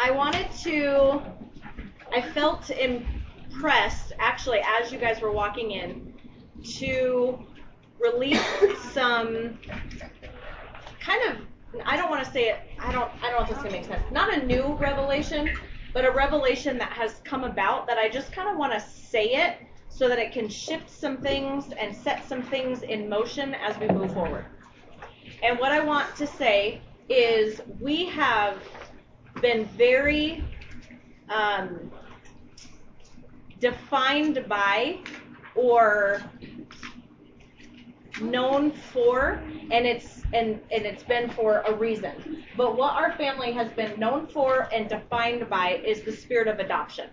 I 0.00 0.12
wanted 0.12 0.46
to, 0.62 1.20
I 2.12 2.22
felt 2.22 2.70
impressed, 2.70 4.12
actually, 4.20 4.60
as 4.60 4.92
you 4.92 4.98
guys 4.98 5.20
were 5.20 5.32
walking 5.32 5.72
in, 5.72 6.14
to 6.76 7.38
release 8.00 8.40
some 8.92 9.58
kind 11.00 11.30
of, 11.30 11.38
I 11.84 11.96
don't 11.96 12.10
want 12.10 12.24
to 12.24 12.30
say 12.30 12.48
it, 12.50 12.60
I 12.78 12.92
don't, 12.92 13.10
I 13.22 13.30
don't 13.30 13.40
know 13.40 13.42
if 13.42 13.48
this 13.48 13.58
is 13.58 13.64
to 13.64 13.70
make 13.70 13.86
sense. 13.86 14.04
Not 14.12 14.32
a 14.32 14.46
new 14.46 14.74
revelation, 14.74 15.50
but 15.92 16.04
a 16.04 16.12
revelation 16.12 16.78
that 16.78 16.92
has 16.92 17.16
come 17.24 17.42
about 17.42 17.88
that 17.88 17.98
I 17.98 18.08
just 18.08 18.32
kind 18.32 18.48
of 18.48 18.56
want 18.56 18.72
to 18.74 18.80
say 18.80 19.30
it 19.34 19.56
so 19.88 20.08
that 20.08 20.20
it 20.20 20.30
can 20.30 20.48
shift 20.48 20.88
some 20.88 21.16
things 21.16 21.72
and 21.76 21.96
set 21.96 22.26
some 22.28 22.42
things 22.42 22.82
in 22.82 23.08
motion 23.08 23.52
as 23.54 23.76
we 23.80 23.88
move 23.88 24.12
forward. 24.12 24.44
And 25.42 25.58
what 25.58 25.72
I 25.72 25.80
want 25.80 26.14
to 26.16 26.26
say 26.26 26.82
is 27.08 27.60
we 27.80 28.06
have 28.06 28.58
been 29.40 29.66
very 29.76 30.44
um, 31.28 31.90
defined 33.60 34.44
by 34.48 34.98
or 35.54 36.22
known 38.20 38.72
for 38.72 39.42
and 39.70 39.86
it's 39.86 40.22
and 40.32 40.60
and 40.72 40.84
it's 40.84 41.04
been 41.04 41.30
for 41.30 41.60
a 41.60 41.74
reason. 41.74 42.44
But 42.56 42.76
what 42.76 42.94
our 42.94 43.12
family 43.12 43.52
has 43.52 43.70
been 43.72 43.98
known 43.98 44.26
for 44.26 44.68
and 44.72 44.88
defined 44.88 45.48
by 45.48 45.80
is 45.84 46.02
the 46.02 46.12
spirit 46.12 46.48
of 46.48 46.58
adoption 46.58 47.10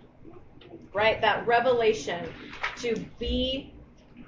right? 0.95 1.19
That 1.21 1.45
revelation 1.45 2.33
to 2.77 2.95
be 3.19 3.73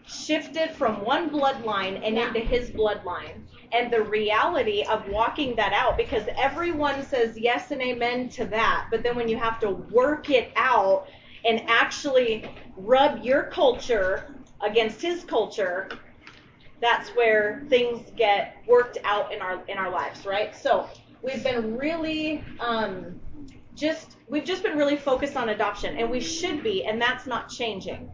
shifted 0.06 0.72
from 0.72 1.04
one 1.04 1.30
bloodline 1.30 2.06
and 2.06 2.16
Yeah. 2.18 2.28
into 2.28 2.40
his 2.42 2.70
bloodline 2.70 3.47
and 3.72 3.92
the 3.92 4.02
reality 4.02 4.84
of 4.84 5.08
walking 5.10 5.56
that 5.56 5.74
out 5.74 5.98
because 5.98 6.24
everyone 6.38 7.04
says 7.04 7.38
yes 7.38 7.72
and 7.72 7.82
amen 7.82 8.30
to 8.30 8.46
that 8.46 8.88
but 8.92 9.04
then 9.04 9.16
when 9.16 9.28
you 9.28 9.38
have 9.38 9.60
to 9.60 9.72
work 9.72 10.30
it 10.30 10.52
out 10.56 11.08
and 11.46 11.62
actually 11.68 12.50
rub 12.78 13.24
your 13.24 13.44
culture 13.44 14.34
against 14.62 15.02
his 15.02 15.24
culture 15.24 15.90
that's 16.82 17.10
where 17.10 17.64
things 17.70 18.12
get 18.16 18.56
worked 18.68 18.98
out 19.04 19.34
in 19.34 19.42
our 19.42 19.64
in 19.68 19.78
our 19.78 19.90
lives 19.92 20.26
right? 20.26 20.56
So 20.56 20.88
we've 21.22 21.44
been 21.44 21.78
really 21.78 22.44
um, 22.60 23.20
just 23.76 24.18
we've 24.28 24.44
just 24.44 24.64
been 24.64 24.78
really 24.78 24.98
focused 24.98 25.36
on 25.36 25.50
adoption 25.50 25.98
and 25.98 26.10
we 26.10 26.20
should 26.20 26.64
be 26.64 26.86
and 26.86 27.02
that's 27.02 27.26
not 27.26 27.50
changing. 27.50 28.10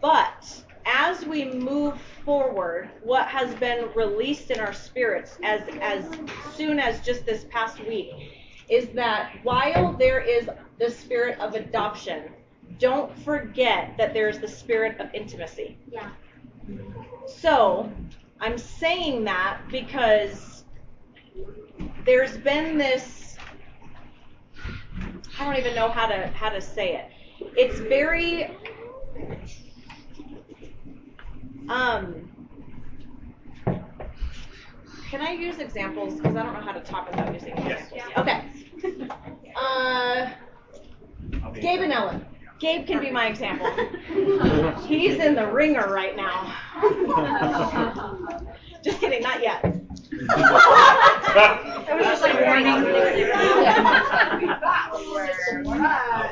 But 0.00 0.63
as 0.86 1.24
we 1.24 1.44
move 1.46 2.00
forward, 2.24 2.90
what 3.02 3.26
has 3.28 3.54
been 3.54 3.88
released 3.94 4.50
in 4.50 4.60
our 4.60 4.72
spirits 4.72 5.38
as 5.42 5.62
as 5.80 6.04
soon 6.54 6.78
as 6.78 7.00
just 7.00 7.24
this 7.24 7.46
past 7.50 7.80
week 7.86 8.10
is 8.68 8.88
that 8.90 9.32
while 9.42 9.92
there 9.92 10.20
is 10.20 10.48
the 10.78 10.90
spirit 10.90 11.38
of 11.38 11.54
adoption, 11.54 12.32
don't 12.78 13.16
forget 13.20 13.94
that 13.98 14.14
there 14.14 14.28
is 14.28 14.38
the 14.38 14.48
spirit 14.48 14.98
of 15.00 15.12
intimacy. 15.14 15.78
Yeah. 15.90 16.10
So, 17.26 17.90
I'm 18.40 18.58
saying 18.58 19.24
that 19.24 19.60
because 19.70 20.64
there's 22.04 22.36
been 22.38 22.78
this 22.78 23.36
I 25.38 25.44
don't 25.44 25.56
even 25.56 25.74
know 25.74 25.88
how 25.88 26.06
to 26.06 26.28
how 26.28 26.48
to 26.48 26.60
say 26.60 26.96
it. 26.96 27.10
It's 27.56 27.80
very 27.80 28.56
um 31.68 32.28
can 35.10 35.20
I 35.20 35.30
use 35.30 35.58
examples? 35.58 36.14
Because 36.14 36.34
I 36.34 36.42
don't 36.42 36.54
know 36.54 36.60
how 36.60 36.72
to 36.72 36.80
talk 36.80 37.08
without 37.08 37.32
using 37.32 37.56
Yes. 37.58 37.88
examples. 37.92 38.18
Okay. 38.18 39.00
Uh, 39.56 40.26
Gabe 41.60 41.80
and 41.82 41.92
Ellen. 41.92 42.24
Gabe 42.58 42.84
can 42.84 43.00
be 43.00 43.08
my 43.10 43.28
example. 43.28 43.66
He's 44.86 45.20
in 45.20 45.36
the 45.36 45.46
wringer 45.46 45.88
right 45.88 46.16
now. 46.16 46.52
Just 48.82 48.98
kidding, 48.98 49.22
not 49.22 49.40
yet. 49.40 49.64
It 50.10 51.96
was 51.96 52.06
just 52.06 52.22
like 52.22 52.40
warning. 52.44 52.84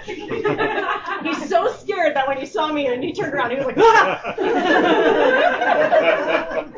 He's 1.24 1.48
so 1.48 1.72
scared 1.72 2.14
that 2.16 2.26
when 2.26 2.38
he 2.38 2.46
saw 2.46 2.72
me 2.72 2.86
and 2.86 3.02
he 3.02 3.12
turned 3.12 3.34
around, 3.34 3.50
he 3.50 3.56
was 3.56 3.66
like, 3.66 3.78
ah! 3.78 4.34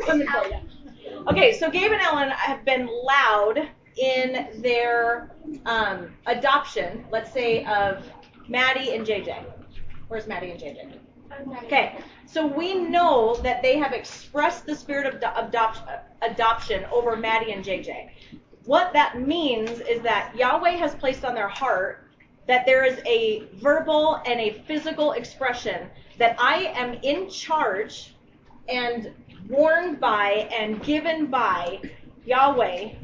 Coming 0.06 0.27
for 0.27 0.47
you. 0.49 0.60
Okay, 1.28 1.53
so 1.53 1.71
Gabe 1.71 1.93
and 1.93 2.03
Ellen 2.03 2.31
have 2.31 2.65
been 2.65 2.87
loud 2.87 3.71
in 3.97 4.49
their 4.61 5.31
um, 5.66 6.15
adoption, 6.26 7.05
let's 7.11 7.32
say, 7.32 7.65
of 7.65 8.05
Maddie 8.49 8.94
and 8.94 9.06
JJ. 9.06 9.44
Where's 10.09 10.26
Maddie 10.26 10.50
and 10.50 10.61
JJ? 10.61 10.99
Okay, 11.65 11.99
so 12.34 12.45
we 12.45 12.75
know 12.75 13.37
that 13.45 13.62
they 13.62 13.78
have 13.78 13.93
expressed 13.93 14.67
the 14.67 14.75
spirit 14.75 15.06
of 15.06 15.21
do- 15.21 15.28
adopt- 15.37 15.89
adoption 16.21 16.84
over 16.87 17.15
Maddie 17.15 17.53
and 17.53 17.65
JJ. 17.65 18.11
What 18.65 18.93
that 18.93 19.21
means 19.21 19.71
is 19.78 20.03
that 20.03 20.34
Yahweh 20.37 20.73
has 20.73 20.97
placed 20.97 21.25
on 21.25 21.37
their 21.37 21.47
heart 21.47 22.09
that 22.49 22.67
there 22.67 22.84
is 22.84 22.99
a 23.06 23.47
verbal 23.55 24.21
and 24.27 24.41
a 24.41 24.50
physical 24.67 25.12
expression 25.12 25.89
that 26.19 26.34
I 26.41 26.73
am 26.75 26.94
in 27.05 27.31
charge 27.31 28.17
and 28.69 29.12
warned 29.49 30.00
by 30.00 30.49
and 30.59 30.83
given 30.83 31.27
by 31.27 31.81
Yahweh. 32.25 32.94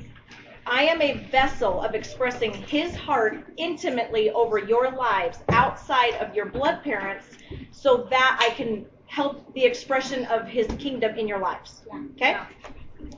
I 0.66 0.82
am 0.82 1.00
a 1.00 1.18
vessel 1.30 1.80
of 1.80 1.94
expressing 1.94 2.52
his 2.52 2.96
heart 2.96 3.44
intimately 3.56 4.30
over 4.30 4.58
your 4.58 4.90
lives 4.90 5.38
outside 5.50 6.14
of 6.14 6.34
your 6.34 6.46
blood 6.46 6.82
parents 6.82 7.26
so 7.70 8.08
that 8.10 8.36
I 8.40 8.52
can 8.54 8.86
help 9.10 9.52
the 9.54 9.64
expression 9.64 10.24
of 10.26 10.46
his 10.46 10.68
kingdom 10.78 11.18
in 11.18 11.26
your 11.26 11.40
lives. 11.40 11.82
Okay? 12.12 12.38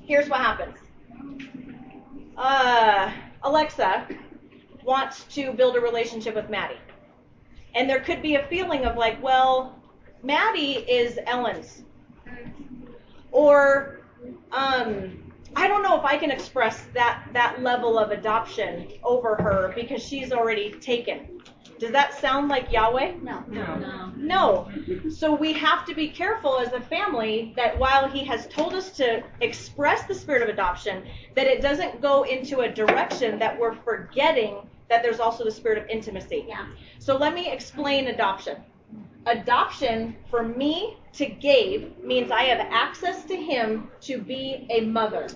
Here's 0.02 0.26
what 0.26 0.40
happens. 0.40 0.74
Uh, 2.34 3.12
Alexa 3.42 4.08
wants 4.84 5.24
to 5.24 5.52
build 5.52 5.76
a 5.76 5.80
relationship 5.80 6.34
with 6.34 6.48
Maddie. 6.48 6.80
And 7.74 7.88
there 7.88 8.00
could 8.00 8.22
be 8.22 8.36
a 8.36 8.46
feeling 8.46 8.86
of 8.86 8.96
like, 8.96 9.22
well, 9.22 9.78
Maddie 10.22 10.78
is 10.78 11.18
Ellen's. 11.26 11.82
Or 13.30 14.00
um, 14.50 15.30
I 15.54 15.68
don't 15.68 15.82
know 15.82 15.98
if 15.98 16.04
I 16.06 16.16
can 16.16 16.30
express 16.30 16.84
that 16.94 17.26
that 17.34 17.62
level 17.62 17.98
of 17.98 18.12
adoption 18.12 18.88
over 19.04 19.36
her 19.36 19.72
because 19.74 20.02
she's 20.02 20.32
already 20.32 20.72
taken. 20.72 21.42
Does 21.82 21.90
that 21.90 22.14
sound 22.20 22.46
like 22.46 22.70
Yahweh? 22.70 23.14
No. 23.22 23.42
No. 23.48 24.12
No. 24.16 24.70
So 25.10 25.34
we 25.34 25.52
have 25.54 25.84
to 25.86 25.96
be 25.96 26.08
careful 26.08 26.60
as 26.60 26.72
a 26.72 26.80
family 26.80 27.52
that 27.56 27.76
while 27.76 28.08
he 28.08 28.24
has 28.24 28.46
told 28.46 28.72
us 28.72 28.90
to 28.98 29.24
express 29.40 30.06
the 30.06 30.14
spirit 30.14 30.42
of 30.42 30.48
adoption, 30.48 31.02
that 31.34 31.48
it 31.48 31.60
doesn't 31.60 32.00
go 32.00 32.22
into 32.22 32.60
a 32.60 32.68
direction 32.68 33.36
that 33.40 33.58
we're 33.58 33.74
forgetting 33.74 34.58
that 34.88 35.02
there's 35.02 35.18
also 35.18 35.42
the 35.42 35.50
spirit 35.50 35.76
of 35.76 35.88
intimacy. 35.88 36.44
Yeah. 36.46 36.68
So 37.00 37.16
let 37.16 37.34
me 37.34 37.50
explain 37.50 38.06
adoption. 38.06 38.58
Adoption 39.26 40.14
for 40.30 40.44
me 40.44 40.98
to 41.14 41.26
Gabe 41.26 41.98
means 42.00 42.30
I 42.30 42.44
have 42.44 42.60
access 42.70 43.24
to 43.24 43.34
him 43.34 43.90
to 44.02 44.18
be 44.18 44.68
a 44.70 44.82
mother. 44.82 45.26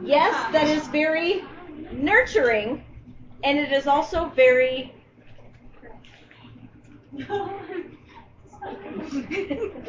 Yes, 0.00 0.52
that 0.52 0.68
is 0.68 0.86
very 0.86 1.42
nurturing 1.90 2.84
and 3.44 3.58
it 3.58 3.72
is 3.72 3.86
also 3.86 4.28
very 4.30 4.94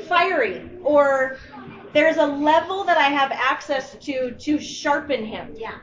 fiery 0.08 0.69
or 0.84 1.38
there's 1.94 2.18
a 2.18 2.25
level 2.25 2.84
that 2.84 2.97
I 2.97 3.09
have 3.09 3.31
access 3.31 3.96
to 4.02 4.31
to 4.31 4.59
sharpen 4.59 5.25
him. 5.25 5.53
Yeah. 5.57 5.75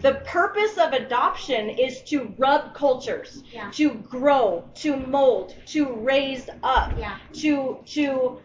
The 0.00 0.14
purpose 0.26 0.78
of 0.78 0.92
adoption 0.92 1.68
is 1.68 2.02
to 2.04 2.34
rub 2.38 2.74
cultures, 2.74 3.42
Yeah. 3.52 3.70
to 3.72 3.90
grow, 3.94 4.64
to 4.76 4.96
mold, 4.96 5.54
to 5.66 5.92
raise 5.92 6.48
up, 6.62 6.92
Yeah. 6.98 7.18
to 7.34 7.78
to 7.86 8.40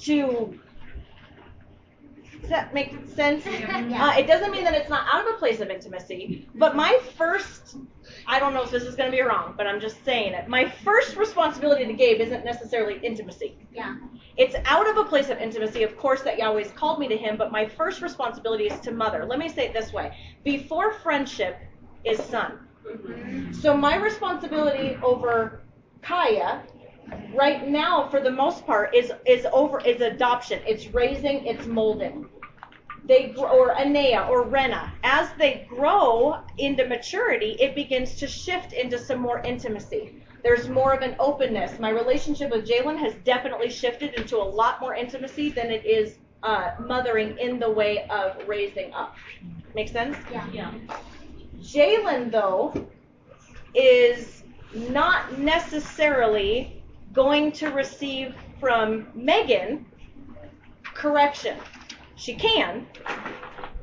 to. 0.00 0.60
Does 2.40 2.50
that 2.50 2.74
make 2.74 2.94
sense? 3.14 3.44
Yeah. 3.86 4.06
Uh, 4.06 4.18
it 4.18 4.26
doesn't 4.26 4.50
mean 4.50 4.64
that 4.64 4.74
it's 4.74 4.88
not 4.88 5.06
out 5.12 5.26
of 5.26 5.34
a 5.34 5.38
place 5.38 5.60
of 5.60 5.68
intimacy, 5.70 6.48
but 6.54 6.74
my 6.74 6.98
first, 7.16 7.76
I 8.26 8.38
don't 8.38 8.52
know 8.54 8.62
if 8.62 8.70
this 8.70 8.82
is 8.82 8.96
going 8.96 9.10
to 9.10 9.16
be 9.16 9.22
wrong, 9.22 9.54
but 9.56 9.66
I'm 9.66 9.80
just 9.80 10.04
saying 10.04 10.32
it. 10.32 10.48
My 10.48 10.68
first 10.68 11.16
responsibility 11.16 11.84
to 11.84 11.92
Gabe 11.92 12.20
isn't 12.20 12.44
necessarily 12.44 12.98
intimacy. 13.04 13.56
Yeah. 13.72 13.96
It's 14.36 14.56
out 14.64 14.88
of 14.88 14.96
a 14.96 15.04
place 15.04 15.28
of 15.28 15.38
intimacy, 15.38 15.82
of 15.82 15.96
course, 15.96 16.22
that 16.22 16.38
Yahweh's 16.38 16.72
called 16.72 16.98
me 16.98 17.06
to 17.08 17.16
him, 17.16 17.36
but 17.36 17.52
my 17.52 17.66
first 17.66 18.02
responsibility 18.02 18.64
is 18.66 18.80
to 18.80 18.92
mother. 18.92 19.24
Let 19.24 19.38
me 19.38 19.48
say 19.48 19.66
it 19.66 19.72
this 19.72 19.92
way 19.92 20.16
before 20.42 20.94
friendship 20.94 21.58
is 22.04 22.18
son. 22.18 22.58
So 23.52 23.76
my 23.76 23.96
responsibility 23.96 24.96
over 25.02 25.62
Kaya 26.02 26.62
right 27.34 27.68
now 27.68 28.08
for 28.08 28.20
the 28.20 28.30
most 28.30 28.66
part 28.66 28.94
is 28.94 29.12
is 29.26 29.46
over 29.52 29.80
is 29.80 30.00
adoption. 30.00 30.60
It's 30.66 30.88
raising, 30.88 31.46
it's 31.46 31.66
molding. 31.66 32.28
they 33.04 33.28
grow, 33.30 33.48
or 33.50 33.78
Anea 33.78 34.26
or 34.30 34.44
Rena, 34.48 34.92
as 35.04 35.30
they 35.38 35.66
grow 35.68 36.38
into 36.58 36.86
maturity, 36.86 37.56
it 37.60 37.74
begins 37.74 38.16
to 38.16 38.26
shift 38.26 38.72
into 38.72 38.98
some 38.98 39.20
more 39.20 39.40
intimacy. 39.44 40.22
There's 40.42 40.68
more 40.68 40.92
of 40.94 41.02
an 41.02 41.16
openness. 41.18 41.78
My 41.78 41.90
relationship 41.90 42.50
with 42.50 42.66
Jalen 42.68 42.98
has 42.98 43.14
definitely 43.24 43.70
shifted 43.70 44.14
into 44.14 44.36
a 44.38 44.44
lot 44.44 44.80
more 44.80 44.94
intimacy 44.94 45.50
than 45.50 45.70
it 45.70 45.84
is 45.84 46.18
uh, 46.42 46.72
mothering 46.80 47.36
in 47.38 47.58
the 47.58 47.70
way 47.70 48.06
of 48.08 48.36
raising 48.46 48.92
up. 48.94 49.14
Make 49.74 49.88
sense? 49.88 50.16
Yeah. 50.30 50.46
Yeah. 50.52 50.74
Jalen, 51.60 52.30
though, 52.30 52.74
is 53.74 54.44
not 54.74 55.38
necessarily 55.38 56.75
going 57.16 57.50
to 57.50 57.70
receive 57.70 58.36
from 58.60 59.08
Megan 59.14 59.86
correction. 60.94 61.56
She 62.14 62.34
can, 62.34 62.86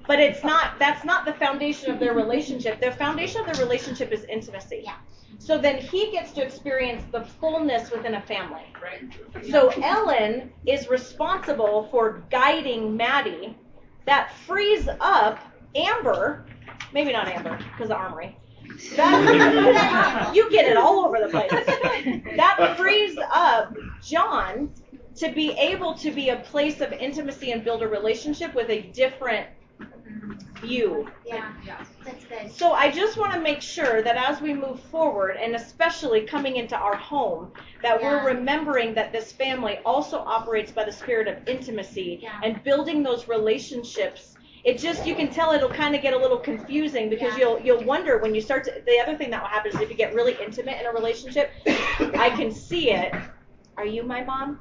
but 0.07 0.19
it's 0.19 0.43
not 0.43 0.79
that's 0.79 1.03
not 1.03 1.25
the 1.25 1.33
foundation 1.33 1.91
of 1.91 1.99
their 1.99 2.13
relationship. 2.13 2.79
The 2.79 2.91
foundation 2.91 3.41
of 3.41 3.47
their 3.47 3.65
relationship 3.65 4.11
is 4.11 4.23
intimacy. 4.25 4.83
Yeah. 4.85 4.95
So 5.39 5.57
then 5.57 5.77
he 5.77 6.11
gets 6.11 6.31
to 6.33 6.43
experience 6.43 7.03
the 7.11 7.21
fullness 7.21 7.91
within 7.91 8.13
a 8.15 8.21
family. 8.21 8.63
Right. 8.81 9.49
So 9.49 9.69
Ellen 9.81 10.53
is 10.65 10.87
responsible 10.87 11.87
for 11.91 12.23
guiding 12.29 12.95
Maddie. 12.95 13.57
That 14.05 14.31
frees 14.45 14.87
up 14.99 15.39
Amber, 15.75 16.45
maybe 16.93 17.11
not 17.11 17.27
Amber, 17.27 17.57
because 17.57 17.89
of 17.89 17.97
Armory. 17.97 18.37
That, 18.95 20.31
you 20.35 20.49
get 20.51 20.65
it 20.65 20.77
all 20.77 21.05
over 21.05 21.19
the 21.19 21.29
place. 21.29 21.51
That 22.35 22.75
frees 22.77 23.17
up 23.31 23.75
John 24.01 24.73
to 25.15 25.31
be 25.31 25.51
able 25.51 25.93
to 25.95 26.11
be 26.11 26.29
a 26.29 26.37
place 26.37 26.81
of 26.81 26.91
intimacy 26.91 27.51
and 27.51 27.63
build 27.63 27.83
a 27.83 27.87
relationship 27.87 28.55
with 28.55 28.69
a 28.69 28.81
different 28.81 29.47
view. 30.61 31.09
Yeah. 31.25 31.51
That's 32.03 32.25
good. 32.25 32.51
So 32.51 32.71
I 32.73 32.89
just 32.89 33.17
want 33.17 33.33
to 33.33 33.39
make 33.39 33.61
sure 33.61 34.01
that 34.01 34.15
as 34.17 34.41
we 34.41 34.53
move 34.53 34.79
forward, 34.79 35.37
and 35.37 35.55
especially 35.55 36.21
coming 36.21 36.55
into 36.55 36.75
our 36.75 36.95
home, 36.95 37.51
that 37.81 38.01
Yeah. 38.01 38.23
we're 38.23 38.33
remembering 38.33 38.93
that 38.95 39.11
this 39.11 39.31
family 39.31 39.79
also 39.85 40.19
operates 40.19 40.71
by 40.71 40.85
the 40.85 40.91
spirit 40.91 41.27
of 41.27 41.47
intimacy 41.47 42.19
Yeah. 42.21 42.39
and 42.43 42.63
building 42.63 43.03
those 43.03 43.27
relationships. 43.27 44.32
It 44.63 44.77
just 44.77 45.05
you 45.05 45.13
can 45.13 45.29
tell 45.29 45.51
it'll 45.51 45.67
kind 45.69 45.93
of 45.93 46.01
get 46.01 46.13
a 46.13 46.17
little 46.17 46.37
confusing 46.37 47.09
because 47.09 47.33
Yeah. 47.37 47.39
you'll 47.39 47.59
you'll 47.61 47.83
wonder 47.83 48.17
when 48.19 48.33
you 48.33 48.41
start 48.41 48.63
to. 48.65 48.71
The 48.85 48.99
other 48.99 49.17
thing 49.17 49.29
that 49.31 49.41
will 49.41 49.49
happen 49.49 49.71
is 49.73 49.81
if 49.81 49.89
you 49.89 49.95
get 49.95 50.13
really 50.13 50.37
intimate 50.41 50.79
in 50.79 50.85
a 50.85 50.91
relationship, 50.91 51.51
I 51.65 52.29
can 52.35 52.49
see 52.49 52.91
it. 52.91 53.13
Are 53.75 53.85
you 53.85 54.03
my 54.03 54.23
mom? 54.23 54.59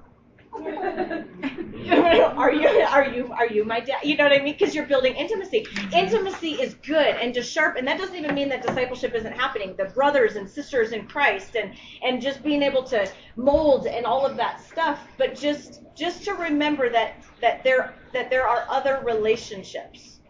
are 0.54 2.52
you 2.52 2.66
are 2.66 3.06
you 3.06 3.32
are 3.32 3.46
you 3.46 3.64
my 3.64 3.80
dad? 3.80 4.00
You 4.04 4.16
know 4.16 4.24
what 4.24 4.32
I 4.32 4.42
mean? 4.42 4.54
Because 4.58 4.74
you're 4.74 4.86
building 4.86 5.14
intimacy. 5.14 5.64
Intimacy 5.94 6.60
is 6.60 6.74
good 6.74 7.16
and 7.16 7.32
just 7.32 7.50
sharp, 7.50 7.76
and 7.76 7.88
that 7.88 7.98
doesn't 7.98 8.14
even 8.14 8.34
mean 8.34 8.50
that 8.50 8.60
discipleship 8.66 9.14
isn't 9.14 9.32
happening. 9.32 9.74
The 9.78 9.86
brothers 9.86 10.36
and 10.36 10.48
sisters 10.48 10.92
in 10.92 11.06
Christ, 11.06 11.54
and 11.56 11.72
and 12.02 12.20
just 12.20 12.42
being 12.42 12.62
able 12.62 12.84
to 12.84 13.10
mold 13.36 13.86
and 13.86 14.04
all 14.04 14.26
of 14.26 14.36
that 14.36 14.60
stuff. 14.60 15.00
But 15.16 15.34
just 15.34 15.80
just 15.96 16.24
to 16.24 16.34
remember 16.34 16.90
that 16.90 17.24
that 17.40 17.64
there 17.64 17.94
that 18.12 18.28
there 18.28 18.46
are 18.46 18.66
other 18.68 19.00
relationships 19.04 20.20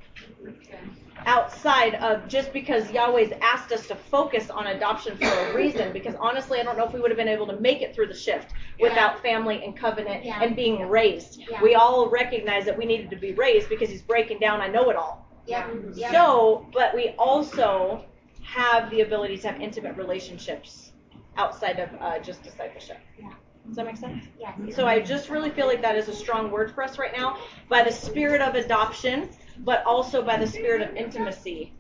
outside 1.26 1.94
of 1.96 2.28
just 2.28 2.52
because 2.52 2.90
Yahweh's 2.90 3.32
asked 3.40 3.72
us 3.72 3.86
to 3.88 3.94
focus 3.94 4.50
on 4.50 4.69
adoption 4.69 5.16
for 5.16 5.26
a 5.26 5.54
reason. 5.54 5.92
Because 5.92 6.14
honestly, 6.20 6.60
I 6.60 6.62
don't 6.62 6.76
know 6.76 6.86
if 6.86 6.92
we 6.92 7.00
would 7.00 7.10
have 7.10 7.19
been 7.19 7.28
able 7.28 7.46
to 7.46 7.58
make 7.60 7.82
it 7.82 7.94
through 7.94 8.08
the 8.08 8.14
shift 8.14 8.52
without 8.80 9.20
family 9.22 9.64
and 9.64 9.76
covenant 9.76 10.24
Yeah. 10.24 10.42
and 10.42 10.56
being 10.56 10.88
raised. 10.88 11.40
Yeah. 11.50 11.62
We 11.62 11.74
all 11.74 12.08
recognize 12.08 12.64
that 12.64 12.76
we 12.76 12.84
needed 12.84 13.10
to 13.10 13.16
be 13.16 13.32
raised 13.34 13.69
because 13.69 13.88
he's 13.88 14.02
breaking 14.02 14.38
down 14.38 14.60
I 14.60 14.69
know 14.69 14.90
it 14.90 14.96
all. 14.96 15.26
Yep. 15.46 15.70
Yep. 15.94 16.12
So, 16.12 16.66
but 16.72 16.94
we 16.94 17.10
also 17.19 18.04
have 18.42 18.90
the 18.90 19.00
ability 19.00 19.38
to 19.38 19.48
have 19.48 19.60
intimate 19.60 19.96
relationships 19.96 20.92
outside 21.36 21.78
of 21.78 21.88
uh, 22.00 22.19
just 22.19 22.42
discipleship. 22.42 22.98
Yeah. 23.19 23.32
Does 23.67 23.76
that 23.76 23.87
make 23.87 23.97
sense? 23.97 24.25
Yes. 24.38 24.59
So 24.75 24.87
I 24.87 25.00
just 25.00 25.31
really 25.31 25.50
feel 25.50 25.67
like 25.67 25.82
that 25.82 25.97
is 25.97 26.09
a 26.09 26.14
strong 26.14 26.50
word 26.50 26.75
for 26.75 26.82
us 26.82 26.99
right 26.99 27.12
now. 27.17 27.38
By 27.69 27.82
the 27.82 27.93
spirit 27.93 28.41
of 28.41 28.55
adoption, 28.55 29.31
but 29.59 29.85
also 29.87 30.23
by 30.23 30.37
the 30.37 30.47
spirit 30.47 30.82
of 30.82 30.94
intimacy, 30.97 31.73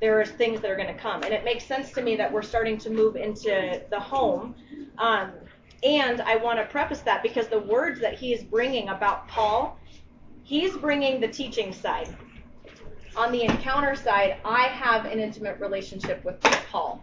there 0.00 0.20
are 0.20 0.24
things 0.24 0.60
that 0.60 0.70
are 0.70 0.76
going 0.76 0.92
to 0.92 1.00
come. 1.00 1.22
And 1.22 1.32
it 1.32 1.44
makes 1.44 1.64
sense 1.64 1.92
to 1.92 2.02
me 2.02 2.16
that 2.16 2.32
we're 2.32 2.42
starting 2.42 2.78
to 2.78 2.90
move 2.90 3.16
into 3.16 3.82
the 3.90 4.00
home. 4.00 4.54
Um, 4.98 5.32
and 5.82 6.20
I 6.22 6.36
want 6.36 6.58
to 6.58 6.64
preface 6.64 7.00
that 7.00 7.22
because 7.22 7.48
the 7.48 7.60
words 7.60 8.00
that 8.00 8.18
he 8.18 8.32
is 8.32 8.42
bringing 8.42 8.88
about 8.88 9.28
Paul, 9.28 9.78
he's 10.42 10.76
bringing 10.76 11.20
the 11.20 11.28
teaching 11.28 11.72
side. 11.72 12.14
On 13.16 13.32
the 13.32 13.42
encounter 13.42 13.94
side, 13.94 14.36
I 14.44 14.64
have 14.64 15.06
an 15.06 15.20
intimate 15.20 15.58
relationship 15.58 16.24
with 16.24 16.40
Paul. 16.40 17.02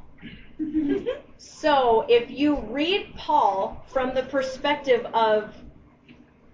So 1.38 2.06
if 2.08 2.32
you 2.32 2.62
read 2.70 3.14
Paul 3.18 3.86
from 3.88 4.16
the 4.16 4.24
perspective 4.24 5.06
of 5.14 5.54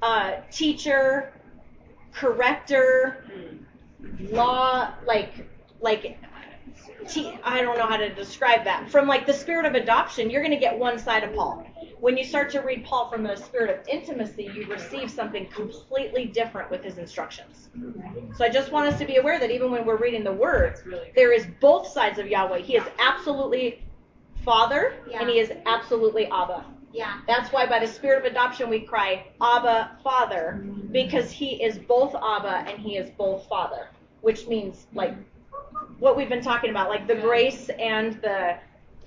uh, 0.01 0.37
teacher, 0.51 1.33
corrector, 2.11 3.23
law, 4.31 4.93
like 5.05 5.47
like 5.79 6.19
I 7.43 7.61
don't 7.61 7.77
know 7.77 7.85
how 7.85 7.97
to 7.97 8.13
describe 8.13 8.63
that. 8.65 8.89
From 8.89 9.07
like 9.07 9.25
the 9.25 9.33
spirit 9.33 9.65
of 9.65 9.75
adoption, 9.75 10.29
you're 10.29 10.41
going 10.41 10.53
to 10.53 10.59
get 10.59 10.77
one 10.77 10.97
side 10.99 11.23
of 11.23 11.33
Paul. 11.35 11.65
When 11.99 12.17
you 12.17 12.23
start 12.23 12.49
to 12.51 12.59
read 12.59 12.83
Paul 12.85 13.09
from 13.09 13.23
the 13.23 13.35
spirit 13.35 13.69
of 13.69 13.87
intimacy, 13.87 14.49
you 14.53 14.65
receive 14.67 15.09
something 15.11 15.47
completely 15.47 16.25
different 16.25 16.71
with 16.71 16.83
his 16.83 16.97
instructions. 16.97 17.69
So 18.37 18.45
I 18.45 18.49
just 18.49 18.71
want 18.71 18.91
us 18.91 18.99
to 18.99 19.05
be 19.05 19.17
aware 19.17 19.39
that 19.39 19.51
even 19.51 19.71
when 19.71 19.85
we're 19.85 19.97
reading 19.97 20.23
the 20.23 20.33
word, 20.33 20.77
there 21.15 21.31
is 21.31 21.45
both 21.59 21.87
sides 21.87 22.19
of 22.19 22.27
Yahweh. 22.27 22.59
He 22.59 22.75
is 22.75 22.83
absolutely 22.99 23.83
Father 24.43 24.93
Yeah. 25.09 25.21
and 25.21 25.29
he 25.29 25.39
is 25.39 25.51
absolutely 25.65 26.25
Abba. 26.27 26.65
Yeah. 26.91 27.19
That's 27.27 27.51
why 27.51 27.65
by 27.67 27.79
the 27.79 27.87
spirit 27.87 28.25
of 28.25 28.31
adoption 28.31 28.69
we 28.69 28.79
cry, 28.81 29.25
Abba, 29.41 29.97
Father, 30.03 30.63
because 30.91 31.31
he 31.31 31.61
is 31.63 31.77
both 31.77 32.15
Abba 32.15 32.65
and 32.69 32.79
he 32.79 32.97
is 32.97 33.09
both 33.11 33.47
Father, 33.47 33.89
which 34.21 34.47
means 34.47 34.87
like 34.93 35.13
what 35.99 36.17
we've 36.17 36.29
been 36.29 36.41
talking 36.41 36.69
about, 36.71 36.89
like 36.89 37.07
the 37.07 37.15
grace 37.15 37.69
and 37.69 38.13
the 38.21 38.57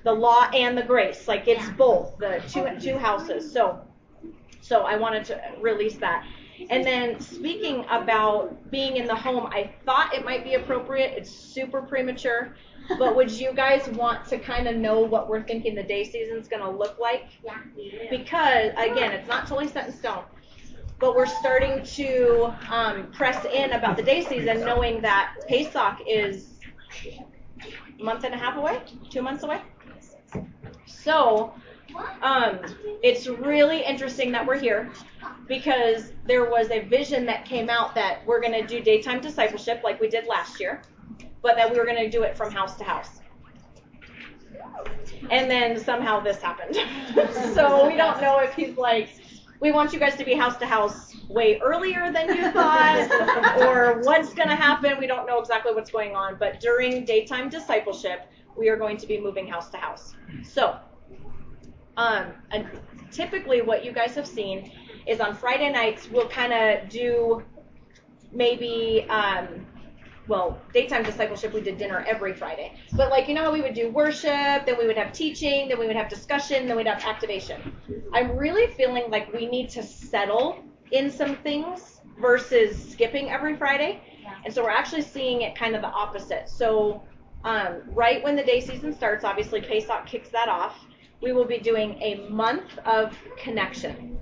the 0.04 0.12
law 0.12 0.48
and 0.52 0.76
the 0.76 0.82
grace, 0.82 1.28
like 1.28 1.46
it's 1.46 1.60
Yeah. 1.66 1.74
both 1.74 2.18
the 2.18 2.42
two 2.48 2.66
two 2.80 2.98
houses. 2.98 3.50
So 3.52 3.80
so 4.60 4.82
I 4.82 4.96
wanted 4.96 5.24
to 5.26 5.40
release 5.60 5.96
that. 5.98 6.24
And 6.70 6.84
then 6.84 7.18
speaking 7.18 7.84
about 7.90 8.70
being 8.70 8.96
in 8.96 9.06
the 9.06 9.14
home, 9.14 9.46
I 9.46 9.70
thought 9.84 10.14
it 10.14 10.24
might 10.24 10.44
be 10.44 10.54
appropriate. 10.54 11.14
It's 11.16 11.30
super 11.30 11.82
premature, 11.82 12.54
but 12.98 13.16
would 13.16 13.30
you 13.30 13.52
guys 13.52 13.88
want 13.90 14.26
to 14.28 14.38
kind 14.38 14.66
of 14.68 14.76
know 14.76 15.00
what 15.00 15.28
we're 15.28 15.42
thinking 15.42 15.74
the 15.74 15.82
day 15.82 16.04
season's 16.04 16.48
going 16.48 16.62
to 16.62 16.70
look 16.70 16.98
like? 16.98 17.26
Yeah. 17.44 17.58
because 18.10 18.72
again, 18.76 19.12
it's 19.12 19.28
not 19.28 19.46
totally 19.46 19.68
set 19.68 19.86
in 19.86 19.92
stone. 19.92 20.24
But 20.98 21.16
we're 21.16 21.26
starting 21.26 21.82
to 21.82 22.54
um, 22.68 23.10
press 23.10 23.44
in 23.44 23.72
about 23.72 23.96
the 23.96 24.04
day 24.04 24.24
season, 24.24 24.60
knowing 24.60 25.00
that 25.02 25.34
Pesach 25.48 25.98
is 26.06 26.50
a 27.98 28.02
month 28.02 28.24
and 28.24 28.34
a 28.34 28.36
half 28.36 28.56
away, 28.56 28.80
two 29.10 29.20
months 29.20 29.42
away. 29.42 29.60
So 30.86 31.52
um, 32.22 32.60
it's 33.02 33.26
really 33.26 33.84
interesting 33.84 34.30
that 34.32 34.46
we're 34.46 34.58
here 34.58 34.90
because 35.48 36.12
there 36.26 36.48
was 36.48 36.70
a 36.70 36.80
vision 36.80 37.26
that 37.26 37.44
came 37.44 37.68
out 37.68 37.94
that 37.94 38.24
we're 38.26 38.40
going 38.40 38.52
to 38.52 38.66
do 38.66 38.80
daytime 38.80 39.20
discipleship 39.20 39.82
like 39.82 40.00
we 40.00 40.08
did 40.08 40.26
last 40.26 40.60
year, 40.60 40.82
but 41.42 41.56
that 41.56 41.70
we 41.70 41.78
were 41.78 41.84
going 41.84 41.96
to 41.96 42.10
do 42.10 42.22
it 42.22 42.36
from 42.36 42.52
house 42.52 42.76
to 42.76 42.84
house. 42.84 43.20
And 45.30 45.50
then 45.50 45.78
somehow 45.78 46.20
this 46.20 46.40
happened. 46.40 46.76
so 47.54 47.86
we 47.86 47.96
don't 47.96 48.20
know 48.20 48.38
if 48.38 48.54
he's 48.54 48.76
like, 48.76 49.08
we 49.60 49.70
want 49.70 49.92
you 49.92 49.98
guys 49.98 50.16
to 50.16 50.24
be 50.24 50.34
house 50.34 50.56
to 50.56 50.66
house 50.66 51.14
way 51.28 51.60
earlier 51.60 52.12
than 52.12 52.28
you 52.28 52.50
thought, 52.50 53.58
or 53.60 54.00
what's 54.02 54.34
going 54.34 54.48
to 54.48 54.56
happen. 54.56 54.98
We 54.98 55.06
don't 55.06 55.26
know 55.26 55.38
exactly 55.38 55.72
what's 55.72 55.90
going 55.90 56.16
on. 56.16 56.36
But 56.38 56.60
during 56.60 57.04
daytime 57.04 57.48
discipleship, 57.48 58.28
we 58.56 58.68
are 58.68 58.76
going 58.76 58.96
to 58.96 59.06
be 59.06 59.20
moving 59.20 59.46
house 59.46 59.70
to 59.70 59.76
house. 59.76 60.14
So, 60.42 60.78
um, 61.96 62.32
and 62.50 62.66
typically 63.10 63.62
what 63.62 63.84
you 63.84 63.92
guys 63.92 64.14
have 64.14 64.26
seen 64.26 64.72
is 65.06 65.20
on 65.20 65.34
Friday 65.34 65.70
nights, 65.70 66.08
we'll 66.10 66.28
kind 66.28 66.52
of 66.52 66.88
do 66.88 67.42
maybe 68.32 69.06
um, 69.08 69.66
well, 70.28 70.60
daytime 70.72 71.02
discipleship, 71.02 71.52
we 71.52 71.60
did 71.60 71.78
dinner 71.78 72.04
every 72.06 72.32
Friday. 72.32 72.78
But 72.92 73.10
like, 73.10 73.28
you 73.28 73.34
know 73.34 73.44
how 73.44 73.52
we 73.52 73.60
would 73.60 73.74
do 73.74 73.90
worship, 73.90 74.66
then 74.66 74.76
we 74.78 74.86
would 74.86 74.96
have 74.96 75.12
teaching, 75.12 75.68
then 75.68 75.78
we 75.78 75.86
would 75.86 75.96
have 75.96 76.08
discussion, 76.08 76.66
then 76.66 76.76
we'd 76.76 76.86
have 76.86 77.04
activation. 77.04 77.74
I'm 78.12 78.36
really 78.36 78.72
feeling 78.74 79.10
like 79.10 79.32
we 79.32 79.46
need 79.46 79.68
to 79.70 79.82
settle 79.82 80.62
in 80.92 81.10
some 81.10 81.36
things 81.36 82.00
versus 82.20 82.90
skipping 82.92 83.30
every 83.30 83.56
Friday. 83.56 84.00
Yeah. 84.22 84.34
And 84.44 84.54
so 84.54 84.62
we're 84.62 84.70
actually 84.70 85.02
seeing 85.02 85.42
it 85.42 85.56
kind 85.56 85.74
of 85.74 85.82
the 85.82 85.88
opposite. 85.88 86.48
So 86.48 87.02
um, 87.44 87.82
right 87.88 88.22
when 88.22 88.36
the 88.36 88.44
day 88.44 88.60
season 88.60 88.94
starts, 88.94 89.24
obviously 89.24 89.60
Pesach 89.60 90.06
kicks 90.06 90.28
that 90.28 90.48
off. 90.48 90.78
We 91.20 91.32
will 91.32 91.44
be 91.44 91.58
doing 91.58 92.00
a 92.00 92.28
month 92.28 92.78
of 92.84 93.16
connection 93.36 94.18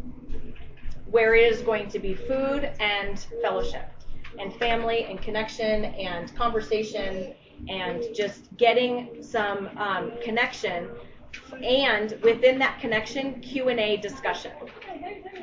where 1.10 1.34
it 1.34 1.52
is 1.52 1.60
going 1.62 1.88
to 1.88 1.98
be 1.98 2.14
food 2.14 2.70
and 2.78 3.18
fellowship. 3.42 3.90
And 4.38 4.54
family 4.56 5.04
and 5.04 5.20
connection 5.22 5.84
and 5.86 6.34
conversation 6.36 7.34
and 7.68 8.04
just 8.14 8.54
getting 8.56 9.22
some 9.22 9.68
um, 9.76 10.12
connection 10.22 10.88
and 11.62 12.18
within 12.22 12.58
that 12.58 12.78
connection 12.80 13.40
q&a 13.40 13.96
discussion 13.98 14.52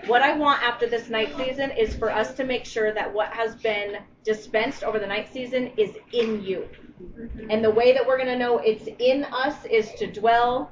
what 0.07 0.21
i 0.21 0.35
want 0.35 0.61
after 0.63 0.87
this 0.87 1.09
night 1.09 1.29
season 1.37 1.71
is 1.71 1.95
for 1.95 2.11
us 2.11 2.33
to 2.33 2.43
make 2.43 2.65
sure 2.65 2.93
that 2.93 3.11
what 3.13 3.31
has 3.33 3.55
been 3.55 3.97
dispensed 4.23 4.83
over 4.83 4.99
the 4.99 5.07
night 5.07 5.31
season 5.31 5.71
is 5.77 5.91
in 6.13 6.41
you 6.41 6.67
and 7.49 7.63
the 7.63 7.69
way 7.69 7.93
that 7.93 8.05
we're 8.05 8.17
going 8.17 8.29
to 8.29 8.37
know 8.37 8.57
it's 8.59 8.87
in 8.99 9.23
us 9.25 9.65
is 9.65 9.91
to 9.93 10.11
dwell 10.11 10.71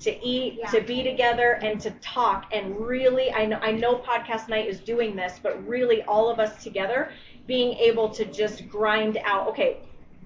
to 0.00 0.24
eat 0.24 0.58
Yeah. 0.58 0.70
to 0.70 0.80
be 0.80 1.02
together 1.02 1.52
and 1.62 1.80
to 1.80 1.90
talk 2.02 2.46
and 2.52 2.76
really 2.78 3.32
i 3.32 3.46
know 3.46 3.58
i 3.62 3.70
know 3.72 3.96
podcast 3.96 4.48
night 4.48 4.68
is 4.68 4.80
doing 4.80 5.14
this 5.16 5.38
but 5.42 5.66
really 5.66 6.02
all 6.02 6.30
of 6.30 6.38
us 6.38 6.62
together 6.62 7.10
being 7.46 7.76
able 7.78 8.08
to 8.08 8.24
just 8.24 8.68
grind 8.68 9.18
out 9.24 9.48
okay 9.48 9.78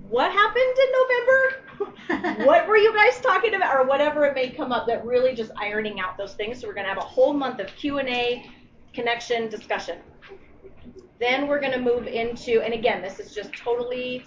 what 0.08 0.32
happened 0.32 0.76
in 0.78 2.18
November? 2.18 2.44
what 2.44 2.66
were 2.66 2.76
you 2.76 2.94
guys 2.94 3.20
talking 3.20 3.54
about, 3.54 3.76
or 3.76 3.84
whatever 3.84 4.24
it 4.24 4.34
may 4.34 4.50
come 4.50 4.72
up? 4.72 4.86
That 4.86 5.04
really 5.04 5.34
just 5.34 5.50
ironing 5.56 6.00
out 6.00 6.16
those 6.16 6.34
things. 6.34 6.60
So 6.60 6.68
we're 6.68 6.74
gonna 6.74 6.88
have 6.88 6.98
a 6.98 7.00
whole 7.00 7.32
month 7.32 7.60
of 7.60 7.66
Q 7.76 7.98
and 7.98 8.08
A, 8.08 8.44
connection, 8.94 9.48
discussion. 9.48 9.98
Then 11.20 11.46
we're 11.46 11.60
gonna 11.60 11.80
move 11.80 12.06
into, 12.06 12.62
and 12.62 12.72
again, 12.72 13.02
this 13.02 13.18
is 13.20 13.34
just 13.34 13.52
totally 13.54 14.24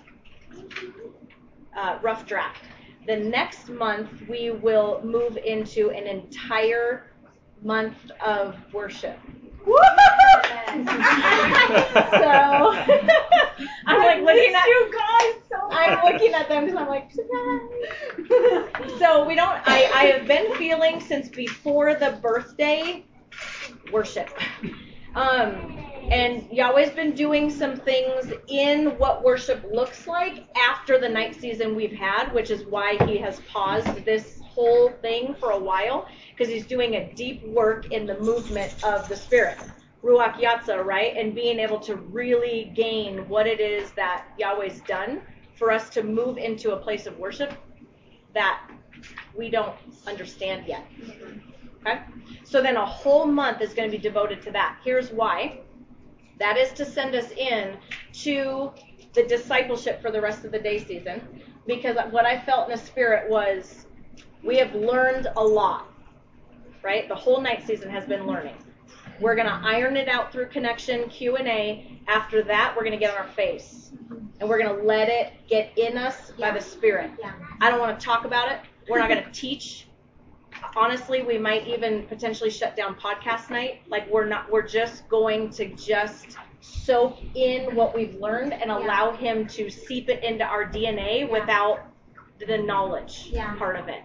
uh, 1.75 1.97
rough 2.01 2.25
draft. 2.25 2.63
The 3.07 3.17
next 3.17 3.69
month 3.69 4.09
we 4.29 4.51
will 4.51 5.01
move 5.03 5.37
into 5.37 5.89
an 5.89 6.05
entire 6.05 7.11
month 7.63 7.97
of 8.23 8.55
worship. 8.73 9.17
so 9.65 9.73
I'm 13.87 13.99
like 13.99 14.21
looking 14.21 14.55
at 14.55 14.65
you 14.65 14.91
guys 14.91 15.41
so 15.51 15.57
I'm 15.69 16.13
looking 16.13 16.33
at 16.33 16.47
them 16.47 16.65
because 16.65 16.79
I'm 16.79 16.87
like, 16.87 17.11
surprise. 17.11 18.89
so 18.99 19.25
we 19.25 19.35
don't. 19.35 19.59
I 19.65 19.89
I 19.93 20.05
have 20.05 20.27
been 20.27 20.55
feeling 20.55 21.01
since 21.01 21.27
before 21.27 21.95
the 21.95 22.17
birthday 22.21 23.05
worship. 23.91 24.29
Um, 25.15 25.77
and 26.09 26.47
Yahweh's 26.51 26.91
been 26.91 27.13
doing 27.13 27.49
some 27.49 27.75
things 27.75 28.31
in 28.47 28.97
what 28.97 29.23
worship 29.23 29.63
looks 29.71 30.07
like 30.07 30.45
after 30.57 30.97
the 30.97 31.09
night 31.09 31.39
season 31.39 31.75
we've 31.75 31.91
had, 31.91 32.33
which 32.33 32.49
is 32.49 32.65
why 32.65 32.97
he 33.05 33.17
has 33.17 33.39
paused 33.41 34.05
this 34.05 34.40
whole 34.53 34.89
thing 35.01 35.35
for 35.39 35.51
a 35.51 35.59
while, 35.59 36.07
because 36.31 36.51
he's 36.51 36.65
doing 36.65 36.95
a 36.95 37.13
deep 37.13 37.45
work 37.47 37.91
in 37.91 38.05
the 38.05 38.19
movement 38.19 38.73
of 38.83 39.07
the 39.07 39.15
Spirit. 39.15 39.57
Ruach 40.03 40.35
Yatza, 40.35 40.83
right? 40.83 41.15
And 41.15 41.35
being 41.35 41.59
able 41.59 41.79
to 41.81 41.95
really 41.95 42.71
gain 42.75 43.29
what 43.29 43.45
it 43.47 43.59
is 43.59 43.91
that 43.91 44.25
Yahweh's 44.37 44.81
done 44.81 45.21
for 45.55 45.71
us 45.71 45.89
to 45.91 46.03
move 46.03 46.37
into 46.37 46.71
a 46.71 46.77
place 46.77 47.05
of 47.05 47.17
worship 47.19 47.53
that 48.33 48.67
we 49.37 49.49
don't 49.49 49.75
understand 50.07 50.65
yet. 50.65 50.85
Okay? 51.81 52.01
So 52.43 52.61
then 52.61 52.77
a 52.77 52.85
whole 52.85 53.25
month 53.25 53.61
is 53.61 53.73
going 53.73 53.89
to 53.89 53.95
be 53.95 54.01
devoted 54.01 54.41
to 54.43 54.51
that. 54.51 54.79
Here's 54.83 55.11
why. 55.11 55.59
That 56.39 56.57
is 56.57 56.71
to 56.73 56.85
send 56.85 57.13
us 57.13 57.29
in 57.31 57.77
to 58.23 58.71
the 59.13 59.23
discipleship 59.23 60.01
for 60.01 60.09
the 60.09 60.21
rest 60.21 60.45
of 60.45 60.51
the 60.51 60.59
day 60.59 60.83
season. 60.83 61.21
Because 61.67 61.97
what 62.09 62.25
I 62.25 62.39
felt 62.39 62.69
in 62.69 62.75
the 62.75 62.83
spirit 62.83 63.29
was 63.29 63.85
we 64.43 64.57
have 64.57 64.73
learned 64.73 65.27
a 65.35 65.43
lot, 65.43 65.91
right? 66.83 67.07
The 67.07 67.15
whole 67.15 67.41
night 67.41 67.65
season 67.65 67.89
has 67.89 68.05
been 68.05 68.25
learning. 68.25 68.55
We're 69.19 69.35
going 69.35 69.47
to 69.47 69.59
iron 69.63 69.97
it 69.97 70.07
out 70.07 70.31
through 70.31 70.47
connection, 70.47 71.07
Q&A. 71.09 71.99
After 72.07 72.41
that, 72.43 72.73
we're 72.75 72.83
going 72.83 72.93
to 72.93 72.97
get 72.97 73.11
on 73.11 73.17
our 73.17 73.31
face. 73.33 73.91
And 74.39 74.49
we're 74.49 74.57
going 74.57 74.75
to 74.75 74.83
let 74.83 75.07
it 75.09 75.33
get 75.47 75.77
in 75.77 75.95
us 75.97 76.31
by 76.39 76.51
the 76.51 76.59
Spirit. 76.61 77.11
Yeah. 77.19 77.33
I 77.61 77.69
don't 77.69 77.79
want 77.79 77.99
to 77.99 78.03
talk 78.03 78.25
about 78.25 78.51
it. 78.51 78.59
We're 78.89 78.97
not 78.97 79.09
going 79.09 79.23
to 79.23 79.31
teach. 79.31 79.87
Honestly, 80.75 81.21
we 81.21 81.37
might 81.37 81.67
even 81.67 82.03
potentially 82.07 82.49
shut 82.49 82.75
down 82.75 82.95
podcast 82.95 83.49
night. 83.51 83.81
Like 83.87 84.09
we're 84.11 84.25
not 84.25 84.51
we're 84.51 84.67
just 84.67 85.07
going 85.07 85.49
to 85.51 85.67
just 85.75 86.37
soak 86.61 87.17
in 87.35 87.75
what 87.75 87.95
we've 87.95 88.15
learned 88.15 88.53
and 88.53 88.71
allow 88.71 89.11
him 89.11 89.47
to 89.47 89.69
seep 89.69 90.09
it 90.09 90.23
into 90.23 90.43
our 90.43 90.65
DNA 90.65 91.29
without 91.29 91.79
the 92.47 92.57
knowledge 92.57 93.29
Yeah. 93.31 93.55
part 93.55 93.75
of 93.75 93.87
it. 93.87 94.01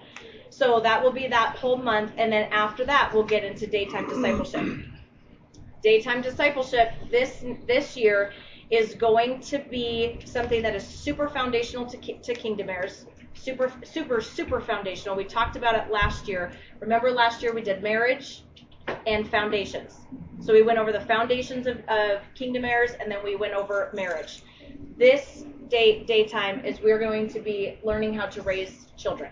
So 0.57 0.81
that 0.81 1.03
will 1.03 1.13
be 1.13 1.27
that 1.27 1.57
whole 1.57 1.77
month 1.77 2.13
and 2.17 2.33
then 2.33 2.51
after 2.51 2.83
that 2.87 3.13
we'll 3.13 3.25
get 3.25 3.45
into 3.45 3.67
daytime 3.67 4.09
discipleship. 4.09 4.87
Daytime 5.83 6.23
discipleship 6.23 6.93
this 7.11 7.45
this 7.67 7.95
year 7.95 8.33
is 8.71 8.95
going 8.95 9.41
to 9.41 9.59
be 9.59 10.19
something 10.25 10.63
that 10.63 10.75
is 10.75 10.83
super 10.83 11.29
foundational 11.29 11.85
to, 11.85 11.99
to 11.99 12.35
Kingdom 12.35 12.71
Heirs. 12.71 13.05
Super, 13.35 13.71
super, 13.85 14.23
super 14.23 14.63
foundational. 14.63 15.15
We 15.15 15.25
talked 15.25 15.57
about 15.57 15.75
it 15.75 15.93
last 15.93 16.27
year. 16.27 16.51
Remember 16.81 17.11
last 17.11 17.43
year 17.43 17.53
we 17.53 17.61
did 17.61 17.83
marriage 17.83 18.43
and 19.07 19.29
foundations. 19.29 19.99
So 20.41 20.55
we 20.55 20.63
went 20.63 20.79
over 20.79 20.91
the 20.91 21.03
foundations 21.03 21.67
of, 21.67 21.85
of 21.89 22.23
Kingdom 22.35 22.65
Heirs 22.65 22.93
and 22.99 23.13
then 23.13 23.23
we 23.23 23.37
went 23.37 23.53
over 23.53 23.91
marriage. 23.93 24.43
This 24.97 25.45
day, 25.69 26.03
daytime 26.05 26.65
is 26.65 26.81
we're 26.81 26.99
going 26.99 27.29
to 27.29 27.41
be 27.41 27.79
learning 27.85 28.15
how 28.15 28.25
to 28.25 28.41
raise 28.41 28.87
children. 28.97 29.31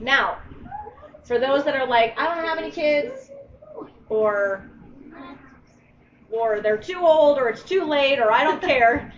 Now, 0.00 0.38
for 1.24 1.38
those 1.38 1.64
that 1.64 1.74
are 1.74 1.86
like, 1.86 2.18
I 2.18 2.34
don't 2.34 2.44
have 2.44 2.58
any 2.58 2.70
kids, 2.70 3.30
or 4.08 4.68
or 6.30 6.60
they're 6.60 6.76
too 6.78 6.98
old, 7.00 7.38
or 7.38 7.48
it's 7.48 7.62
too 7.62 7.84
late, 7.84 8.18
or 8.18 8.32
I 8.32 8.42
don't 8.42 8.60
care. 8.60 9.12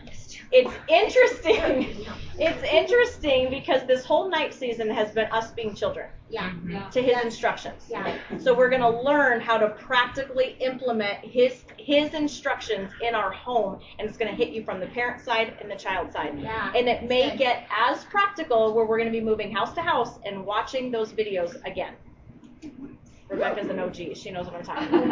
It's 0.52 0.72
interesting. 0.88 2.06
It's 2.38 2.62
interesting 2.70 3.48
because 3.48 3.86
this 3.86 4.04
whole 4.04 4.28
night 4.28 4.52
season 4.52 4.90
has 4.90 5.10
been 5.12 5.26
us 5.32 5.52
being 5.52 5.74
children 5.74 6.10
Yeah. 6.28 6.52
to 6.90 7.00
his 7.00 7.16
instructions. 7.24 7.86
Yeah. 7.88 8.18
So 8.38 8.52
we're 8.54 8.68
going 8.68 8.82
to 8.82 8.90
learn 9.02 9.40
how 9.40 9.56
to 9.56 9.70
practically 9.70 10.56
implement 10.60 11.20
his 11.24 11.64
his 11.86 12.14
instructions 12.14 12.90
in 13.00 13.14
our 13.14 13.30
home, 13.30 13.78
and 14.00 14.08
it's 14.08 14.18
going 14.18 14.28
to 14.28 14.36
hit 14.36 14.52
you 14.52 14.64
from 14.64 14.80
the 14.80 14.86
parent 14.86 15.24
side 15.24 15.56
and 15.60 15.70
the 15.70 15.76
child 15.76 16.12
side. 16.12 16.36
Yeah. 16.36 16.72
And 16.74 16.88
it 16.88 17.04
may 17.08 17.30
Good. 17.30 17.38
get 17.38 17.68
as 17.70 18.02
practical 18.06 18.74
where 18.74 18.84
we're 18.84 18.98
going 18.98 19.12
to 19.12 19.16
be 19.16 19.24
moving 19.24 19.52
house 19.52 19.72
to 19.74 19.82
house 19.82 20.18
and 20.24 20.44
watching 20.44 20.90
those 20.90 21.12
videos 21.12 21.64
again. 21.64 21.94
Rebecca's 23.28 23.68
an 23.68 23.78
OG. 23.78 24.16
She 24.16 24.32
knows 24.32 24.46
what 24.46 24.56
I'm 24.56 24.64
talking 24.64 25.04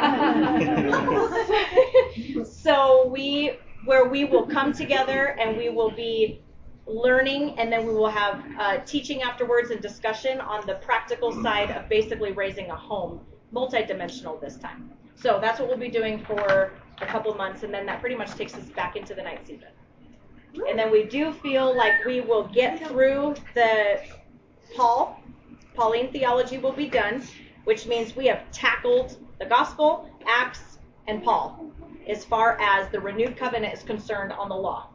about. 2.35 2.47
so 2.47 3.07
we 3.07 3.53
where 3.85 4.09
we 4.09 4.25
will 4.25 4.47
come 4.47 4.73
together 4.73 5.37
and 5.39 5.57
we 5.57 5.69
will 5.69 5.91
be 5.91 6.41
learning 6.89 7.57
and 7.59 7.71
then 7.71 7.87
we 7.87 7.95
will 7.95 8.09
have 8.09 8.43
uh, 8.59 8.79
teaching 8.79 9.23
afterwards 9.23 9.71
and 9.71 9.81
discussion 9.81 10.41
on 10.41 10.67
the 10.67 10.75
practical 10.77 11.41
side 11.43 11.71
of 11.71 11.89
basically 11.89 12.33
raising 12.33 12.71
a 12.71 12.77
home 12.77 13.21
multidimensional 13.53 14.41
this 14.41 14.57
time 14.57 14.91
so 15.17 15.39
that's 15.41 15.59
what 15.61 15.69
we'll 15.69 15.79
be 15.79 15.89
doing 15.89 16.25
for 16.25 16.73
a 17.01 17.07
couple 17.07 17.35
months 17.35 17.63
and 17.63 17.73
then 17.73 17.87
that 17.87 18.01
pretty 18.01 18.15
much 18.15 18.31
takes 18.33 18.55
us 18.55 18.65
back 18.71 18.97
into 18.97 19.15
the 19.15 19.23
night 19.23 19.47
season. 19.47 19.69
And 20.69 20.79
then 20.79 20.93
we 20.93 21.05
do 21.05 21.33
feel 21.33 21.77
like 21.77 22.05
we 22.05 22.21
will 22.21 22.47
get 22.49 22.87
through 22.87 23.35
the 23.55 24.01
paul 24.77 25.21
pauline 25.75 26.11
theology 26.11 26.59
will 26.59 26.73
be 26.73 26.89
done 26.89 27.23
which 27.65 27.87
means 27.87 28.17
we 28.17 28.27
have 28.27 28.51
tackled 28.51 29.19
the 29.39 29.47
gospel 29.47 30.09
acts 30.27 30.79
and 31.07 31.23
paul 31.23 31.73
as 32.09 32.25
far 32.25 32.61
as 32.61 32.91
the 32.91 33.01
renewed 33.01 33.37
covenant 33.37 33.75
is 33.75 33.83
concerned 33.83 34.33
on 34.33 34.49
the 34.49 34.55
law. 34.55 34.89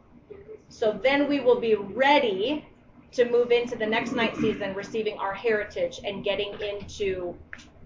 So 0.68 0.98
then 1.02 1.28
we 1.28 1.40
will 1.40 1.60
be 1.60 1.74
ready 1.74 2.64
to 3.12 3.28
move 3.28 3.50
into 3.50 3.76
the 3.76 3.86
next 3.86 4.12
night 4.12 4.36
season, 4.36 4.74
receiving 4.74 5.18
our 5.18 5.34
heritage 5.34 6.00
and 6.04 6.22
getting 6.22 6.54
into 6.60 7.34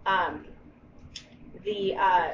um, 0.04 0.44
the, 1.62 1.94
uh, 1.94 2.28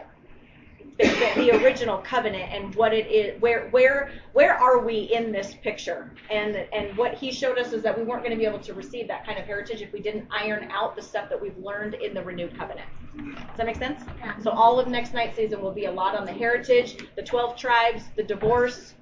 the, 0.99 1.33
the 1.37 1.51
original 1.63 1.99
covenant 1.99 2.53
and 2.53 2.75
what 2.75 2.93
it 2.93 3.07
is. 3.07 3.41
Where 3.41 3.69
where 3.71 4.11
where 4.33 4.55
are 4.55 4.79
we 4.79 5.11
in 5.13 5.33
this 5.33 5.55
picture? 5.63 6.13
And 6.31 6.57
and 6.73 6.97
what 6.97 7.15
he 7.15 7.33
showed 7.33 7.59
us 7.59 7.73
is 7.73 7.83
that 7.83 7.97
we 7.97 8.05
weren't 8.05 8.23
going 8.23 8.33
to 8.33 8.39
be 8.39 8.47
able 8.47 8.59
to 8.61 8.75
receive 8.75 9.09
that 9.09 9.25
kind 9.25 9.39
of 9.39 9.47
heritage 9.47 9.81
if 9.83 9.93
we 9.93 10.01
didn't 10.01 10.29
iron 10.31 10.69
out 10.71 10.97
the 10.97 11.03
stuff 11.03 11.29
that 11.31 11.41
we've 11.41 11.57
learned 11.59 11.95
in 11.95 12.15
the 12.15 12.23
renewed 12.23 12.57
covenant. 12.57 12.89
Does 13.17 13.57
that 13.57 13.67
make 13.67 13.77
sense? 13.77 14.03
Yeah. 14.21 14.39
So 14.39 14.51
all 14.51 14.79
of 14.79 14.89
next 14.89 15.15
night 15.15 15.35
season 15.35 15.61
will 15.61 15.73
be 15.73 15.87
a 15.87 15.93
lot 15.93 16.17
on 16.17 16.25
the 16.25 16.33
heritage, 16.33 16.97
the 17.17 17.23
12 17.23 17.57
tribes, 17.57 18.05
the 18.17 18.23
divorce, 18.23 18.95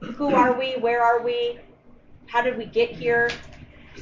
who 0.00 0.34
are 0.34 0.58
we? 0.58 0.74
Where 0.74 1.02
are 1.02 1.22
we? 1.22 1.60
How 2.26 2.42
did 2.42 2.56
we 2.56 2.66
get 2.66 2.90
here? 2.90 3.30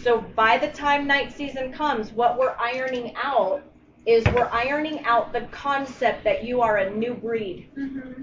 So 0.02 0.21
by 0.21 0.59
the 0.59 0.69
time 0.69 1.07
night 1.07 1.33
season 1.33 1.73
comes, 1.73 2.12
what 2.12 2.38
we're 2.38 2.57
ironing 2.59 3.14
out 3.16 3.62
is 4.06 4.25
we're 4.26 4.49
ironing 4.52 5.04
out 5.04 5.32
the 5.32 5.42
concept 5.52 6.25
that 6.25 6.44
you 6.44 6.61
are 6.61 6.78
a 6.78 6.90
new 6.90 7.14
breed. 7.14 7.68
Mm-hmm. 7.76 8.23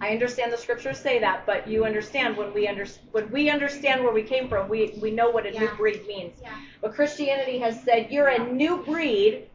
I 0.00 0.10
understand 0.10 0.52
the 0.52 0.56
scriptures 0.56 0.98
say 0.98 1.18
that, 1.20 1.46
but 1.46 1.66
you 1.68 1.84
understand 1.84 2.36
when 2.36 2.52
we 2.52 2.66
under, 2.66 2.84
when 3.12 3.30
we 3.30 3.48
understand 3.48 4.02
where 4.02 4.12
we 4.12 4.22
came 4.22 4.48
from, 4.48 4.68
we, 4.68 4.98
we 5.00 5.10
know 5.10 5.30
what 5.30 5.46
a 5.46 5.52
new 5.52 5.68
breed 5.76 6.06
means. 6.06 6.38
Yeah. 6.42 6.54
But 6.80 6.94
Christianity 6.94 7.58
has 7.58 7.82
said 7.82 8.08
you're 8.10 8.28
a 8.28 8.52
new 8.52 8.78
breed 8.84 9.48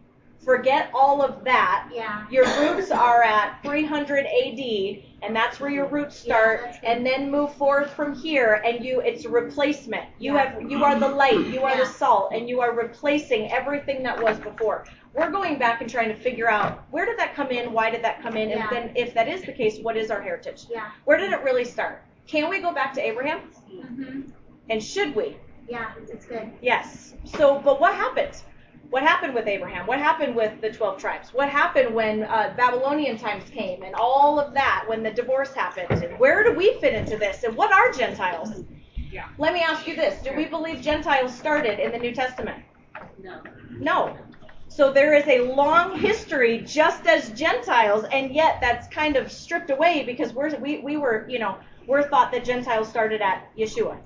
Forget 0.44 0.92
all 0.94 1.22
of 1.22 1.44
that. 1.46 1.90
Yeah. 1.94 2.26
Your 2.30 2.46
roots 2.60 2.92
are 2.92 3.24
at 3.24 3.62
300 3.64 4.26
AD, 4.26 5.04
and 5.22 5.34
that's 5.34 5.60
where 5.60 5.70
your 5.70 5.86
roots 5.88 6.20
start, 6.20 6.62
Yeah, 6.66 6.92
and 6.92 7.06
then 7.06 7.32
move 7.32 7.54
forward 7.54 7.90
from 7.90 8.14
here. 8.14 8.62
And 8.66 8.84
you, 8.84 9.00
it's 9.00 9.24
a 9.24 9.30
replacement. 9.30 10.06
You 10.20 10.34
Yeah. 10.34 10.54
have, 10.54 10.70
you 10.70 10.84
are 10.84 11.00
the 11.00 11.08
light, 11.08 11.48
you 11.48 11.62
are 11.64 11.72
Yeah. 11.72 11.84
the 11.84 11.86
salt, 11.86 12.34
and 12.34 12.50
you 12.50 12.60
are 12.60 12.74
replacing 12.74 13.52
everything 13.52 14.04
that 14.04 14.22
was 14.22 14.38
before. 14.40 14.86
We're 15.14 15.30
going 15.32 15.60
back 15.60 15.82
and 15.82 15.90
trying 15.90 16.10
to 16.10 16.16
figure 16.16 16.50
out 16.50 16.84
where 16.90 17.06
did 17.06 17.18
that 17.20 17.36
come 17.36 17.52
in, 17.52 17.72
why 17.72 17.90
did 17.92 18.04
that 18.04 18.22
come 18.22 18.36
in, 18.36 18.50
and 18.52 18.60
Yeah. 18.60 18.70
then 18.70 18.92
if 18.96 19.14
that 19.14 19.28
is 19.28 19.44
the 19.44 19.52
case, 19.54 19.80
what 19.80 19.96
is 19.96 20.10
our 20.10 20.22
heritage? 20.22 20.66
Yeah. 20.70 20.90
Where 21.06 21.18
did 21.18 21.32
it 21.32 21.42
really 21.44 21.66
start? 21.66 22.02
Can 22.28 22.50
we 22.50 22.60
go 22.60 22.72
back 22.74 22.94
to 22.94 23.02
Abraham? 23.06 23.52
Mhm. 23.72 24.32
And 24.70 24.82
should 24.84 25.16
we? 25.16 25.38
Yeah, 25.68 25.92
it's 26.10 26.26
good. 26.26 26.52
Yes. 26.62 27.14
So, 27.26 27.60
but 27.60 27.80
what 27.80 27.94
happened? 27.94 28.42
What 28.90 29.04
happened 29.04 29.34
with 29.34 29.48
Abraham? 29.48 29.88
What 29.88 30.00
happened 30.00 30.36
with 30.36 30.62
the 30.62 30.72
12 30.72 30.98
tribes? 31.00 31.34
What 31.34 31.50
happened 31.50 31.94
when 31.94 32.24
uh, 32.24 32.54
Babylonian 32.56 33.18
times 33.18 33.50
came 33.50 33.82
and 33.84 33.96
all 33.96 34.40
of 34.40 34.54
that, 34.54 34.84
when 34.88 35.04
the 35.04 35.12
divorce 35.12 35.54
happened? 35.54 36.04
And 36.04 36.18
where 36.20 36.44
do 36.44 36.54
we 36.54 36.74
fit 36.80 36.94
into 36.94 37.18
this? 37.18 37.44
And 37.44 37.56
what 37.56 37.72
are 37.72 37.92
Gentiles? 37.92 38.64
Yeah. 39.12 39.26
Let 39.38 39.54
me 39.54 39.62
ask 39.62 39.88
you 39.88 39.96
this 39.96 40.22
Do 40.24 40.34
we 40.36 40.46
believe 40.46 40.82
Gentiles 40.82 41.34
started 41.36 41.80
in 41.80 41.92
the 41.92 41.98
New 42.00 42.14
Testament? 42.14 42.64
No. 43.22 43.42
No. 43.80 44.18
So 44.74 44.92
there 44.92 45.14
is 45.14 45.28
a 45.28 45.54
long 45.54 46.00
history 46.00 46.64
just 46.66 47.06
as 47.06 47.30
Gentiles, 47.34 48.06
and 48.12 48.34
yet 48.34 48.58
that's 48.60 48.88
kind 48.88 49.16
of 49.16 49.32
stripped 49.32 49.70
away 49.70 50.04
because 50.04 50.34
we're, 50.34 50.56
we, 50.58 50.80
we 50.80 50.98
were, 50.98 51.28
you 51.30 51.38
know, 51.38 51.58
we're 51.86 52.10
thought 52.10 52.32
that 52.32 52.44
Gentiles 52.44 52.90
started 52.90 53.22
at 53.22 53.56
Yeshua. 53.56 54.00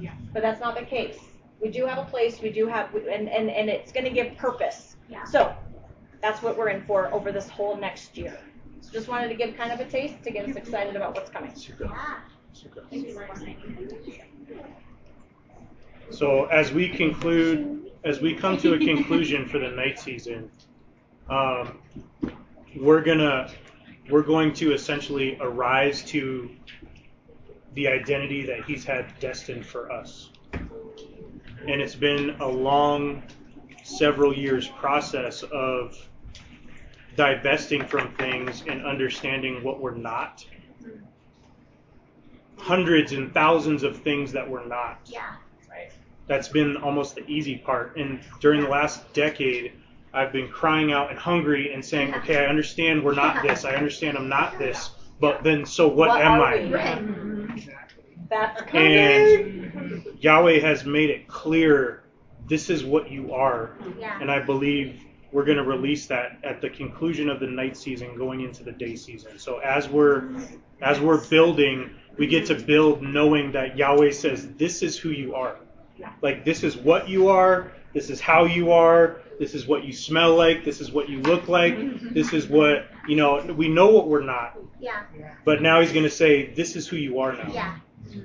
Yeah. 0.00 0.14
But 0.32 0.42
that's 0.42 0.60
not 0.60 0.76
the 0.76 0.84
case. 0.84 1.16
We 1.60 1.70
do 1.70 1.86
have 1.86 1.98
a 1.98 2.10
place, 2.10 2.40
we 2.40 2.50
do 2.50 2.66
have, 2.66 2.92
and, 2.92 3.28
and, 3.28 3.50
and 3.50 3.70
it's 3.70 3.92
going 3.92 4.02
to 4.02 4.10
give 4.10 4.36
purpose. 4.36 4.96
Yeah. 5.08 5.22
So 5.24 5.54
that's 6.20 6.42
what 6.42 6.58
we're 6.58 6.70
in 6.70 6.84
for 6.86 7.12
over 7.14 7.30
this 7.30 7.48
whole 7.48 7.76
next 7.76 8.18
year. 8.18 8.36
So 8.80 8.90
just 8.90 9.06
wanted 9.06 9.28
to 9.28 9.34
give 9.36 9.56
kind 9.56 9.70
of 9.70 9.78
a 9.78 9.84
taste 9.84 10.24
to 10.24 10.32
get 10.32 10.48
us 10.48 10.56
excited 10.56 10.96
about 10.96 11.14
what's 11.14 11.30
coming. 11.30 11.52
Yeah. 11.78 12.16
So 16.10 16.46
as 16.46 16.72
we 16.72 16.88
conclude, 16.88 17.89
as 18.04 18.20
we 18.20 18.34
come 18.34 18.56
to 18.58 18.74
a 18.74 18.78
conclusion 18.78 19.46
for 19.46 19.58
the 19.58 19.68
night 19.68 19.98
season, 19.98 20.50
um, 21.28 21.78
we're 22.76 23.02
gonna 23.02 23.50
we're 24.08 24.22
going 24.22 24.52
to 24.54 24.72
essentially 24.72 25.36
arise 25.40 26.02
to 26.02 26.50
the 27.74 27.86
identity 27.86 28.44
that 28.46 28.64
He's 28.64 28.84
had 28.84 29.06
destined 29.20 29.64
for 29.64 29.92
us, 29.92 30.30
and 30.52 31.80
it's 31.80 31.94
been 31.94 32.30
a 32.40 32.46
long, 32.48 33.22
several 33.82 34.36
years 34.36 34.66
process 34.68 35.42
of 35.52 35.96
divesting 37.16 37.84
from 37.86 38.12
things 38.14 38.64
and 38.66 38.84
understanding 38.84 39.62
what 39.62 39.80
we're 39.80 39.94
not. 39.94 40.44
Hundreds 42.56 43.12
and 43.12 43.32
thousands 43.32 43.82
of 43.82 43.98
things 44.02 44.32
that 44.32 44.48
we're 44.48 44.66
not 44.66 45.00
Yeah. 45.06 45.36
That's 46.30 46.46
been 46.46 46.76
almost 46.76 47.16
the 47.16 47.26
easy 47.26 47.56
part. 47.56 47.96
And 47.96 48.20
during 48.38 48.62
the 48.62 48.68
last 48.68 49.12
decade, 49.12 49.72
I've 50.14 50.30
been 50.32 50.46
crying 50.46 50.92
out 50.92 51.10
and 51.10 51.18
hungry 51.18 51.74
and 51.74 51.84
saying, 51.84 52.14
okay, 52.14 52.36
I 52.36 52.46
understand 52.46 53.04
we're 53.04 53.16
not 53.16 53.42
this. 53.42 53.64
I 53.64 53.72
understand 53.72 54.16
I'm 54.16 54.28
not 54.28 54.56
this. 54.56 54.90
But 55.18 55.42
then, 55.42 55.66
so 55.66 55.88
what, 55.88 56.10
What 56.10 56.22
am 56.22 56.40
I? 56.40 56.70
Right. 56.70 57.68
That's 58.28 58.62
coming. 58.62 59.72
And 59.74 60.04
Yahweh 60.20 60.60
has 60.60 60.84
made 60.84 61.10
it 61.10 61.26
clear 61.26 62.04
this 62.46 62.70
is 62.70 62.84
what 62.84 63.10
you 63.10 63.34
are. 63.34 63.72
Yeah. 63.98 64.16
And 64.20 64.30
I 64.30 64.38
believe 64.38 65.02
we're 65.32 65.44
going 65.44 65.58
to 65.58 65.64
release 65.64 66.06
that 66.06 66.38
at 66.44 66.60
the 66.60 66.70
conclusion 66.70 67.28
of 67.28 67.40
the 67.40 67.48
night 67.48 67.76
season 67.76 68.16
going 68.16 68.42
into 68.42 68.62
the 68.62 68.72
day 68.72 68.94
season. 68.94 69.36
So 69.36 69.58
as 69.58 69.88
we're 69.88 70.30
as 70.80 71.00
we're 71.00 71.26
building, 71.26 71.90
we 72.18 72.28
get 72.28 72.46
to 72.46 72.54
build 72.54 73.02
knowing 73.02 73.50
that 73.50 73.76
Yahweh 73.76 74.12
says 74.12 74.46
this 74.54 74.84
is 74.84 74.96
who 74.96 75.10
you 75.10 75.34
are. 75.34 75.56
Like 76.22 76.44
this 76.44 76.62
is 76.62 76.76
what 76.76 77.08
you 77.08 77.28
are, 77.28 77.72
this 77.92 78.10
is 78.10 78.20
how 78.20 78.44
you 78.44 78.72
are, 78.72 79.20
this 79.38 79.54
is 79.54 79.66
what 79.66 79.84
you 79.84 79.92
smell 79.92 80.36
like, 80.36 80.64
this 80.64 80.80
is 80.80 80.92
what 80.92 81.08
you 81.08 81.20
look 81.22 81.48
like, 81.48 81.74
mm-hmm. 81.74 82.12
this 82.12 82.32
is 82.32 82.46
what, 82.46 82.88
you 83.08 83.16
know, 83.16 83.42
we 83.56 83.68
know 83.68 83.90
what 83.90 84.08
we're 84.08 84.22
not. 84.22 84.58
Yeah. 84.78 85.02
But 85.44 85.62
now 85.62 85.80
he's 85.80 85.92
going 85.92 86.04
to 86.04 86.10
say 86.10 86.52
this 86.54 86.76
is 86.76 86.86
who 86.86 86.96
you 86.96 87.20
are 87.20 87.32
now. 87.32 87.50
Yeah. 87.52 87.76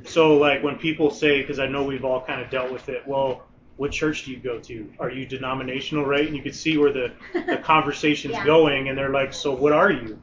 So, 0.06 0.36
like, 0.36 0.64
when 0.64 0.78
people 0.78 1.12
say, 1.12 1.42
because 1.42 1.60
I 1.60 1.68
know 1.68 1.84
we've 1.84 2.06
all 2.06 2.22
kind 2.22 2.42
of 2.42 2.50
dealt 2.50 2.72
with 2.72 2.90
it, 2.90 3.06
well, 3.08 3.44
what 3.78 3.92
church 3.92 4.26
do 4.26 4.32
you 4.32 4.38
go 4.38 4.60
to? 4.60 4.92
Are 5.00 5.10
you 5.10 5.26
denominational, 5.26 6.06
right? 6.06 6.26
And 6.26 6.36
you 6.36 6.42
could 6.42 6.56
see 6.56 6.78
where 6.78 6.92
the, 6.92 7.12
the 7.34 7.58
conversation's 7.64 8.34
Yeah. 8.34 8.46
going, 8.46 8.90
and 8.90 8.98
they're 8.98 9.10
like, 9.10 9.34
so 9.34 9.54
what 9.54 9.74
are 9.74 9.92
you? 9.92 10.22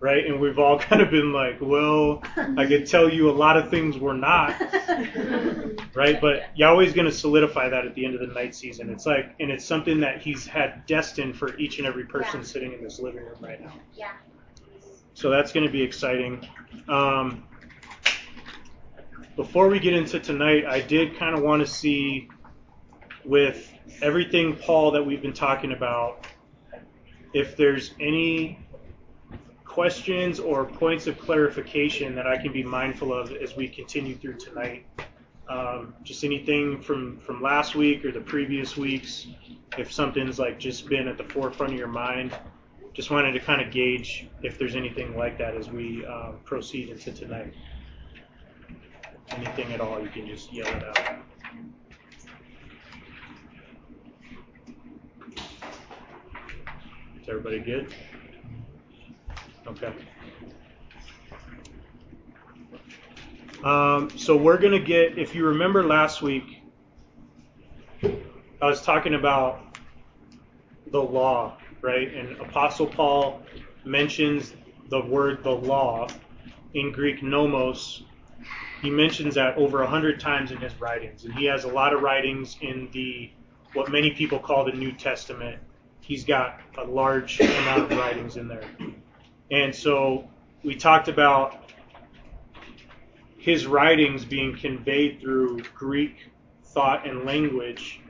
Right? 0.00 0.26
And 0.26 0.40
we've 0.40 0.58
all 0.58 0.78
kind 0.90 1.00
of 1.00 1.10
been 1.10 1.32
like, 1.32 1.58
well, 1.60 2.22
I 2.56 2.66
could 2.66 2.86
tell 2.86 3.08
you 3.08 3.30
a 3.30 3.32
lot 3.32 3.56
of 3.56 3.70
things 3.70 3.96
we're 3.98 4.16
not, 4.16 4.60
right? 5.94 6.20
But 6.20 6.56
Yahweh's 6.56 6.92
going 6.92 7.06
to 7.06 7.12
solidify 7.12 7.68
that 7.68 7.86
at 7.86 7.94
the 7.94 8.04
end 8.04 8.14
of 8.14 8.20
the 8.20 8.34
night 8.34 8.54
season. 8.54 8.90
It's 8.90 9.06
like, 9.06 9.34
and 9.38 9.50
it's 9.50 9.64
something 9.64 10.00
that 10.00 10.20
He's 10.20 10.44
had 10.46 10.84
destined 10.86 11.36
for 11.36 11.56
each 11.56 11.78
and 11.78 11.86
every 11.86 12.04
person 12.04 12.40
Yeah. 12.40 12.46
sitting 12.46 12.72
in 12.72 12.82
this 12.82 12.98
living 12.98 13.24
room 13.24 13.38
right 13.40 13.60
now. 13.60 13.72
Yeah. 13.94 14.12
So 15.14 15.30
that's 15.30 15.52
going 15.52 15.66
to 15.66 15.72
be 15.72 15.82
exciting. 15.82 16.46
Um, 16.88 17.44
before 19.36 19.68
we 19.68 19.78
get 19.78 19.94
into 19.94 20.18
tonight, 20.18 20.64
I 20.66 20.80
did 20.80 21.16
kind 21.16 21.36
of 21.36 21.42
want 21.42 21.60
to 21.64 21.66
see 21.66 22.28
with 23.24 23.72
everything, 24.02 24.56
Paul, 24.56 24.90
that 24.92 25.04
we've 25.04 25.22
been 25.22 25.32
talking 25.32 25.72
about, 25.72 26.26
if 27.32 27.56
there's 27.56 27.94
any 28.00 28.61
questions 29.72 30.38
or 30.38 30.66
points 30.66 31.06
of 31.06 31.18
clarification 31.18 32.14
that 32.14 32.26
I 32.26 32.36
can 32.36 32.52
be 32.52 32.62
mindful 32.62 33.12
of 33.12 33.32
as 33.32 33.56
we 33.56 33.66
continue 33.68 34.14
through 34.14 34.36
tonight. 34.36 34.84
Um, 35.48 35.94
just 36.02 36.24
anything 36.24 36.80
from, 36.82 37.18
from 37.20 37.40
last 37.40 37.74
week 37.74 38.04
or 38.04 38.12
the 38.12 38.20
previous 38.20 38.76
weeks, 38.76 39.26
if 39.78 39.90
something's 39.90 40.38
like 40.38 40.58
just 40.58 40.88
been 40.88 41.08
at 41.08 41.16
the 41.16 41.24
forefront 41.24 41.72
of 41.72 41.78
your 41.78 41.88
mind, 41.88 42.36
just 42.92 43.10
wanted 43.10 43.32
to 43.32 43.40
kind 43.40 43.62
of 43.62 43.72
gauge 43.72 44.28
if 44.42 44.58
there's 44.58 44.76
anything 44.76 45.16
like 45.16 45.38
that 45.38 45.56
as 45.56 45.70
we 45.70 46.04
um, 46.04 46.38
proceed 46.44 46.90
into 46.90 47.10
tonight. 47.10 47.54
Anything 49.30 49.72
at 49.72 49.80
all, 49.80 50.02
you 50.02 50.10
can 50.10 50.26
just 50.26 50.52
yell 50.52 50.66
it 50.66 50.84
out. 50.84 51.16
Is 57.22 57.28
everybody 57.28 57.60
good? 57.60 57.94
Okay. 59.66 59.92
Um, 63.62 64.10
so 64.16 64.36
we're 64.36 64.58
going 64.58 64.72
to 64.72 64.84
get, 64.84 65.18
if 65.18 65.34
you 65.34 65.46
remember 65.46 65.84
last 65.84 66.20
week, 66.20 66.62
I 68.02 68.66
was 68.66 68.82
talking 68.82 69.14
about 69.14 69.78
the 70.90 71.00
law, 71.00 71.56
right? 71.80 72.12
And 72.12 72.40
Apostle 72.40 72.86
Paul 72.86 73.42
mentions 73.84 74.52
the 74.88 75.00
word 75.00 75.42
the 75.44 75.50
law 75.50 76.08
in 76.74 76.92
Greek 76.92 77.22
nomos. 77.22 78.02
He 78.80 78.90
mentions 78.90 79.36
that 79.36 79.56
over 79.56 79.82
a 79.82 79.86
hundred 79.86 80.18
times 80.18 80.50
in 80.50 80.58
his 80.58 80.74
writings, 80.80 81.24
and 81.24 81.32
he 81.34 81.44
has 81.44 81.64
a 81.64 81.68
lot 81.68 81.92
of 81.92 82.02
writings 82.02 82.56
in 82.60 82.88
the 82.92 83.30
what 83.74 83.90
many 83.90 84.10
people 84.10 84.38
call 84.38 84.64
the 84.64 84.72
New 84.72 84.92
Testament. 84.92 85.60
He's 86.00 86.24
got 86.24 86.60
a 86.76 86.84
large 86.84 87.40
amount 87.40 87.90
of 87.90 87.98
writings 87.98 88.36
in 88.36 88.48
there, 88.48 88.64
and 89.52 89.74
so 89.74 90.28
we 90.64 90.74
talked 90.74 91.06
about 91.08 91.70
his 93.38 93.66
writings 93.66 94.24
being 94.24 94.56
conveyed 94.56 95.20
through 95.20 95.60
Greek 95.74 96.16
thought 96.64 97.06
and 97.06 97.24
language 97.24 98.00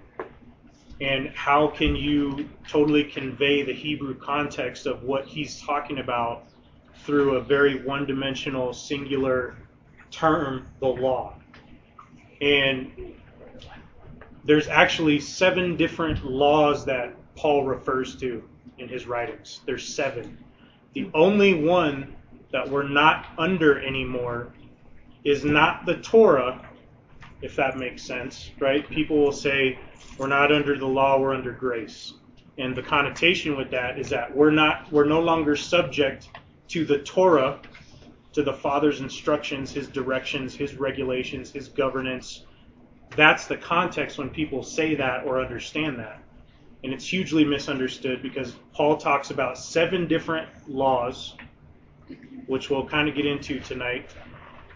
and 1.00 1.30
how 1.30 1.66
can 1.66 1.96
you 1.96 2.48
totally 2.68 3.02
convey 3.02 3.62
the 3.62 3.72
Hebrew 3.72 4.14
context 4.14 4.86
of 4.86 5.02
what 5.02 5.26
he's 5.26 5.60
talking 5.60 5.98
about 5.98 6.44
through 7.04 7.36
a 7.36 7.40
very 7.40 7.82
one 7.82 8.06
dimensional, 8.06 8.72
singular 8.72 9.56
term, 10.12 10.68
the 10.78 10.86
law. 10.86 11.34
And 12.40 13.14
there's 14.44 14.68
actually 14.68 15.18
seven 15.18 15.76
different 15.76 16.24
laws 16.24 16.84
that 16.84 17.14
Paul 17.34 17.64
refers 17.64 18.14
to 18.16 18.48
in 18.78 18.88
his 18.88 19.06
writings. 19.06 19.60
There's 19.66 19.86
seven. 19.94 20.38
The 20.94 21.10
only 21.14 21.54
one 21.54 22.14
that 22.52 22.68
we're 22.68 22.88
not 22.88 23.26
under 23.38 23.80
anymore 23.80 24.52
is 25.24 25.44
not 25.44 25.86
the 25.86 25.96
Torah, 25.96 26.68
if 27.40 27.56
that 27.56 27.78
makes 27.78 28.02
sense, 28.02 28.50
right? 28.60 28.88
People 28.88 29.18
will 29.24 29.32
say, 29.32 29.78
we're 30.18 30.26
not 30.26 30.52
under 30.52 30.78
the 30.78 30.86
law, 30.86 31.18
we're 31.18 31.34
under 31.34 31.52
grace. 31.52 32.14
And 32.58 32.76
the 32.76 32.82
connotation 32.82 33.56
with 33.56 33.70
that 33.70 33.98
is 33.98 34.10
that 34.10 34.36
we're 34.36 34.50
not 34.50 34.92
we're 34.92 35.06
no 35.06 35.20
longer 35.20 35.56
subject 35.56 36.28
to 36.68 36.84
the 36.84 36.98
Torah, 36.98 37.60
to 38.34 38.42
the 38.42 38.52
Father's 38.52 39.00
instructions, 39.00 39.72
his 39.72 39.88
directions, 39.88 40.54
his 40.54 40.74
regulations, 40.74 41.50
his 41.50 41.68
governance. 41.68 42.44
That's 43.16 43.46
the 43.46 43.56
context 43.56 44.18
when 44.18 44.28
people 44.28 44.62
say 44.62 44.94
that 44.96 45.24
or 45.24 45.40
understand 45.40 45.98
that. 45.98 46.21
And 46.84 46.92
it's 46.92 47.06
hugely 47.06 47.44
misunderstood 47.44 48.22
because 48.22 48.54
Paul 48.72 48.96
talks 48.96 49.30
about 49.30 49.56
seven 49.56 50.08
different 50.08 50.48
laws, 50.68 51.34
which 52.46 52.70
we'll 52.70 52.86
kind 52.86 53.08
of 53.08 53.14
get 53.14 53.26
into 53.26 53.60
tonight. 53.60 54.10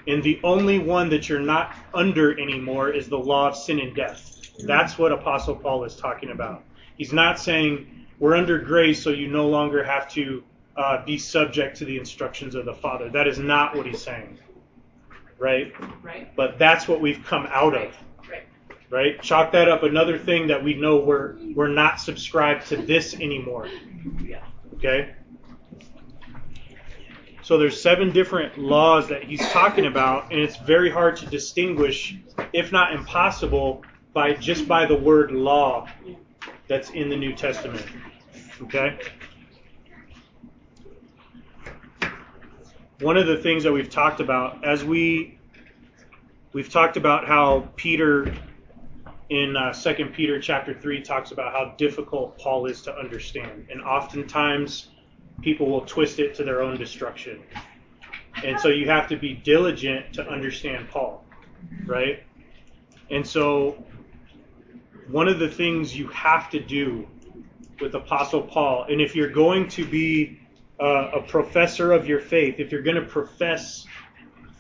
And 0.06 0.22
the 0.22 0.38
only 0.44 0.78
one 0.78 1.08
that 1.10 1.28
you're 1.28 1.40
not 1.40 1.74
under 1.92 2.38
anymore 2.40 2.90
is 2.90 3.08
the 3.08 3.18
law 3.18 3.48
of 3.48 3.56
sin 3.56 3.80
and 3.80 3.94
death. 3.94 4.50
That's 4.64 4.96
what 4.98 5.10
Apostle 5.10 5.56
Paul 5.56 5.84
is 5.84 5.96
talking 5.96 6.30
about. 6.30 6.62
He's 6.96 7.12
not 7.12 7.40
saying 7.40 8.06
we're 8.20 8.36
under 8.36 8.58
grace, 8.58 9.02
so 9.02 9.10
you 9.10 9.28
no 9.28 9.48
longer 9.48 9.82
have 9.82 10.08
to 10.12 10.44
uh, 10.76 11.04
be 11.04 11.18
subject 11.18 11.76
to 11.78 11.84
the 11.84 11.98
instructions 11.98 12.54
of 12.54 12.64
the 12.64 12.72
Father. 12.72 13.10
That 13.10 13.26
is 13.26 13.38
not 13.38 13.76
what 13.76 13.86
he's 13.86 14.00
saying. 14.00 14.38
Right? 15.38 15.74
Right. 16.02 16.34
But 16.36 16.58
that's 16.58 16.86
what 16.88 17.00
we've 17.00 17.22
come 17.24 17.46
out 17.50 17.74
of. 17.74 17.94
Right. 18.88 19.20
Chalk 19.20 19.52
that 19.52 19.68
up. 19.68 19.82
Another 19.82 20.16
thing 20.16 20.46
that 20.46 20.62
we 20.62 20.74
know 20.74 20.98
we're 20.98 21.36
we're 21.54 21.68
not 21.68 21.98
subscribed 22.00 22.68
to 22.68 22.76
this 22.76 23.14
anymore. 23.14 23.68
Yeah. 24.22 24.44
Okay? 24.74 25.14
So 27.42 27.58
there's 27.58 27.80
seven 27.80 28.10
different 28.10 28.58
laws 28.58 29.08
that 29.08 29.22
he's 29.22 29.46
talking 29.50 29.86
about, 29.86 30.32
and 30.32 30.40
it's 30.40 30.56
very 30.56 30.90
hard 30.90 31.16
to 31.18 31.26
distinguish, 31.26 32.16
if 32.52 32.72
not 32.72 32.92
impossible, 32.92 33.84
by 34.12 34.32
just 34.32 34.66
by 34.66 34.86
the 34.86 34.96
word 34.96 35.30
law 35.30 35.88
that's 36.68 36.90
in 36.90 37.08
the 37.08 37.16
New 37.16 37.34
Testament. 37.34 37.86
Okay? 38.62 38.98
One 43.00 43.16
of 43.16 43.26
the 43.26 43.36
things 43.36 43.62
that 43.62 43.72
we've 43.72 43.90
talked 43.90 44.20
about 44.20 44.64
as 44.64 44.84
we 44.84 45.38
we've 46.52 46.70
talked 46.70 46.96
about 46.96 47.26
how 47.28 47.68
Peter 47.76 48.34
in 49.28 49.56
uh, 49.56 49.72
2 49.72 50.06
Peter 50.06 50.40
chapter 50.40 50.72
3 50.72 51.02
talks 51.02 51.32
about 51.32 51.52
how 51.52 51.74
difficult 51.76 52.38
Paul 52.38 52.66
is 52.66 52.82
to 52.82 52.96
understand. 52.96 53.66
And 53.70 53.82
oftentimes 53.82 54.90
people 55.42 55.68
will 55.68 55.84
twist 55.84 56.18
it 56.18 56.34
to 56.36 56.44
their 56.44 56.62
own 56.62 56.76
destruction. 56.76 57.42
And 58.44 58.60
so 58.60 58.68
you 58.68 58.88
have 58.88 59.08
to 59.08 59.16
be 59.16 59.34
diligent 59.34 60.12
to 60.14 60.28
understand 60.28 60.88
Paul, 60.90 61.24
right? 61.86 62.22
And 63.10 63.26
so 63.26 63.84
one 65.08 65.28
of 65.28 65.38
the 65.38 65.48
things 65.48 65.96
you 65.96 66.08
have 66.08 66.50
to 66.50 66.60
do 66.60 67.08
with 67.80 67.94
Apostle 67.94 68.42
Paul, 68.42 68.86
and 68.88 69.00
if 69.00 69.14
you're 69.14 69.30
going 69.30 69.68
to 69.70 69.86
be 69.86 70.40
uh, 70.80 71.10
a 71.14 71.22
professor 71.22 71.92
of 71.92 72.06
your 72.06 72.20
faith, 72.20 72.56
if 72.58 72.70
you're 72.70 72.82
going 72.82 72.96
to 72.96 73.06
profess 73.06 73.86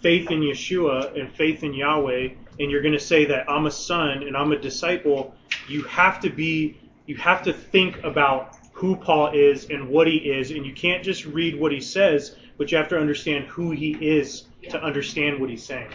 faith 0.00 0.30
in 0.30 0.40
Yeshua 0.40 1.18
and 1.18 1.34
faith 1.34 1.62
in 1.62 1.74
Yahweh, 1.74 2.28
and 2.58 2.70
you're 2.70 2.82
going 2.82 2.94
to 2.94 3.00
say 3.00 3.24
that 3.26 3.50
I'm 3.50 3.66
a 3.66 3.70
son 3.70 4.22
and 4.22 4.36
I'm 4.36 4.52
a 4.52 4.58
disciple, 4.58 5.34
you 5.68 5.82
have 5.84 6.20
to 6.20 6.30
be, 6.30 6.78
you 7.06 7.16
have 7.16 7.42
to 7.42 7.52
think 7.52 8.02
about 8.02 8.56
who 8.72 8.96
Paul 8.96 9.32
is 9.32 9.70
and 9.70 9.88
what 9.88 10.06
he 10.06 10.16
is, 10.16 10.50
and 10.50 10.66
you 10.66 10.74
can't 10.74 11.02
just 11.02 11.24
read 11.24 11.58
what 11.58 11.72
he 11.72 11.80
says, 11.80 12.36
but 12.58 12.70
you 12.70 12.76
have 12.78 12.88
to 12.88 12.98
understand 12.98 13.46
who 13.46 13.70
he 13.70 13.92
is 13.92 14.44
to 14.68 14.82
understand 14.82 15.40
what 15.40 15.48
he's 15.50 15.64
saying. 15.64 15.90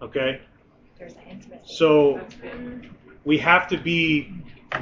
Okay? 0.00 0.40
There's 0.98 1.14
an 1.14 1.22
intimate. 1.30 1.62
So 1.66 2.20
we 3.24 3.38
have 3.38 3.68
to 3.68 3.76
be 3.76 4.32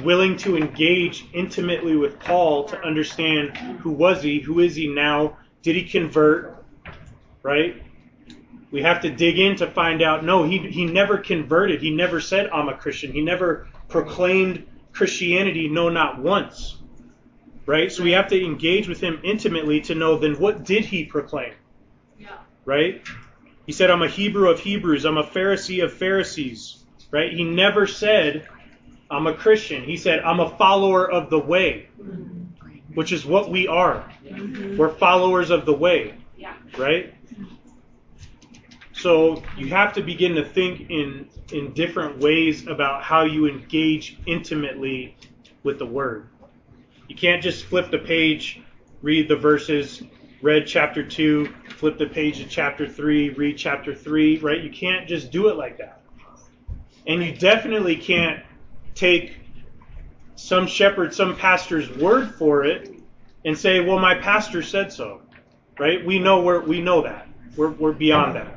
willing 0.03 0.37
to 0.37 0.57
engage 0.57 1.25
intimately 1.33 1.95
with 1.95 2.19
Paul 2.19 2.65
to 2.65 2.79
understand 2.81 3.57
who 3.57 3.91
was 3.91 4.21
he, 4.21 4.39
who 4.39 4.59
is 4.59 4.75
he 4.75 4.87
now, 4.87 5.37
did 5.63 5.75
he 5.75 5.83
convert, 5.83 6.63
right? 7.41 7.81
We 8.77 8.83
have 8.83 9.01
to 9.01 9.09
dig 9.09 9.39
in 9.39 9.55
to 9.55 9.65
find 9.65 10.03
out. 10.03 10.23
No, 10.23 10.43
he 10.43 10.59
he 10.59 10.85
never 10.85 11.17
converted. 11.17 11.81
He 11.81 11.89
never 11.89 12.21
said 12.21 12.47
I'm 12.51 12.69
a 12.69 12.75
Christian. 12.75 13.11
He 13.11 13.21
never 13.21 13.67
proclaimed 13.87 14.67
Christianity, 14.93 15.67
no, 15.67 15.89
not 15.89 16.21
once. 16.21 16.77
Right? 17.65 17.91
So 17.91 18.03
we 18.03 18.11
have 18.11 18.27
to 18.27 18.39
engage 18.39 18.87
with 18.87 19.01
him 19.01 19.19
intimately 19.23 19.81
to 19.81 19.95
know 19.95 20.19
then 20.19 20.37
what 20.37 20.63
did 20.63 20.85
he 20.85 21.05
proclaim? 21.05 21.53
Yeah. 22.19 22.37
right? 22.65 23.01
He 23.65 23.71
said, 23.71 23.89
I'm 23.89 24.03
a 24.03 24.07
Hebrew 24.07 24.47
of 24.47 24.59
Hebrews, 24.59 25.05
I'm 25.05 25.17
a 25.17 25.23
Pharisee 25.23 25.83
of 25.83 25.91
Pharisees, 25.91 26.85
right? 27.09 27.33
He 27.33 27.45
never 27.45 27.87
said, 27.87 28.47
I'm 29.09 29.25
a 29.25 29.33
Christian. 29.33 29.83
He 29.85 29.97
said, 29.97 30.19
I'm 30.19 30.39
a 30.39 30.55
follower 30.55 31.09
of 31.09 31.31
the 31.31 31.39
way, 31.39 31.89
mm-hmm. 31.99 32.93
which 32.93 33.11
is 33.11 33.25
what 33.25 33.49
we 33.49 33.67
are. 33.67 34.07
Mm-hmm. 34.23 34.77
We're 34.77 34.93
followers 34.93 35.49
of 35.49 35.65
the 35.65 35.73
way, 35.73 36.13
Yeah. 36.37 36.53
right? 36.77 37.15
So 38.97 39.43
you 39.55 39.67
have 39.67 39.93
to 39.93 40.01
begin 40.01 40.35
to 40.35 40.43
think 40.43 40.89
in, 40.89 41.29
in 41.51 41.73
different 41.73 42.19
ways 42.19 42.65
about 42.65 43.03
how 43.03 43.25
you 43.25 43.47
engage 43.47 44.19
intimately 44.25 45.15
with 45.63 45.77
the 45.77 45.85
Word. 45.85 46.29
You 47.07 47.15
can't 47.15 47.41
just 47.41 47.65
flip 47.65 47.91
the 47.91 47.99
page, 47.99 48.61
read 49.03 49.27
the 49.27 49.35
verses, 49.35 50.01
read 50.41 50.65
chapter 50.65 51.03
2, 51.03 51.47
flip 51.77 51.99
the 51.99 52.07
page 52.07 52.39
to 52.39 52.45
chapter 52.45 52.87
3, 52.87 53.29
read 53.31 53.57
chapter 53.57 53.93
3, 53.93 54.39
right? 54.39 54.61
You 54.61 54.71
can't 54.71 55.07
just 55.07 55.31
do 55.31 55.49
it 55.49 55.57
like 55.57 55.77
that. 55.77 56.01
And 57.05 57.23
you 57.23 57.35
definitely 57.35 57.95
can't 57.95 58.43
take 58.95 59.37
some 60.35 60.65
shepherd, 60.65 61.13
some 61.13 61.35
pastor's 61.35 61.89
word 61.97 62.33
for 62.35 62.65
it 62.65 62.95
and 63.45 63.57
say, 63.57 63.79
well, 63.79 63.99
my 63.99 64.15
pastor 64.15 64.63
said 64.63 64.91
so, 64.91 65.21
right? 65.79 66.03
We 66.03 66.17
know 66.17 66.41
we're, 66.41 66.61
we 66.61 66.81
know 66.81 67.03
that. 67.03 67.27
We're, 67.55 67.69
we're 67.69 67.93
beyond 67.93 68.35
that. 68.35 68.56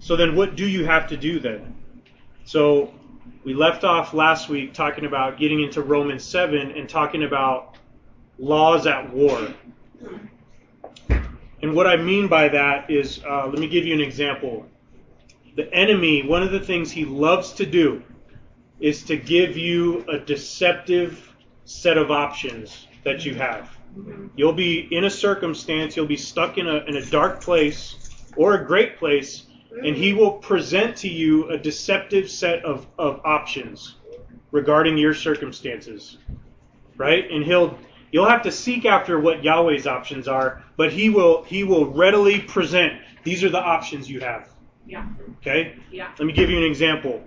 So 0.00 0.16
then 0.16 0.34
what 0.34 0.56
do 0.56 0.66
you 0.66 0.84
have 0.86 1.08
to 1.08 1.16
do 1.16 1.38
then? 1.38 1.76
So 2.44 2.92
we 3.44 3.54
left 3.54 3.84
off 3.84 4.14
last 4.14 4.48
week 4.48 4.72
talking 4.72 5.04
about 5.04 5.38
getting 5.38 5.60
into 5.60 5.82
Romans 5.82 6.24
7 6.24 6.72
and 6.72 6.88
talking 6.88 7.22
about 7.22 7.76
laws 8.38 8.86
at 8.86 9.12
war. 9.12 9.48
And 11.62 11.74
what 11.74 11.86
I 11.86 11.96
mean 11.96 12.28
by 12.28 12.48
that 12.48 12.90
is, 12.90 13.22
uh, 13.28 13.46
let 13.46 13.58
me 13.58 13.68
give 13.68 13.84
you 13.84 13.92
an 13.92 14.00
example. 14.00 14.66
The 15.56 15.72
enemy, 15.74 16.26
one 16.26 16.42
of 16.42 16.50
the 16.50 16.60
things 16.60 16.90
he 16.90 17.04
loves 17.04 17.52
to 17.54 17.66
do 17.66 18.02
is 18.80 19.02
to 19.04 19.16
give 19.16 19.58
you 19.58 20.04
a 20.08 20.18
deceptive 20.18 21.34
set 21.66 21.98
of 21.98 22.10
options 22.10 22.86
that 23.04 23.26
you 23.26 23.34
have. 23.34 23.68
You'll 24.34 24.54
be 24.54 24.88
in 24.90 25.04
a 25.04 25.10
circumstance, 25.10 25.96
you'll 25.96 26.06
be 26.06 26.16
stuck 26.16 26.56
in 26.56 26.66
a, 26.66 26.76
in 26.86 26.96
a 26.96 27.04
dark 27.04 27.42
place 27.42 27.96
or 28.36 28.54
a 28.54 28.64
great 28.64 28.96
place, 28.96 29.44
and 29.70 29.96
he 29.96 30.12
will 30.12 30.32
present 30.32 30.96
to 30.96 31.08
you 31.08 31.48
a 31.50 31.58
deceptive 31.58 32.30
set 32.30 32.64
of, 32.64 32.86
of 32.98 33.20
options 33.24 33.96
regarding 34.50 34.98
your 34.98 35.14
circumstances. 35.14 36.18
Right? 36.96 37.30
And 37.30 37.44
he'll 37.44 37.78
you'll 38.12 38.28
have 38.28 38.42
to 38.42 38.52
seek 38.52 38.84
after 38.84 39.18
what 39.18 39.42
Yahweh's 39.42 39.86
options 39.86 40.28
are, 40.28 40.62
but 40.76 40.92
he 40.92 41.08
will 41.08 41.44
he 41.44 41.64
will 41.64 41.86
readily 41.86 42.40
present 42.40 43.00
these 43.22 43.44
are 43.44 43.48
the 43.48 43.60
options 43.60 44.10
you 44.10 44.20
have. 44.20 44.48
Yeah. 44.86 45.06
Okay? 45.38 45.76
Yeah. 45.90 46.10
Let 46.18 46.26
me 46.26 46.32
give 46.32 46.50
you 46.50 46.58
an 46.58 46.64
example. 46.64 47.22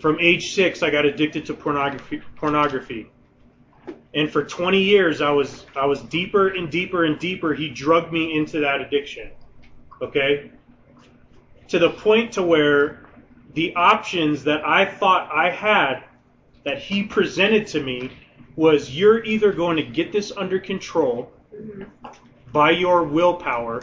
From 0.00 0.18
age 0.20 0.54
six, 0.54 0.82
I 0.82 0.90
got 0.90 1.04
addicted 1.04 1.46
to 1.46 1.54
pornography. 1.54 2.22
Pornography, 2.36 3.10
and 4.14 4.30
for 4.30 4.44
20 4.44 4.80
years, 4.80 5.20
I 5.20 5.30
was 5.30 5.66
I 5.74 5.86
was 5.86 6.00
deeper 6.02 6.48
and 6.48 6.70
deeper 6.70 7.04
and 7.04 7.18
deeper. 7.18 7.54
He 7.54 7.68
drugged 7.68 8.12
me 8.12 8.36
into 8.36 8.60
that 8.60 8.80
addiction. 8.80 9.30
Okay, 10.00 10.52
to 11.68 11.78
the 11.78 11.90
point 11.90 12.32
to 12.32 12.42
where 12.42 13.06
the 13.54 13.74
options 13.74 14.44
that 14.44 14.66
I 14.66 14.84
thought 14.84 15.30
I 15.32 15.50
had, 15.50 16.04
that 16.64 16.78
he 16.78 17.04
presented 17.04 17.66
to 17.68 17.82
me, 17.82 18.10
was 18.56 18.94
you're 18.94 19.24
either 19.24 19.52
going 19.52 19.76
to 19.76 19.82
get 19.82 20.12
this 20.12 20.32
under 20.36 20.58
control 20.58 21.32
by 22.52 22.70
your 22.70 23.04
willpower, 23.04 23.82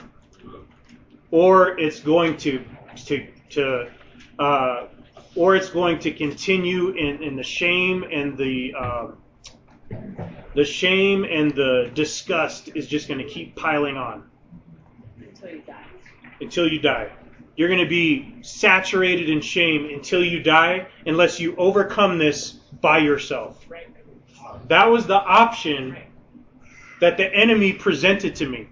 or 1.31 1.79
it's 1.79 1.99
going 1.99 2.37
to 2.37 2.63
to 3.05 3.27
to 3.51 3.91
uh, 4.39 4.87
or 5.35 5.55
it's 5.55 5.69
going 5.69 5.99
to 5.99 6.11
continue 6.11 6.89
in, 6.89 7.21
in 7.21 7.35
the 7.35 7.43
shame 7.43 8.03
and 8.11 8.37
the 8.37 8.73
um, 8.73 9.17
the 10.55 10.65
shame 10.65 11.25
and 11.25 11.51
the 11.51 11.91
disgust 11.93 12.69
is 12.75 12.87
just 12.87 13.07
going 13.07 13.19
to 13.19 13.25
keep 13.25 13.55
piling 13.55 13.97
on 13.97 14.29
Until 15.21 15.49
you 15.51 15.61
die. 15.61 15.85
until 16.41 16.67
you 16.71 16.79
die. 16.79 17.11
You're 17.55 17.69
going 17.69 17.83
to 17.83 17.89
be 17.89 18.35
saturated 18.41 19.29
in 19.29 19.41
shame 19.41 19.89
until 19.93 20.23
you 20.23 20.43
die 20.43 20.87
unless 21.05 21.39
you 21.39 21.55
overcome 21.55 22.17
this 22.17 22.51
by 22.81 22.97
yourself. 22.97 23.63
Right. 23.69 23.87
That 24.67 24.85
was 24.85 25.05
the 25.05 25.15
option 25.15 25.97
that 26.99 27.17
the 27.17 27.33
enemy 27.33 27.73
presented 27.73 28.35
to 28.37 28.47
me. 28.47 28.67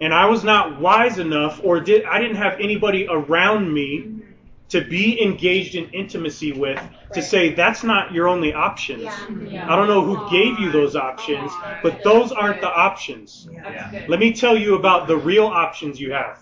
And 0.00 0.14
I 0.14 0.26
was 0.26 0.44
not 0.44 0.80
wise 0.80 1.18
enough 1.18 1.60
or 1.62 1.80
did 1.80 2.04
I 2.04 2.20
didn't 2.20 2.36
have 2.36 2.58
anybody 2.60 3.06
around 3.08 3.72
me 3.72 4.20
to 4.70 4.80
be 4.80 5.20
engaged 5.20 5.74
in 5.74 5.90
intimacy 5.90 6.52
with 6.52 6.80
to 7.12 7.20
say 7.20 7.52
that's 7.52 7.82
not 7.82 8.12
your 8.12 8.28
only 8.28 8.54
options. 8.54 9.02
Yeah. 9.02 9.66
I 9.68 9.76
don't 9.76 9.88
know 9.88 10.02
who 10.02 10.30
gave 10.30 10.58
you 10.60 10.70
those 10.70 10.94
options, 10.94 11.50
but 11.82 12.02
those 12.04 12.32
aren't 12.32 12.60
the 12.60 12.68
options. 12.68 13.48
That's. 13.52 14.08
Let 14.08 14.20
me 14.20 14.32
tell 14.32 14.56
you 14.56 14.76
about 14.76 15.08
the 15.08 15.16
real 15.16 15.46
options 15.46 16.00
you 16.00 16.12
have. 16.12 16.38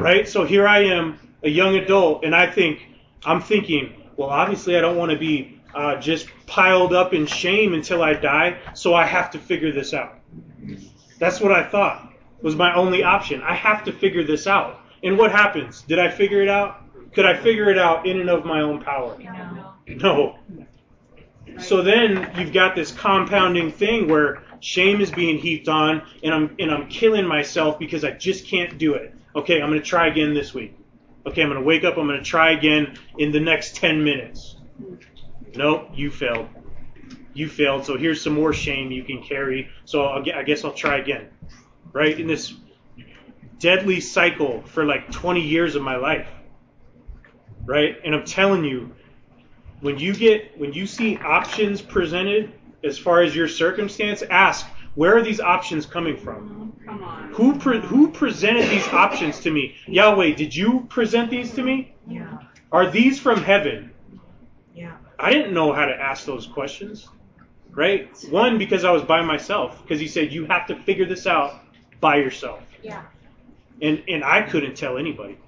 Right? 0.00 0.28
So 0.28 0.44
here 0.44 0.66
I 0.66 0.84
am, 0.84 1.18
a 1.42 1.48
young 1.48 1.76
adult, 1.76 2.24
and 2.24 2.34
I 2.34 2.50
think, 2.50 2.86
I'm 3.24 3.40
thinking, 3.40 3.94
well, 4.16 4.30
obviously 4.30 4.76
I 4.76 4.80
don't 4.80 4.96
want 4.96 5.12
to 5.12 5.18
be 5.18 5.60
uh, 5.74 5.96
just 6.00 6.28
piled 6.46 6.92
up 6.92 7.14
in 7.14 7.26
shame 7.26 7.74
until 7.74 8.02
I 8.02 8.14
die, 8.14 8.58
so 8.74 8.94
I 8.94 9.04
have 9.04 9.30
to 9.32 9.38
figure 9.38 9.72
this 9.72 9.94
out. 9.94 10.18
That's 11.18 11.40
what 11.40 11.52
I 11.52 11.68
thought 11.68 12.12
was 12.42 12.56
my 12.56 12.74
only 12.74 13.02
option. 13.02 13.42
I 13.42 13.54
have 13.54 13.84
to 13.84 13.92
figure 13.92 14.24
this 14.24 14.46
out. 14.46 14.80
And 15.02 15.18
what 15.18 15.30
happens? 15.30 15.82
Did 15.82 15.98
I 15.98 16.10
figure 16.10 16.42
it 16.42 16.48
out? 16.48 16.82
Could 17.12 17.26
I 17.26 17.36
figure 17.36 17.70
it 17.70 17.78
out 17.78 18.06
in 18.06 18.20
and 18.20 18.30
of 18.30 18.44
my 18.44 18.60
own 18.60 18.82
power? 18.82 19.16
No. 19.18 19.74
No. 19.86 20.38
So 21.58 21.82
then 21.82 22.30
you've 22.36 22.52
got 22.52 22.74
this 22.74 22.92
compounding 22.92 23.72
thing 23.72 24.08
where 24.08 24.42
shame 24.60 25.00
is 25.00 25.10
being 25.10 25.38
heaped 25.38 25.68
on 25.68 26.02
and 26.22 26.32
I'm 26.32 26.56
and 26.58 26.70
I'm 26.70 26.88
killing 26.88 27.26
myself 27.26 27.78
because 27.78 28.04
I 28.04 28.12
just 28.12 28.46
can't 28.46 28.78
do 28.78 28.94
it. 28.94 29.14
Okay, 29.34 29.60
I'm 29.60 29.68
going 29.70 29.80
to 29.80 29.86
try 29.86 30.08
again 30.08 30.34
this 30.34 30.52
week. 30.52 30.76
Okay, 31.26 31.42
I'm 31.42 31.48
going 31.48 31.60
to 31.60 31.66
wake 31.66 31.84
up, 31.84 31.96
I'm 31.96 32.06
going 32.06 32.18
to 32.18 32.24
try 32.24 32.52
again 32.52 32.98
in 33.18 33.30
the 33.30 33.40
next 33.40 33.76
10 33.76 34.02
minutes. 34.02 34.56
Nope, 35.54 35.90
you 35.94 36.10
failed. 36.10 36.48
You 37.34 37.48
failed. 37.48 37.84
So 37.84 37.96
here's 37.96 38.20
some 38.22 38.34
more 38.34 38.52
shame 38.52 38.90
you 38.90 39.04
can 39.04 39.22
carry. 39.22 39.68
So 39.84 40.04
I'll, 40.04 40.24
I 40.34 40.42
guess 40.42 40.64
I'll 40.64 40.72
try 40.72 40.98
again. 40.98 41.28
Right? 41.92 42.18
In 42.18 42.26
this 42.26 42.54
deadly 43.58 44.00
cycle 44.00 44.62
for 44.62 44.84
like 44.84 45.10
20 45.12 45.40
years 45.40 45.76
of 45.76 45.82
my 45.82 45.96
life. 45.96 46.28
Right? 47.64 47.96
And 48.04 48.14
I'm 48.14 48.24
telling 48.24 48.64
you, 48.64 48.94
when 49.80 49.98
you 49.98 50.14
get 50.14 50.58
when 50.58 50.72
you 50.72 50.86
see 50.86 51.16
options 51.18 51.80
presented 51.80 52.52
as 52.84 52.98
far 52.98 53.22
as 53.22 53.34
your 53.34 53.48
circumstance, 53.48 54.22
ask 54.22 54.66
where 54.94 55.16
are 55.16 55.22
these 55.22 55.40
options 55.40 55.86
coming 55.86 56.16
from? 56.16 56.72
Come 56.84 57.02
on. 57.02 57.32
Who 57.34 57.58
pre- 57.58 57.80
who 57.80 58.10
presented 58.10 58.68
these 58.68 58.86
options 58.88 59.40
to 59.40 59.50
me? 59.50 59.76
Yahweh, 59.86 60.34
did 60.34 60.54
you 60.54 60.86
present 60.88 61.30
these 61.30 61.52
to 61.54 61.62
me? 61.62 61.94
Yeah. 62.08 62.38
Are 62.72 62.90
these 62.90 63.20
from 63.20 63.42
heaven? 63.42 63.92
Yeah. 64.74 64.96
I 65.18 65.32
didn't 65.32 65.54
know 65.54 65.72
how 65.72 65.84
to 65.84 65.94
ask 65.94 66.24
those 66.24 66.46
questions. 66.46 67.08
Right? 67.72 68.10
One 68.30 68.58
because 68.58 68.84
I 68.84 68.90
was 68.90 69.02
by 69.02 69.22
myself 69.22 69.80
because 69.82 70.00
he 70.00 70.08
said 70.08 70.32
you 70.32 70.44
have 70.46 70.66
to 70.66 70.76
figure 70.82 71.06
this 71.06 71.26
out 71.26 71.62
by 72.00 72.16
yourself. 72.16 72.62
Yeah. 72.82 73.02
And 73.80 74.02
and 74.08 74.24
I 74.24 74.42
couldn't 74.42 74.76
tell 74.76 74.98
anybody. 74.98 75.38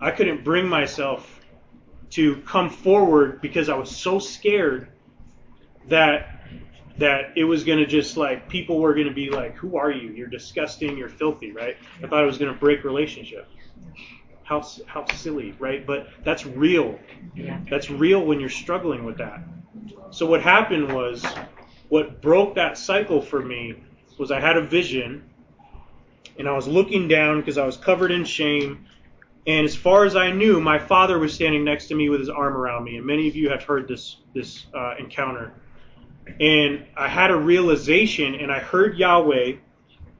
I 0.00 0.10
couldn't 0.10 0.42
bring 0.44 0.68
myself 0.68 1.40
to 2.10 2.36
come 2.42 2.70
forward 2.70 3.40
because 3.40 3.68
I 3.68 3.76
was 3.76 3.94
so 3.94 4.18
scared 4.18 4.88
that 5.88 6.37
that 6.98 7.32
it 7.36 7.44
was 7.44 7.64
going 7.64 7.78
to 7.78 7.86
just 7.86 8.16
like 8.16 8.48
people 8.48 8.80
were 8.80 8.94
going 8.94 9.06
to 9.06 9.14
be 9.14 9.30
like, 9.30 9.56
"Who 9.56 9.76
are 9.76 9.90
you? 9.90 10.10
You're 10.10 10.28
disgusting. 10.28 10.98
You're 10.98 11.08
filthy." 11.08 11.52
Right? 11.52 11.76
I 12.02 12.06
thought 12.06 12.22
it 12.22 12.26
was 12.26 12.38
going 12.38 12.52
to 12.52 12.58
break 12.58 12.84
relationship. 12.84 13.48
How 14.42 14.66
how 14.86 15.06
silly, 15.14 15.54
right? 15.58 15.86
But 15.86 16.08
that's 16.24 16.44
real. 16.44 16.98
Yeah. 17.34 17.60
That's 17.70 17.90
real 17.90 18.24
when 18.24 18.40
you're 18.40 18.48
struggling 18.48 19.04
with 19.04 19.18
that. 19.18 19.40
So 20.10 20.26
what 20.26 20.42
happened 20.42 20.92
was, 20.92 21.24
what 21.88 22.20
broke 22.20 22.54
that 22.56 22.78
cycle 22.78 23.20
for 23.20 23.40
me 23.40 23.76
was 24.18 24.30
I 24.30 24.40
had 24.40 24.56
a 24.56 24.62
vision, 24.62 25.28
and 26.38 26.48
I 26.48 26.52
was 26.52 26.66
looking 26.66 27.08
down 27.08 27.40
because 27.40 27.58
I 27.58 27.66
was 27.66 27.76
covered 27.76 28.10
in 28.10 28.24
shame. 28.24 28.86
And 29.46 29.64
as 29.64 29.74
far 29.74 30.04
as 30.04 30.14
I 30.14 30.30
knew, 30.30 30.60
my 30.60 30.78
father 30.78 31.18
was 31.18 31.32
standing 31.32 31.64
next 31.64 31.86
to 31.88 31.94
me 31.94 32.10
with 32.10 32.20
his 32.20 32.28
arm 32.28 32.54
around 32.54 32.84
me. 32.84 32.96
And 32.96 33.06
many 33.06 33.28
of 33.28 33.36
you 33.36 33.48
have 33.50 33.62
heard 33.62 33.86
this 33.86 34.16
this 34.34 34.66
uh, 34.74 34.94
encounter. 34.98 35.52
And 36.40 36.84
I 36.96 37.08
had 37.08 37.30
a 37.30 37.36
realization, 37.36 38.34
and 38.34 38.52
I 38.52 38.58
heard 38.58 38.96
Yahweh 38.96 39.54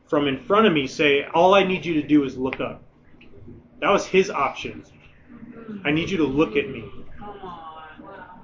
from 0.09 0.27
in 0.27 0.39
front 0.39 0.67
of 0.67 0.73
me 0.73 0.87
say, 0.87 1.25
"All 1.25 1.55
I 1.55 1.65
need 1.65 1.85
you 1.85 1.95
to 1.95 2.07
do 2.07 2.25
is 2.25 2.37
look 2.37 2.61
up." 2.61 2.83
That 3.81 3.91
was 3.91 4.07
his 4.07 4.31
option. 4.31 4.85
I 5.85 5.91
need 5.91 6.11
you 6.11 6.17
to 6.19 6.25
look 6.25 6.57
at 6.57 6.69
me. 6.69 6.85
Come 7.19 7.29
on. 7.29 7.39
Wow. 7.43 8.41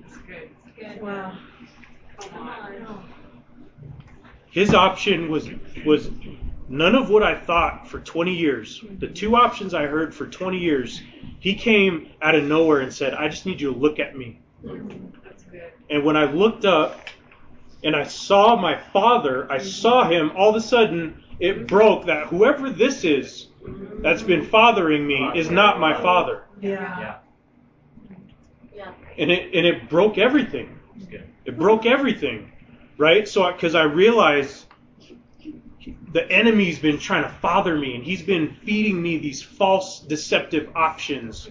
That's 0.00 0.16
good. 0.18 0.50
Good. 0.78 1.00
Wow. 1.00 1.38
Come 2.18 2.48
on. 2.48 3.04
His 4.50 4.72
option 4.74 5.30
was 5.30 5.48
was 5.84 6.10
none 6.68 6.94
of 6.94 7.10
what 7.10 7.22
I 7.22 7.34
thought 7.34 7.88
for 7.88 7.98
20 7.98 8.32
years. 8.32 8.84
The 8.98 9.08
two 9.08 9.34
options 9.34 9.74
I 9.74 9.86
heard 9.86 10.14
for 10.14 10.26
20 10.26 10.58
years, 10.58 11.02
he 11.40 11.54
came 11.54 12.08
out 12.22 12.34
of 12.34 12.44
nowhere 12.44 12.80
and 12.80 12.92
said, 12.92 13.14
"I 13.14 13.28
just 13.28 13.46
need 13.46 13.60
you 13.60 13.72
to 13.72 13.78
look 13.78 13.98
at 13.98 14.16
me." 14.16 14.38
That's 15.54 15.64
good. 15.64 15.96
And 15.96 16.04
when 16.04 16.16
I 16.16 16.24
looked 16.24 16.64
up 16.64 17.08
and 17.82 17.94
I 17.94 18.04
saw 18.04 18.56
my 18.56 18.76
father, 18.92 19.50
I 19.50 19.58
saw 19.58 20.08
him, 20.08 20.32
all 20.36 20.50
of 20.50 20.56
a 20.56 20.60
sudden 20.60 21.22
it 21.40 21.66
broke 21.66 22.06
that 22.06 22.28
whoever 22.28 22.70
this 22.70 23.04
is 23.04 23.48
that's 24.02 24.22
been 24.22 24.44
fathering 24.44 25.06
me 25.06 25.30
is 25.34 25.50
not 25.50 25.80
my 25.80 25.94
father. 26.00 26.44
Yeah. 26.60 27.16
Yeah. 28.74 28.92
And 29.18 29.30
it 29.30 29.54
and 29.54 29.66
it 29.66 29.88
broke 29.88 30.18
everything. 30.18 30.78
It 31.44 31.58
broke 31.58 31.86
everything, 31.86 32.50
right? 32.96 33.28
So 33.28 33.50
because 33.52 33.74
I 33.74 33.82
realized 33.82 34.64
the 36.12 36.30
enemy's 36.30 36.78
been 36.78 36.98
trying 36.98 37.24
to 37.24 37.28
father 37.28 37.76
me, 37.76 37.94
and 37.94 38.04
he's 38.04 38.22
been 38.22 38.56
feeding 38.64 39.02
me 39.02 39.18
these 39.18 39.42
false, 39.42 40.00
deceptive 40.00 40.70
options 40.74 41.50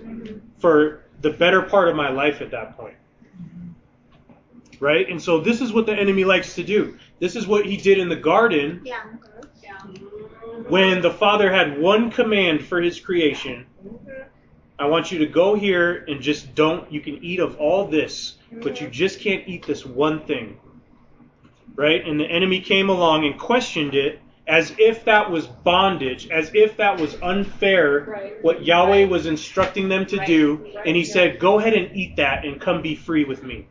for 0.58 1.04
the 1.22 1.30
better 1.30 1.62
part 1.62 1.90
of 1.90 1.96
my 1.96 2.10
life 2.10 2.42
at 2.42 2.50
that 2.52 2.78
point, 2.78 2.96
right? 4.80 5.10
And 5.10 5.22
so 5.22 5.40
this 5.40 5.62
is 5.62 5.72
what 5.74 5.86
the 5.86 5.94
enemy 5.94 6.24
likes 6.24 6.56
to 6.56 6.64
do. 6.64 6.98
This 7.20 7.36
is 7.36 7.48
what 7.48 7.66
he 7.66 7.78
did 7.78 8.00
in 8.00 8.10
the 8.10 8.16
garden 8.16 8.82
Yeah. 8.84 9.02
when 10.68 11.02
the 11.02 11.12
Father 11.12 11.52
had 11.52 11.80
one 11.80 12.12
command 12.12 12.66
for 12.66 12.82
his 12.82 13.00
creation. 13.00 13.66
I 14.80 14.86
want 14.88 15.12
you 15.12 15.20
to 15.20 15.26
go 15.28 15.56
here 15.56 16.04
and 16.08 16.22
just 16.22 16.56
don't, 16.56 16.92
you 16.92 17.00
can 17.00 17.24
eat 17.24 17.40
of 17.40 17.58
all 17.58 17.88
this, 17.88 18.36
but 18.62 18.82
you 18.82 18.88
just 18.90 19.20
can't 19.20 19.48
eat 19.48 19.66
this 19.66 19.86
one 19.86 20.26
thing. 20.26 20.58
Right? 21.76 22.06
And 22.06 22.20
the 22.20 22.26
enemy 22.26 22.60
came 22.60 22.90
along 22.90 23.26
and 23.26 23.40
questioned 23.40 23.96
it 23.96 24.20
as 24.46 24.74
if 24.78 25.06
that 25.06 25.32
was 25.32 25.48
bondage, 25.48 26.30
as 26.30 26.52
if 26.54 26.78
that 26.78 27.00
was 27.00 27.16
unfair, 27.22 28.02
Right. 28.02 28.44
what 28.44 28.66
Yahweh 28.66 29.06
was 29.06 29.26
instructing 29.26 29.88
them 29.88 30.06
to 30.08 30.18
Right. 30.18 30.28
do. 30.28 30.56
Right. 30.76 30.86
And 30.86 30.96
he 30.98 31.06
said, 31.06 31.40
Go 31.40 31.60
ahead 31.60 31.74
and 31.74 31.96
eat 31.96 32.18
that 32.18 32.44
and 32.46 32.60
come 32.60 32.82
be 32.82 32.96
free 32.96 33.24
with 33.24 33.44
me. 33.44 33.68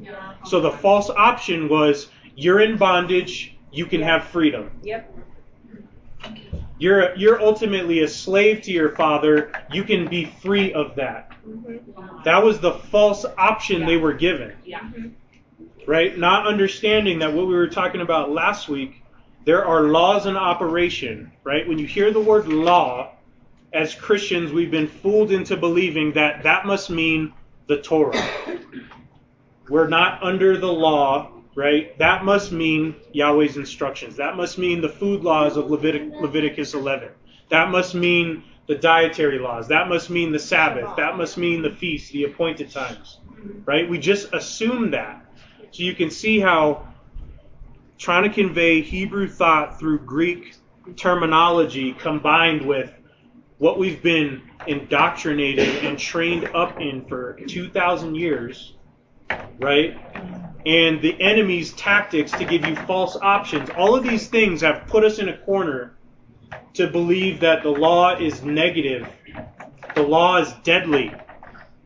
Yeah. 0.00 0.34
So 0.44 0.60
the 0.60 0.70
false 0.70 1.10
option 1.10 1.68
was, 1.68 2.08
You're 2.34 2.60
in 2.60 2.76
bondage, 2.76 3.56
you 3.72 3.86
can 3.86 4.02
have 4.02 4.24
freedom. 4.24 4.70
Yep. 4.82 5.16
You're 6.78 7.14
you're 7.14 7.40
ultimately 7.40 8.00
a 8.00 8.08
slave 8.08 8.62
to 8.62 8.72
your 8.72 8.96
father. 8.96 9.52
You 9.70 9.84
can 9.84 10.08
be 10.08 10.24
free 10.24 10.72
of 10.72 10.94
that. 10.96 11.30
Mm-hmm. 11.46 12.22
That 12.24 12.42
was 12.42 12.58
the 12.60 12.72
false 12.72 13.24
option 13.36 13.84
they 13.84 13.96
were 13.98 14.14
given, 14.14 14.54
Yeah. 14.64 14.88
right? 15.86 16.16
Not 16.16 16.46
understanding 16.46 17.18
that 17.18 17.32
what 17.32 17.46
we 17.46 17.54
were 17.54 17.68
talking 17.68 18.00
about 18.00 18.30
last 18.30 18.68
week, 18.68 19.02
there 19.44 19.64
are 19.64 19.84
laws 19.84 20.26
in 20.26 20.36
operation, 20.36 21.32
right? 21.44 21.66
When 21.68 21.78
you 21.78 21.86
hear 21.86 22.12
the 22.12 22.20
word 22.20 22.48
law, 22.48 23.12
as 23.72 23.94
Christians, 23.94 24.52
we've 24.52 24.70
been 24.70 24.88
fooled 24.88 25.32
into 25.32 25.56
believing 25.56 26.12
that 26.12 26.42
that 26.44 26.64
must 26.66 26.88
mean 26.90 27.32
the 27.66 27.80
Torah. 27.82 28.20
We're 29.70 29.88
not 29.88 30.22
under 30.22 30.58
the 30.58 30.72
law, 30.72 31.30
right? 31.54 31.96
That 31.98 32.24
must 32.24 32.52
mean 32.52 32.96
Yahweh's 33.12 33.56
instructions. 33.56 34.16
That 34.16 34.36
must 34.36 34.58
mean 34.58 34.80
the 34.80 34.88
food 34.88 35.22
laws 35.22 35.56
of 35.56 35.66
Levitic- 35.66 36.20
Leviticus 36.20 36.74
11. 36.74 37.10
That 37.50 37.70
must 37.70 37.94
mean 37.94 38.42
the 38.66 38.74
dietary 38.74 39.38
laws. 39.38 39.68
That 39.68 39.88
must 39.88 40.10
mean 40.10 40.32
the 40.32 40.38
Sabbath. 40.38 40.96
That 40.96 41.16
must 41.16 41.38
mean 41.38 41.62
the 41.62 41.70
feast, 41.70 42.12
the 42.12 42.24
appointed 42.24 42.70
times, 42.70 43.20
right? 43.64 43.88
We 43.88 43.98
just 43.98 44.32
assume 44.32 44.90
that. 44.90 45.24
So 45.70 45.84
you 45.84 45.94
can 45.94 46.10
see 46.10 46.40
how 46.40 46.86
trying 47.96 48.24
to 48.24 48.30
convey 48.30 48.80
Hebrew 48.80 49.28
thought 49.28 49.78
through 49.78 50.00
Greek 50.00 50.54
terminology 50.96 51.92
combined 51.92 52.66
with 52.66 52.92
what 53.58 53.78
we've 53.78 54.02
been 54.02 54.42
indoctrinated 54.66 55.84
and 55.84 55.98
trained 55.98 56.46
up 56.54 56.80
in 56.80 57.04
for 57.06 57.38
2,000 57.46 58.14
years, 58.14 58.74
right? 59.58 59.96
And 60.66 61.00
the 61.00 61.20
enemy's 61.20 61.72
tactics 61.72 62.32
to 62.32 62.44
give 62.44 62.66
you 62.66 62.76
false 62.76 63.16
options. 63.16 63.70
All 63.70 63.94
of 63.94 64.02
these 64.02 64.28
things 64.28 64.60
have 64.60 64.86
put 64.86 65.04
us 65.04 65.18
in 65.18 65.28
a 65.28 65.36
corner 65.38 65.96
to 66.74 66.86
believe 66.86 67.40
that 67.40 67.62
the 67.62 67.70
law 67.70 68.16
is 68.16 68.42
negative. 68.42 69.08
The 69.94 70.02
law 70.02 70.38
is 70.38 70.52
deadly, 70.62 71.12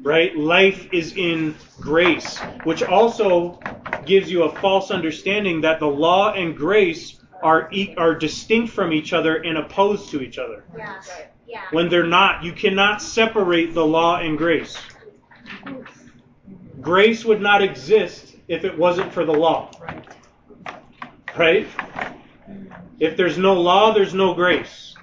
right? 0.02 0.37
Life 0.37 0.88
is 0.92 1.16
in 1.16 1.54
grace, 1.80 2.38
which 2.64 2.83
also 2.83 3.61
gives 4.04 4.30
you 4.30 4.44
a 4.44 4.61
false 4.61 4.90
understanding 4.90 5.61
that 5.62 5.80
the 5.80 5.87
law 5.87 6.33
and 6.33 6.57
grace 6.57 7.20
are 7.42 7.68
e- 7.72 7.94
are 7.96 8.14
distinct 8.14 8.72
from 8.72 8.92
each 8.92 9.12
other 9.12 9.37
and 9.37 9.59
opposed 9.59 10.11
to 10.11 10.20
each 10.20 10.38
other. 10.38 10.64
Yeah. 10.76 11.00
Yeah. 11.46 11.61
When 11.70 11.88
they're 11.88 12.07
not, 12.07 12.42
you 12.42 12.52
cannot 12.52 13.02
separate 13.02 13.74
the 13.74 13.85
law 13.85 14.18
and 14.18 14.37
grace. 14.37 14.76
Grace 16.80 17.24
would 17.24 17.40
not 17.40 17.62
exist 17.62 18.37
if 18.48 18.64
it 18.64 18.76
wasn't 18.76 19.12
for 19.12 19.24
the 19.24 19.32
law. 19.32 19.70
Right? 21.37 21.66
If 23.00 23.16
there's 23.16 23.38
no 23.38 23.54
law, 23.54 23.92
there's 23.92 24.14
no 24.14 24.34
grace. 24.34 24.94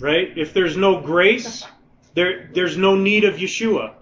Right? 0.00 0.36
If 0.36 0.54
there's 0.54 0.76
no 0.76 1.00
grace, 1.00 1.64
there 2.14 2.50
there's 2.54 2.76
no 2.76 2.96
need 2.96 3.24
of 3.24 3.36
Yeshua. 3.36 3.94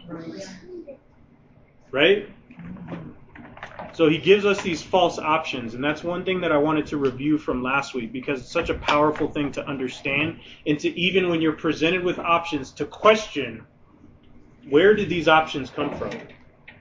right? 1.91 2.29
So 3.95 4.09
he 4.09 4.17
gives 4.17 4.47
us 4.47 4.63
these 4.63 4.83
false 4.83 5.19
options, 5.19 5.75
and 5.75 5.85
that's 5.85 6.03
one 6.03 6.25
thing 6.25 6.41
that 6.41 6.51
I 6.51 6.57
wanted 6.57 6.87
to 6.87 6.97
review 6.97 7.37
from 7.37 7.63
last 7.63 7.93
week 7.93 8.11
because 8.11 8.41
it's 8.41 8.51
such 8.51 8.71
a 8.71 8.75
powerful 8.75 9.29
thing 9.29 9.53
to 9.53 9.67
understand, 9.67 10.41
and 10.67 10.79
to 10.81 10.89
even 10.99 11.29
when 11.29 11.43
you're 11.43 11.53
presented 11.53 12.03
with 12.03 12.19
options, 12.19 12.73
to 12.73 12.87
question 12.87 13.67
where 14.69 14.95
did 14.95 15.09
these 15.09 15.29
options 15.29 15.71
come 15.71 15.97
from? 15.97 16.11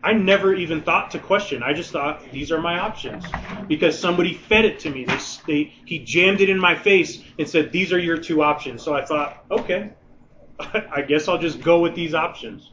I 0.03 0.13
never 0.13 0.53
even 0.53 0.81
thought 0.81 1.11
to 1.11 1.19
question. 1.19 1.61
I 1.61 1.73
just 1.73 1.91
thought 1.91 2.23
these 2.31 2.51
are 2.51 2.59
my 2.59 2.79
options 2.79 3.23
because 3.67 3.97
somebody 3.97 4.33
fed 4.33 4.65
it 4.65 4.79
to 4.79 4.89
me. 4.89 5.05
They, 5.05 5.19
they, 5.45 5.73
he 5.85 5.99
jammed 5.99 6.41
it 6.41 6.49
in 6.49 6.59
my 6.59 6.75
face 6.75 7.21
and 7.37 7.47
said 7.47 7.71
these 7.71 7.93
are 7.93 7.99
your 7.99 8.17
two 8.17 8.41
options. 8.41 8.81
So 8.81 8.95
I 8.95 9.05
thought, 9.05 9.45
okay, 9.51 9.91
I 10.59 11.01
guess 11.01 11.27
I'll 11.27 11.37
just 11.37 11.61
go 11.61 11.79
with 11.79 11.93
these 11.93 12.15
options, 12.15 12.71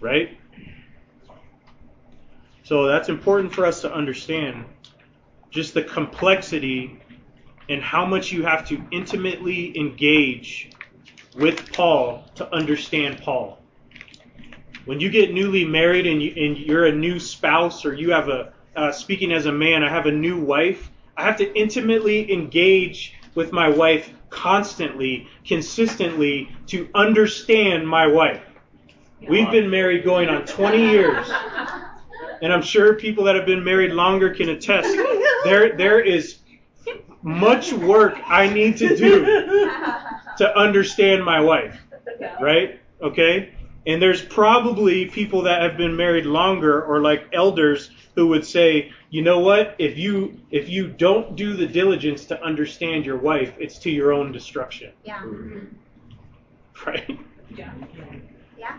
right? 0.00 0.38
So 2.62 2.86
that's 2.86 3.10
important 3.10 3.52
for 3.52 3.66
us 3.66 3.82
to 3.82 3.92
understand 3.92 4.64
just 5.50 5.74
the 5.74 5.82
complexity 5.82 6.98
and 7.68 7.82
how 7.82 8.06
much 8.06 8.32
you 8.32 8.42
have 8.42 8.66
to 8.68 8.82
intimately 8.90 9.78
engage 9.78 10.70
with 11.36 11.72
Paul 11.72 12.24
to 12.36 12.50
understand 12.54 13.20
Paul. 13.20 13.58
When 14.84 15.00
you 15.00 15.10
get 15.10 15.32
newly 15.32 15.64
married 15.64 16.06
and, 16.06 16.22
you, 16.22 16.30
you're 16.30 16.86
a 16.86 16.92
new 16.92 17.18
spouse 17.18 17.84
or 17.84 17.94
you 17.94 18.10
have 18.12 18.28
a, 18.28 18.52
uh, 18.76 18.92
speaking 18.92 19.32
as 19.32 19.46
a 19.46 19.52
man, 19.52 19.82
I 19.82 19.88
have 19.88 20.06
a 20.06 20.12
new 20.12 20.38
wife, 20.38 20.90
I 21.16 21.24
have 21.24 21.36
to 21.38 21.58
intimately 21.58 22.32
engage 22.32 23.14
with 23.34 23.52
my 23.52 23.68
wife 23.68 24.10
constantly, 24.30 25.28
consistently 25.46 26.50
to 26.66 26.88
understand 26.94 27.88
my 27.88 28.06
wife. 28.06 28.42
We've 29.28 29.50
been 29.50 29.70
married 29.70 30.04
going 30.04 30.28
on 30.28 30.44
20 30.44 30.78
years. 30.78 31.30
And 32.42 32.52
I'm 32.52 32.62
sure 32.62 32.94
people 32.94 33.24
that 33.24 33.36
have 33.36 33.46
been 33.46 33.64
married 33.64 33.92
longer 33.92 34.34
can 34.34 34.50
attest. 34.50 34.94
There, 35.44 35.76
there 35.76 36.00
is 36.00 36.38
much 37.22 37.72
work 37.72 38.18
I 38.26 38.52
need 38.52 38.76
to 38.78 38.96
do 38.96 39.24
to 40.38 40.58
understand 40.58 41.24
my 41.24 41.40
wife. 41.40 41.80
Right? 42.40 42.80
Okay? 43.00 43.54
And 43.86 44.00
there's 44.00 44.22
probably 44.22 45.06
people 45.06 45.42
that 45.42 45.62
have 45.62 45.76
been 45.76 45.96
married 45.96 46.24
longer 46.24 46.82
or 46.82 47.00
like 47.00 47.28
elders 47.32 47.90
who 48.14 48.28
would 48.28 48.46
say, 48.46 48.92
you 49.10 49.22
know 49.22 49.40
what? 49.40 49.76
If 49.78 49.98
you 49.98 50.40
if 50.50 50.68
you 50.68 50.88
don't 50.88 51.36
do 51.36 51.54
the 51.54 51.66
diligence 51.66 52.24
to 52.26 52.42
understand 52.42 53.04
your 53.04 53.18
wife, 53.18 53.54
it's 53.58 53.78
to 53.80 53.90
your 53.90 54.12
own 54.12 54.32
destruction. 54.32 54.92
Yeah. 55.04 55.20
Mm-hmm. 55.20 55.66
Right? 56.86 57.18
Yeah. 57.56 57.72
Yeah. 58.58 58.78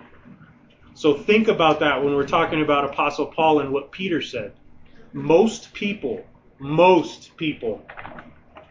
So 0.96 1.14
think 1.14 1.48
about 1.48 1.80
that 1.82 2.04
when 2.04 2.16
we're 2.16 2.28
talking 2.28 2.62
about 2.62 2.86
Apostle 2.86 3.28
Paul 3.28 3.60
and 3.60 3.72
what 3.72 3.92
Peter 3.92 4.22
said. 4.22 4.54
Most 5.14 5.74
people, 5.74 6.26
most 6.60 7.38
people 7.38 7.86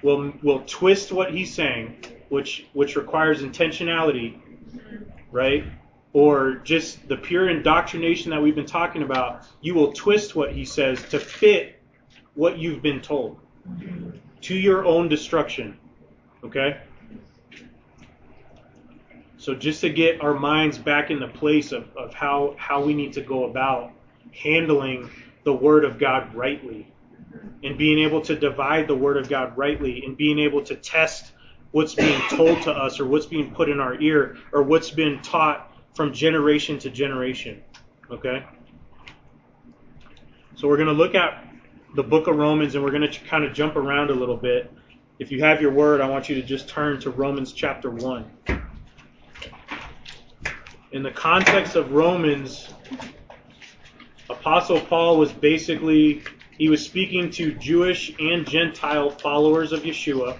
will 0.02 0.32
will 0.42 0.62
twist 0.66 1.12
what 1.12 1.32
he's 1.32 1.54
saying, 1.54 1.96
which 2.28 2.66
which 2.72 2.96
requires 2.96 3.42
intentionality, 3.42 4.38
right? 5.30 5.64
Or 6.14 6.54
just 6.54 7.06
the 7.08 7.16
pure 7.16 7.50
indoctrination 7.50 8.30
that 8.30 8.40
we've 8.40 8.54
been 8.54 8.64
talking 8.64 9.02
about, 9.02 9.42
you 9.60 9.74
will 9.74 9.92
twist 9.92 10.34
what 10.34 10.52
he 10.52 10.64
says 10.64 11.02
to 11.10 11.18
fit 11.18 11.78
what 12.34 12.56
you've 12.56 12.80
been 12.80 13.02
told 13.02 13.38
to 14.42 14.54
your 14.54 14.84
own 14.84 15.08
destruction. 15.08 15.76
Okay? 16.44 16.78
So 19.38 19.54
just 19.54 19.80
to 19.82 19.90
get 19.90 20.22
our 20.22 20.32
minds 20.32 20.78
back 20.78 21.10
in 21.10 21.18
the 21.18 21.28
place 21.28 21.72
of, 21.72 21.94
of 21.96 22.14
how, 22.14 22.54
how 22.58 22.82
we 22.82 22.94
need 22.94 23.12
to 23.14 23.20
go 23.20 23.44
about 23.44 23.92
handling 24.32 25.10
the 25.42 25.52
Word 25.52 25.84
of 25.84 25.98
God 25.98 26.34
rightly 26.34 26.86
and 27.62 27.76
being 27.76 27.98
able 27.98 28.20
to 28.22 28.36
divide 28.36 28.86
the 28.86 28.94
Word 28.94 29.16
of 29.16 29.28
God 29.28 29.56
rightly 29.56 30.04
and 30.04 30.16
being 30.16 30.38
able 30.38 30.62
to 30.62 30.76
test 30.76 31.32
what's 31.72 31.94
being 31.94 32.20
told 32.30 32.62
to 32.62 32.70
us 32.70 33.00
or 33.00 33.06
what's 33.06 33.26
being 33.26 33.52
put 33.52 33.68
in 33.68 33.80
our 33.80 34.00
ear 34.00 34.36
or 34.52 34.62
what's 34.62 34.90
been 34.90 35.20
taught 35.22 35.73
from 35.94 36.12
generation 36.12 36.78
to 36.80 36.90
generation. 36.90 37.62
Okay? 38.10 38.44
So 40.56 40.68
we're 40.68 40.76
going 40.76 40.88
to 40.88 40.94
look 40.94 41.14
at 41.14 41.46
the 41.94 42.02
book 42.02 42.26
of 42.26 42.36
Romans 42.36 42.74
and 42.74 42.84
we're 42.84 42.90
going 42.90 43.10
to 43.10 43.20
kind 43.26 43.44
of 43.44 43.52
jump 43.52 43.76
around 43.76 44.10
a 44.10 44.14
little 44.14 44.36
bit. 44.36 44.72
If 45.18 45.30
you 45.30 45.42
have 45.42 45.60
your 45.60 45.72
word, 45.72 46.00
I 46.00 46.08
want 46.08 46.28
you 46.28 46.34
to 46.34 46.42
just 46.42 46.68
turn 46.68 47.00
to 47.00 47.10
Romans 47.10 47.52
chapter 47.52 47.90
1 47.90 48.24
in 50.94 51.02
the 51.02 51.10
context 51.10 51.74
of 51.74 51.90
Romans, 51.90 52.72
Apostle 54.30 54.80
Paul 54.80 55.18
was 55.18 55.32
basically 55.32 56.22
he 56.56 56.68
was 56.68 56.84
speaking 56.84 57.30
to 57.32 57.52
Jewish 57.52 58.14
and 58.20 58.48
Gentile 58.48 59.10
followers 59.10 59.72
of 59.72 59.82
Yeshua. 59.82 60.38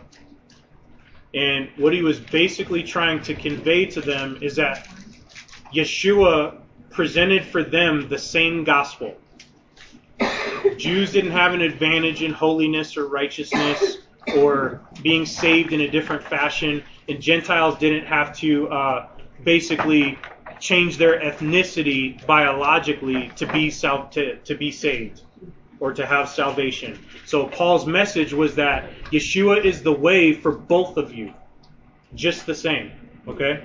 And 1.35 1.69
what 1.77 1.93
he 1.93 2.03
was 2.03 2.21
basically 2.21 2.85
trying 2.85 3.21
to 3.23 3.35
convey 3.35 3.87
to 3.87 4.01
them 4.01 4.39
is 4.41 4.55
that 4.55 4.87
Yeshua 5.73 6.59
presented 6.91 7.45
for 7.45 7.63
them 7.63 8.09
the 8.09 8.19
same 8.19 8.65
gospel. 8.65 9.15
Jews 10.77 11.13
didn't 11.13 11.33
have 11.33 11.53
an 11.55 11.61
advantage 11.61 12.23
in 12.23 12.33
holiness 12.33 12.97
or 12.97 13.07
righteousness 13.07 13.99
or 14.37 14.81
being 15.03 15.27
saved 15.27 15.73
in 15.73 15.83
a 15.83 15.89
different 15.89 16.23
fashion, 16.23 16.83
and 17.09 17.21
Gentiles 17.21 17.79
didn't 17.79 18.07
have 18.07 18.37
to 18.39 18.69
uh, 18.69 19.09
basically 19.43 20.19
change 20.61 20.97
their 20.97 21.21
ethnicity 21.21 22.25
biologically 22.27 23.31
to 23.37 23.47
be 23.47 23.71
self 23.71 24.11
to, 24.11 24.37
to 24.37 24.55
be 24.55 24.71
saved 24.71 25.23
or 25.81 25.93
to 25.93 26.07
have 26.07 26.29
salvation. 26.29 26.99
So 27.27 27.47
Paul's 27.47 27.87
message 27.87 28.33
was 28.33 28.55
that 28.55 28.91
Yeshua 29.11 29.65
is 29.65 29.83
the 29.83 29.93
way 29.93 30.33
for 30.33 30.53
both 30.53 30.97
of 30.97 31.13
you. 31.13 31.35
Just 32.15 32.47
the 32.47 32.55
same. 32.55 32.93
Okay? 33.29 33.65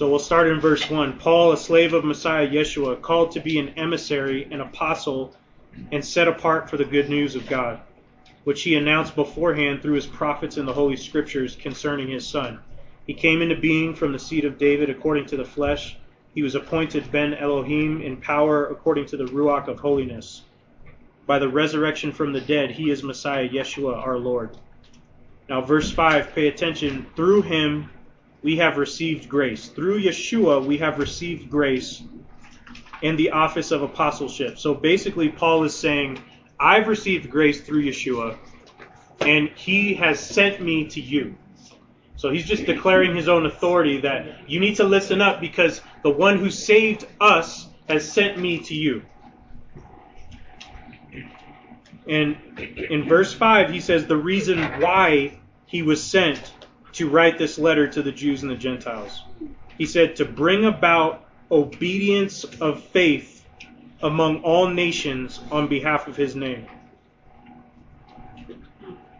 So 0.00 0.08
we'll 0.08 0.18
start 0.18 0.48
in 0.48 0.60
verse 0.60 0.88
1. 0.88 1.18
Paul, 1.18 1.52
a 1.52 1.58
slave 1.58 1.92
of 1.92 2.06
Messiah 2.06 2.48
Yeshua, 2.48 3.02
called 3.02 3.32
to 3.32 3.40
be 3.40 3.58
an 3.58 3.68
emissary, 3.76 4.48
an 4.50 4.62
apostle, 4.62 5.36
and 5.92 6.02
set 6.02 6.26
apart 6.26 6.70
for 6.70 6.78
the 6.78 6.86
good 6.86 7.10
news 7.10 7.36
of 7.36 7.46
God 7.46 7.80
which 8.44 8.62
he 8.62 8.76
announced 8.76 9.14
beforehand 9.14 9.82
through 9.82 9.96
his 9.96 10.06
prophets 10.06 10.56
in 10.56 10.64
the 10.64 10.72
Holy 10.72 10.96
Scriptures 10.96 11.54
concerning 11.54 12.08
his 12.08 12.26
Son. 12.26 12.60
He 13.06 13.12
came 13.12 13.42
into 13.42 13.56
being 13.56 13.94
from 13.94 14.12
the 14.12 14.18
seed 14.18 14.46
of 14.46 14.56
David 14.56 14.88
according 14.88 15.26
to 15.26 15.36
the 15.36 15.44
flesh. 15.44 15.98
He 16.34 16.40
was 16.40 16.54
appointed 16.54 17.12
Ben 17.12 17.34
Elohim 17.34 18.00
in 18.00 18.16
power 18.16 18.68
according 18.68 19.04
to 19.08 19.18
the 19.18 19.26
Ruach 19.26 19.68
of 19.68 19.80
holiness. 19.80 20.44
By 21.26 21.38
the 21.38 21.50
resurrection 21.50 22.10
from 22.10 22.32
the 22.32 22.40
dead, 22.40 22.70
he 22.70 22.90
is 22.90 23.02
Messiah 23.02 23.46
Yeshua 23.46 23.98
our 23.98 24.16
Lord. 24.16 24.56
Now, 25.50 25.60
verse 25.60 25.90
5, 25.90 26.32
pay 26.34 26.48
attention. 26.48 27.04
Through 27.14 27.42
him 27.42 27.90
we 28.42 28.56
have 28.56 28.76
received 28.76 29.28
grace. 29.28 29.68
Through 29.68 30.02
Yeshua 30.02 30.64
we 30.64 30.78
have 30.78 30.98
received 30.98 31.50
grace 31.50 32.02
and 33.02 33.18
the 33.18 33.30
office 33.30 33.70
of 33.70 33.82
apostleship. 33.82 34.58
So 34.58 34.74
basically, 34.74 35.28
Paul 35.28 35.64
is 35.64 35.74
saying, 35.74 36.22
I've 36.58 36.88
received 36.88 37.30
grace 37.30 37.60
through 37.60 37.84
Yeshua, 37.84 38.36
and 39.20 39.48
he 39.50 39.94
has 39.94 40.20
sent 40.20 40.60
me 40.60 40.88
to 40.88 41.00
you. 41.00 41.36
So 42.16 42.30
he's 42.30 42.44
just 42.44 42.66
declaring 42.66 43.16
his 43.16 43.28
own 43.28 43.46
authority 43.46 44.02
that 44.02 44.48
you 44.48 44.60
need 44.60 44.76
to 44.76 44.84
listen 44.84 45.22
up 45.22 45.40
because 45.40 45.80
the 46.02 46.10
one 46.10 46.38
who 46.38 46.50
saved 46.50 47.06
us 47.18 47.66
has 47.88 48.10
sent 48.10 48.38
me 48.38 48.58
to 48.64 48.74
you. 48.74 49.02
And 52.06 52.36
in 52.58 53.08
verse 53.08 53.32
5, 53.32 53.70
he 53.70 53.80
says 53.80 54.06
the 54.06 54.16
reason 54.16 54.58
why 54.80 55.38
he 55.64 55.80
was 55.82 56.02
sent 56.02 56.52
to 57.00 57.08
write 57.08 57.38
this 57.38 57.58
letter 57.58 57.88
to 57.88 58.02
the 58.02 58.12
Jews 58.12 58.42
and 58.42 58.50
the 58.50 58.56
Gentiles. 58.56 59.22
He 59.78 59.86
said 59.86 60.16
to 60.16 60.26
bring 60.26 60.66
about 60.66 61.24
obedience 61.50 62.44
of 62.44 62.84
faith 62.84 63.42
among 64.02 64.42
all 64.42 64.68
nations 64.68 65.40
on 65.50 65.66
behalf 65.66 66.08
of 66.08 66.16
his 66.16 66.36
name. 66.36 66.66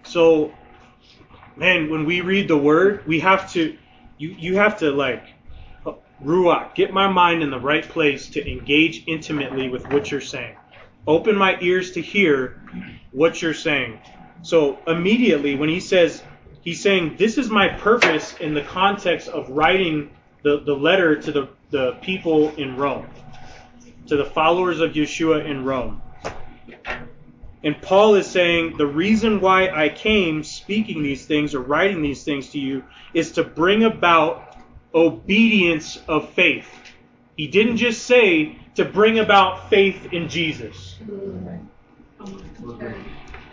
So, 0.03 0.53
man, 1.57 1.89
when 1.89 2.05
we 2.05 2.20
read 2.20 2.49
the 2.49 2.59
word, 2.59 3.07
we 3.07 3.20
have 3.20 3.51
to, 3.53 3.78
you, 4.18 4.28
you 4.28 4.57
have 4.57 4.81
to 4.81 4.91
like, 4.91 5.24
Ruach, 6.22 6.74
get 6.74 6.93
my 6.93 7.09
mind 7.09 7.43
in 7.43 7.49
the 7.49 7.59
right 7.59 7.89
place 7.89 8.28
to 8.31 8.47
engage 8.47 9.05
intimately 9.07 9.70
with 9.70 9.89
what 9.91 10.11
you're 10.11 10.20
saying. 10.20 10.55
Open 11.07 11.35
my 11.35 11.57
ears 11.62 11.93
to 11.93 12.03
hear 12.03 12.62
what 13.11 13.41
you're 13.41 13.55
saying. 13.55 14.01
So 14.43 14.78
immediately 14.87 15.55
when 15.55 15.70
he 15.70 15.81
says, 15.81 16.22
he's 16.62 16.80
saying, 16.80 17.16
this 17.18 17.38
is 17.38 17.50
my 17.50 17.68
purpose 17.68 18.34
in 18.40 18.54
the 18.54 18.62
context 18.62 19.28
of 19.28 19.48
writing 19.50 20.11
the, 20.42 20.61
the 20.61 20.74
letter 20.74 21.20
to 21.20 21.32
the, 21.32 21.48
the 21.70 21.92
people 22.02 22.54
in 22.56 22.76
Rome 22.76 23.06
to 24.11 24.16
the 24.16 24.24
followers 24.24 24.80
of 24.80 24.92
Yeshua 24.92 25.46
in 25.46 25.64
Rome. 25.64 26.02
And 27.62 27.80
Paul 27.80 28.16
is 28.16 28.26
saying, 28.26 28.76
the 28.76 28.86
reason 28.86 29.40
why 29.40 29.68
I 29.68 29.88
came 29.88 30.42
speaking 30.42 31.02
these 31.02 31.26
things 31.26 31.54
or 31.54 31.61
writing 31.61 32.02
these 32.02 32.24
things 32.24 32.50
to 32.50 32.58
you 32.58 32.82
is 33.14 33.32
to 33.32 33.44
bring 33.44 33.84
about 33.84 34.56
obedience 34.92 35.98
of 36.08 36.30
faith. 36.30 36.66
He 37.36 37.46
didn't 37.46 37.76
just 37.76 38.02
say 38.02 38.58
to 38.74 38.84
bring 38.84 39.20
about 39.20 39.70
faith 39.70 40.12
in 40.12 40.28
Jesus. 40.28 40.96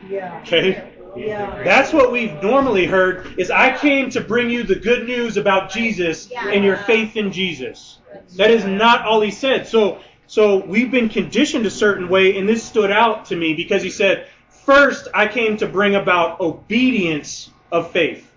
Yeah. 0.09 0.41
Okay? 0.41 0.96
Yeah. 1.17 1.63
That's 1.63 1.93
what 1.93 2.11
we've 2.11 2.41
normally 2.41 2.85
heard 2.85 3.39
is 3.39 3.51
I 3.51 3.75
came 3.77 4.09
to 4.11 4.21
bring 4.21 4.49
you 4.49 4.63
the 4.63 4.75
good 4.75 5.07
news 5.07 5.37
about 5.37 5.71
Jesus 5.71 6.31
and 6.31 6.63
your 6.63 6.77
faith 6.77 7.15
in 7.17 7.31
Jesus. 7.31 7.99
That 8.35 8.51
is 8.51 8.65
not 8.65 9.05
all 9.05 9.21
he 9.21 9.31
said. 9.31 9.67
So 9.67 9.99
so 10.27 10.65
we've 10.65 10.91
been 10.91 11.09
conditioned 11.09 11.65
a 11.65 11.71
certain 11.71 12.09
way 12.09 12.37
and 12.37 12.47
this 12.47 12.63
stood 12.63 12.91
out 12.91 13.25
to 13.25 13.35
me 13.35 13.53
because 13.53 13.81
he 13.81 13.89
said, 13.89 14.27
"First 14.49 15.07
I 15.13 15.27
came 15.27 15.57
to 15.57 15.67
bring 15.67 15.95
about 15.95 16.39
obedience 16.39 17.49
of 17.71 17.91
faith." 17.91 18.29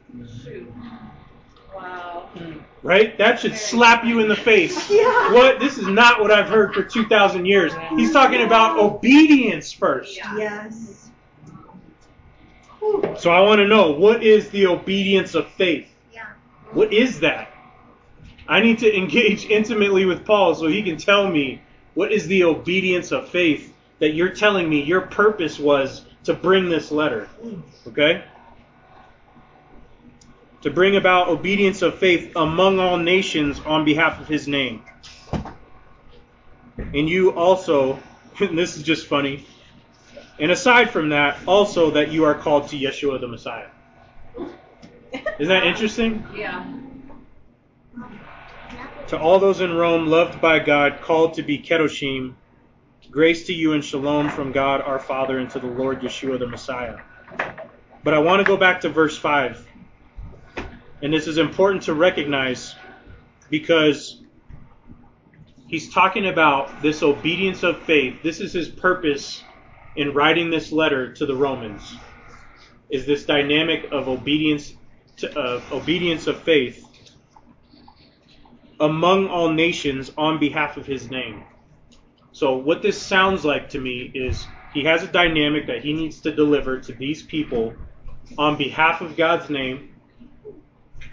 Wow. 1.75 2.29
Right? 2.83 3.17
That 3.19 3.41
should 3.41 3.57
slap 3.57 4.05
you 4.05 4.21
in 4.21 4.29
the 4.29 4.37
face. 4.37 4.91
Yeah. 5.01 5.33
What? 5.33 5.61
This 5.61 5.79
is 5.79 5.87
not 5.87 6.21
what 6.21 6.31
I've 6.31 6.49
heard 6.49 6.75
for 6.75 6.83
2,000 6.83 7.45
years. 7.47 7.73
He's 7.97 8.13
talking 8.13 8.43
about 8.43 8.79
obedience 8.79 9.73
first. 9.73 10.17
Yes. 10.17 11.00
So 13.19 13.31
I 13.31 13.41
want 13.41 13.59
to 13.59 13.67
know 13.67 13.93
what 13.93 14.23
is 14.23 14.49
the 14.51 14.67
obedience 14.67 15.35
of 15.35 15.49
faith? 15.53 15.89
Yeah. 16.13 16.27
What 16.73 16.93
is 16.93 17.21
that? 17.21 17.51
I 18.49 18.61
need 18.61 18.79
to 18.81 18.97
engage 18.97 19.45
intimately 19.45 20.07
with 20.07 20.25
Paul 20.25 20.55
so 20.55 20.67
he 20.67 20.83
can 20.83 20.97
tell 20.97 21.31
me 21.31 21.63
what 21.95 22.13
is 22.13 22.27
the 22.27 22.45
obedience 22.45 23.13
of 23.13 23.29
faith 23.29 23.75
that 23.99 24.15
you're 24.15 24.31
telling 24.31 24.69
me 24.69 24.83
your 24.83 25.03
purpose 25.03 25.59
was 25.59 26.05
to 26.25 26.35
bring 26.35 26.69
this 26.69 26.91
letter. 26.91 27.29
Okay? 27.87 28.25
To 30.63 30.71
bring 30.71 30.97
about 30.97 31.29
obedience 31.29 31.83
of 31.83 31.99
faith 31.99 32.33
among 32.37 32.79
all 32.79 32.97
nations 32.97 33.61
on 33.61 33.85
behalf 33.85 34.21
of 34.21 34.27
his 34.27 34.49
name. 34.49 34.83
And 36.79 37.09
you 37.09 37.33
also, 37.33 37.99
and 38.41 38.59
this 38.59 38.77
is 38.77 38.83
just 38.83 39.07
funny, 39.07 39.47
and 40.41 40.51
aside 40.51 40.91
from 40.91 41.11
that, 41.11 41.39
also 41.47 41.91
that 41.91 42.11
you 42.11 42.25
are 42.25 42.35
called 42.35 42.69
to 42.69 42.77
Yeshua 42.77 43.21
the 43.21 43.29
Messiah. 43.29 43.69
Isn't 45.13 45.49
that 45.49 45.65
interesting? 45.65 46.25
Yeah. 46.35 46.67
To 49.09 49.19
all 49.19 49.39
those 49.39 49.61
in 49.61 49.75
Rome, 49.75 50.07
loved 50.07 50.41
by 50.41 50.59
God, 50.61 51.01
called 51.03 51.35
to 51.35 51.43
be 51.43 51.59
Kedoshim, 51.59 52.35
grace 53.11 53.47
to 53.47 53.53
you 53.53 53.73
and 53.73 53.85
shalom 53.85 54.31
from 54.31 54.53
God 54.53 54.81
our 54.81 54.99
Father 54.99 55.39
and 55.39 55.51
to 55.51 55.59
the 55.59 55.67
Lord 55.67 56.01
Yeshua 56.01 56.39
the 56.39 56.47
Messiah. 56.47 56.99
But 58.03 58.15
I 58.15 58.19
want 58.19 58.41
to 58.41 58.45
go 58.45 58.57
back 58.57 58.81
to 58.83 58.89
verse 58.89 59.19
5. 59.19 59.67
And 61.03 61.13
this 61.13 61.27
is 61.27 61.39
important 61.39 61.83
to 61.85 61.95
recognize 61.95 62.75
because 63.51 64.23
he's 65.67 65.93
talking 65.93 66.29
about 66.29 66.81
this 66.83 67.03
obedience 67.03 67.63
of 67.63 67.83
faith. 67.83 68.23
This 68.23 68.41
is 68.41 68.53
his 68.53 68.69
purpose 68.69 69.43
in 69.97 70.13
writing 70.13 70.51
this 70.51 70.73
letter 70.73 71.13
to 71.15 71.27
the 71.27 71.35
Romans. 71.35 71.99
Is 72.91 73.07
this 73.07 73.25
dynamic 73.25 73.87
of 73.93 74.09
obedience 74.09 74.75
to, 75.19 75.39
of 75.39 75.73
obedience 75.73 76.27
of 76.27 76.43
faith 76.43 76.85
among 78.81 79.29
all 79.29 79.53
nations 79.53 80.11
on 80.17 80.41
behalf 80.41 80.77
of 80.77 80.87
his 80.87 81.11
name. 81.11 81.45
So, 82.33 82.57
what 82.57 82.81
this 82.83 83.01
sounds 83.01 83.45
like 83.45 83.69
to 83.71 83.81
me 83.81 84.11
is 84.15 84.47
he 84.73 84.85
has 84.85 85.03
a 85.03 85.07
dynamic 85.07 85.67
that 85.67 85.85
he 85.85 85.93
needs 85.93 86.21
to 86.23 86.35
deliver 86.35 86.81
to 86.81 86.93
these 86.93 87.23
people 87.23 87.75
on 88.39 88.57
behalf 88.57 89.03
of 89.03 89.17
God's 89.17 89.51
name, 89.51 89.95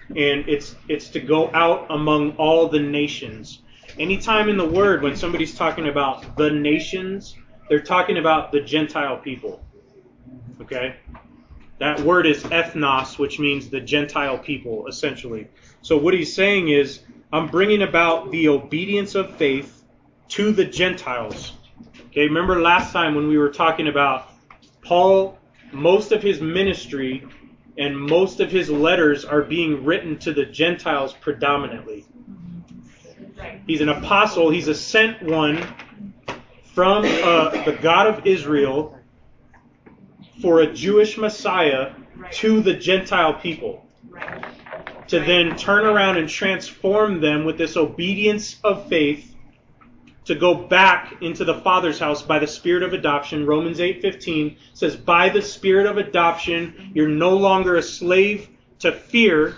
and 0.09 0.47
it's 0.47 0.75
it's 0.87 1.09
to 1.09 1.19
go 1.19 1.51
out 1.53 1.87
among 1.89 2.37
all 2.37 2.69
the 2.69 2.79
nations. 2.79 3.61
Anytime 3.99 4.47
in 4.47 4.57
the 4.57 4.67
word 4.67 5.01
when 5.01 5.15
somebody's 5.15 5.55
talking 5.55 5.87
about 5.87 6.37
the 6.37 6.51
nations, 6.51 7.35
they're 7.69 7.81
talking 7.81 8.17
about 8.17 8.51
the 8.51 8.61
Gentile 8.61 9.17
people. 9.17 9.63
Okay? 10.61 10.95
That 11.79 11.99
word 11.99 12.25
is 12.25 12.43
ethnos, 12.43 13.19
which 13.19 13.39
means 13.39 13.69
the 13.69 13.79
Gentile 13.79 14.37
people, 14.37 14.87
essentially. 14.87 15.47
So 15.81 15.97
what 15.97 16.13
he's 16.13 16.33
saying 16.33 16.69
is, 16.69 17.01
I'm 17.31 17.47
bringing 17.47 17.83
about 17.83 18.31
the 18.31 18.47
obedience 18.47 19.15
of 19.15 19.35
faith 19.35 19.83
to 20.29 20.51
the 20.51 20.65
Gentiles. 20.65 21.53
Okay, 22.07 22.21
remember 22.21 22.61
last 22.61 22.91
time 22.91 23.13
when 23.15 23.27
we 23.27 23.37
were 23.37 23.49
talking 23.49 23.87
about 23.87 24.29
Paul, 24.81 25.37
most 25.71 26.11
of 26.11 26.23
his 26.23 26.41
ministry 26.41 27.27
and 27.77 27.95
most 27.95 28.39
of 28.39 28.49
his 28.49 28.69
letters 28.69 29.23
are 29.23 29.43
being 29.43 29.83
written 29.85 30.17
to 30.19 30.33
the 30.33 30.45
Gentiles 30.45 31.13
predominantly. 31.13 32.05
He's 33.67 33.81
an 33.81 33.89
apostle, 33.89 34.49
he's 34.49 34.67
a 34.67 34.73
sent 34.73 35.21
one 35.21 35.63
from 36.77 37.03
uh, 37.05 37.49
the 37.65 37.75
God 37.81 38.05
of 38.05 38.27
Israel 38.27 38.99
for 40.43 40.61
a 40.61 40.71
Jewish 40.71 41.17
Messiah 41.17 41.93
to 42.33 42.61
the 42.61 42.75
Gentile 42.75 43.33
people. 43.33 43.83
To 45.07 45.19
then 45.19 45.57
turn 45.57 45.87
around 45.87 46.17
and 46.17 46.29
transform 46.29 47.19
them 47.19 47.45
with 47.45 47.57
this 47.57 47.77
obedience 47.77 48.59
of 48.63 48.87
faith 48.89 49.33
to 50.25 50.35
go 50.35 50.53
back 50.53 51.15
into 51.19 51.43
the 51.45 51.55
father's 51.61 51.97
house 51.97 52.21
by 52.21 52.37
the 52.37 52.45
spirit 52.45 52.83
of 52.83 52.93
adoption. 52.93 53.47
Romans 53.47 53.79
8:15 53.79 54.57
says 54.73 54.95
by 54.95 55.29
the 55.29 55.41
spirit 55.41 55.87
of 55.87 55.97
adoption 55.97 56.91
you're 56.93 57.07
no 57.07 57.35
longer 57.35 57.77
a 57.77 57.81
slave 57.81 58.49
to 58.81 58.91
fear 58.91 59.55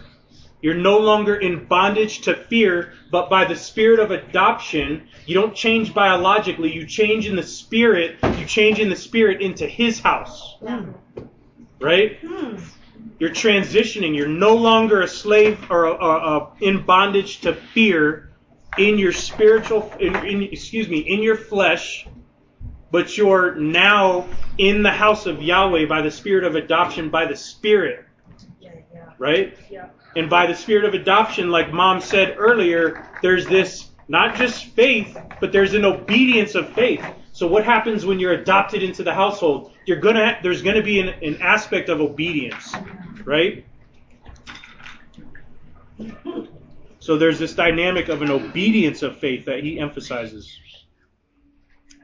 you're 0.61 0.75
no 0.75 0.97
longer 0.97 1.35
in 1.35 1.65
bondage 1.65 2.21
to 2.21 2.35
fear 2.35 2.93
but 3.11 3.29
by 3.29 3.45
the 3.45 3.55
spirit 3.55 3.99
of 3.99 4.11
adoption 4.11 5.07
you 5.25 5.33
don't 5.35 5.55
change 5.55 5.93
biologically 5.93 6.73
you 6.73 6.85
change 6.85 7.27
in 7.27 7.35
the 7.35 7.43
spirit 7.43 8.17
you 8.37 8.45
change 8.45 8.79
in 8.79 8.89
the 8.89 8.95
spirit 8.95 9.41
into 9.41 9.67
his 9.67 9.99
house 9.99 10.57
right 11.79 12.19
you're 13.19 13.29
transitioning. 13.29 14.15
You're 14.15 14.27
no 14.27 14.55
longer 14.55 15.01
a 15.01 15.07
slave 15.07 15.69
or 15.69 15.85
a, 15.85 15.91
a, 15.93 16.37
a, 16.37 16.53
in 16.61 16.85
bondage 16.85 17.41
to 17.41 17.53
fear 17.53 18.29
in 18.77 18.97
your 18.97 19.11
spiritual, 19.11 19.91
in, 19.99 20.15
in, 20.15 20.43
excuse 20.43 20.87
me, 20.87 20.99
in 20.99 21.21
your 21.21 21.35
flesh, 21.35 22.07
but 22.91 23.17
you're 23.17 23.55
now 23.55 24.25
in 24.57 24.83
the 24.83 24.91
house 24.91 25.25
of 25.25 25.41
Yahweh 25.41 25.85
by 25.85 26.01
the 26.01 26.11
spirit 26.11 26.45
of 26.45 26.55
adoption, 26.55 27.09
by 27.09 27.25
the 27.25 27.35
Spirit, 27.35 28.05
Yeah, 28.61 28.71
yeah. 28.93 29.09
right? 29.17 29.57
Yeah. 29.69 29.89
And 30.15 30.29
by 30.29 30.47
the 30.47 30.55
spirit 30.55 30.85
of 30.85 30.93
adoption, 30.93 31.49
like 31.49 31.71
Mom 31.71 32.01
said 32.01 32.35
earlier, 32.37 33.05
there's 33.21 33.45
this 33.47 33.89
not 34.07 34.35
just 34.35 34.65
faith, 34.67 35.17
but 35.39 35.51
there's 35.51 35.75
an 35.75 35.85
obedience 35.85 36.55
of 36.55 36.73
faith. 36.73 37.05
So 37.31 37.47
what 37.47 37.63
happens 37.63 38.05
when 38.05 38.19
you're 38.19 38.33
adopted 38.33 38.81
into 38.83 39.03
the 39.03 39.13
household? 39.13 39.73
You're 39.85 39.99
gonna 39.99 40.39
there's 40.41 40.61
gonna 40.61 40.81
be 40.81 40.99
an, 40.99 41.09
an 41.09 41.41
aspect 41.41 41.89
of 41.89 42.01
obedience, 42.01 42.75
right? 43.23 43.65
So 46.99 47.17
there's 47.17 47.39
this 47.39 47.53
dynamic 47.53 48.09
of 48.09 48.21
an 48.21 48.31
obedience 48.31 49.03
of 49.03 49.17
faith 49.19 49.45
that 49.45 49.63
he 49.63 49.79
emphasizes. 49.79 50.59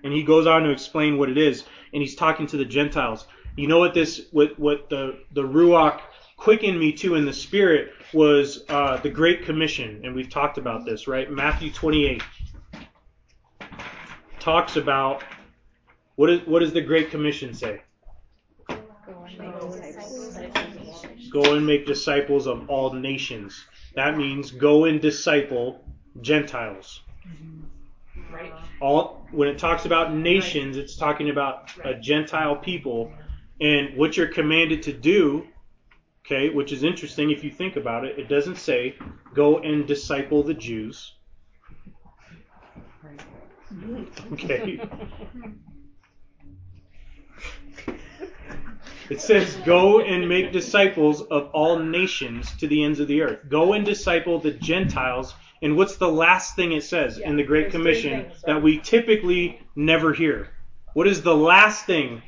And 0.04 0.14
he 0.14 0.24
goes 0.24 0.48
on 0.48 0.64
to 0.64 0.70
explain 0.70 1.18
what 1.18 1.30
it 1.30 1.38
is, 1.38 1.64
and 1.92 2.02
he's 2.02 2.16
talking 2.16 2.48
to 2.48 2.58
the 2.58 2.66
Gentiles. 2.66 3.28
You 3.58 3.68
know 3.68 3.80
what 3.80 3.94
this 3.94 4.28
what 4.32 4.58
what 4.60 4.90
the 4.90 5.20
the 5.34 5.44
Ruach 5.44 6.02
quickened 6.38 6.80
me 6.80 6.92
to 6.92 7.16
in 7.16 7.26
the 7.26 7.34
spirit 7.34 7.92
was 8.14 8.64
uh, 8.70 8.98
the 8.98 9.10
Great 9.10 9.44
Commission, 9.46 10.02
and 10.04 10.16
we've 10.16 10.30
talked 10.30 10.58
about 10.58 10.86
this, 10.86 11.08
right? 11.08 11.30
Matthew 11.32 11.72
28 11.72 12.22
talks 14.40 14.76
about 14.76 15.24
what 16.16 16.30
is 16.30 16.48
what 16.48 16.60
does 16.60 16.72
the 16.72 16.82
Great 16.82 17.10
Commission 17.10 17.54
say? 17.54 17.82
Go 21.32 21.56
and 21.56 21.66
make 21.66 21.86
disciples 21.86 22.48
of 22.48 22.70
all 22.70 22.94
nations. 22.94 23.66
That 23.96 24.18
means 24.18 24.52
go 24.52 24.86
and 24.86 25.02
disciple 25.02 25.84
Gentiles. 26.22 27.02
All 28.82 29.26
when 29.32 29.48
it 29.48 29.58
talks 29.58 29.86
about 29.86 30.14
nations, 30.14 30.78
it's 30.78 30.96
talking 30.96 31.30
about 31.30 31.72
a 31.84 31.96
Gentile 31.96 32.56
people, 32.56 33.12
and 33.60 33.98
what 33.98 34.16
you're 34.16 34.28
commanded 34.28 34.84
to 34.84 34.94
do. 34.94 35.48
Okay, 36.26 36.50
which 36.50 36.72
is 36.72 36.84
interesting 36.84 37.30
if 37.30 37.44
you 37.44 37.52
think 37.52 37.76
about 37.76 38.04
it. 38.04 38.18
It 38.18 38.28
doesn't 38.28 38.58
say 38.58 38.96
go 39.34 39.60
and 39.60 39.86
disciple 39.86 40.42
the 40.42 40.56
Jews. 40.56 41.14
Okay. 44.34 44.80
It 49.10 49.22
says, 49.22 49.56
Go 49.66 50.00
and 50.00 50.28
make 50.28 50.52
disciples 50.52 51.22
of 51.22 51.50
all 51.54 51.78
nations 51.78 52.56
to 52.58 52.68
the 52.68 52.84
ends 52.84 53.00
of 53.00 53.08
the 53.08 53.22
earth. 53.22 53.40
Go 53.50 53.74
and 53.74 53.86
disciple 53.86 54.40
the 54.40 54.52
Gentiles. 54.52 55.36
And 55.62 55.78
what's 55.78 55.98
the 55.98 56.10
last 56.10 56.56
thing 56.56 56.72
it 56.72 56.84
says 56.84 57.20
in 57.20 57.36
the 57.36 57.44
Great 57.44 57.72
Commission 57.72 58.24
things, 58.24 58.34
right? 58.34 58.56
that 58.56 58.64
we 58.64 58.80
typically 58.80 59.60
never 59.76 60.14
hear? 60.14 60.50
What 60.94 61.08
is 61.08 61.22
the 61.22 61.36
last 61.36 61.86
thing 61.86 62.24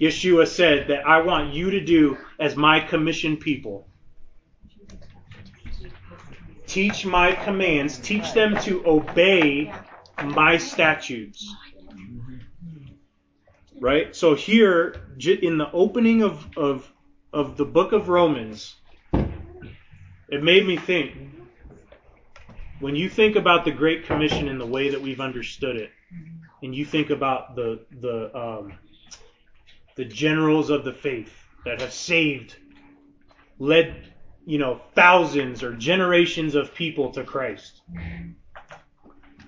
Yeshua 0.00 0.46
said 0.46 0.88
that 0.88 1.06
I 1.06 1.22
want 1.22 1.54
you 1.54 1.70
to 1.70 1.84
do 1.84 2.18
as 2.38 2.56
my 2.56 2.80
commissioned 2.80 3.40
people? 3.40 3.88
teach 6.74 7.06
my 7.06 7.32
commands, 7.32 7.98
teach 7.98 8.32
them 8.32 8.58
to 8.62 8.84
obey 8.84 9.72
my 10.24 10.56
statutes. 10.56 11.48
Right? 13.80 14.14
So 14.16 14.34
here, 14.34 14.96
in 15.24 15.58
the 15.58 15.70
opening 15.72 16.22
of, 16.22 16.44
of, 16.56 16.90
of 17.32 17.56
the 17.56 17.64
book 17.64 17.92
of 17.92 18.08
Romans, 18.08 18.74
it 20.28 20.42
made 20.42 20.66
me 20.66 20.76
think 20.76 21.12
when 22.80 22.96
you 22.96 23.08
think 23.08 23.36
about 23.36 23.64
the 23.64 23.70
Great 23.70 24.06
Commission 24.06 24.48
in 24.48 24.58
the 24.58 24.66
way 24.66 24.90
that 24.90 25.00
we've 25.00 25.20
understood 25.20 25.76
it, 25.76 25.90
and 26.62 26.74
you 26.74 26.84
think 26.84 27.10
about 27.10 27.54
the 27.54 27.84
the 28.00 28.36
um, 28.36 28.72
the 29.96 30.04
generals 30.04 30.70
of 30.70 30.84
the 30.84 30.92
faith 30.92 31.32
that 31.64 31.80
have 31.80 31.92
saved, 31.92 32.56
led 33.58 33.94
you 34.46 34.58
know 34.58 34.80
thousands 34.94 35.62
or 35.62 35.72
generations 35.74 36.54
of 36.54 36.74
people 36.74 37.10
to 37.12 37.24
Christ, 37.24 37.82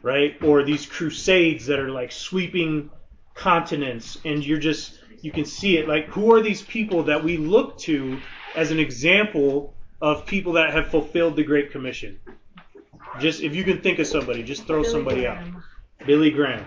right? 0.02 0.40
Or 0.42 0.62
these 0.62 0.86
crusades 0.86 1.66
that 1.66 1.78
are 1.78 1.90
like 1.90 2.12
sweeping 2.12 2.90
continents, 3.34 4.18
and 4.24 4.44
you're 4.44 4.58
just 4.58 4.98
you 5.20 5.30
can 5.32 5.44
see 5.44 5.78
it. 5.78 5.88
Like 5.88 6.06
who 6.06 6.32
are 6.34 6.40
these 6.40 6.62
people 6.62 7.04
that 7.04 7.22
we 7.22 7.36
look 7.36 7.78
to 7.80 8.18
as 8.54 8.70
an 8.70 8.78
example 8.78 9.74
of 10.00 10.26
people 10.26 10.52
that 10.52 10.72
have 10.72 10.88
fulfilled 10.88 11.36
the 11.36 11.44
Great 11.44 11.70
Commission? 11.72 12.18
Just 13.20 13.42
if 13.42 13.54
you 13.54 13.64
can 13.64 13.80
think 13.80 13.98
of 13.98 14.06
somebody, 14.06 14.42
just 14.42 14.66
throw 14.66 14.82
Billy 14.82 14.92
somebody 14.92 15.20
Graham. 15.22 15.56
out. 15.56 16.06
Billy 16.06 16.30
Graham. 16.30 16.64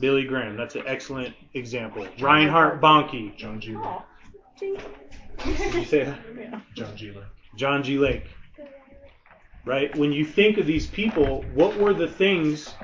Billy 0.00 0.24
Graham. 0.24 0.56
That's 0.56 0.74
an 0.74 0.82
excellent 0.86 1.34
example. 1.54 2.06
Reinhard 2.20 2.80
Bonnke. 2.80 3.36
John 3.36 3.60
G. 3.60 3.76
Lake. 3.76 3.84
Aw. 3.84 4.04
Did 4.58 5.74
you 5.74 5.84
say 5.84 6.04
that? 6.04 6.18
John 6.74 6.96
G. 6.96 7.12
Lake. 7.12 7.24
John 7.56 7.82
G. 7.82 7.98
Lake. 7.98 8.24
Right? 9.64 9.94
When 9.96 10.12
you 10.12 10.24
think 10.24 10.58
of 10.58 10.66
these 10.66 10.86
people, 10.86 11.44
what 11.54 11.76
were 11.76 11.92
the 11.92 12.08
things 12.08 12.74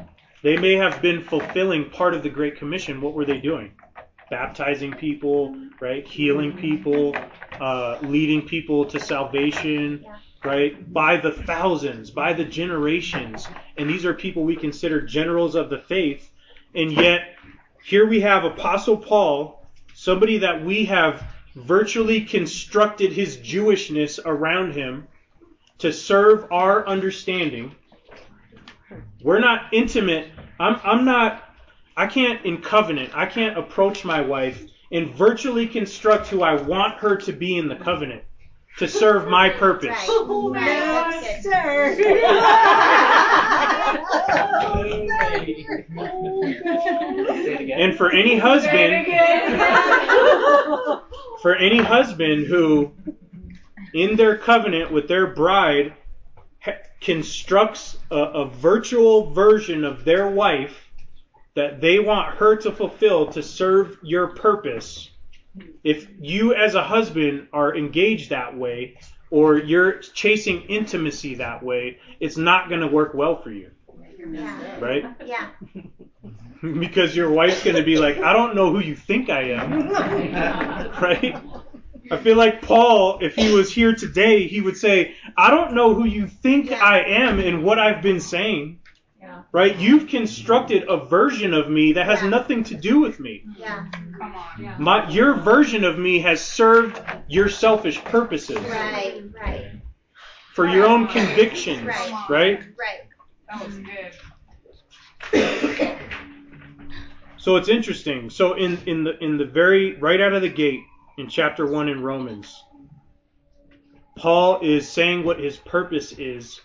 they 0.43 0.57
may 0.57 0.75
have 0.75 1.01
been 1.03 1.25
fulfilling 1.25 1.91
part 1.91 2.15
of 2.15 2.23
the 2.23 2.29
Great 2.29 2.59
Commission? 2.59 3.01
What 3.01 3.15
were 3.15 3.25
they 3.25 3.39
doing? 3.39 3.73
Baptizing 4.31 4.93
people, 4.93 5.57
right? 5.81 6.07
Healing 6.07 6.57
people, 6.57 7.17
uh, 7.61 7.99
leading 8.03 8.43
people 8.43 8.85
to 8.87 9.01
salvation, 9.01 10.05
right? 10.45 10.93
By 10.93 11.17
the 11.17 11.33
thousands, 11.33 12.11
by 12.11 12.33
the 12.33 12.45
generations. 12.45 13.49
And 13.77 13.89
these 13.89 14.05
are 14.05 14.13
people 14.15 14.45
we 14.45 14.57
consider 14.57 15.01
generals 15.01 15.55
of 15.55 15.71
the 15.71 15.79
faith. 15.79 16.31
And 16.77 16.93
yet, 16.93 17.37
here 17.83 18.07
we 18.07 18.21
have 18.21 18.45
Apostle 18.45 18.99
Paul, 18.99 19.67
somebody 19.95 20.37
that 20.39 20.63
we 20.63 20.85
have 20.85 21.25
virtually 21.55 22.21
constructed 22.21 23.13
his 23.13 23.39
Jewishness 23.39 24.21
around 24.23 24.75
him 24.75 25.09
to 25.79 25.91
serve 25.91 26.53
our 26.53 26.87
understanding. 26.87 27.75
We're 29.23 29.41
not 29.41 29.73
intimate. 29.73 30.29
I'm, 30.61 30.79
I'm 30.85 31.05
not, 31.07 31.45
I 31.97 32.09
can't, 32.09 32.45
in 32.45 32.61
covenant, 32.61 33.11
I 33.15 33.25
can't 33.25 33.57
approach 33.57 34.05
my 34.05 34.21
wife 34.21 34.63
and 34.93 35.15
virtually 35.15 35.67
construct 35.67 36.27
who 36.27 36.43
I 36.43 36.61
want 36.61 36.99
her 36.99 37.17
to 37.17 37.33
be 37.33 37.57
in 37.57 37.69
the 37.69 37.77
covenant 37.77 38.23
to 38.79 38.89
serve 38.89 39.29
my 39.29 39.51
purpose. 39.51 39.89
Right. 39.89 40.09
Right. 40.09 40.29
No, 40.29 40.51
That's. 41.21 41.47
And 47.77 47.97
for 47.97 48.11
any 48.11 48.39
husband, 48.39 49.07
for 51.43 51.55
any 51.57 51.79
husband 51.79 52.47
who, 52.47 52.93
in 53.95 54.17
their 54.17 54.37
covenant 54.39 54.93
with 54.93 55.09
their 55.09 55.29
bride, 55.29 55.95
constructs 57.01 57.97
a, 58.11 58.17
a 58.17 58.47
virtual 58.47 59.33
version 59.33 59.85
of 59.85 60.05
their 60.05 60.29
wife 60.29 60.91
that 61.55 61.81
they 61.81 61.99
want 61.99 62.37
her 62.37 62.57
to 62.57 62.73
fulfill 62.73 63.27
to 63.33 63.43
serve 63.43 63.99
your 64.03 64.29
purpose, 64.29 65.11
if 65.85 66.07
you 66.21 66.55
as 66.55 66.75
a 66.75 66.83
husband 66.83 67.49
are 67.53 67.77
engaged 67.77 68.31
that 68.31 68.57
way, 68.57 68.99
or 69.31 69.59
you're 69.59 69.99
chasing 70.01 70.63
intimacy 70.63 71.37
that 71.37 71.63
way, 71.63 71.99
it's 72.21 72.37
not 72.37 72.69
going 72.69 72.81
to 72.81 72.87
work 72.87 73.13
well 73.15 73.43
for 73.43 73.51
you, 73.51 73.71
Yeah. 74.31 74.81
right? 74.81 75.05
Yeah. 75.27 75.49
because 76.81 77.15
your 77.15 77.31
wife's 77.31 77.63
going 77.63 77.77
to 77.77 77.83
be 77.83 77.99
like, 77.99 78.19
I 78.19 78.33
don't 78.33 78.55
know 78.55 78.71
who 78.73 78.81
you 78.81 78.97
think 78.97 79.29
I 79.31 79.43
am, 79.51 79.89
right? 81.03 81.37
I 82.11 82.17
feel 82.19 82.37
like 82.37 82.63
Paul, 82.63 83.19
if 83.21 83.35
he 83.35 83.53
was 83.53 83.71
here 83.73 83.95
today, 83.95 84.47
he 84.47 84.61
would 84.61 84.77
say, 84.77 85.15
I 85.37 85.51
don't 85.51 85.75
know 85.75 85.93
who 85.95 86.05
you 86.07 86.29
think 86.29 86.71
Yeah. 86.71 86.83
I 86.83 87.01
am 87.01 87.41
and 87.41 87.63
what 87.65 87.79
I've 87.79 88.01
been 88.01 88.21
saying, 88.21 88.81
Yeah. 89.21 89.43
right? 89.53 89.77
You've 89.77 90.07
constructed 90.07 90.85
a 90.89 91.05
version 91.05 91.53
of 91.53 91.69
me 91.69 91.93
that 91.95 92.07
has 92.07 92.23
Yeah. 92.23 92.29
nothing 92.29 92.63
to 92.65 92.75
do 92.75 93.01
with 93.01 93.19
me. 93.19 93.45
Yeah. 93.59 93.87
Come 94.19 94.35
on. 94.35 94.63
Yeah. 94.63 94.77
My, 94.79 95.09
your 95.11 95.35
version 95.35 95.85
of 95.85 95.99
me 95.99 96.21
has 96.21 96.41
served 96.41 97.01
your 97.29 97.49
selfish 97.49 98.03
purposes 98.05 98.57
Right. 98.59 99.23
Right. 99.35 99.71
for 100.55 100.67
your 100.69 100.87
own 100.87 101.07
convictions, 101.09 101.87
Right. 101.87 102.29
right? 102.29 102.61
Right. 102.79 103.09
That 103.49 103.67
was 103.67 103.79
good. 105.33 105.99
So 107.39 107.55
it's 107.55 107.69
interesting. 107.69 108.29
So 108.29 108.55
in, 108.55 108.77
in 108.87 109.05
the 109.05 109.17
in 109.23 109.39
the 109.39 109.45
very 109.45 109.95
right 110.01 110.21
out 110.21 110.33
of 110.33 110.43
the 110.43 110.49
gate 110.49 110.81
in 111.17 111.29
chapter 111.29 111.65
one 111.65 111.89
in 111.89 112.03
Romans, 112.03 112.61
Paul 114.19 114.59
is 114.63 114.89
saying 114.91 115.23
what 115.25 115.39
his 115.39 115.57
purpose 115.57 116.11
is, 116.11 116.61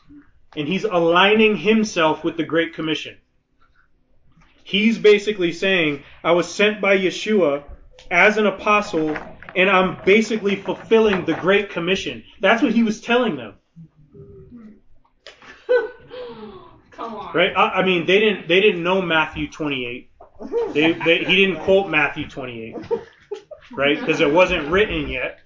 and 0.57 0.67
he's 0.67 0.83
aligning 0.83 1.55
himself 1.55 2.23
with 2.23 2.35
the 2.35 2.43
Great 2.43 2.73
Commission. 2.73 3.15
He's 4.71 4.97
basically 4.97 5.51
saying, 5.51 6.03
I 6.23 6.31
was 6.31 6.49
sent 6.49 6.79
by 6.79 6.97
Yeshua 6.97 7.63
as 8.09 8.37
an 8.37 8.45
apostle, 8.45 9.17
and 9.53 9.69
I'm 9.69 9.97
basically 10.05 10.55
fulfilling 10.55 11.25
the 11.25 11.33
Great 11.33 11.71
Commission. 11.71 12.23
That's 12.39 12.63
what 12.63 12.71
he 12.71 12.81
was 12.81 13.01
telling 13.01 13.35
them. 13.35 13.55
Come 16.91 17.15
on. 17.15 17.35
Right? 17.35 17.51
I, 17.53 17.81
I 17.81 17.85
mean, 17.85 18.05
they 18.05 18.21
didn't 18.21 18.47
they 18.47 18.61
didn't 18.61 18.81
know 18.81 19.01
Matthew 19.01 19.49
28. 19.51 20.09
They, 20.73 20.93
they, 20.93 21.25
he 21.25 21.35
didn't 21.35 21.59
quote 21.65 21.89
Matthew 21.89 22.29
28, 22.29 22.77
right? 23.73 23.99
Because 23.99 24.21
it 24.21 24.31
wasn't 24.31 24.69
written 24.69 25.09
yet. 25.09 25.41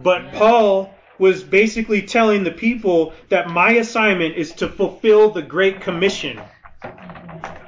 But 0.00 0.32
Paul 0.34 0.94
was 1.18 1.42
basically 1.42 2.02
telling 2.02 2.44
the 2.44 2.52
people 2.52 3.12
that 3.28 3.50
my 3.50 3.72
assignment 3.72 4.36
is 4.36 4.52
to 4.52 4.68
fulfill 4.68 5.30
the 5.30 5.42
Great 5.42 5.80
Commission. 5.80 6.40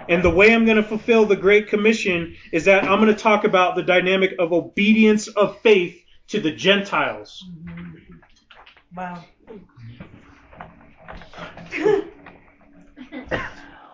And 0.09 0.23
the 0.23 0.31
way 0.31 0.55
I'm 0.55 0.65
going 0.65 0.77
to 0.77 0.83
fulfill 0.83 1.27
the 1.27 1.37
Great 1.37 1.69
Commission 1.69 2.37
is 2.53 2.65
that 2.65 2.85
I'm 2.85 3.01
going 3.01 3.15
to 3.15 3.21
talk 3.21 3.45
about 3.45 3.77
the 3.77 3.83
dynamic 3.83 4.35
of 4.39 4.53
obedience 4.53 5.29
of 5.29 5.61
faith 5.61 6.03
to 6.29 6.41
the 6.41 6.51
Gentiles. 6.51 7.45
Wow. 8.95 9.25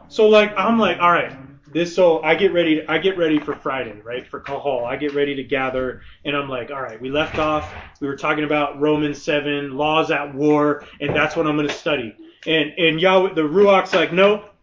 So 0.09 0.29
like 0.29 0.53
I'm 0.57 0.79
like, 0.79 0.99
all 1.01 1.11
right, 1.11 1.37
this 1.73 1.93
so 1.93 2.23
I 2.23 2.37
get 2.37 2.53
ready 2.53 2.87
I 2.87 2.99
get 2.99 3.19
ready 3.19 3.41
for 3.41 3.57
Friday, 3.57 4.01
right? 4.05 4.25
For 4.25 4.39
Kahal. 4.39 4.85
I 4.85 4.95
get 4.95 5.13
ready 5.13 5.35
to 5.35 5.43
gather 5.43 6.03
and 6.25 6.37
I'm 6.37 6.49
like, 6.49 6.71
all 6.71 6.81
right, 6.81 7.01
we 7.01 7.11
left 7.11 7.37
off, 7.39 7.75
we 8.01 8.07
were 8.07 8.17
talking 8.17 8.45
about 8.45 8.81
Romans 8.81 9.21
7, 9.21 9.77
laws 9.77 10.13
at 10.13 10.33
war, 10.33 10.85
and 11.01 11.15
that's 11.17 11.35
what 11.35 11.49
I'm 11.49 11.57
going 11.57 11.67
to 11.67 11.75
study. 11.75 12.15
And 12.47 12.73
and 12.79 13.01
Yahweh 13.01 13.35
the 13.35 13.43
Ruach's 13.43 13.93
like, 13.93 14.13
nope. 14.13 14.54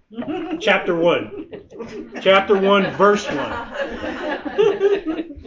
Chapter 0.59 0.95
1. 0.95 2.21
Chapter 2.21 2.59
1 2.59 2.91
verse 2.95 3.25
1. 3.27 5.27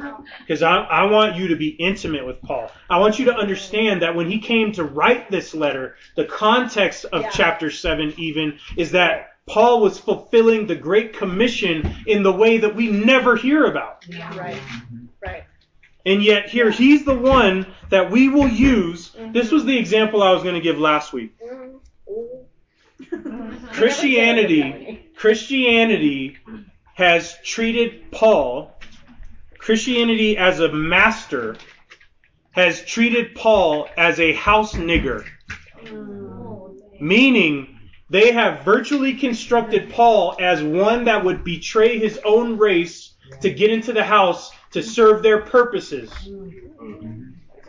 Because 0.41 0.63
I, 0.63 0.77
I 0.79 1.05
want 1.05 1.37
you 1.37 1.49
to 1.49 1.57
be 1.57 1.69
intimate 1.69 2.27
with 2.27 2.41
Paul. 2.43 2.71
I 2.91 2.99
want 2.99 3.19
you 3.19 3.27
to 3.27 3.35
understand 3.35 4.03
that 4.03 4.15
when 4.15 4.31
he 4.31 4.39
came 4.39 4.73
to 4.73 4.85
write 4.85 5.31
this 5.31 5.55
letter, 5.55 5.97
the 6.17 6.25
context 6.25 7.05
of 7.07 7.23
Yeah. 7.23 7.31
chapter 7.33 7.71
7 7.71 8.15
even 8.19 8.59
is 8.77 8.93
that 8.93 9.31
Paul 9.47 9.81
was 9.81 9.99
fulfilling 9.99 10.67
the 10.67 10.75
Great 10.75 11.17
Commission 11.17 11.95
in 12.07 12.23
the 12.23 12.33
way 12.33 12.59
that 12.59 12.75
we 12.75 12.91
never 12.91 13.37
hear 13.37 13.65
about. 13.65 14.05
Right. 14.37 14.61
Right. 15.25 15.45
And 16.07 16.23
yet 16.23 16.49
here 16.49 16.71
he's 16.71 17.05
the 17.05 17.15
one 17.15 17.67
that 17.91 18.11
we 18.11 18.29
will 18.29 18.49
use. 18.49 19.11
Mm-hmm. 19.11 19.33
This 19.33 19.51
was 19.51 19.65
the 19.65 19.79
example 19.79 20.23
I 20.23 20.33
was 20.33 20.43
going 20.43 20.55
to 20.55 20.61
give 20.61 20.79
last 20.79 21.13
week. 21.13 21.35
Mm-hmm. 21.41 21.77
Christianity, 23.73 25.11
Christianity 25.17 26.37
has 26.95 27.37
treated 27.43 28.11
Paul, 28.11 28.73
Christianity 29.59 30.37
as 30.37 30.61
a 30.61 30.73
master, 30.73 31.57
has 32.53 32.85
treated 32.85 33.35
Paul 33.35 33.89
as 33.97 34.21
a 34.21 34.33
house 34.33 34.75
nigger. 34.75 35.25
Meaning, 37.01 37.81
they 38.11 38.33
have 38.33 38.65
virtually 38.65 39.15
constructed 39.15 39.91
Paul 39.91 40.37
as 40.39 40.63
one 40.63 41.05
that 41.05 41.25
would 41.25 41.43
betray 41.43 41.99
his 41.99 42.21
own 42.25 42.59
race 42.59 43.15
to 43.41 43.51
get 43.51 43.71
into 43.71 43.93
the 43.93 44.05
house 44.05 44.53
to 44.73 44.83
serve 44.83 45.23
their 45.23 45.43
purposes. 45.43 46.11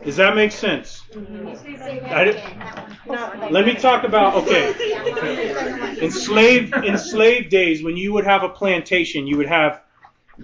Does 0.04 0.16
that 0.16 0.36
make 0.36 0.52
sense? 0.52 1.02
Can 1.10 1.48
you 1.48 1.56
say 1.56 1.76
that 1.76 1.84
Say 1.86 1.98
again? 1.98 2.02
that 2.04 2.16
I 2.16 2.24
did- 2.24 2.36
again, 2.36 2.58
that 2.58 2.76
one. 3.08 3.40
Not- 3.40 3.52
Let 3.52 3.66
me 3.66 3.74
talk 3.74 4.04
about 4.04 4.34
okay. 4.36 4.74
Yeah, 4.88 4.98
Mom, 4.98 5.06
you're 5.06 5.54
gonna 5.54 5.78
want 5.80 5.96
to- 5.98 6.04
In 6.04 6.10
slave 6.10 6.72
in 6.84 6.98
slave 6.98 7.50
days, 7.50 7.82
when 7.82 7.96
you 7.96 8.12
would 8.12 8.24
have 8.24 8.42
a 8.42 8.48
plantation, 8.48 9.26
you 9.26 9.36
would 9.38 9.46
have 9.48 9.80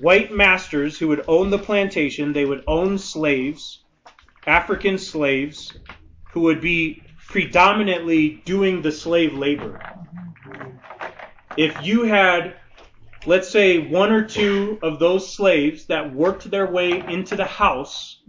white 0.01 0.33
masters 0.33 0.99
who 0.99 1.09
would 1.09 1.25
own 1.29 1.51
the 1.51 1.59
plantation. 1.59 2.33
They 2.33 2.45
would 2.45 2.65
own 2.67 2.99
slaves, 2.99 3.85
African 4.47 4.99
slaves, 4.99 5.77
who 6.33 6.41
would 6.43 6.61
be 6.61 7.03
predominantly 7.29 8.43
doing 8.45 8.83
the 8.83 8.93
slave 8.93 9.35
labor. 9.35 9.79
If 11.57 11.85
you 11.85 12.05
had, 12.05 12.55
let's 13.27 13.49
say, 13.51 13.79
one 13.79 14.11
or 14.13 14.25
two 14.25 14.79
of 14.83 14.99
those 14.99 15.35
slaves 15.35 15.87
that 15.87 16.15
worked 16.15 16.51
their 16.51 16.67
way 16.71 16.93
into 17.07 17.37
the 17.37 17.45
house 17.45 18.21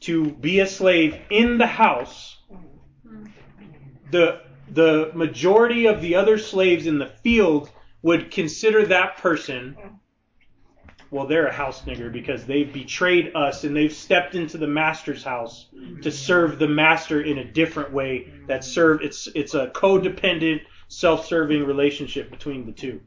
to 0.00 0.32
be 0.32 0.60
a 0.60 0.66
slave 0.66 1.20
in 1.30 1.58
the 1.58 1.66
house, 1.66 2.38
the 4.10 4.40
the 4.72 5.10
majority 5.14 5.86
of 5.86 6.00
the 6.00 6.14
other 6.14 6.38
slaves 6.38 6.86
in 6.86 6.98
the 6.98 7.06
field 7.06 7.70
would 8.02 8.30
consider 8.30 8.86
that 8.86 9.16
person 9.18 9.76
well 11.10 11.26
they're 11.26 11.46
a 11.46 11.52
house 11.52 11.82
nigger 11.82 12.10
because 12.12 12.44
they've 12.44 12.72
betrayed 12.72 13.34
us 13.34 13.64
and 13.64 13.76
they've 13.76 13.92
stepped 13.92 14.34
into 14.34 14.58
the 14.58 14.66
master's 14.66 15.24
house 15.24 15.66
to 16.02 16.10
serve 16.10 16.58
the 16.58 16.68
master 16.68 17.22
in 17.22 17.38
a 17.38 17.44
different 17.44 17.92
way 17.92 18.32
that 18.46 18.64
serve 18.64 19.02
it's 19.02 19.28
it's 19.34 19.54
a 19.54 19.68
codependent 19.68 20.60
self-serving 20.88 21.64
relationship 21.64 22.30
between 22.30 22.66
the 22.66 22.72
two. 22.72 23.00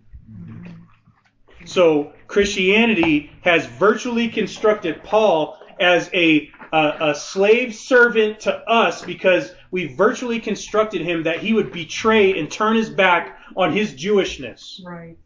So 1.66 2.14
christianity 2.28 3.32
has 3.42 3.66
virtually 3.66 4.28
constructed 4.28 5.04
paul 5.04 5.58
as 5.80 6.10
a 6.14 6.52
a, 6.74 7.12
a 7.12 7.16
slave 7.16 7.76
servant 7.76 8.42
to 8.42 8.54
us 8.68 9.04
because 9.04 9.54
we 9.70 9.94
virtually 9.94 10.40
constructed 10.40 11.02
him 11.02 11.24
that 11.24 11.40
he 11.40 11.54
would 11.54 11.72
betray 11.72 12.38
and 12.38 12.52
turn 12.52 12.76
his 12.76 12.90
back 12.90 13.38
on 13.56 13.72
his 13.72 13.94
Jewishness. 13.94 14.82
Right. 14.84 15.18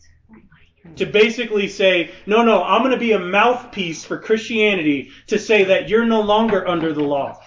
To 0.98 1.06
basically 1.06 1.68
say, 1.68 2.12
no, 2.26 2.43
no, 2.43 2.64
I'm 2.64 2.82
going 2.82 2.93
to 2.93 3.00
be 3.00 3.14
a 3.14 3.20
mouthpiece 3.20 4.06
for 4.06 4.18
Christianity 4.20 5.10
to 5.28 5.39
say 5.39 5.64
that 5.66 5.89
you're 5.89 6.06
no 6.06 6.22
longer 6.22 6.68
under 6.68 6.93
the 6.93 7.04
law, 7.04 7.41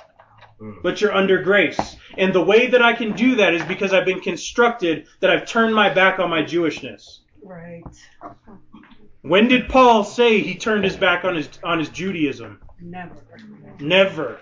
but 0.83 1.01
you're 1.01 1.15
under 1.15 1.43
grace. 1.43 1.97
And 2.19 2.35
the 2.35 2.43
way 2.43 2.67
that 2.69 2.83
I 2.83 2.93
can 2.93 3.13
do 3.13 3.37
that 3.37 3.55
is 3.55 3.63
because 3.65 3.95
I've 3.95 4.05
been 4.05 4.21
constructed 4.21 5.07
that 5.21 5.31
I've 5.31 5.47
turned 5.47 5.75
my 5.75 5.93
back 5.93 6.19
on 6.19 6.29
my 6.29 6.43
Jewishness. 6.43 7.21
Right. 7.43 7.83
When 9.23 9.49
did 9.49 9.69
Paul 9.69 10.05
say 10.05 10.41
he 10.41 10.55
turned 10.55 10.85
his 10.85 10.97
back 10.97 11.25
on 11.25 11.35
his 11.35 11.49
on 11.63 11.79
his 11.79 11.89
Judaism? 11.91 12.61
Never. 12.83 13.17
Never. 13.79 14.39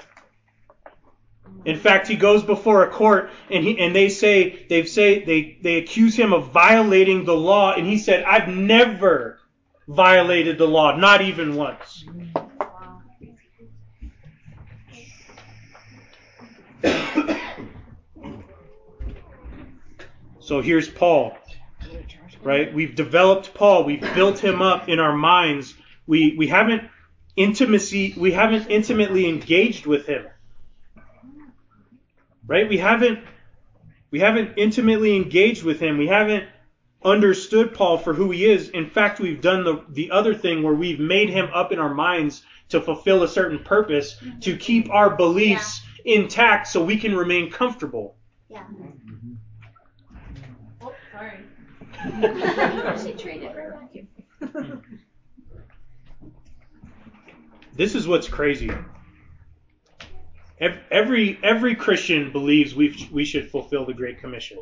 In 1.64 1.76
fact, 1.76 2.06
he 2.08 2.16
goes 2.16 2.42
before 2.42 2.82
a 2.84 2.90
court 2.90 3.30
and 3.50 3.64
he 3.64 3.78
and 3.78 3.94
they 3.94 4.08
say 4.08 4.66
they 4.68 4.84
say 4.84 5.24
they 5.24 5.58
they 5.62 5.76
accuse 5.76 6.14
him 6.14 6.32
of 6.32 6.52
violating 6.52 7.24
the 7.24 7.34
law 7.34 7.74
and 7.74 7.86
he 7.86 7.98
said, 7.98 8.24
"I've 8.24 8.48
never 8.48 9.40
violated 9.88 10.58
the 10.58 10.66
law, 10.66 10.96
not 10.96 11.22
even 11.22 11.56
once." 11.56 12.04
So 20.40 20.62
here's 20.62 20.88
Paul, 20.88 21.36
right? 22.42 22.72
We've 22.72 22.94
developed 22.94 23.52
Paul. 23.52 23.84
We've 23.84 24.00
built 24.14 24.38
him 24.38 24.62
up 24.62 24.88
in 24.88 24.98
our 24.98 25.14
minds. 25.14 25.74
We 26.06 26.36
we 26.38 26.46
haven't 26.46 26.84
intimacy. 27.38 28.14
We 28.16 28.32
haven't 28.32 28.68
intimately 28.68 29.28
engaged 29.28 29.86
with 29.86 30.06
him, 30.06 30.26
right? 32.46 32.68
We 32.68 32.78
haven't 32.78 33.20
we 34.10 34.18
haven't 34.20 34.54
intimately 34.56 35.16
engaged 35.16 35.62
with 35.62 35.80
him. 35.80 35.98
We 35.98 36.08
haven't 36.08 36.44
understood 37.04 37.74
Paul 37.74 37.98
for 37.98 38.12
who 38.12 38.30
he 38.30 38.44
is. 38.44 38.70
In 38.70 38.90
fact, 38.90 39.20
we've 39.20 39.40
done 39.40 39.64
the 39.64 39.84
the 39.88 40.10
other 40.10 40.34
thing 40.34 40.62
where 40.62 40.74
we've 40.74 40.98
made 41.00 41.30
him 41.30 41.48
up 41.54 41.72
in 41.72 41.78
our 41.78 41.94
minds 41.94 42.42
to 42.70 42.80
fulfill 42.80 43.22
a 43.22 43.28
certain 43.28 43.60
purpose, 43.60 44.20
to 44.40 44.56
keep 44.56 44.90
our 44.90 45.16
beliefs 45.16 45.80
intact, 46.04 46.66
so 46.66 46.84
we 46.84 46.98
can 46.98 47.14
remain 47.14 47.50
comfortable. 47.50 48.16
Yeah. 48.48 48.64
Mm-hmm. 48.64 49.34
Oh, 50.82 50.94
sorry. 51.12 51.38
She 53.02 53.12
traded 53.12 53.52
her 53.52 53.78
vacuum. 53.80 54.08
This 57.78 57.94
is 57.94 58.08
what's 58.08 58.26
crazy. 58.26 58.70
Every 60.90 61.38
every 61.44 61.76
Christian 61.76 62.32
believes 62.32 62.74
we 62.74 63.08
we 63.12 63.24
should 63.24 63.52
fulfill 63.52 63.86
the 63.86 63.94
Great 63.94 64.18
Commission. 64.18 64.58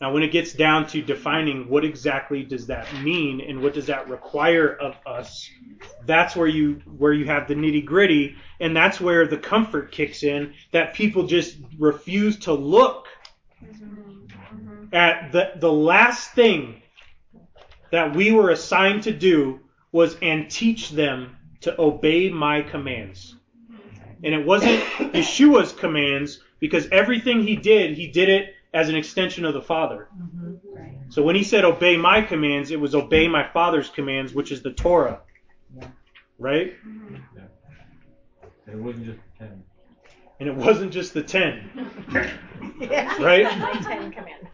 Now, 0.00 0.12
when 0.12 0.24
it 0.24 0.32
gets 0.32 0.52
down 0.52 0.88
to 0.88 1.00
defining 1.00 1.68
what 1.68 1.84
exactly 1.84 2.42
does 2.42 2.66
that 2.66 2.92
mean 3.02 3.40
and 3.40 3.62
what 3.62 3.74
does 3.74 3.86
that 3.86 4.08
require 4.08 4.74
of 4.74 4.96
us, 5.06 5.48
that's 6.06 6.34
where 6.34 6.48
you 6.48 6.82
where 6.98 7.12
you 7.12 7.26
have 7.26 7.46
the 7.46 7.54
nitty 7.54 7.84
gritty, 7.84 8.34
and 8.58 8.76
that's 8.76 9.00
where 9.00 9.28
the 9.28 9.38
comfort 9.38 9.92
kicks 9.92 10.24
in. 10.24 10.52
That 10.72 10.92
people 10.94 11.28
just 11.28 11.56
refuse 11.78 12.36
to 12.40 12.52
look 12.52 13.06
at 14.92 15.30
the 15.30 15.52
the 15.54 15.72
last 15.72 16.32
thing 16.32 16.82
that 17.92 18.16
we 18.16 18.32
were 18.32 18.50
assigned 18.50 19.04
to 19.04 19.12
do 19.12 19.60
was 19.92 20.16
and 20.20 20.50
teach 20.50 20.90
them 20.90 21.36
to 21.60 21.80
obey 21.80 22.30
my 22.30 22.62
commands. 22.62 23.36
And 24.22 24.34
it 24.34 24.44
wasn't 24.44 24.82
Yeshua's 25.14 25.72
commands 25.72 26.40
because 26.58 26.88
everything 26.90 27.42
he 27.42 27.56
did, 27.56 27.96
he 27.96 28.06
did 28.06 28.28
it 28.28 28.54
as 28.72 28.88
an 28.88 28.96
extension 28.96 29.44
of 29.44 29.54
the 29.54 29.62
Father. 29.62 30.08
Mm-hmm. 30.16 31.10
So 31.10 31.22
when 31.22 31.34
he 31.34 31.42
said 31.42 31.64
obey 31.64 31.96
my 31.96 32.22
commands, 32.22 32.70
it 32.70 32.80
was 32.80 32.94
obey 32.94 33.26
my 33.26 33.46
Father's 33.48 33.88
commands, 33.90 34.32
which 34.32 34.52
is 34.52 34.62
the 34.62 34.72
Torah. 34.72 35.20
Right? 36.38 36.74
Mm-hmm. 36.86 37.16
And 38.66 38.78
it 38.78 38.82
wasn't 38.82 39.06
just 39.06 39.18
the 39.18 39.44
ten. 39.44 39.64
And 40.38 40.48
it 40.48 40.54
wasn't 40.54 40.92
just 40.92 41.14
the 41.14 41.22
ten. 41.22 41.90
Yeah. 42.78 43.22
Right? 43.22 43.44
My 43.44 43.72
ten 43.82 44.10
command. 44.10 44.48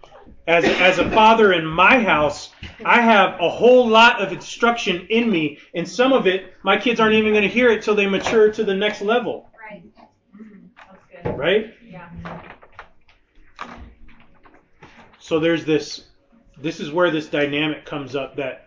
As, 0.46 0.64
as 0.64 0.98
a 0.98 1.10
father 1.10 1.52
in 1.52 1.66
my 1.66 1.98
house, 1.98 2.50
I 2.84 3.00
have 3.00 3.40
a 3.40 3.48
whole 3.48 3.88
lot 3.88 4.22
of 4.22 4.32
instruction 4.32 5.06
in 5.10 5.28
me, 5.28 5.58
and 5.74 5.88
some 5.88 6.12
of 6.12 6.28
it, 6.28 6.54
my 6.62 6.76
kids 6.76 7.00
aren't 7.00 7.14
even 7.14 7.32
going 7.32 7.42
to 7.42 7.48
hear 7.48 7.68
it 7.70 7.82
till 7.82 7.96
they 7.96 8.06
mature 8.06 8.52
to 8.52 8.62
the 8.62 8.74
next 8.74 9.02
level. 9.02 9.50
Right. 9.58 9.82
Mm-hmm. 10.36 10.66
That's 10.76 11.24
good. 11.24 11.36
Right? 11.36 11.74
Yeah. 11.82 12.08
So 15.18 15.40
there's 15.40 15.64
this 15.64 16.04
this 16.58 16.78
is 16.78 16.92
where 16.92 17.10
this 17.10 17.26
dynamic 17.26 17.84
comes 17.84 18.14
up 18.14 18.36
that 18.36 18.65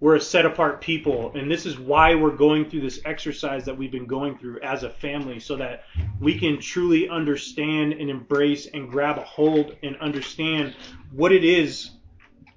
we're 0.00 0.16
a 0.16 0.20
set 0.20 0.46
apart 0.46 0.80
people 0.80 1.32
and 1.34 1.50
this 1.50 1.66
is 1.66 1.78
why 1.78 2.14
we're 2.14 2.34
going 2.34 2.68
through 2.68 2.80
this 2.80 3.00
exercise 3.04 3.64
that 3.64 3.76
we've 3.76 3.90
been 3.90 4.06
going 4.06 4.38
through 4.38 4.60
as 4.60 4.82
a 4.82 4.90
family 4.90 5.40
so 5.40 5.56
that 5.56 5.84
we 6.20 6.38
can 6.38 6.60
truly 6.60 7.08
understand 7.08 7.92
and 7.92 8.08
embrace 8.08 8.66
and 8.72 8.90
grab 8.90 9.18
a 9.18 9.24
hold 9.24 9.76
and 9.82 9.96
understand 9.98 10.74
what 11.12 11.32
it 11.32 11.44
is 11.44 11.90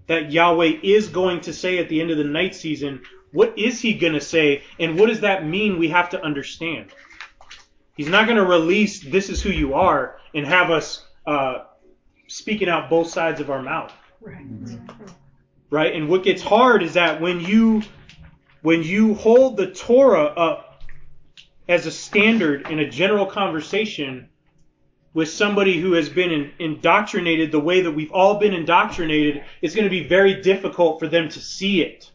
that 0.07 0.31
Yahweh 0.31 0.79
is 0.83 1.07
going 1.07 1.41
to 1.41 1.53
say 1.53 1.77
at 1.77 1.89
the 1.89 2.01
end 2.01 2.11
of 2.11 2.17
the 2.17 2.23
night 2.23 2.53
season. 2.53 3.01
What 3.31 3.57
is 3.57 3.79
he 3.79 3.93
going 3.93 4.13
to 4.13 4.21
say 4.21 4.63
and 4.79 4.99
what 4.99 5.07
does 5.07 5.21
that 5.21 5.45
mean 5.45 5.79
we 5.79 5.89
have 5.89 6.09
to 6.09 6.23
understand? 6.23 6.91
He's 7.95 8.09
not 8.09 8.25
going 8.25 8.37
to 8.37 8.45
release 8.45 8.99
this 8.99 9.29
is 9.29 9.41
who 9.41 9.49
you 9.51 9.73
are 9.73 10.17
and 10.33 10.45
have 10.45 10.69
us 10.69 11.05
uh, 11.25 11.65
speaking 12.27 12.69
out 12.69 12.89
both 12.89 13.09
sides 13.09 13.41
of 13.41 13.49
our 13.49 13.61
mouth 13.61 13.93
Right. 14.21 14.45
Right 15.71 15.95
and 15.95 16.07
what 16.07 16.21
gets 16.23 16.43
hard 16.43 16.83
is 16.83 16.93
that 16.93 17.19
when 17.19 17.39
you 17.39 17.81
when 18.61 18.83
you 18.83 19.15
hold 19.15 19.57
the 19.57 19.71
torah 19.71 20.25
up 20.25 20.83
as 21.67 21.87
a 21.87 21.91
standard 21.91 22.69
in 22.69 22.79
a 22.79 22.89
general 22.89 23.25
conversation 23.25 24.27
with 25.13 25.29
somebody 25.29 25.79
who 25.79 25.93
has 25.93 26.07
been 26.09 26.31
in, 26.31 26.51
indoctrinated 26.59 27.51
the 27.51 27.59
way 27.59 27.81
that 27.81 27.91
we've 27.91 28.11
all 28.11 28.37
been 28.39 28.53
indoctrinated 28.53 29.43
it's 29.61 29.73
going 29.73 29.85
to 29.85 29.89
be 29.89 30.07
very 30.07 30.41
difficult 30.41 30.99
for 30.99 31.07
them 31.07 31.29
to 31.29 31.39
see 31.39 31.81
it 31.81 32.11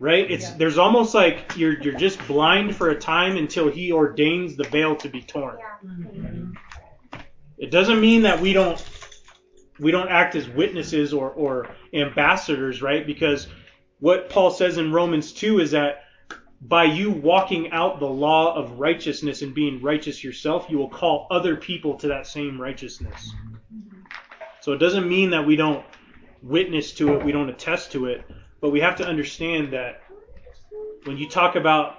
right 0.00 0.30
it's 0.30 0.50
Yeah. 0.50 0.56
there's 0.58 0.78
almost 0.78 1.14
like 1.14 1.56
you're 1.56 1.80
you're 1.80 1.98
just 1.98 2.18
blind 2.26 2.74
for 2.74 2.90
a 2.90 2.98
time 2.98 3.36
until 3.36 3.70
he 3.70 3.92
ordains 3.92 4.56
the 4.56 4.64
veil 4.64 4.96
to 4.96 5.08
be 5.08 5.22
torn 5.22 5.56
Yeah. 5.58 5.88
Mhm. 5.88 6.56
it 7.58 7.70
doesn't 7.70 8.00
mean 8.00 8.22
that 8.22 8.40
we 8.40 8.52
don't 8.52 8.78
we 9.84 9.90
don't 9.90 10.08
act 10.08 10.34
as 10.34 10.48
witnesses 10.48 11.12
or, 11.12 11.30
or 11.30 11.68
ambassadors, 11.92 12.80
right? 12.80 13.06
Because 13.06 13.48
what 14.00 14.30
Paul 14.30 14.50
says 14.50 14.78
in 14.78 14.90
Romans 14.90 15.30
2 15.32 15.60
is 15.60 15.72
that 15.72 16.04
by 16.62 16.84
you 16.84 17.10
walking 17.10 17.70
out 17.70 18.00
the 18.00 18.06
law 18.06 18.54
of 18.56 18.80
righteousness 18.80 19.42
and 19.42 19.54
being 19.54 19.82
righteous 19.82 20.24
yourself, 20.24 20.68
you 20.70 20.78
will 20.78 20.88
call 20.88 21.26
other 21.30 21.54
people 21.54 21.98
to 21.98 22.08
that 22.08 22.26
same 22.26 22.58
righteousness. 22.58 23.30
So 24.62 24.72
it 24.72 24.78
doesn't 24.78 25.06
mean 25.06 25.28
that 25.30 25.46
we 25.46 25.54
don't 25.54 25.84
witness 26.42 26.92
to 26.94 27.12
it, 27.12 27.22
we 27.22 27.32
don't 27.32 27.50
attest 27.50 27.92
to 27.92 28.06
it, 28.06 28.24
but 28.62 28.70
we 28.70 28.80
have 28.80 28.96
to 28.96 29.06
understand 29.06 29.74
that 29.74 30.00
when 31.04 31.18
you 31.18 31.28
talk 31.28 31.56
about 31.56 31.96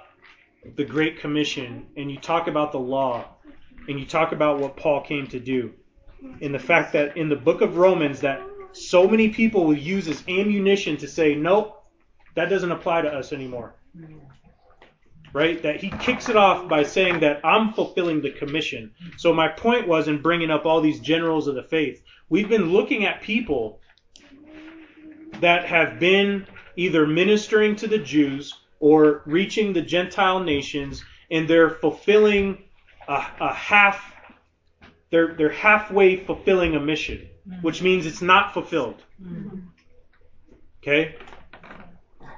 the 0.74 0.84
Great 0.84 1.20
Commission 1.20 1.86
and 1.96 2.10
you 2.10 2.18
talk 2.18 2.48
about 2.48 2.72
the 2.72 2.80
law 2.80 3.26
and 3.88 4.00
you 4.00 4.06
talk 4.06 4.32
about 4.32 4.58
what 4.58 4.76
Paul 4.76 5.02
came 5.02 5.28
to 5.28 5.38
do, 5.38 5.72
and 6.40 6.54
the 6.54 6.58
fact 6.58 6.92
that 6.92 7.16
in 7.16 7.28
the 7.28 7.36
book 7.36 7.60
of 7.60 7.76
Romans 7.76 8.20
that 8.20 8.42
so 8.72 9.08
many 9.08 9.30
people 9.30 9.64
will 9.64 9.76
use 9.76 10.08
as 10.08 10.22
ammunition 10.28 10.96
to 10.98 11.08
say, 11.08 11.34
nope, 11.34 11.82
that 12.34 12.50
doesn't 12.50 12.70
apply 12.70 13.02
to 13.02 13.08
us 13.08 13.32
anymore. 13.32 13.74
Right? 15.32 15.62
That 15.62 15.80
he 15.80 15.90
kicks 15.90 16.28
it 16.28 16.36
off 16.36 16.68
by 16.68 16.82
saying 16.82 17.20
that 17.20 17.44
I'm 17.44 17.72
fulfilling 17.72 18.22
the 18.22 18.30
commission. 18.30 18.92
So 19.16 19.32
my 19.32 19.48
point 19.48 19.86
was 19.88 20.08
in 20.08 20.22
bringing 20.22 20.50
up 20.50 20.66
all 20.66 20.80
these 20.80 21.00
generals 21.00 21.48
of 21.48 21.54
the 21.54 21.62
faith, 21.62 22.02
we've 22.28 22.48
been 22.48 22.72
looking 22.72 23.04
at 23.04 23.22
people 23.22 23.80
that 25.40 25.66
have 25.66 25.98
been 25.98 26.46
either 26.76 27.06
ministering 27.06 27.76
to 27.76 27.86
the 27.86 27.98
Jews 27.98 28.54
or 28.80 29.22
reaching 29.26 29.72
the 29.72 29.82
Gentile 29.82 30.40
nations, 30.40 31.02
and 31.30 31.48
they're 31.48 31.70
fulfilling 31.70 32.64
a, 33.08 33.24
a 33.40 33.52
half. 33.52 34.12
They're 35.10 35.34
they're 35.34 35.50
halfway 35.50 36.16
fulfilling 36.16 36.74
a 36.74 36.80
mission, 36.80 37.28
mm-hmm. 37.48 37.62
which 37.62 37.82
means 37.82 38.06
it's 38.06 38.22
not 38.22 38.52
fulfilled. 38.52 39.02
Mm-hmm. 39.22 39.58
Okay. 40.82 41.16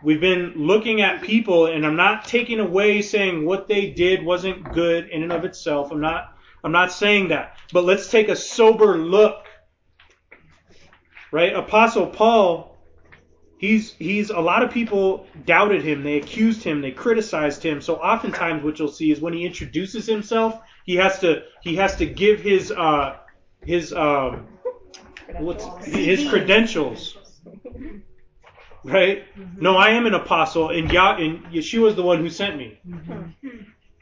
We've 0.02 0.20
been 0.20 0.52
looking 0.54 1.00
at 1.00 1.22
people, 1.22 1.66
and 1.66 1.84
I'm 1.84 1.96
not 1.96 2.24
taking 2.24 2.60
away 2.60 3.02
saying 3.02 3.44
what 3.44 3.66
they 3.66 3.90
did 3.90 4.24
wasn't 4.24 4.72
good 4.72 5.08
in 5.08 5.24
and 5.24 5.32
of 5.32 5.44
itself. 5.44 5.90
I'm 5.90 6.00
not. 6.00 6.36
I'm 6.62 6.72
not 6.72 6.92
saying 6.92 7.28
that. 7.28 7.56
But 7.72 7.84
let's 7.84 8.08
take 8.08 8.28
a 8.28 8.36
sober 8.36 8.98
look. 8.98 9.44
Right? 11.30 11.54
Apostle 11.54 12.06
Paul 12.06 12.78
He's 13.58 13.92
he's 13.94 14.30
a 14.30 14.38
lot 14.38 14.62
of 14.62 14.70
people 14.70 15.26
doubted 15.44 15.82
him, 15.82 16.04
they 16.04 16.16
accused 16.16 16.62
him, 16.62 16.80
they 16.80 16.92
criticized 16.92 17.62
him. 17.62 17.80
So 17.80 17.96
oftentimes 17.96 18.62
what 18.62 18.78
you'll 18.78 18.86
see 18.86 19.10
is 19.10 19.20
when 19.20 19.32
he 19.32 19.44
introduces 19.44 20.06
himself, 20.06 20.60
he 20.88 20.96
has 20.96 21.18
to 21.18 21.42
he 21.60 21.76
has 21.76 21.96
to 21.96 22.06
give 22.06 22.40
his 22.40 22.72
uh 22.72 23.16
his 23.62 23.92
um 23.92 24.48
what's 25.38 25.66
his 25.84 26.26
credentials. 26.30 27.14
Right? 28.84 29.24
No, 29.60 29.76
I 29.76 29.90
am 29.90 30.06
an 30.06 30.14
apostle 30.14 30.70
and 30.70 30.90
Yah 30.90 31.16
and 31.16 31.44
Yeshua 31.52 31.90
is 31.90 31.94
the 31.94 32.02
one 32.02 32.20
who 32.20 32.30
sent 32.30 32.56
me. 32.56 32.80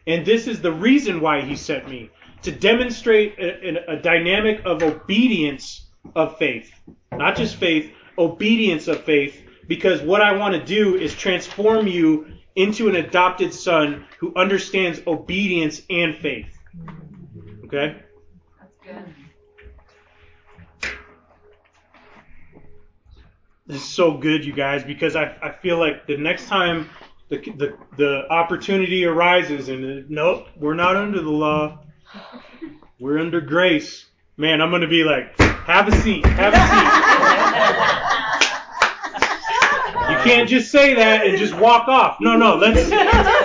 And 0.06 0.24
this 0.24 0.46
is 0.46 0.62
the 0.62 0.70
reason 0.70 1.20
why 1.20 1.40
he 1.40 1.56
sent 1.56 1.88
me 1.88 2.08
to 2.42 2.52
demonstrate 2.52 3.36
a, 3.36 3.94
a 3.94 3.96
dynamic 3.96 4.60
of 4.64 4.84
obedience 4.84 5.88
of 6.14 6.38
faith. 6.38 6.70
Not 7.10 7.34
just 7.34 7.56
faith, 7.56 7.90
obedience 8.16 8.86
of 8.86 9.02
faith 9.02 9.42
because 9.66 10.02
what 10.02 10.22
I 10.22 10.36
want 10.36 10.54
to 10.54 10.64
do 10.64 10.94
is 10.94 11.16
transform 11.16 11.88
you 11.88 12.26
into 12.54 12.88
an 12.88 12.94
adopted 12.94 13.52
son 13.52 14.04
who 14.20 14.32
understands 14.36 15.00
obedience 15.08 15.82
and 15.90 16.14
faith. 16.14 16.55
Okay? 17.64 17.96
That's 18.60 18.74
good. 18.82 19.14
This 23.66 23.78
is 23.78 23.88
so 23.88 24.16
good, 24.16 24.44
you 24.44 24.52
guys, 24.52 24.84
because 24.84 25.16
I, 25.16 25.36
I 25.42 25.50
feel 25.50 25.78
like 25.78 26.06
the 26.06 26.16
next 26.16 26.46
time 26.46 26.88
the, 27.28 27.38
the, 27.38 27.76
the 27.96 28.30
opportunity 28.30 29.04
arises 29.04 29.68
and 29.68 30.04
uh, 30.04 30.06
nope, 30.08 30.46
we're 30.56 30.74
not 30.74 30.94
under 30.94 31.20
the 31.20 31.30
law, 31.30 31.80
we're 33.00 33.18
under 33.18 33.40
grace. 33.40 34.06
Man, 34.36 34.60
I'm 34.60 34.70
going 34.70 34.82
to 34.82 34.88
be 34.88 35.02
like, 35.02 35.36
have 35.40 35.88
a 35.88 35.92
seat, 36.02 36.24
have 36.26 36.54
a 36.54 36.56
seat. 36.56 37.06
You 40.10 40.16
can't 40.22 40.48
just 40.48 40.70
say 40.70 40.94
that 40.94 41.26
and 41.26 41.36
just 41.36 41.54
walk 41.54 41.88
off. 41.88 42.18
No, 42.20 42.36
no, 42.36 42.54
let's. 42.56 43.42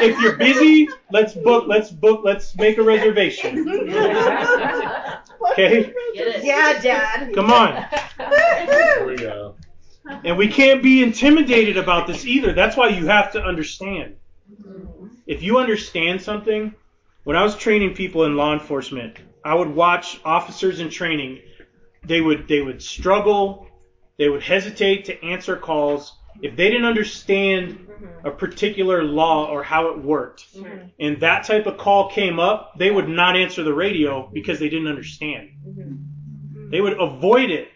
If 0.00 0.20
you're 0.20 0.36
busy, 0.36 0.88
let's 1.10 1.34
book. 1.34 1.66
Let's 1.66 1.90
book. 1.90 2.22
Let's 2.24 2.56
make 2.56 2.78
a 2.78 2.82
reservation. 2.82 3.68
Okay, 5.52 5.92
Yeah, 6.42 6.80
Dad. 6.80 7.34
come 7.34 7.50
on. 7.50 7.84
Here 8.18 9.06
we 9.06 9.16
go. 9.16 9.56
And 10.24 10.36
we 10.36 10.48
can't 10.48 10.82
be 10.82 11.02
intimidated 11.02 11.76
about 11.76 12.06
this 12.06 12.24
either. 12.24 12.52
That's 12.52 12.76
why 12.76 12.88
you 12.88 13.06
have 13.06 13.32
to 13.32 13.42
understand. 13.42 14.16
If 15.26 15.42
you 15.42 15.58
understand 15.58 16.22
something, 16.22 16.74
when 17.24 17.36
I 17.36 17.42
was 17.42 17.56
training 17.56 17.94
people 17.94 18.24
in 18.24 18.36
law 18.36 18.52
enforcement, 18.52 19.18
I 19.44 19.54
would 19.54 19.68
watch 19.68 20.20
officers 20.24 20.80
in 20.80 20.90
training. 20.90 21.40
They 22.04 22.20
would 22.20 22.48
they 22.48 22.62
would 22.62 22.82
struggle 22.82 23.68
they 24.18 24.28
would 24.28 24.42
hesitate 24.42 25.04
to 25.06 25.24
answer 25.24 25.56
calls 25.56 26.17
if 26.42 26.56
they 26.56 26.70
didn't 26.70 26.86
understand 26.86 27.78
mm-hmm. 27.78 28.26
a 28.26 28.30
particular 28.30 29.02
law 29.02 29.50
or 29.50 29.62
how 29.62 29.88
it 29.88 29.98
worked. 29.98 30.54
Mm-hmm. 30.54 30.86
And 31.00 31.20
that 31.20 31.44
type 31.44 31.66
of 31.66 31.78
call 31.78 32.10
came 32.10 32.38
up, 32.38 32.78
they 32.78 32.90
would 32.90 33.08
not 33.08 33.36
answer 33.36 33.62
the 33.62 33.74
radio 33.74 34.22
mm-hmm. 34.22 34.34
because 34.34 34.58
they 34.58 34.68
didn't 34.68 34.88
understand. 34.88 35.50
They 36.70 36.80
would 36.80 37.00
avoid 37.00 37.50
it. 37.50 37.68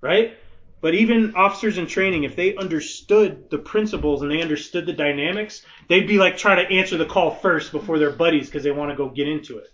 Right? 0.00 0.36
But 0.80 0.94
even 0.94 1.36
officers 1.36 1.78
in 1.78 1.86
training, 1.86 2.24
if 2.24 2.34
they 2.34 2.56
understood 2.56 3.50
the 3.50 3.58
principles 3.58 4.22
and 4.22 4.30
they 4.30 4.42
understood 4.42 4.84
the 4.84 4.92
dynamics, 4.92 5.64
they'd 5.88 6.08
be 6.08 6.18
like 6.18 6.36
trying 6.36 6.66
to 6.66 6.74
answer 6.74 6.96
the 6.96 7.06
call 7.06 7.30
first 7.30 7.70
before 7.70 8.00
their 8.00 8.10
buddies 8.10 8.46
because 8.46 8.64
they 8.64 8.72
want 8.72 8.90
to 8.90 8.96
go 8.96 9.08
get 9.08 9.28
into 9.28 9.58
it. 9.58 9.68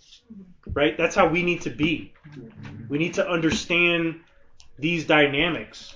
Right? 0.70 0.98
That's 0.98 1.14
how 1.14 1.28
we 1.28 1.42
need 1.42 1.62
to 1.62 1.70
be. 1.70 2.12
We 2.90 2.98
need 2.98 3.14
to 3.14 3.26
understand 3.26 4.20
these 4.78 5.06
dynamics. 5.06 5.94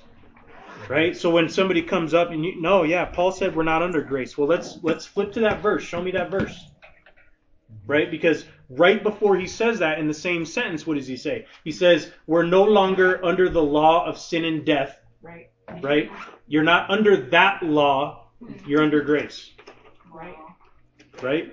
Right? 0.89 1.17
So 1.17 1.31
when 1.31 1.49
somebody 1.49 1.83
comes 1.83 2.13
up 2.13 2.31
and 2.31 2.45
you 2.45 2.61
no, 2.61 2.83
yeah, 2.83 3.05
Paul 3.05 3.33
said 3.33 3.55
we're 3.55 3.63
not 3.63 3.83
under 3.83 4.03
grace. 4.03 4.37
Well, 4.37 4.49
let's 4.49 4.79
let's 4.83 5.07
flip 5.07 5.33
to 5.33 5.41
that 5.41 5.63
verse. 5.63 5.83
Show 5.83 6.03
me 6.03 6.11
that 6.13 6.31
verse. 6.31 6.67
Right? 7.87 8.11
Because 8.11 8.45
right 8.69 9.03
before 9.03 9.37
he 9.37 9.47
says 9.47 9.79
that 9.79 9.99
in 9.99 10.07
the 10.07 10.15
same 10.15 10.45
sentence, 10.45 10.87
what 10.87 10.97
does 10.97 11.07
he 11.07 11.17
say? 11.17 11.47
He 11.65 11.73
says, 11.73 12.11
"We're 12.27 12.45
no 12.45 12.65
longer 12.65 13.25
under 13.25 13.49
the 13.49 13.63
law 13.63 14.07
of 14.07 14.19
sin 14.19 14.45
and 14.45 14.65
death." 14.65 14.99
Right. 15.23 15.51
Right? 15.81 16.11
You're 16.47 16.65
not 16.65 16.91
under 16.91 17.17
that 17.31 17.63
law, 17.63 18.29
you're 18.67 18.83
under 18.83 19.01
grace. 19.01 19.51
Right. 20.13 20.37
Right? 21.23 21.53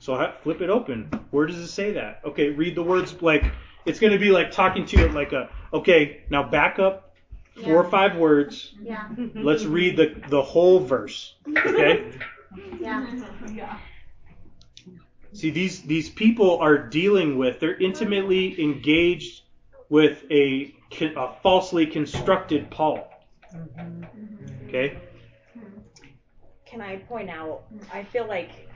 So 0.00 0.16
ha- 0.16 0.34
flip 0.42 0.60
it 0.60 0.70
open. 0.70 1.10
Where 1.30 1.46
does 1.46 1.58
it 1.58 1.68
say 1.68 1.92
that? 1.92 2.20
Okay, 2.24 2.50
read 2.50 2.74
the 2.74 2.82
words 2.82 3.20
like 3.22 3.44
it's 3.86 4.00
going 4.00 4.12
to 4.12 4.18
be 4.18 4.30
like 4.30 4.50
talking 4.50 4.84
to 4.86 5.04
it 5.04 5.14
like 5.14 5.32
a 5.32 5.48
okay, 5.72 6.22
now 6.30 6.42
back 6.42 6.78
up 6.78 7.09
four 7.62 7.76
or 7.76 7.90
five 7.90 8.16
words. 8.16 8.74
Yeah. 8.82 9.08
Let's 9.34 9.64
read 9.64 9.96
the 9.96 10.14
the 10.28 10.42
whole 10.42 10.80
verse. 10.80 11.34
Okay? 11.48 12.12
Yeah. 12.80 13.06
Yeah. 13.52 13.78
See 15.32 15.50
these 15.50 15.82
these 15.82 16.10
people 16.10 16.58
are 16.58 16.76
dealing 16.76 17.38
with 17.38 17.60
they're 17.60 17.76
intimately 17.78 18.60
engaged 18.60 19.42
with 19.88 20.24
a, 20.30 20.74
a 21.00 21.32
falsely 21.42 21.86
constructed 21.86 22.70
Paul. 22.70 23.08
Okay? 24.66 24.98
Can 26.64 26.80
I 26.80 26.96
point 26.96 27.28
out? 27.30 27.62
I 27.92 28.04
feel 28.04 28.26
like 28.26 28.68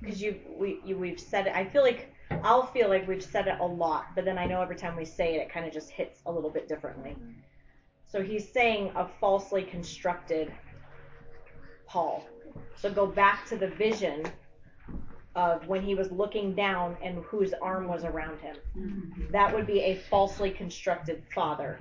because 0.00 0.20
you 0.20 0.36
we 0.58 0.80
you, 0.84 0.96
we've 0.96 1.20
said 1.20 1.46
it. 1.46 1.54
I 1.54 1.64
feel 1.64 1.82
like 1.82 2.12
I'll 2.42 2.66
feel 2.66 2.88
like 2.88 3.06
we've 3.06 3.22
said 3.22 3.46
it 3.46 3.58
a 3.60 3.66
lot, 3.66 4.06
but 4.14 4.24
then 4.24 4.38
I 4.38 4.46
know 4.46 4.60
every 4.60 4.76
time 4.76 4.96
we 4.96 5.04
say 5.04 5.36
it, 5.36 5.42
it 5.42 5.52
kind 5.52 5.66
of 5.66 5.72
just 5.72 5.90
hits 5.90 6.20
a 6.26 6.32
little 6.32 6.50
bit 6.50 6.68
differently. 6.68 7.16
So 8.08 8.22
he's 8.22 8.50
saying 8.50 8.92
a 8.94 9.08
falsely 9.20 9.62
constructed 9.62 10.52
Paul. 11.86 12.26
So 12.76 12.90
go 12.90 13.06
back 13.06 13.46
to 13.48 13.56
the 13.56 13.68
vision 13.68 14.24
of 15.34 15.66
when 15.66 15.82
he 15.82 15.94
was 15.94 16.10
looking 16.10 16.54
down 16.54 16.96
and 17.02 17.22
whose 17.24 17.52
arm 17.60 17.88
was 17.88 18.04
around 18.04 18.38
him. 18.40 18.56
That 19.32 19.54
would 19.54 19.66
be 19.66 19.80
a 19.80 19.96
falsely 19.96 20.50
constructed 20.50 21.22
father. 21.34 21.78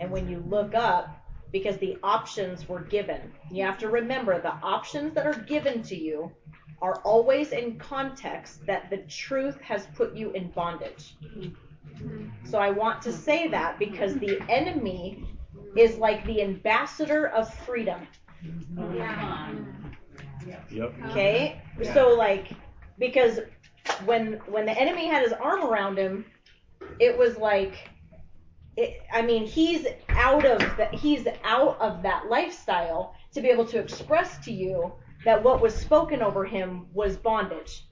And 0.00 0.10
when 0.10 0.28
you 0.28 0.42
look 0.48 0.74
up, 0.74 1.20
because 1.52 1.76
the 1.76 1.96
options 2.02 2.68
were 2.68 2.80
given, 2.80 3.32
you 3.50 3.64
have 3.64 3.78
to 3.78 3.88
remember 3.88 4.40
the 4.40 4.54
options 4.54 5.14
that 5.14 5.26
are 5.26 5.38
given 5.40 5.82
to 5.82 5.96
you 5.96 6.32
are 6.82 7.00
always 7.02 7.52
in 7.52 7.78
context 7.78 8.64
that 8.66 8.90
the 8.90 8.98
truth 9.08 9.60
has 9.60 9.86
put 9.94 10.16
you 10.16 10.30
in 10.32 10.48
bondage. 10.48 11.14
So 12.44 12.58
I 12.58 12.70
want 12.70 13.02
to 13.02 13.12
say 13.12 13.48
that 13.48 13.78
because 13.78 14.14
the 14.16 14.40
enemy 14.48 15.24
is 15.76 15.96
like 15.96 16.24
the 16.26 16.42
ambassador 16.42 17.28
of 17.28 17.52
freedom. 17.52 18.06
Yeah. 18.94 19.54
Yep. 20.70 20.94
Okay? 21.10 21.62
So 21.92 22.14
like 22.14 22.52
because 22.98 23.40
when 24.04 24.40
when 24.46 24.66
the 24.66 24.78
enemy 24.78 25.06
had 25.06 25.22
his 25.22 25.32
arm 25.32 25.64
around 25.64 25.98
him, 25.98 26.24
it 27.00 27.16
was 27.16 27.36
like 27.36 27.90
it, 28.76 29.02
I 29.12 29.22
mean, 29.22 29.46
he's 29.46 29.86
out 30.08 30.44
of 30.44 30.58
the, 30.76 30.86
he's 30.92 31.26
out 31.44 31.80
of 31.80 32.02
that 32.02 32.28
lifestyle 32.28 33.14
to 33.32 33.40
be 33.40 33.48
able 33.48 33.66
to 33.66 33.78
express 33.78 34.44
to 34.44 34.52
you 34.52 34.92
that 35.24 35.42
what 35.42 35.60
was 35.60 35.74
spoken 35.74 36.22
over 36.22 36.44
him 36.44 36.86
was 36.92 37.16
bondage. 37.16 37.86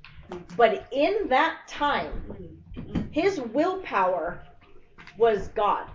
But 0.56 0.86
in 0.92 1.28
that 1.28 1.68
time, 1.68 2.62
his 3.10 3.40
willpower 3.40 4.42
was 5.18 5.48
God. 5.48 5.88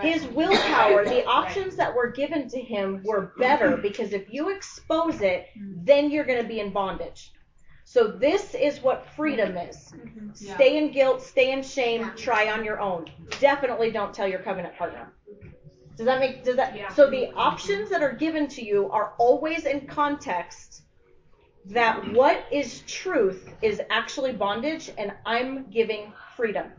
His 0.00 0.26
willpower, 0.26 1.04
the 1.04 1.24
options 1.26 1.76
that 1.76 1.94
were 1.94 2.10
given 2.10 2.48
to 2.48 2.60
him 2.60 3.02
were 3.04 3.32
better 3.38 3.72
mm-hmm. 3.72 3.82
because 3.82 4.12
if 4.12 4.32
you 4.32 4.50
expose 4.50 5.20
it, 5.20 5.48
then 5.56 6.10
you're 6.10 6.24
going 6.24 6.42
to 6.42 6.48
be 6.48 6.60
in 6.60 6.72
bondage. 6.72 7.32
So 7.84 8.08
this 8.08 8.54
is 8.54 8.80
what 8.80 9.06
freedom 9.14 9.50
mm-hmm. 9.50 9.68
is. 9.68 9.92
Mm-hmm. 9.92 10.28
Yeah. 10.36 10.54
Stay 10.54 10.78
in 10.78 10.92
guilt, 10.92 11.22
stay 11.22 11.52
in 11.52 11.62
shame, 11.62 12.12
try 12.16 12.50
on 12.50 12.64
your 12.64 12.80
own. 12.80 13.06
Definitely 13.40 13.90
don't 13.90 14.12
tell 14.12 14.26
your 14.26 14.40
covenant 14.40 14.76
partner. 14.76 15.12
Does 15.96 16.06
that 16.06 16.18
make 16.18 16.42
does 16.42 16.56
that 16.56 16.76
Yeah. 16.76 16.92
so 16.92 17.08
the 17.08 17.32
options 17.34 17.90
that 17.90 18.02
are 18.02 18.12
given 18.12 18.48
to 18.48 18.64
you 18.64 18.90
are 18.90 19.14
always 19.18 19.64
in 19.64 19.86
context 19.86 20.82
that 21.66 22.12
what 22.12 22.44
is 22.50 22.82
truth 22.86 23.48
is 23.62 23.80
actually 23.90 24.32
bondage 24.32 24.90
and 24.98 25.12
I'm 25.24 25.70
giving 25.70 26.12
freedom. 26.36 26.70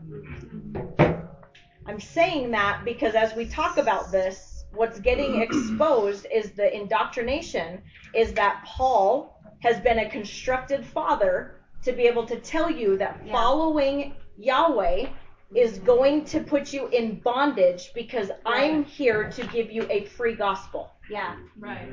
I'm 1.88 2.00
saying 2.00 2.50
that 2.52 2.84
because 2.84 3.14
as 3.14 3.34
we 3.34 3.46
talk 3.46 3.78
about 3.78 4.10
this, 4.10 4.64
what's 4.72 4.98
getting 5.00 5.40
exposed 5.42 6.26
is 6.32 6.52
the 6.52 6.74
indoctrination 6.74 7.82
is 8.14 8.32
that 8.34 8.64
Paul 8.66 9.40
has 9.60 9.80
been 9.80 10.00
a 10.00 10.10
constructed 10.10 10.84
father 10.84 11.56
to 11.82 11.92
be 11.92 12.02
able 12.06 12.26
to 12.26 12.36
tell 12.36 12.70
you 12.70 12.96
that 12.98 13.20
Yeah. 13.24 13.32
following 13.32 14.14
Yahweh 14.36 15.08
is 15.54 15.78
going 15.78 16.24
to 16.24 16.40
put 16.40 16.72
you 16.72 16.88
in 16.88 17.20
bondage 17.20 17.92
because 17.94 18.30
I'm 18.44 18.84
here 18.84 19.30
to 19.30 19.46
give 19.46 19.70
you 19.70 19.86
a 19.88 20.04
free 20.04 20.34
gospel. 20.34 20.90
Yeah. 21.08 21.36
Right. 21.58 21.88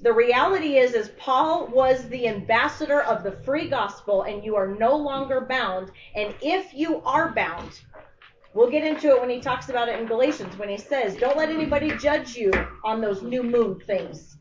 The 0.00 0.12
reality 0.12 0.76
is 0.76 0.92
is 0.92 1.10
Paul 1.16 1.68
was 1.68 2.06
the 2.08 2.28
ambassador 2.28 3.02
of 3.02 3.22
the 3.22 3.32
free 3.32 3.68
gospel 3.68 4.22
and 4.22 4.44
you 4.44 4.56
are 4.56 4.66
no 4.66 4.94
longer 4.96 5.40
bound 5.40 5.90
and 6.14 6.34
if 6.42 6.74
you 6.74 7.00
are 7.02 7.32
bound 7.32 7.80
We'll 8.56 8.70
get 8.70 8.84
into 8.84 9.10
it 9.10 9.20
when 9.20 9.28
he 9.28 9.38
talks 9.38 9.68
about 9.68 9.90
it 9.90 10.00
in 10.00 10.06
Galatians 10.06 10.56
when 10.56 10.70
he 10.70 10.78
says, 10.78 11.14
"Don't 11.16 11.36
let 11.36 11.50
anybody 11.50 11.94
judge 11.98 12.34
you 12.36 12.50
on 12.84 13.02
those 13.02 13.22
new 13.22 13.42
moon 13.42 13.78
things." 13.80 14.38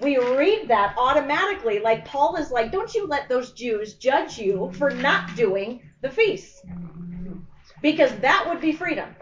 We 0.00 0.16
read 0.16 0.68
that 0.68 0.94
automatically 0.96 1.78
like 1.80 2.06
Paul 2.06 2.36
is 2.36 2.50
like, 2.50 2.72
"Don't 2.72 2.94
you 2.94 3.06
let 3.06 3.28
those 3.28 3.52
Jews 3.52 3.92
judge 3.92 4.38
you 4.38 4.70
for 4.78 4.88
not 4.88 5.36
doing 5.36 5.82
the 6.00 6.08
feast." 6.08 6.64
Because 7.82 8.10
that 8.20 8.46
would 8.48 8.62
be 8.62 8.72
freedom. 8.72 9.14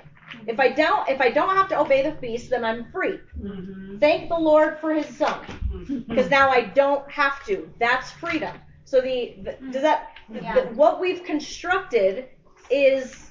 If 0.47 0.61
I 0.61 0.69
don't 0.69 1.09
if 1.09 1.21
I 1.21 1.31
don't 1.31 1.57
have 1.57 1.69
to 1.71 1.81
obey 1.81 2.03
the 2.03 2.17
feast, 2.19 2.51
then 2.51 2.65
I'm 2.65 2.93
free. 2.93 3.19
Mm-hmm. 3.43 3.99
Thank 3.99 4.29
the 4.29 4.39
Lord 4.39 4.79
for 4.79 4.95
his 4.95 5.09
son. 5.09 5.41
Mm-hmm. 5.45 5.99
Because 6.09 6.31
now 6.31 6.51
I 6.51 6.61
don't 6.61 7.11
have 7.11 7.45
to. 7.47 7.69
That's 7.81 8.13
freedom. 8.13 8.57
So 8.85 9.01
the, 9.01 9.39
the 9.43 9.53
does 9.73 9.83
that 9.83 10.13
Yeah. 10.33 10.55
the- 10.55 10.67
what 10.77 11.01
we've 11.01 11.25
constructed 11.25 12.29
is 12.71 13.31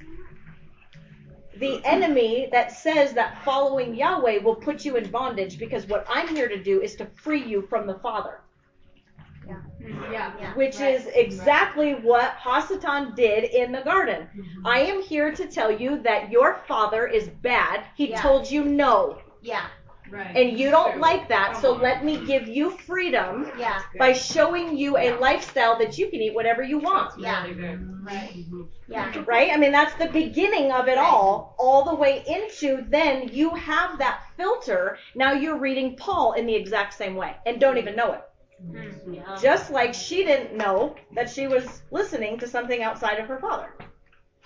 the 1.59 1.83
enemy 1.85 2.49
that 2.51 2.71
says 2.71 3.13
that 3.13 3.43
following 3.43 3.93
Yahweh 3.95 4.39
will 4.39 4.55
put 4.55 4.83
you 4.85 4.95
in 4.95 5.09
bondage 5.11 5.59
because 5.59 5.87
what 5.87 6.05
I'm 6.09 6.27
here 6.35 6.47
to 6.47 6.61
do 6.61 6.81
is 6.81 6.95
to 6.95 7.05
free 7.15 7.43
you 7.43 7.61
from 7.61 7.85
the 7.87 7.95
Father, 7.95 8.41
Yeah. 9.47 9.55
Mm-hmm. 9.81 10.13
Yeah. 10.13 10.53
which 10.55 10.79
Right. 10.79 10.95
is 10.95 11.07
exactly 11.07 11.93
what 11.93 12.35
Hasatan 12.37 13.15
did 13.15 13.43
in 13.45 13.71
the 13.71 13.81
garden. 13.81 14.27
Mm-hmm. 14.35 14.65
I 14.67 14.79
am 14.79 15.01
here 15.01 15.31
to 15.31 15.45
tell 15.47 15.71
you 15.71 16.01
that 16.03 16.31
your 16.31 16.55
father 16.67 17.05
is 17.07 17.27
bad. 17.29 17.83
He 17.95 18.09
Yeah. 18.11 18.21
told 18.21 18.49
you 18.49 18.63
no, 18.63 19.19
Yeah. 19.41 19.67
Right. 20.09 20.35
and 20.35 20.59
you 20.59 20.69
don't 20.69 20.93
True. 20.93 21.01
like 21.01 21.27
that, 21.29 21.53
Come 21.53 21.61
so 21.61 21.75
on. 21.75 21.81
let 21.81 22.03
me 22.05 22.25
give 22.25 22.47
you 22.47 22.71
freedom 22.71 23.51
Yeah. 23.57 23.81
by 23.97 24.13
showing 24.13 24.77
you 24.77 24.97
a 24.97 25.17
lifestyle 25.17 25.77
that 25.79 25.97
you 25.97 26.09
can 26.09 26.21
eat 26.21 26.33
whatever 26.33 26.61
you 26.61 26.77
want. 26.77 27.19
Yeah. 27.19 27.43
Really 27.43 27.55
good. 27.55 27.79
Mm-hmm. 27.79 28.05
Right. 28.05 28.29
Mm-hmm. 28.35 28.61
Yeah. 28.87 29.23
right? 29.25 29.51
I 29.51 29.57
mean, 29.57 29.71
that's 29.71 29.95
the 29.95 30.07
beginning 30.11 30.71
of 30.71 30.87
it 30.87 30.97
all, 30.97 31.55
all 31.57 31.83
the 31.85 31.95
way 31.95 32.23
into 32.27 32.85
then 32.89 33.29
you 33.29 33.49
have 33.55 33.97
that 33.99 34.21
filter. 34.37 34.97
Now 35.15 35.31
you're 35.33 35.57
reading 35.57 35.95
Paul 35.95 36.33
in 36.33 36.45
the 36.45 36.55
exact 36.55 36.93
same 36.93 37.15
way 37.15 37.35
and 37.45 37.59
don't 37.59 37.77
even 37.77 37.95
know 37.95 38.13
it. 38.13 38.21
Yeah. 39.09 39.37
Just 39.41 39.71
like 39.71 39.93
she 39.93 40.23
didn't 40.23 40.55
know 40.57 40.95
that 41.15 41.29
she 41.29 41.47
was 41.47 41.81
listening 41.91 42.37
to 42.39 42.47
something 42.47 42.81
outside 42.83 43.19
of 43.19 43.27
her 43.27 43.39
father. 43.39 43.73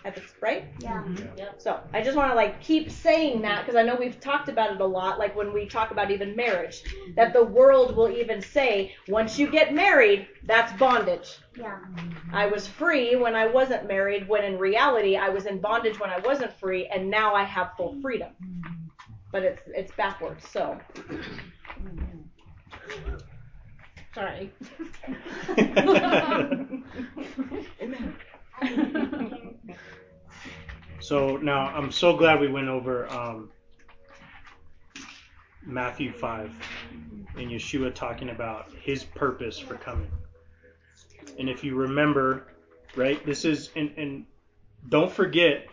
At 0.08 0.16
the, 0.16 0.24
right? 0.40 0.64
Yeah. 0.80 1.04
Mm-hmm. 1.04 1.44
So 1.58 1.82
I 1.92 2.02
just 2.02 2.16
want 2.16 2.32
to 2.32 2.36
like 2.36 2.62
keep 2.62 2.90
saying 2.90 3.42
that 3.42 3.66
because 3.66 3.76
I 3.76 3.84
know 3.84 3.98
we've 3.98 4.22
talked 4.22 4.48
about 4.48 4.74
it 4.74 4.80
a 4.80 4.86
lot, 4.86 5.20
like 5.20 5.36
when 5.36 5.52
we 5.52 5.66
talk 5.66 5.92
about 5.92 6.12
even 6.12 6.34
marriage, 6.34 6.82
that 7.18 7.34
the 7.34 7.44
world 7.44 7.94
will 7.94 8.10
even 8.10 8.42
say, 8.42 8.96
once 9.10 9.38
you 9.38 9.52
get 9.52 9.74
married, 9.74 10.30
that's 10.46 10.72
bondage. 10.80 11.40
Yeah. 11.58 11.80
Mm-hmm. 11.92 12.34
I 12.34 12.46
was 12.46 12.66
free 12.66 13.18
when 13.18 13.36
I 13.36 13.48
wasn't 13.48 13.86
married, 13.86 14.30
when 14.30 14.46
in 14.46 14.58
reality 14.58 15.18
I 15.18 15.28
was 15.28 15.46
in 15.46 15.60
bondage 15.60 16.00
when 16.00 16.10
I 16.10 16.20
wasn't 16.20 16.58
free, 16.58 16.88
and 16.88 17.10
now 17.10 17.36
I 17.36 17.44
have 17.44 17.72
full 17.76 18.00
freedom. 18.02 18.30
Mm-hmm. 18.42 18.76
But 19.34 19.44
it's 19.44 19.62
it's 19.76 19.92
backwards. 19.98 20.48
So 20.48 20.80
sorry. 24.16 24.54
So 31.00 31.38
now 31.38 31.68
I'm 31.68 31.92
so 31.92 32.16
glad 32.16 32.40
we 32.40 32.48
went 32.48 32.68
over 32.68 33.08
um, 33.12 33.52
Matthew 35.64 36.12
5 36.12 36.52
and 37.38 37.52
Yeshua 37.52 37.94
talking 37.94 38.30
about 38.30 38.72
his 38.82 39.04
purpose 39.04 39.60
for 39.60 39.76
coming. 39.76 40.10
And 41.38 41.50
if 41.50 41.64
you 41.64 41.76
remember, 41.76 42.48
right, 42.96 43.24
this 43.26 43.46
is, 43.46 43.70
and, 43.76 43.94
and 43.98 44.26
don't 44.90 45.12
forget 45.12 45.68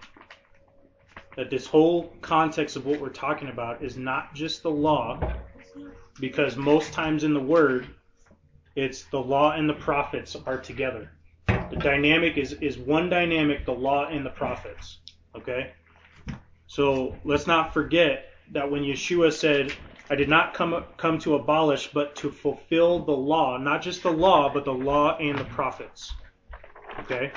that 1.37 1.49
this 1.51 1.67
whole 1.67 2.13
context 2.21 2.77
of 2.77 2.87
what 2.87 3.01
we're 3.01 3.09
talking 3.09 3.49
about 3.49 3.83
is 3.83 3.97
not 3.97 4.35
just 4.35 4.63
the 4.63 4.71
law, 4.71 5.19
because 6.21 6.57
most 6.57 6.93
times 6.93 7.25
in 7.25 7.33
the 7.33 7.41
Word, 7.41 7.89
it's 8.77 9.05
the 9.05 9.21
law 9.21 9.53
and 9.53 9.69
the 9.69 9.75
prophets 9.75 10.37
are 10.47 10.59
together. 10.59 11.11
The 11.47 11.77
dynamic 11.77 12.37
is, 12.37 12.53
is 12.55 12.79
one 12.79 13.09
dynamic, 13.09 13.65
the 13.65 13.73
law 13.73 14.07
and 14.07 14.25
the 14.25 14.31
prophets. 14.31 14.99
Okay? 15.37 15.73
So 16.67 17.17
let's 17.25 17.47
not 17.47 17.75
forget 17.75 18.27
that 18.53 18.71
when 18.71 18.83
Yeshua 18.83 19.33
said, 19.33 19.73
I 20.11 20.15
did 20.15 20.29
not 20.29 20.55
come, 20.55 20.85
come 20.97 21.19
to 21.21 21.35
abolish, 21.35 21.91
but 21.93 22.15
to 22.17 22.31
fulfill 22.31 23.05
the 23.05 23.13
law, 23.13 23.57
not 23.57 23.83
just 23.83 24.03
the 24.03 24.11
law, 24.11 24.53
but 24.53 24.65
the 24.65 24.75
law 24.75 25.17
and 25.19 25.39
the 25.39 25.45
prophets. 25.45 26.13
Okay? 27.01 27.33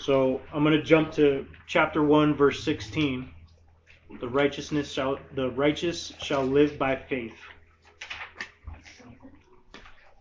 So 0.00 0.40
I'm 0.52 0.64
going 0.64 0.76
to 0.76 0.82
jump 0.82 1.12
to 1.12 1.46
chapter 1.66 2.02
1, 2.02 2.34
verse 2.34 2.62
16. 2.64 3.30
The 4.20 4.28
righteousness 4.28 4.92
shall 4.92 5.18
the 5.34 5.50
righteous 5.50 6.12
shall 6.20 6.44
live 6.44 6.78
by 6.78 6.94
faith. 6.94 7.36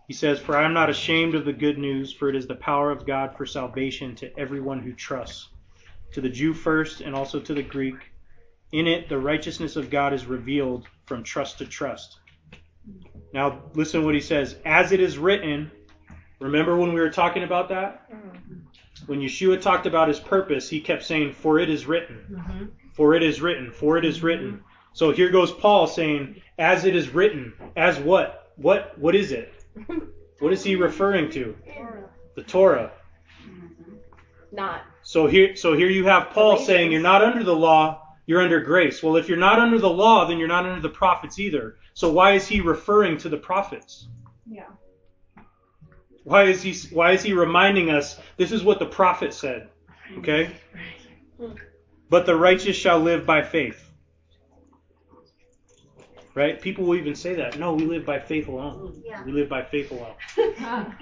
He 0.08 0.14
says, 0.14 0.40
For 0.40 0.56
I 0.58 0.66
am 0.66 0.74
not 0.74 0.90
ashamed 0.90 1.36
of 1.36 1.46
the 1.46 1.54
good 1.54 1.78
news, 1.78 2.12
for 2.12 2.30
it 2.30 2.36
is 2.36 2.48
the 2.48 2.56
power 2.56 2.92
of 2.92 3.06
God 3.06 3.36
for 3.38 3.46
salvation 3.46 4.16
to 4.16 4.38
everyone 4.38 4.80
who 4.80 4.94
trusts, 4.94 5.50
to 6.14 6.22
the 6.22 6.30
Jew 6.30 6.54
first 6.54 7.02
and 7.02 7.16
also 7.16 7.40
to 7.40 7.54
the 7.54 7.64
Greek. 7.64 7.96
In 8.72 8.88
it, 8.88 9.10
the 9.10 9.20
righteousness 9.20 9.76
of 9.76 9.90
God 9.90 10.14
is 10.14 10.26
revealed 10.26 10.88
from 11.06 11.24
trust 11.24 11.60
to 11.60 11.66
trust. 11.66 12.20
Now, 13.34 13.62
listen 13.74 14.02
to 14.02 14.06
what 14.06 14.16
he 14.16 14.22
says. 14.22 14.56
As 14.66 14.92
it 14.92 15.00
is 15.00 15.18
written, 15.18 15.72
remember 16.40 16.78
when 16.78 16.94
we 16.94 17.00
were 17.00 17.10
talking 17.10 17.44
about 17.44 17.70
that? 17.70 18.10
When 19.06 19.20
Yeshua 19.20 19.62
talked 19.62 19.86
about 19.86 20.08
his 20.08 20.20
purpose, 20.20 20.70
he 20.70 20.80
kept 20.80 21.04
saying, 21.04 21.34
For 21.34 21.60
it 21.60 21.70
is 21.70 21.86
written. 21.86 22.26
Mm-hmm. 22.32 22.66
For 22.94 23.16
it 23.16 23.24
is 23.24 23.42
written. 23.42 23.72
For 23.72 23.98
it 23.98 24.06
is 24.06 24.24
written. 24.24 24.64
So 24.94 25.12
here 25.12 25.30
goes 25.30 25.52
Paul 25.52 25.88
saying, 25.88 26.42
As 26.58 26.86
it 26.86 26.96
is 26.96 27.10
written. 27.10 27.54
As 27.76 28.00
what? 28.00 28.52
What? 28.56 28.98
What 28.98 29.16
is 29.16 29.32
it? 29.32 29.54
What 30.40 30.52
is 30.52 30.62
he 30.62 30.76
referring 30.76 31.32
to? 31.32 31.56
The 32.36 32.44
Torah. 32.44 32.92
Not. 34.52 34.82
So 35.04 35.28
here, 35.28 35.56
so 35.56 35.74
here 35.74 35.90
you 35.90 36.06
have 36.06 36.30
Paul 36.30 36.58
saying 36.58 36.92
you're 36.92 37.02
not 37.02 37.24
under 37.24 37.44
the 37.44 37.56
law, 37.56 38.16
you're 38.26 38.42
under 38.42 38.62
grace. 38.62 39.04
Well, 39.04 39.18
if 39.18 39.28
you're 39.28 39.38
not 39.38 39.60
under 39.60 39.78
the 39.78 39.90
law, 39.90 40.26
then 40.26 40.40
you're 40.40 40.48
not 40.48 40.66
under 40.66 40.82
the 40.82 40.90
prophets 40.90 41.40
either. 41.40 41.76
So 41.94 42.12
why 42.12 42.34
is 42.34 42.48
he 42.48 42.62
referring 42.62 43.18
to 43.20 43.30
the 43.30 43.38
prophets? 43.38 44.08
Yeah. 44.48 44.70
Why 46.24 46.44
is 46.44 46.62
he 46.62 46.74
why 46.96 47.12
is 47.12 47.22
he 47.22 47.34
reminding 47.34 47.90
us 47.90 48.18
this 48.38 48.54
is 48.54 48.64
what 48.64 48.80
the 48.80 48.86
prophet 48.86 49.34
said? 49.34 49.70
Okay? 50.20 50.56
But 52.10 52.26
the 52.26 52.36
righteous 52.36 52.78
shall 52.78 53.00
live 53.00 53.26
by 53.26 53.42
faith. 53.42 53.83
Right? 56.36 56.60
People 56.60 56.86
will 56.86 56.96
even 56.96 57.14
say 57.14 57.36
that. 57.36 57.60
No, 57.60 57.74
we 57.74 57.86
live 57.86 58.06
by 58.06 58.20
faith 58.20 58.48
alone. 58.48 59.04
Yeah. 59.06 59.24
We 59.24 59.32
live 59.32 59.50
by 59.50 59.64
faith 59.64 59.92
alone. 59.92 60.16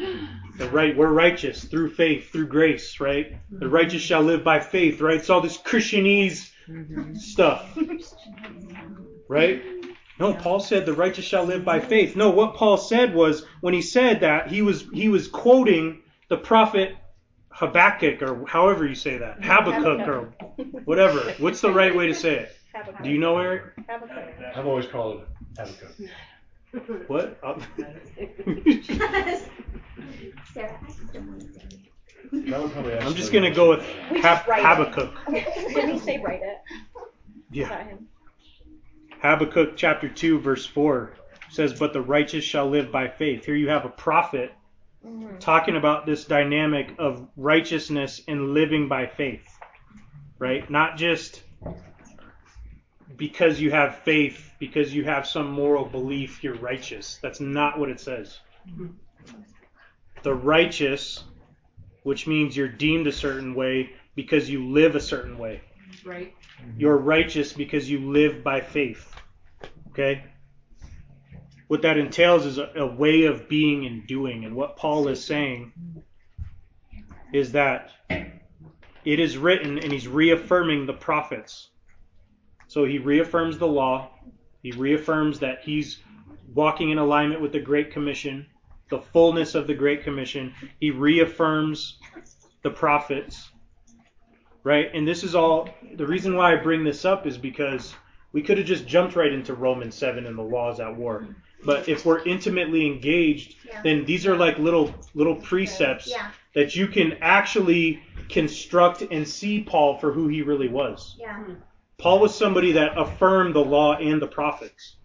The 0.57 0.69
right, 0.69 0.95
we're 0.95 1.07
righteous 1.07 1.63
through 1.63 1.91
faith, 1.91 2.31
through 2.31 2.47
grace, 2.47 2.99
right? 2.99 3.35
The 3.49 3.65
mm-hmm. 3.65 3.73
righteous 3.73 4.01
shall 4.01 4.21
live 4.21 4.43
by 4.43 4.59
faith, 4.59 4.99
right? 4.99 5.17
It's 5.17 5.29
all 5.29 5.41
this 5.41 5.57
Christianese 5.57 6.51
mm-hmm. 6.67 7.15
stuff, 7.15 7.75
right? 9.29 9.63
No, 10.19 10.35
Paul 10.35 10.59
said 10.59 10.85
the 10.85 10.93
righteous 10.93 11.25
shall 11.25 11.45
live 11.45 11.65
by 11.65 11.79
faith. 11.79 12.15
No, 12.15 12.29
what 12.29 12.53
Paul 12.53 12.77
said 12.77 13.15
was 13.15 13.43
when 13.61 13.73
he 13.73 13.81
said 13.81 14.19
that 14.19 14.49
he 14.49 14.61
was 14.61 14.85
he 14.93 15.09
was 15.09 15.27
quoting 15.27 16.03
the 16.27 16.37
prophet 16.37 16.95
Habakkuk 17.49 18.21
or 18.21 18.45
however 18.45 18.85
you 18.85 18.93
say 18.93 19.17
that, 19.17 19.43
Habakkuk 19.43 20.07
or 20.07 20.33
whatever. 20.85 21.33
What's 21.39 21.61
the 21.61 21.71
right 21.71 21.95
way 21.95 22.07
to 22.07 22.13
say 22.13 22.35
it? 22.35 22.55
Habakkuk. 22.73 23.03
Do 23.03 23.09
you 23.09 23.17
know 23.19 23.37
Eric? 23.37 23.63
Habakkuk. 23.87 24.35
I've 24.55 24.65
always 24.67 24.85
called 24.87 25.21
it 25.21 25.27
Habakkuk. 25.57 25.91
What? 27.07 27.37
Uh, 27.43 27.59
Sarah, 30.53 30.79
I 30.81 30.91
still 30.91 31.21
want 31.21 31.41
to 31.41 31.47
say 31.53 32.49
That 32.49 32.61
would 32.61 32.71
probably 32.71 32.93
I'm 32.97 33.13
just 33.13 33.33
gonna 33.33 33.53
go 33.53 33.69
with 33.71 33.85
We 34.09 34.21
Hab- 34.21 34.37
just 34.37 34.47
write 34.47 34.59
it. 34.59 34.65
Habakkuk. 34.65 35.13
Didn't 35.75 35.89
he 35.93 35.99
say 35.99 36.19
write 36.19 36.41
it? 36.41 36.57
Yeah. 37.51 37.67
Not 37.67 37.83
him. 37.87 38.07
Habakkuk 39.21 39.75
chapter 39.75 40.07
2 40.07 40.39
verse 40.39 40.65
4 40.65 41.13
says, 41.49 41.73
"But 41.73 41.91
the 41.91 42.01
righteous 42.01 42.45
shall 42.45 42.69
live 42.69 42.89
by 42.91 43.09
faith." 43.09 43.43
Here 43.45 43.55
you 43.55 43.67
have 43.69 43.83
a 43.85 43.89
prophet 43.89 44.53
Mhm. 45.05 45.39
talking 45.39 45.75
about 45.75 46.05
this 46.05 46.23
dynamic 46.25 46.93
of 46.99 47.27
righteousness 47.35 48.21
and 48.29 48.53
living 48.53 48.87
by 48.87 49.07
faith. 49.07 49.45
Right? 50.39 50.69
Not 50.69 50.95
just 50.97 51.41
because 53.17 53.59
you 53.59 53.71
have 53.71 53.99
faith, 53.99 54.53
because 54.59 54.93
you 54.93 55.03
have 55.03 55.27
some 55.27 55.51
moral 55.51 55.85
belief, 55.85 56.43
you're 56.43 56.55
righteous. 56.55 57.19
That's 57.21 57.39
not 57.39 57.79
what 57.79 57.89
it 57.89 57.99
says. 57.99 58.39
The 60.23 60.33
righteous, 60.33 61.23
which 62.03 62.27
means 62.27 62.55
you're 62.55 62.67
deemed 62.67 63.07
a 63.07 63.11
certain 63.11 63.55
way 63.55 63.91
because 64.15 64.49
you 64.49 64.69
live 64.69 64.95
a 64.95 64.99
certain 64.99 65.37
way. 65.37 65.61
Right. 66.05 66.33
You're 66.77 66.97
righteous 66.97 67.53
because 67.53 67.89
you 67.89 68.11
live 68.11 68.43
by 68.43 68.61
faith. 68.61 69.13
Okay? 69.89 70.23
What 71.67 71.83
that 71.83 71.97
entails 71.97 72.45
is 72.45 72.57
a, 72.57 72.71
a 72.75 72.85
way 72.85 73.23
of 73.23 73.47
being 73.47 73.85
and 73.85 74.05
doing. 74.05 74.45
And 74.45 74.55
what 74.55 74.77
Paul 74.77 75.07
is 75.07 75.23
saying 75.23 75.73
is 77.33 77.53
that 77.53 77.91
it 79.03 79.19
is 79.19 79.37
written, 79.37 79.79
and 79.79 79.91
he's 79.91 80.07
reaffirming 80.07 80.85
the 80.85 80.93
prophets. 80.93 81.69
So 82.71 82.85
he 82.85 82.99
reaffirms 82.99 83.57
the 83.57 83.67
law. 83.67 84.11
He 84.63 84.71
reaffirms 84.71 85.39
that 85.39 85.59
he's 85.61 85.99
walking 86.53 86.91
in 86.91 86.99
alignment 86.99 87.41
with 87.41 87.51
the 87.51 87.59
Great 87.59 87.91
Commission, 87.91 88.45
the 88.89 89.01
fullness 89.01 89.55
of 89.55 89.67
the 89.67 89.73
Great 89.73 90.05
Commission. 90.05 90.53
He 90.79 90.89
reaffirms 90.89 91.99
the 92.63 92.69
prophets 92.69 93.49
right? 94.63 94.89
And 94.93 95.05
this 95.05 95.23
is 95.23 95.35
all 95.35 95.67
the 95.95 96.05
reason 96.05 96.35
why 96.35 96.53
I 96.53 96.55
bring 96.55 96.83
this 96.83 97.03
up 97.03 97.25
is 97.27 97.37
because 97.37 97.93
we 98.31 98.41
could 98.41 98.57
have 98.57 98.67
just 98.67 98.87
jumped 98.87 99.15
right 99.15 99.33
into 99.33 99.53
Romans 99.53 99.95
7 99.95 100.25
and 100.25 100.37
the 100.37 100.43
laws 100.43 100.79
at 100.79 100.95
war. 100.95 101.27
But 101.65 101.89
if 101.89 102.05
we're 102.05 102.23
intimately 102.23 102.85
engaged, 102.85 103.55
Yeah. 103.67 103.81
then 103.81 104.05
these 104.05 104.25
are 104.27 104.37
like 104.37 104.59
little 104.59 104.93
little 105.13 105.35
precepts 105.35 106.09
Yeah. 106.09 106.29
that 106.53 106.75
you 106.75 106.87
can 106.87 107.17
actually 107.21 108.01
construct 108.29 109.01
and 109.01 109.27
see 109.27 109.61
Paul 109.61 109.97
for 109.97 110.13
who 110.13 110.27
he 110.27 110.41
really 110.41 110.69
was. 110.69 111.17
Yeah. 111.19 111.43
Paul 112.01 112.19
was 112.19 112.33
somebody 112.33 112.71
that 112.73 112.97
affirmed 112.97 113.53
the 113.53 113.63
law 113.63 113.95
and 113.95 114.19
the 114.19 114.27
prophets. 114.27 114.97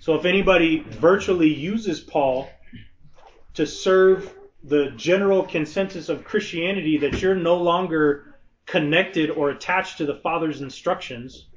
So 0.00 0.14
if 0.14 0.26
anybody 0.26 0.80
virtually 0.80 1.52
uses 1.52 2.00
Paul 2.00 2.50
to 3.54 3.66
serve 3.66 4.34
the 4.62 4.90
general 4.96 5.42
consensus 5.42 6.10
of 6.10 6.24
Christianity 6.24 6.98
that 6.98 7.22
you're 7.22 7.34
no 7.34 7.56
longer 7.56 8.36
connected 8.66 9.30
or 9.30 9.50
attached 9.50 9.98
to 9.98 10.06
the 10.06 10.16
Father's 10.16 10.60
instructions, 10.60 11.48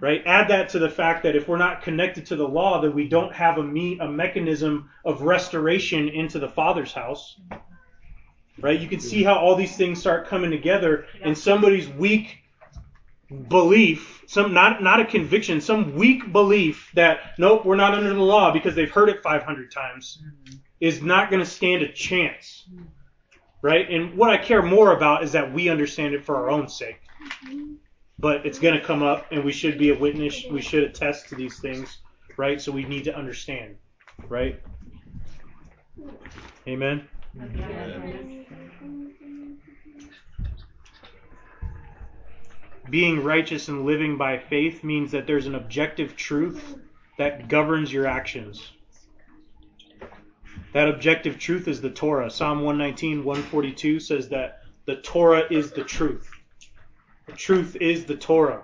right? 0.00 0.22
Add 0.24 0.48
that 0.48 0.70
to 0.70 0.78
the 0.78 0.90
fact 0.90 1.24
that 1.24 1.36
if 1.36 1.46
we're 1.46 1.58
not 1.58 1.82
connected 1.82 2.26
to 2.26 2.36
the 2.36 2.48
law, 2.48 2.80
then 2.80 2.94
we 2.94 3.06
don't 3.06 3.34
have 3.34 3.58
a 3.58 3.62
me 3.62 3.98
a 4.00 4.08
mechanism 4.08 4.90
of 5.04 5.22
restoration 5.22 6.08
into 6.08 6.38
the 6.38 6.48
Father's 6.48 6.92
house. 6.92 7.38
Right? 8.60 8.78
You 8.78 8.88
can 8.88 9.00
see 9.00 9.20
mm-hmm. 9.20 9.28
how 9.28 9.38
all 9.38 9.56
these 9.56 9.76
things 9.76 10.00
start 10.00 10.28
coming 10.28 10.50
together 10.50 11.06
in 11.22 11.34
somebody's 11.34 11.88
weak 11.88 12.44
belief, 13.48 14.22
some 14.26 14.52
not 14.52 14.82
not 14.82 15.00
a 15.00 15.04
conviction, 15.04 15.60
some 15.60 15.94
weak 15.94 16.32
belief 16.32 16.90
that 16.94 17.38
nope, 17.38 17.64
we're 17.64 17.76
not 17.76 17.94
under 17.94 18.12
the 18.12 18.20
law 18.20 18.52
because 18.52 18.74
they've 18.74 18.90
heard 18.90 19.08
it 19.08 19.22
500 19.22 19.70
times, 19.72 20.22
mm-hmm. 20.22 20.56
is 20.80 21.02
not 21.02 21.30
going 21.30 21.40
to 21.40 21.48
stand 21.48 21.82
a 21.82 21.92
chance, 21.92 22.64
mm-hmm. 22.72 22.84
right? 23.62 23.90
And 23.90 24.16
what 24.16 24.30
I 24.30 24.36
care 24.36 24.62
more 24.62 24.92
about 24.92 25.24
is 25.24 25.32
that 25.32 25.52
we 25.52 25.68
understand 25.68 26.14
it 26.14 26.24
for 26.24 26.36
our 26.36 26.50
own 26.50 26.68
sake. 26.68 27.00
But 28.18 28.46
it's 28.46 28.58
going 28.58 28.74
to 28.74 28.80
come 28.80 29.02
up, 29.02 29.26
and 29.32 29.44
we 29.44 29.52
should 29.52 29.76
be 29.76 29.90
a 29.90 29.98
witness. 29.98 30.44
We 30.48 30.62
should 30.62 30.84
attest 30.84 31.28
to 31.30 31.34
these 31.34 31.58
things, 31.58 31.98
right? 32.36 32.60
So 32.60 32.70
we 32.70 32.84
need 32.84 33.04
to 33.04 33.16
understand, 33.16 33.76
right? 34.28 34.62
Amen. 36.68 37.08
Being 42.90 43.24
righteous 43.24 43.68
and 43.68 43.84
living 43.84 44.16
by 44.16 44.38
faith 44.38 44.84
means 44.84 45.10
that 45.12 45.26
there's 45.26 45.46
an 45.46 45.54
objective 45.54 46.16
truth 46.16 46.76
that 47.18 47.48
governs 47.48 47.92
your 47.92 48.06
actions. 48.06 48.70
That 50.72 50.88
objective 50.88 51.38
truth 51.38 51.68
is 51.68 51.80
the 51.80 51.90
Torah. 51.90 52.30
Psalm 52.30 52.62
119, 52.62 53.24
142 53.24 54.00
says 54.00 54.28
that 54.28 54.62
the 54.86 54.96
Torah 54.96 55.44
is 55.50 55.72
the 55.72 55.84
truth. 55.84 56.28
The 57.26 57.32
truth 57.32 57.76
is 57.80 58.04
the 58.04 58.16
Torah. 58.16 58.62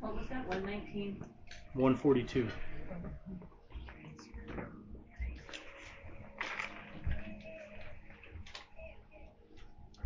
What 0.00 0.14
was 0.14 0.26
that? 0.28 0.46
119? 0.48 1.22
142. 1.74 2.48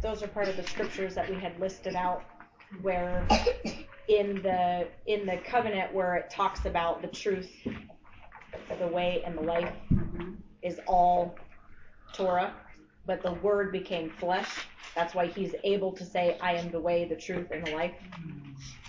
Those 0.07 0.22
are 0.22 0.28
part 0.28 0.48
of 0.48 0.57
the 0.57 0.62
scriptures 0.62 1.14
that 1.14 1.28
we 1.28 1.36
had 1.36 1.59
listed 1.59 1.96
out 1.96 2.22
where 2.80 3.26
in 4.09 4.40
the 4.42 4.86
in 5.07 5.26
the 5.26 5.36
covenant 5.38 5.92
where 5.92 6.14
it 6.14 6.30
talks 6.30 6.64
about 6.64 7.02
the 7.02 7.09
truth 7.09 7.50
the 8.78 8.86
way 8.86 9.22
and 9.26 9.36
the 9.36 9.42
life 9.42 9.72
is 10.62 10.78
all 10.86 11.36
torah 12.12 12.54
but 13.07 13.22
the 13.22 13.32
word 13.34 13.70
became 13.72 14.11
flesh. 14.11 14.66
That's 14.94 15.14
why 15.14 15.26
he's 15.26 15.54
able 15.64 15.92
to 15.92 16.04
say 16.04 16.36
i 16.42 16.52
am 16.54 16.70
the 16.70 16.80
way 16.80 17.04
the 17.04 17.16
truth 17.16 17.50
and 17.52 17.66
the 17.66 17.70
life. 17.70 17.94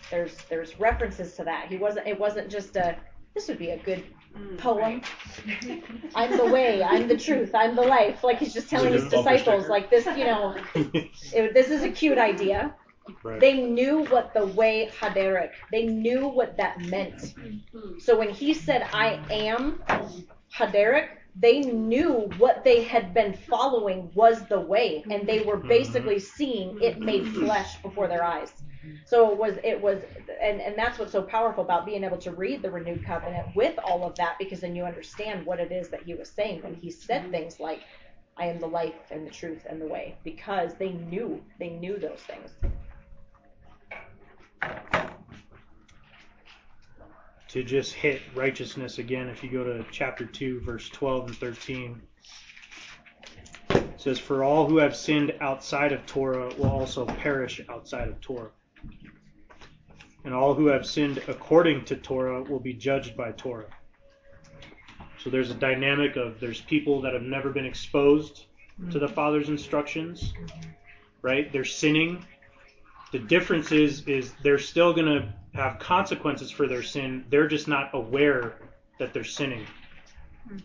There's 0.10 0.36
there's 0.50 0.80
references 0.80 1.36
to 1.36 1.44
that. 1.44 1.68
He 1.70 1.78
wasn't 1.78 2.08
it 2.08 2.20
wasn't 2.20 2.50
just 2.50 2.76
a 2.76 2.98
this 3.36 3.48
would 3.48 3.60
be 3.60 3.72
a 3.72 3.78
good 3.78 4.04
mm, 4.36 4.58
poem 4.58 5.02
i'm 6.16 6.38
the 6.38 6.46
way 6.46 6.84
i'm 6.84 7.08
the 7.08 7.18
truth 7.18 7.52
i'm 7.54 7.76
the 7.76 7.82
life 7.82 8.24
like 8.24 8.40
he's 8.40 8.54
just 8.54 8.70
telling 8.70 8.94
his 8.94 9.04
it 9.04 9.08
a 9.08 9.10
bumper 9.12 9.32
disciples 9.32 9.68
like 9.68 9.90
this 9.90 10.06
you 10.18 10.26
know 10.26 10.56
it, 11.34 11.54
this 11.54 11.70
is 11.70 11.84
a 11.84 11.90
cute 11.90 12.18
idea. 12.18 12.76
right. 13.24 13.40
They 13.40 13.62
knew 13.62 14.06
what 14.06 14.34
the 14.34 14.46
way 14.46 14.92
Haderek, 15.00 15.52
they 15.72 15.86
knew 15.86 16.28
what 16.28 16.58
that 16.58 16.80
meant. 16.82 17.36
So 18.00 18.18
when 18.18 18.30
he 18.30 18.54
said, 18.54 18.88
I 18.94 19.20
am 19.30 19.82
Haderek, 20.58 21.08
they 21.36 21.62
knew 21.62 22.30
what 22.38 22.64
they 22.64 22.84
had 22.84 23.14
been 23.14 23.34
following 23.34 24.12
was 24.16 24.46
the 24.48 24.60
way, 24.60 25.06
and 25.10 25.28
they 25.28 25.42
were 25.42 25.58
basically 25.58 26.20
seeing 26.20 26.82
it 26.82 27.00
made 27.00 27.28
flesh 27.28 27.82
before 27.82 28.08
their 28.08 28.24
eyes. 28.24 28.52
So 29.06 29.32
it 29.32 29.38
was, 29.38 29.58
it 29.64 29.82
was, 29.82 30.02
and, 30.42 30.62
and 30.62 30.78
that's 30.78 31.00
what's 31.00 31.12
so 31.12 31.22
powerful 31.22 31.64
about 31.64 31.86
being 31.86 32.04
able 32.04 32.18
to 32.18 32.32
read 32.32 32.62
the 32.62 32.72
renewed 32.72 33.06
covenant 33.06 33.56
with 33.56 33.78
all 33.84 34.04
of 34.04 34.16
that, 34.16 34.38
because 34.40 34.60
then 34.60 34.76
you 34.76 34.84
understand 34.84 35.46
what 35.46 35.60
it 35.60 35.72
is 35.72 35.90
that 35.90 36.04
he 36.04 36.14
was 36.14 36.30
saying 36.30 36.62
when 36.62 36.76
he 36.76 36.92
said 36.92 37.24
mm-hmm. 37.24 37.32
things 37.32 37.60
like, 37.60 37.82
I 38.38 38.48
am 38.48 38.60
the 38.60 38.68
life 38.68 38.94
and 39.10 39.26
the 39.26 39.32
truth 39.32 39.66
and 39.68 39.82
the 39.82 39.88
way 39.88 40.16
because 40.24 40.76
they 40.76 40.92
knew 40.92 41.44
they 41.58 41.70
knew 41.70 41.98
those 41.98 42.20
things. 42.20 42.52
to 47.50 47.64
just 47.64 47.94
hit 47.94 48.22
righteousness 48.36 48.98
again, 48.98 49.30
if 49.30 49.44
you 49.44 49.50
go 49.50 49.64
to 49.64 49.86
chapter 49.92 50.26
2, 50.26 50.62
verse 50.62 50.90
12 50.90 51.28
and 51.28 51.38
13, 51.38 52.02
it 53.70 53.94
says, 53.98 54.20
For 54.20 54.44
all 54.44 54.68
who 54.68 54.78
have 54.78 54.96
sinned 54.96 55.34
outside 55.40 55.92
of 55.92 56.06
Torah 56.06 56.54
will 56.58 56.70
also 56.70 57.06
perish 57.06 57.62
outside 57.70 58.10
of 58.10 58.20
Torah. 58.22 58.52
And 60.28 60.36
all 60.36 60.54
who 60.54 60.66
have 60.66 60.86
sinned 60.86 61.24
according 61.30 61.86
to 61.86 61.96
Torah 61.96 62.44
will 62.44 62.60
be 62.60 62.74
judged 62.74 63.16
by 63.16 63.32
Torah. 63.32 63.70
So 65.24 65.30
there's 65.30 65.52
a 65.52 65.54
dynamic 65.54 66.18
of 66.18 66.42
there's 66.42 66.60
people 66.60 67.00
that 67.04 67.14
have 67.14 67.22
never 67.22 67.50
been 67.50 67.66
exposed 67.66 68.44
to 68.92 69.00
the 69.00 69.08
Father's 69.08 69.48
instructions, 69.48 70.34
right? 71.22 71.50
They're 71.54 71.64
sinning. 71.64 72.26
The 73.14 73.20
difference 73.20 73.72
is 73.72 74.02
is 74.02 74.34
they're 74.44 74.60
still 74.60 74.92
going 74.92 75.06
to 75.06 75.34
have 75.54 75.80
consequences 75.80 76.52
for 76.52 76.68
their 76.68 76.84
sin. 76.84 77.24
They're 77.30 77.48
just 77.48 77.70
not 77.70 77.92
aware 77.94 78.56
that 79.00 79.14
they're 79.14 79.24
sinning 79.24 79.66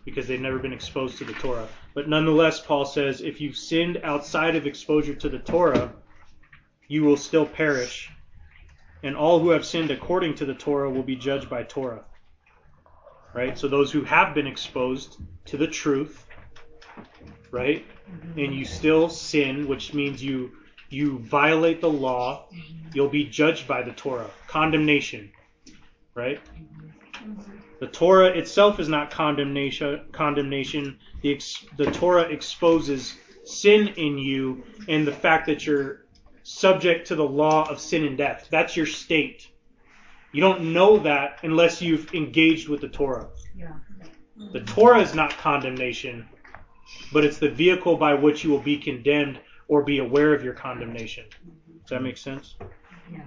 because 0.03 0.27
they've 0.27 0.41
never 0.41 0.59
been 0.59 0.73
exposed 0.73 1.19
to 1.19 1.23
the 1.23 1.33
Torah. 1.35 1.69
But 1.93 2.09
nonetheless, 2.09 2.59
Paul 2.59 2.83
says 2.83 3.21
if 3.21 3.39
you've 3.39 3.55
sinned 3.55 4.01
outside 4.03 4.57
of 4.57 4.67
exposure 4.67 5.15
to 5.15 5.29
the 5.29 5.39
Torah, 5.39 5.93
you 6.89 7.05
will 7.05 7.15
still 7.15 7.45
perish. 7.45 8.09
And 9.03 9.15
all 9.15 9.39
who 9.39 9.49
have 9.49 9.65
sinned 9.65 9.91
according 9.91 10.35
to 10.35 10.45
the 10.45 10.53
Torah 10.53 10.89
will 10.89 11.03
be 11.03 11.15
judged 11.15 11.49
by 11.49 11.63
Torah. 11.63 12.05
Right? 13.33 13.57
So 13.57 13.67
those 13.67 13.91
who 13.91 14.03
have 14.03 14.33
been 14.33 14.47
exposed 14.47 15.17
to 15.45 15.57
the 15.57 15.67
truth, 15.67 16.25
right? 17.51 17.85
And 18.37 18.53
you 18.53 18.65
still 18.65 19.09
sin, 19.09 19.67
which 19.67 19.93
means 19.93 20.23
you 20.23 20.51
you 20.89 21.17
violate 21.19 21.81
the 21.81 21.89
law, 21.89 22.47
you'll 22.93 23.09
be 23.09 23.25
judged 23.25 23.67
by 23.67 23.81
the 23.81 23.91
Torah. 23.91 24.29
Condemnation, 24.47 25.31
right? 26.13 26.39
The 27.79 27.87
Torah 27.87 28.29
itself 28.29 28.79
is 28.79 28.87
not 28.87 29.09
condemnation. 29.09 30.01
Condemnation. 30.11 30.99
The, 31.21 31.41
the 31.77 31.91
Torah 31.91 32.23
exposes 32.23 33.15
sin 33.43 33.89
in 33.97 34.17
you 34.17 34.63
and 34.87 35.05
the 35.05 35.11
fact 35.11 35.47
that 35.47 35.65
you're 35.65 36.02
subject 36.43 37.07
to 37.07 37.15
the 37.15 37.23
law 37.23 37.69
of 37.69 37.79
sin 37.79 38.05
and 38.05 38.17
death. 38.17 38.47
That's 38.51 38.75
your 38.77 38.85
state. 38.85 39.49
You 40.31 40.41
don't 40.41 40.73
know 40.73 40.99
that 40.99 41.39
unless 41.43 41.81
you've 41.81 42.13
engaged 42.13 42.67
with 42.67 42.81
the 42.81 42.89
Torah. 42.89 43.29
Yeah. 43.55 43.73
The 44.51 44.61
Torah 44.61 45.01
is 45.01 45.13
not 45.13 45.37
condemnation, 45.37 46.27
but 47.11 47.23
it's 47.23 47.37
the 47.37 47.49
vehicle 47.49 47.97
by 47.97 48.13
which 48.13 48.43
you 48.43 48.49
will 48.49 48.59
be 48.59 48.77
condemned 48.77 49.39
or 49.67 49.83
be 49.83 49.99
aware 49.99 50.33
of 50.33 50.43
your 50.43 50.53
condemnation. 50.53 51.25
Does 51.81 51.89
that 51.89 52.01
make 52.01 52.17
sense? 52.17 52.55
Yeah. 53.11 53.21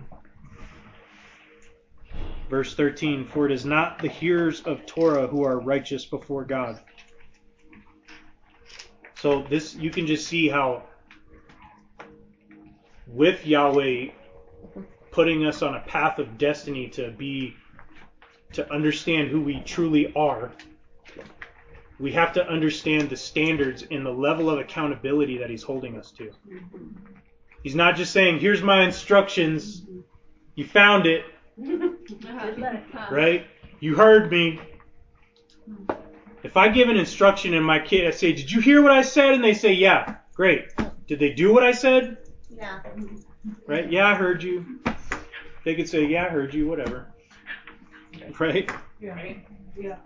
Verse 2.51 2.75
13 2.75 3.27
For 3.27 3.47
it 3.47 3.53
is 3.53 3.65
not 3.65 3.99
the 3.99 4.09
hearers 4.09 4.61
of 4.63 4.85
Torah 4.87 5.27
who 5.27 5.43
are 5.45 5.61
righteous 5.61 6.05
before 6.05 6.45
God. 6.45 6.81
So 9.21 9.43
this 9.43 9.75
you 9.75 9.91
can 9.91 10.07
just 10.07 10.27
see 10.27 10.49
how 10.49 10.85
with 13.07 13.47
Yahweh 13.47 14.09
putting 15.11 15.47
us 15.47 15.63
on 15.63 15.75
a 15.75 15.81
path 15.81 16.19
of 16.19 16.37
destiny 16.37 16.89
to 16.89 17.11
be 17.11 17.55
to 18.53 18.71
understand 18.73 19.29
who 19.29 19.41
we 19.41 19.61
truly 19.61 20.13
are, 20.15 20.53
we 21.99 22.13
have 22.13 22.33
to 22.35 22.47
understand 22.47 23.09
the 23.09 23.17
standards 23.17 23.85
and 23.91 24.05
the 24.05 24.11
level 24.11 24.51
of 24.51 24.59
accountability 24.59 25.39
that 25.39 25.49
he's 25.49 25.63
holding 25.63 25.97
us 25.97 26.11
to. 26.13 26.31
He's 27.63 27.75
not 27.75 27.97
just 27.97 28.13
saying, 28.13 28.39
"Here's 28.39 28.63
my 28.63 28.85
instructions. 28.85 29.87
You 30.55 30.65
found 30.65 31.07
it, 31.07 31.25
right? 33.11 33.47
You 33.81 33.95
heard 33.95 34.31
me." 34.31 34.61
If 36.43 36.57
I 36.57 36.69
give 36.69 36.89
an 36.89 36.97
instruction 36.97 37.55
and 37.55 37.65
my 37.65 37.79
kid, 37.79 38.07
I 38.07 38.11
say, 38.11 38.33
"Did 38.33 38.53
you 38.53 38.61
hear 38.61 38.83
what 38.83 38.93
I 38.93 39.03
said?" 39.03 39.35
and 39.35 39.43
they 39.43 39.55
say, 39.55 39.73
"Yeah." 39.73 40.17
Great. 40.35 40.67
Did 41.09 41.19
they 41.19 41.33
do 41.33 41.53
what 41.53 41.63
I 41.65 41.73
said? 41.73 42.19
Yeah. 42.57 42.81
Right? 43.67 43.91
Yeah, 43.91 44.09
I 44.09 44.15
heard 44.15 44.43
you. 44.43 44.81
They 45.65 45.75
could 45.75 45.89
say, 45.89 46.07
"Yeah, 46.07 46.27
I 46.27 46.29
heard 46.29 46.55
you." 46.55 46.67
Whatever. 46.67 47.13
Right? 48.39 48.71
Yeah. 49.01 49.35
Yeah. 49.77 49.97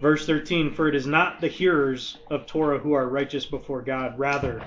Verse 0.00 0.26
13 0.26 0.72
For 0.74 0.88
it 0.88 0.94
is 0.94 1.06
not 1.06 1.40
the 1.40 1.48
hearers 1.48 2.18
of 2.30 2.46
Torah 2.46 2.78
who 2.78 2.92
are 2.92 3.08
righteous 3.08 3.46
before 3.46 3.82
God, 3.82 4.18
rather, 4.18 4.62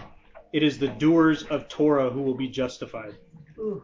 it 0.52 0.64
is 0.64 0.80
the 0.80 0.88
doers 0.88 1.44
of 1.44 1.68
Torah 1.68 2.10
who 2.10 2.22
will 2.22 2.36
be 2.36 2.48
justified. 2.48 3.16
Ooh. 3.58 3.84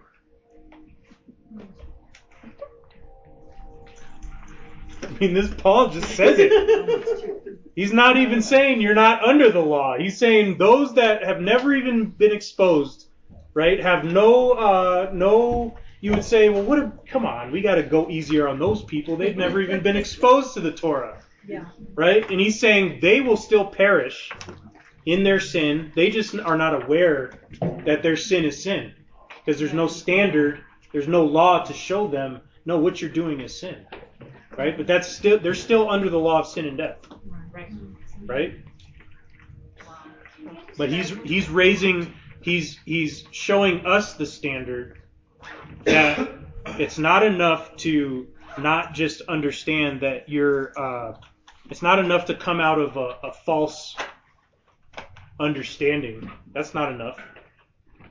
I 5.04 5.18
mean, 5.20 5.34
this 5.34 5.54
Paul 5.54 5.90
just 5.90 6.10
says 6.16 6.38
it. 6.40 7.60
He's 7.76 7.92
not 7.92 8.18
even 8.18 8.42
saying 8.42 8.82
you're 8.82 8.96
not 8.96 9.24
under 9.24 9.52
the 9.52 9.60
law. 9.60 9.98
He's 9.98 10.18
saying 10.18 10.58
those 10.58 10.94
that 10.96 11.24
have 11.24 11.42
never 11.42 11.76
even 11.76 12.06
been 12.06 12.32
exposed, 12.32 13.08
right, 13.54 13.82
have 13.82 14.06
no, 14.06 14.52
uh, 14.52 15.10
no. 15.14 15.76
You 16.00 16.12
would 16.12 16.24
say, 16.24 16.50
well, 16.50 16.64
what? 16.64 16.80
A, 16.80 16.94
come 17.08 17.26
on, 17.26 17.52
we 17.52 17.62
got 17.62 17.76
to 17.76 17.84
go 17.84 18.10
easier 18.10 18.48
on 18.48 18.60
those 18.60 18.84
people. 18.84 19.18
They've 19.18 19.36
never 19.36 19.60
even 19.60 19.82
been 19.82 19.98
exposed 19.98 20.54
to 20.54 20.62
the 20.62 20.72
Torah. 20.72 21.22
Yeah. 21.48 21.66
right? 21.94 22.28
And 22.32 22.40
he's 22.40 22.60
saying 22.60 23.00
they 23.02 23.22
will 23.22 23.38
still 23.38 23.66
perish 23.66 24.32
in 25.06 25.24
their 25.24 25.40
sin. 25.40 25.92
They 25.96 26.10
just 26.10 26.36
are 26.40 26.58
not 26.58 26.84
aware 26.84 27.34
that 27.86 28.02
their 28.02 28.18
sin 28.18 28.46
is 28.46 28.64
sin 28.64 28.94
because 29.46 29.60
there's 29.60 29.74
no 29.74 29.88
standard, 29.88 30.62
there's 30.92 31.08
no 31.08 31.24
law 31.24 31.64
to 31.64 31.74
show 31.74 32.08
them, 32.08 32.42
no, 32.66 32.80
what 32.80 33.00
you're 33.00 33.12
doing 33.12 33.42
is 33.42 33.60
sin, 33.60 33.86
right? 34.58 34.76
But 34.76 34.88
that's 34.88 35.08
still 35.08 35.38
they're 35.40 35.54
still 35.54 35.90
under 35.90 36.10
the 36.10 36.18
law 36.18 36.40
of 36.40 36.48
sin 36.48 36.66
and 36.66 36.78
death, 36.78 36.98
Right. 37.12 37.45
Right? 38.26 38.56
But 40.78 40.90
he's 40.90 41.10
he's 41.24 41.50
raising 41.50 42.14
he's 42.42 42.80
he's 42.86 43.26
showing 43.32 43.86
us 43.86 44.14
the 44.14 44.26
standard 44.26 45.00
that 45.84 46.30
it's 46.80 46.98
not 46.98 47.24
enough 47.24 47.76
to 47.78 48.28
not 48.58 48.94
just 48.94 49.22
understand 49.22 50.02
that 50.02 50.30
you're 50.30 50.72
uh, 50.78 51.18
it's 51.70 51.82
not 51.82 52.00
enough 52.00 52.26
to 52.26 52.36
come 52.36 52.60
out 52.60 52.80
of 52.80 52.98
a, 52.98 53.18
a 53.24 53.34
false 53.46 53.96
understanding. 55.40 56.30
That's 56.54 56.74
not 56.74 56.92
enough. 56.92 57.20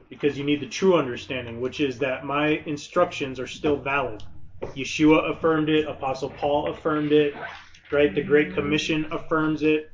Because 0.08 0.36
you 0.36 0.44
need 0.44 0.60
the 0.60 0.68
true 0.68 0.96
understanding, 0.96 1.60
which 1.60 1.80
is 1.80 1.98
that 2.00 2.24
my 2.24 2.62
instructions 2.66 3.40
are 3.40 3.46
still 3.46 3.76
valid. 3.76 4.22
Yeshua 4.62 5.30
affirmed 5.30 5.68
it, 5.68 5.86
Apostle 5.86 6.30
Paul 6.30 6.70
affirmed 6.70 7.12
it, 7.12 7.34
right? 7.90 8.14
The 8.14 8.22
Great 8.22 8.54
Commission 8.54 9.06
affirms 9.10 9.62
it, 9.62 9.90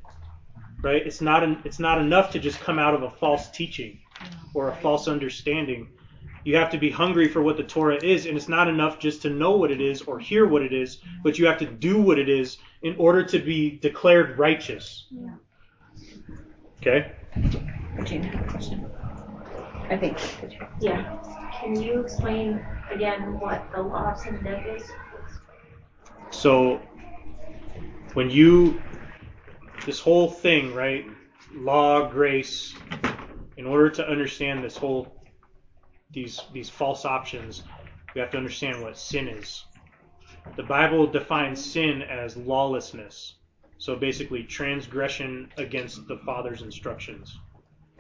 right? 0.83 1.07
It's 1.07 1.21
not 1.21 1.43
an, 1.43 1.61
it's 1.65 1.79
not 1.79 1.99
enough 1.99 2.31
to 2.33 2.39
just 2.39 2.61
come 2.61 2.79
out 2.79 2.95
of 2.95 3.03
a 3.03 3.11
false 3.11 3.51
teaching 3.51 3.99
or 4.55 4.69
a 4.69 4.77
false 4.77 5.09
understanding. 5.09 5.89
You 6.45 6.57
have 6.57 6.71
to 6.71 6.79
be 6.79 6.91
hungry 6.91 7.29
for 7.29 7.43
what 7.43 7.57
the 7.57 7.63
Torah 7.63 8.03
is, 8.03 8.27
and 8.27 8.37
it's 8.37 8.49
not 8.49 8.69
enough 8.69 8.99
just 8.99 9.23
to 9.23 9.31
know 9.31 9.57
what 9.57 9.71
it 9.71 9.81
is 9.81 10.03
or 10.03 10.19
hear 10.19 10.47
what 10.47 10.63
it 10.63 10.73
is, 10.73 10.99
but 11.23 11.39
you 11.39 11.47
have 11.47 11.59
to 11.59 11.67
do 11.67 12.01
what 12.01 12.19
it 12.19 12.29
is 12.29 12.59
in 12.83 12.97
order 12.97 13.23
to 13.25 13.39
be 13.39 13.79
declared 13.79 14.39
righteous. 14.39 15.07
Yeah. 15.11 15.35
Okay? 16.81 17.13
Regina 17.95 18.27
had 18.29 18.43
a 18.43 18.51
question. 18.51 18.87
I 19.91 19.97
think. 19.97 20.19
Yeah. 20.81 21.19
Can 21.61 21.81
you 21.81 22.01
explain 22.01 22.65
again 22.91 23.39
what 23.39 23.71
the 23.75 23.83
law 23.83 24.13
of 24.13 24.19
sin 24.19 24.37
and 24.37 24.45
death 24.45 24.65
is? 24.67 24.83
So 26.31 26.81
when 28.15 28.31
you 28.31 28.81
this 29.87 30.01
whole 30.01 30.31
thing, 30.31 30.75
right? 30.75 31.07
Law, 31.55 32.09
grace, 32.09 32.75
in 33.57 33.67
order 33.67 33.91
to 33.91 34.09
understand 34.09 34.63
this 34.63 34.77
whole 34.77 35.15
these 36.13 36.43
these 36.53 36.69
false 36.69 37.05
options, 37.05 37.63
we 38.15 38.21
have 38.21 38.31
to 38.31 38.37
understand 38.37 38.83
what 38.83 38.97
sin 38.97 39.29
is. 39.29 39.65
The 40.57 40.63
Bible 40.63 41.07
defines 41.07 41.65
sin 41.65 42.03
as 42.03 42.37
lawlessness. 42.37 43.35
So 43.79 43.97
basically 43.97 44.43
transgression 44.43 45.51
against 45.57 46.07
the 46.07 46.19
Father's 46.19 46.63
instructions. 46.63 47.39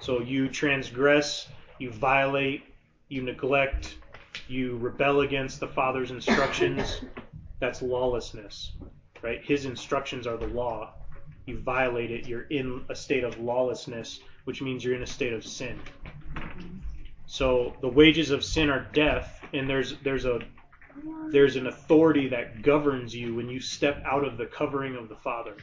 So 0.00 0.20
you 0.20 0.48
transgress, 0.48 1.48
you 1.78 1.90
violate, 1.90 2.64
you 3.08 3.22
neglect, 3.22 3.96
you 4.48 4.76
rebel 4.76 5.20
against 5.20 5.60
the 5.60 5.68
Father's 5.68 6.10
instructions. 6.10 7.02
That's 7.60 7.82
lawlessness. 7.82 8.72
Right? 9.22 9.42
His 9.44 9.64
instructions 9.66 10.26
are 10.26 10.36
the 10.36 10.48
law. 10.48 10.94
You 11.46 11.58
violate 11.58 12.10
it, 12.10 12.26
you're 12.28 12.42
in 12.42 12.84
a 12.88 12.94
state 12.94 13.24
of 13.24 13.38
lawlessness, 13.38 14.20
which 14.44 14.62
means 14.62 14.84
you're 14.84 14.94
in 14.94 15.02
a 15.02 15.06
state 15.06 15.32
of 15.32 15.44
sin. 15.44 15.78
So 17.26 17.74
the 17.80 17.88
wages 17.88 18.30
of 18.30 18.44
sin 18.44 18.70
are 18.70 18.88
death, 18.92 19.44
and 19.52 19.68
there's 19.68 19.96
there's 20.02 20.24
a 20.24 20.40
there's 21.30 21.56
an 21.56 21.66
authority 21.68 22.28
that 22.28 22.62
governs 22.62 23.14
you 23.14 23.34
when 23.34 23.48
you 23.48 23.60
step 23.60 24.02
out 24.04 24.24
of 24.24 24.36
the 24.36 24.46
covering 24.46 24.96
of 24.96 25.08
the 25.08 25.16
Father. 25.16 25.56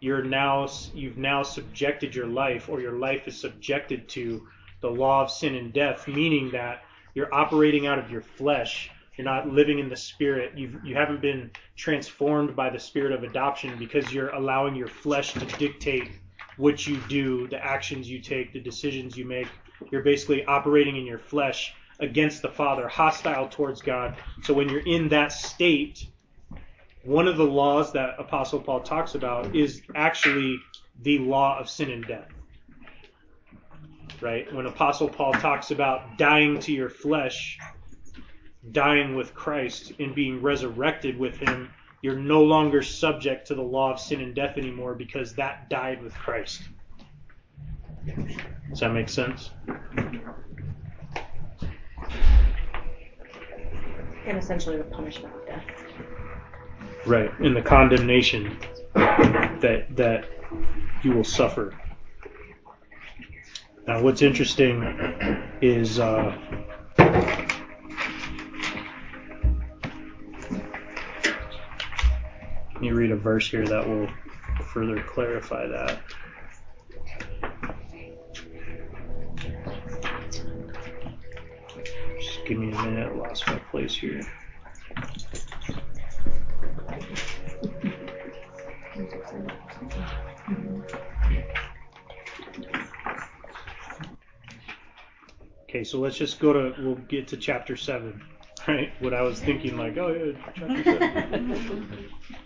You're 0.00 0.22
now 0.22 0.68
you've 0.94 1.18
now 1.18 1.42
subjected 1.42 2.14
your 2.14 2.26
life, 2.26 2.68
or 2.68 2.80
your 2.80 2.98
life 2.98 3.26
is 3.26 3.36
subjected 3.38 4.08
to 4.10 4.46
the 4.80 4.90
law 4.90 5.22
of 5.22 5.30
sin 5.30 5.54
and 5.54 5.72
death, 5.72 6.06
meaning 6.06 6.50
that 6.52 6.84
you're 7.14 7.32
operating 7.34 7.86
out 7.86 7.98
of 7.98 8.10
your 8.10 8.22
flesh. 8.22 8.90
You're 9.16 9.24
not 9.24 9.48
living 9.48 9.78
in 9.78 9.88
the 9.88 9.96
spirit. 9.96 10.58
You've, 10.58 10.84
you 10.84 10.94
haven't 10.94 11.20
been 11.20 11.50
transformed 11.76 12.56
by 12.56 12.70
the 12.70 12.78
spirit 12.78 13.12
of 13.12 13.22
adoption 13.22 13.78
because 13.78 14.12
you're 14.12 14.30
allowing 14.30 14.74
your 14.74 14.88
flesh 14.88 15.32
to 15.34 15.46
dictate 15.58 16.10
what 16.56 16.86
you 16.86 16.96
do, 17.08 17.46
the 17.48 17.64
actions 17.64 18.08
you 18.08 18.20
take, 18.20 18.52
the 18.52 18.60
decisions 18.60 19.16
you 19.16 19.24
make. 19.24 19.48
You're 19.90 20.02
basically 20.02 20.44
operating 20.44 20.96
in 20.96 21.06
your 21.06 21.18
flesh 21.18 21.74
against 22.00 22.42
the 22.42 22.48
Father, 22.48 22.88
hostile 22.88 23.48
towards 23.48 23.82
God. 23.82 24.16
So 24.42 24.54
when 24.54 24.68
you're 24.68 24.86
in 24.86 25.08
that 25.10 25.32
state, 25.32 26.06
one 27.04 27.28
of 27.28 27.36
the 27.36 27.44
laws 27.44 27.92
that 27.92 28.14
Apostle 28.18 28.60
Paul 28.60 28.80
talks 28.80 29.14
about 29.14 29.54
is 29.54 29.82
actually 29.94 30.58
the 31.02 31.18
law 31.18 31.58
of 31.58 31.68
sin 31.68 31.90
and 31.90 32.06
death. 32.06 32.28
Right? 34.20 34.52
When 34.54 34.66
Apostle 34.66 35.08
Paul 35.08 35.34
talks 35.34 35.70
about 35.70 36.18
dying 36.18 36.58
to 36.60 36.72
your 36.72 36.88
flesh, 36.88 37.58
dying 38.72 39.14
with 39.14 39.34
Christ, 39.34 39.92
and 39.98 40.14
being 40.14 40.40
resurrected 40.40 41.18
with 41.18 41.36
him, 41.36 41.70
you're 42.02 42.16
no 42.16 42.42
longer 42.42 42.82
subject 42.82 43.46
to 43.48 43.54
the 43.54 43.62
law 43.62 43.92
of 43.92 44.00
sin 44.00 44.20
and 44.20 44.34
death 44.34 44.58
anymore 44.58 44.94
because 44.94 45.34
that 45.34 45.70
died 45.70 46.02
with 46.02 46.14
Christ. 46.14 46.62
Does 48.68 48.80
that 48.80 48.92
make 48.92 49.08
sense? 49.08 49.50
And 54.26 54.38
essentially 54.38 54.76
the 54.76 54.84
punishment 54.84 55.34
of 55.34 55.46
death. 55.46 55.64
Right, 57.06 57.30
and 57.40 57.54
the 57.54 57.62
condemnation 57.62 58.58
that 58.94 59.86
that 59.90 60.26
you 61.02 61.12
will 61.12 61.24
suffer. 61.24 61.74
Now, 63.86 64.02
what's 64.02 64.22
interesting 64.22 64.82
is 65.60 65.98
uh, 65.98 66.34
let 72.74 72.82
me 72.82 72.90
read 72.90 73.12
a 73.12 73.16
verse 73.16 73.48
here 73.48 73.64
that 73.66 73.88
will 73.88 74.08
further 74.72 75.00
clarify 75.02 75.66
that. 75.66 76.00
Just 82.20 82.44
give 82.46 82.58
me 82.58 82.72
a 82.72 82.82
minute. 82.82 83.12
I 83.12 83.14
lost 83.14 83.46
my 83.46 83.58
place 83.70 83.94
here. 83.94 84.20
Okay, 95.62 95.84
so 95.84 95.98
let's 96.00 96.16
just 96.16 96.40
go 96.40 96.52
to, 96.52 96.74
we'll 96.78 96.94
get 96.94 97.28
to 97.28 97.36
chapter 97.36 97.76
7, 97.76 98.20
right? 98.68 98.92
What 99.00 99.14
I 99.14 99.22
was 99.22 99.40
thinking, 99.40 99.76
like, 99.76 99.96
oh 99.96 100.08
yeah, 100.08 100.52
chapter 100.54 100.84
7. 100.84 102.10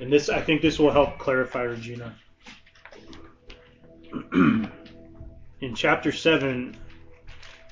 And 0.00 0.12
this, 0.12 0.28
I 0.28 0.40
think 0.40 0.62
this 0.62 0.78
will 0.78 0.90
help 0.90 1.18
clarify, 1.18 1.62
Regina. 1.62 2.14
In 4.32 5.74
chapter 5.74 6.12
7, 6.12 6.76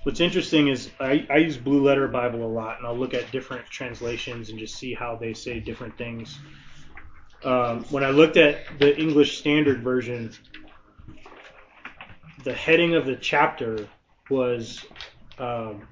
what's 0.03 0.21
interesting 0.21 0.69
is 0.69 0.91
I, 0.99 1.27
I 1.31 1.37
use 1.39 1.57
Blue 1.57 1.83
Letter 1.83 2.09
Bible 2.09 2.45
a 2.45 2.49
lot, 2.49 2.79
and 2.79 2.87
I'll 2.87 2.97
look 2.97 3.15
at 3.15 3.31
different 3.31 3.67
translations 3.67 4.51
and 4.51 4.59
just 4.59 4.77
see 4.77 4.95
how 4.95 5.17
they 5.17 5.33
say 5.33 5.61
different 5.61 5.97
things. 5.97 6.39
Um, 7.45 7.85
when 7.85 8.05
I 8.05 8.11
looked 8.11 8.37
at 8.37 8.79
the 8.79 8.97
English 8.99 9.39
Standard 9.39 9.83
Version, 9.83 10.33
the 12.45 12.53
heading 12.53 12.95
of 12.95 13.07
the 13.07 13.17
chapter 13.17 13.89
was 14.29 14.85
um, 15.39 15.87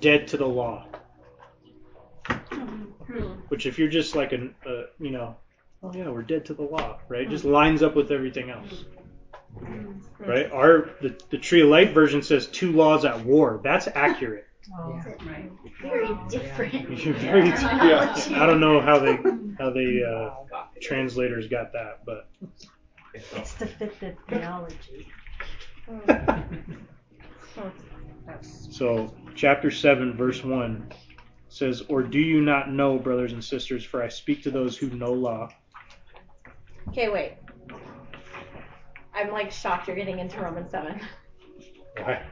dead 0.00 0.28
to 0.28 0.36
the 0.36 0.46
law. 0.46 0.86
Which, 3.48 3.66
if 3.66 3.78
you're 3.78 3.88
just 3.88 4.14
like 4.14 4.32
a, 4.32 4.48
uh, 4.66 4.84
you 4.98 5.10
know, 5.10 5.36
oh 5.82 5.92
yeah, 5.94 6.08
we're 6.08 6.22
dead 6.22 6.44
to 6.46 6.54
the 6.54 6.62
law, 6.62 6.98
right? 7.08 7.28
Just 7.28 7.44
lines 7.44 7.82
up 7.82 7.94
with 7.94 8.10
everything 8.10 8.50
else, 8.50 8.84
right? 10.18 10.50
Our 10.50 10.90
the, 11.02 11.18
the 11.30 11.38
Tree 11.38 11.62
of 11.62 11.68
Life 11.68 11.92
version 11.92 12.22
says 12.22 12.46
two 12.46 12.72
laws 12.72 13.04
at 13.04 13.24
war. 13.24 13.60
That's 13.62 13.86
accurate. 13.94 14.46
Oh, 14.78 14.98
Right. 15.26 15.50
Very 15.82 16.08
different. 16.30 16.72
You're 17.04 17.14
very- 17.14 17.50
terminology. 17.56 18.34
I 18.34 18.46
don't 18.46 18.60
know 18.60 18.80
how 18.80 18.98
they 18.98 19.16
how 19.58 19.70
they 19.70 20.02
uh, 20.02 20.30
translators 20.80 21.48
got 21.48 21.72
that, 21.74 22.00
but 22.06 22.28
it's 23.12 23.52
to 23.54 23.66
fit 23.66 24.00
the 24.00 24.16
theology. 24.28 25.12
So, 28.70 29.14
chapter 29.34 29.70
7, 29.70 30.16
verse 30.16 30.42
1 30.42 30.88
says, 31.54 31.82
Or 31.88 32.02
do 32.02 32.18
you 32.18 32.40
not 32.40 32.70
know, 32.70 32.98
brothers 32.98 33.32
and 33.32 33.42
sisters, 33.42 33.84
for 33.84 34.02
I 34.02 34.08
speak 34.08 34.42
to 34.42 34.50
those 34.50 34.76
who 34.76 34.90
know 34.90 35.12
law. 35.12 35.50
Okay, 36.88 37.08
wait. 37.08 37.34
I'm 39.14 39.30
like 39.30 39.50
shocked 39.50 39.86
you're 39.86 39.96
getting 39.96 40.18
into 40.18 40.40
Romans 40.40 40.70
7. 40.70 41.00
Why? 41.98 42.22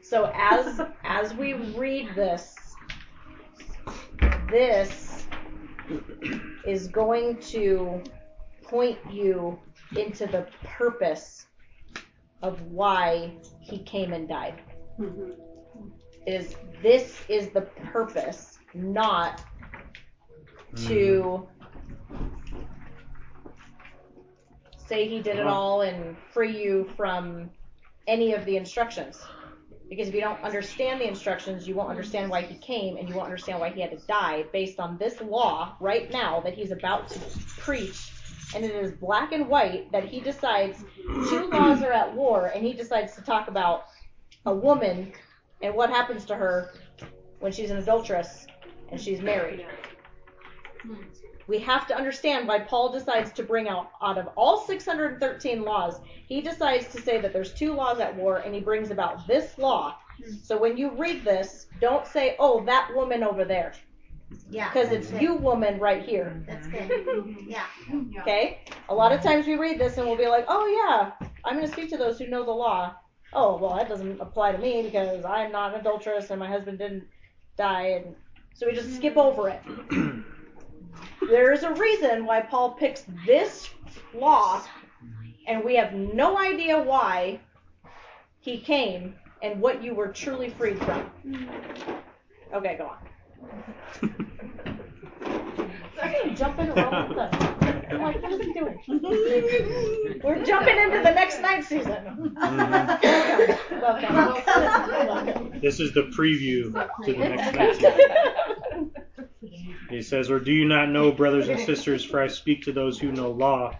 So 0.00 0.32
as 0.34 0.80
as 1.04 1.34
we 1.34 1.54
read 1.54 2.14
this, 2.14 2.54
this 4.50 5.26
is 6.66 6.88
going 6.88 7.38
to 7.38 8.02
point 8.62 8.98
you 9.10 9.58
into 9.96 10.26
the 10.26 10.46
purpose 10.64 11.46
of 12.42 12.60
why 12.62 13.32
he 13.60 13.78
came 13.80 14.12
and 14.12 14.28
died. 14.28 14.62
Mm-hmm. 14.98 15.45
Is 16.26 16.56
this 16.82 17.20
is 17.28 17.50
the 17.50 17.62
purpose, 17.92 18.58
not 18.74 19.42
to 20.88 21.48
say 24.86 25.08
he 25.08 25.20
did 25.20 25.38
it 25.38 25.46
all 25.46 25.82
and 25.82 26.16
free 26.32 26.62
you 26.62 26.88
from 26.96 27.50
any 28.06 28.34
of 28.34 28.44
the 28.44 28.56
instructions. 28.56 29.20
Because 29.88 30.08
if 30.08 30.14
you 30.14 30.20
don't 30.20 30.42
understand 30.42 31.00
the 31.00 31.06
instructions, 31.06 31.68
you 31.68 31.74
won't 31.74 31.90
understand 31.90 32.30
why 32.30 32.42
he 32.42 32.56
came 32.56 32.96
and 32.96 33.08
you 33.08 33.14
won't 33.14 33.26
understand 33.26 33.60
why 33.60 33.70
he 33.70 33.80
had 33.80 33.92
to 33.92 34.06
die 34.06 34.44
based 34.52 34.80
on 34.80 34.98
this 34.98 35.20
law 35.20 35.76
right 35.80 36.10
now 36.10 36.40
that 36.40 36.54
he's 36.54 36.72
about 36.72 37.08
to 37.10 37.20
preach. 37.58 38.10
And 38.54 38.64
it 38.64 38.72
is 38.72 38.92
black 38.92 39.32
and 39.32 39.48
white 39.48 39.90
that 39.92 40.04
he 40.04 40.20
decides 40.20 40.78
two 41.28 41.48
laws 41.52 41.82
are 41.82 41.92
at 41.92 42.14
war 42.14 42.50
and 42.54 42.64
he 42.64 42.72
decides 42.72 43.14
to 43.14 43.22
talk 43.22 43.48
about 43.48 43.86
a 44.44 44.54
woman 44.54 45.12
and 45.62 45.74
what 45.74 45.90
happens 45.90 46.24
to 46.26 46.34
her 46.34 46.72
when 47.40 47.52
she's 47.52 47.70
an 47.70 47.78
adulteress 47.78 48.46
and 48.90 49.00
she's 49.00 49.20
married. 49.20 49.66
We 51.48 51.58
have 51.60 51.86
to 51.88 51.96
understand 51.96 52.48
why 52.48 52.60
Paul 52.60 52.90
decides 52.92 53.30
to 53.32 53.42
bring 53.44 53.68
out, 53.68 53.90
out 54.02 54.18
of 54.18 54.28
all 54.36 54.66
613 54.66 55.62
laws, 55.62 56.00
he 56.26 56.40
decides 56.40 56.88
to 56.92 57.00
say 57.00 57.20
that 57.20 57.32
there's 57.32 57.54
two 57.54 57.72
laws 57.72 58.00
at 58.00 58.14
war 58.16 58.38
and 58.38 58.52
he 58.54 58.60
brings 58.60 58.90
about 58.90 59.26
this 59.28 59.56
law. 59.58 59.96
So 60.42 60.58
when 60.58 60.76
you 60.76 60.90
read 60.90 61.24
this, 61.24 61.66
don't 61.80 62.06
say, 62.06 62.36
oh, 62.40 62.64
that 62.64 62.90
woman 62.96 63.22
over 63.22 63.44
there, 63.44 63.74
Yeah. 64.50 64.68
because 64.72 64.90
it's 64.90 65.10
that's 65.10 65.22
you 65.22 65.34
woman 65.34 65.78
right 65.78 66.02
here. 66.02 66.42
That's 66.48 66.66
good. 66.66 67.36
Yeah. 67.48 67.66
Okay? 68.22 68.62
A 68.88 68.94
lot 68.94 69.12
of 69.12 69.22
times 69.22 69.46
we 69.46 69.54
read 69.54 69.78
this 69.78 69.98
and 69.98 70.06
we'll 70.06 70.16
be 70.16 70.26
like, 70.26 70.46
oh, 70.48 70.66
yeah, 70.66 71.28
I'm 71.44 71.54
going 71.54 71.66
to 71.66 71.72
speak 71.72 71.90
to 71.90 71.96
those 71.96 72.18
who 72.18 72.26
know 72.26 72.44
the 72.44 72.50
law. 72.50 72.94
Oh, 73.38 73.58
well, 73.58 73.76
that 73.76 73.86
doesn't 73.86 74.18
apply 74.18 74.52
to 74.52 74.58
me 74.58 74.82
because 74.82 75.22
I'm 75.26 75.52
not 75.52 75.74
an 75.74 75.80
adulteress 75.80 76.30
and 76.30 76.40
my 76.40 76.48
husband 76.48 76.78
didn't 76.78 77.04
die. 77.58 77.88
And 77.88 78.14
so 78.54 78.66
we 78.66 78.72
just 78.72 78.96
skip 78.96 79.18
over 79.18 79.50
it. 79.50 79.60
There 81.28 81.52
is 81.52 81.62
a 81.62 81.72
reason 81.72 82.24
why 82.24 82.40
Paul 82.40 82.72
picks 82.72 83.04
this 83.26 83.68
law, 84.14 84.62
and 85.46 85.64
we 85.64 85.74
have 85.74 85.92
no 85.92 86.38
idea 86.38 86.80
why 86.80 87.40
he 88.40 88.60
came 88.60 89.14
and 89.42 89.60
what 89.60 89.82
you 89.82 89.94
were 89.94 90.08
truly 90.08 90.50
freed 90.50 90.78
from. 90.84 91.10
Okay, 92.54 92.78
go 92.78 92.86
on. 92.86 92.98
Sorry, 95.96 96.34
jumping 96.34 96.68
around 96.70 97.08
with 97.08 97.18
the. 97.18 97.55
I'm 97.90 98.02
like, 98.02 98.22
what 98.22 98.32
is 98.32 98.40
he 98.40 98.52
doing? 98.52 98.78
We're 100.22 100.44
jumping 100.44 100.76
into 100.78 100.98
the 100.98 101.12
next 101.12 101.40
night 101.40 101.64
season. 101.64 102.34
Welcome. 102.40 104.14
Welcome. 104.14 104.14
Welcome. 105.06 105.60
This 105.60 105.80
is 105.80 105.92
the 105.94 106.02
preview 106.16 106.72
to 107.04 107.12
the 107.12 107.18
next 107.18 107.54
night. 107.54 107.74
Season. 107.76 108.90
He 109.90 110.02
says, 110.02 110.30
Or 110.30 110.40
do 110.40 110.52
you 110.52 110.64
not 110.66 110.90
know, 110.90 111.12
brothers 111.12 111.48
and 111.48 111.60
sisters, 111.60 112.04
for 112.04 112.20
I 112.20 112.26
speak 112.26 112.62
to 112.62 112.72
those 112.72 112.98
who 112.98 113.12
know 113.12 113.30
law, 113.30 113.70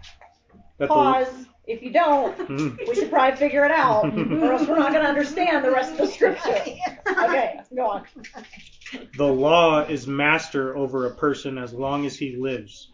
that 0.78 0.86
the, 0.88 0.94
Pause. 0.94 1.46
If 1.66 1.82
you 1.82 1.90
don't, 1.92 2.36
Mhm. 2.48 2.78
we 2.86 2.94
should 2.94 3.10
probably 3.10 3.36
figure 3.36 3.64
it 3.64 3.72
out, 3.72 4.04
or 4.16 4.52
else 4.52 4.68
we're 4.68 4.78
not 4.78 4.92
going 4.92 5.02
to 5.02 5.08
understand 5.08 5.64
the 5.64 5.70
rest 5.72 5.90
of 5.92 5.98
the 5.98 6.06
scripture. 6.06 6.62
Okay, 7.08 7.58
go 7.74 7.86
on. 7.86 8.04
the 9.16 9.24
law 9.26 9.80
is 9.80 10.06
master 10.06 10.76
over 10.76 11.06
a 11.06 11.14
person 11.16 11.58
as 11.58 11.72
long 11.74 12.06
as 12.06 12.16
he 12.16 12.36
lives. 12.36 12.88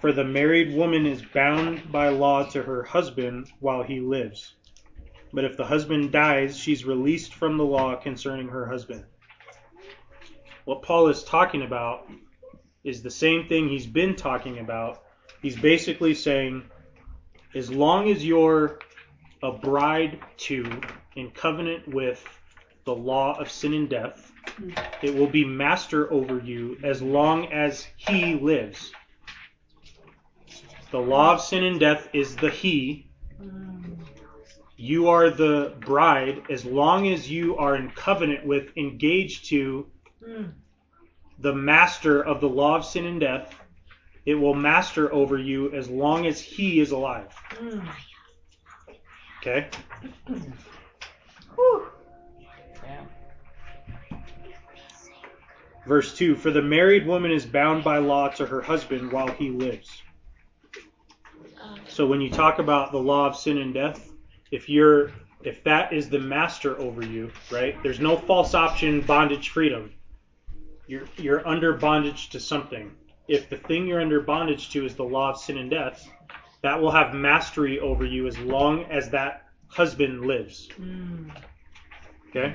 For 0.00 0.12
the 0.12 0.24
married 0.24 0.74
woman 0.74 1.06
is 1.06 1.22
bound 1.22 1.92
by 1.92 2.08
law 2.08 2.44
to 2.50 2.62
her 2.62 2.82
husband 2.82 3.52
while 3.60 3.82
he 3.82 4.00
lives. 4.00 4.54
But 5.32 5.44
if 5.44 5.56
the 5.56 5.64
husband 5.64 6.10
dies, 6.10 6.58
she's 6.58 6.84
released 6.84 7.34
from 7.34 7.56
the 7.56 7.64
law 7.64 7.94
concerning 7.94 8.48
her 8.48 8.66
husband. 8.66 9.04
What 10.64 10.82
Paul 10.82 11.08
is 11.08 11.22
talking 11.22 11.62
about 11.62 12.10
is 12.82 13.02
the 13.02 13.10
same 13.10 13.46
thing 13.46 13.68
he's 13.68 13.86
been 13.86 14.16
talking 14.16 14.58
about. 14.58 15.02
He's 15.40 15.56
basically 15.56 16.14
saying, 16.14 16.64
as 17.54 17.70
long 17.70 18.10
as 18.10 18.24
you're 18.24 18.80
a 19.42 19.52
bride 19.52 20.18
to, 20.38 20.80
in 21.14 21.30
covenant 21.30 21.88
with 21.88 22.24
the 22.84 22.94
law 22.94 23.38
of 23.38 23.50
sin 23.50 23.74
and 23.74 23.88
death, 23.88 24.32
it 25.02 25.14
will 25.14 25.28
be 25.28 25.44
master 25.44 26.12
over 26.12 26.40
you 26.40 26.76
as 26.82 27.00
long 27.00 27.46
as 27.52 27.86
he 27.96 28.34
lives. 28.34 28.92
The 30.90 30.98
law 30.98 31.34
of 31.34 31.40
sin 31.40 31.62
and 31.62 31.78
death 31.78 32.08
is 32.12 32.34
the 32.36 32.50
he. 32.50 33.06
You 34.76 35.08
are 35.08 35.30
the 35.30 35.74
bride 35.80 36.42
as 36.50 36.64
long 36.64 37.08
as 37.08 37.30
you 37.30 37.56
are 37.56 37.76
in 37.76 37.90
covenant 37.90 38.44
with, 38.44 38.76
engaged 38.76 39.46
to 39.50 39.86
the 41.38 41.54
master 41.54 42.24
of 42.24 42.40
the 42.40 42.48
law 42.48 42.76
of 42.76 42.84
sin 42.84 43.06
and 43.06 43.20
death. 43.20 43.54
It 44.26 44.34
will 44.34 44.54
master 44.54 45.12
over 45.12 45.38
you 45.38 45.72
as 45.72 45.88
long 45.88 46.26
as 46.26 46.40
he 46.40 46.80
is 46.80 46.90
alive. 46.90 47.34
Okay? 49.38 49.68
Verse 55.86 56.16
2 56.16 56.36
For 56.36 56.50
the 56.50 56.62
married 56.62 57.06
woman 57.06 57.30
is 57.30 57.46
bound 57.46 57.84
by 57.84 57.98
law 57.98 58.28
to 58.30 58.46
her 58.46 58.60
husband 58.60 59.12
while 59.12 59.28
he 59.28 59.50
lives. 59.50 59.99
So 61.90 62.06
when 62.06 62.20
you 62.20 62.30
talk 62.30 62.60
about 62.60 62.92
the 62.92 62.98
law 62.98 63.26
of 63.26 63.36
sin 63.36 63.58
and 63.58 63.74
death, 63.74 64.10
if 64.50 64.68
you're 64.68 65.10
if 65.42 65.64
that 65.64 65.92
is 65.92 66.08
the 66.08 66.18
master 66.18 66.78
over 66.78 67.04
you, 67.04 67.30
right? 67.50 67.80
There's 67.82 67.98
no 67.98 68.16
false 68.16 68.54
option 68.54 69.00
bondage 69.00 69.48
freedom. 69.48 69.92
You're 70.86 71.06
you're 71.16 71.46
under 71.46 71.72
bondage 71.74 72.30
to 72.30 72.40
something. 72.40 72.92
If 73.26 73.48
the 73.48 73.56
thing 73.56 73.86
you're 73.86 74.00
under 74.00 74.20
bondage 74.20 74.70
to 74.70 74.84
is 74.84 74.94
the 74.94 75.04
law 75.04 75.30
of 75.30 75.38
sin 75.38 75.58
and 75.58 75.70
death, 75.70 76.08
that 76.62 76.80
will 76.80 76.90
have 76.90 77.14
mastery 77.14 77.80
over 77.80 78.04
you 78.04 78.26
as 78.26 78.38
long 78.38 78.84
as 78.84 79.10
that 79.10 79.46
husband 79.68 80.26
lives. 80.26 80.68
Okay? 82.28 82.54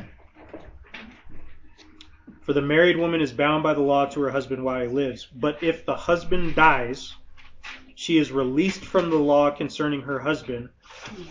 For 2.42 2.54
the 2.54 2.62
married 2.62 2.98
woman 2.98 3.22
is 3.22 3.32
bound 3.32 3.64
by 3.64 3.74
the 3.74 3.82
law 3.82 4.06
to 4.06 4.22
her 4.22 4.30
husband 4.30 4.64
while 4.64 4.82
he 4.82 4.88
lives. 4.88 5.26
But 5.26 5.64
if 5.64 5.86
the 5.86 5.96
husband 5.96 6.56
dies, 6.56 7.16
she 7.96 8.18
is 8.18 8.32
released 8.32 8.84
from 8.84 9.10
the 9.10 9.18
law 9.18 9.50
concerning 9.50 10.02
her 10.02 10.20
husband. 10.20 10.70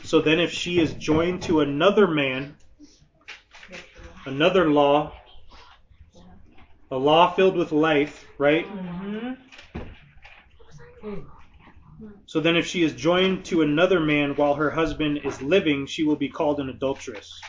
So 0.03 0.21
then, 0.21 0.41
if 0.41 0.51
she 0.51 0.81
is 0.81 0.95
joined 0.95 1.43
to 1.43 1.61
another 1.61 2.07
man, 2.07 2.57
another 4.25 4.71
law, 4.71 5.13
a 6.91 6.97
law 6.97 7.33
filled 7.35 7.57
with 7.57 7.71
life, 7.71 8.25
right? 8.39 8.67
So 12.27 12.41
then, 12.41 12.57
if 12.57 12.67
she 12.67 12.83
is 12.83 12.95
joined 12.95 13.45
to 13.47 13.61
another 13.61 14.01
man 14.01 14.35
while 14.35 14.55
her 14.55 14.71
husband 14.71 15.21
is 15.23 15.43
living, 15.43 15.87
she 15.87 16.03
will 16.03 16.17
be 16.17 16.31
called 16.31 16.61
an 16.61 16.71
adulteress. 16.71 17.41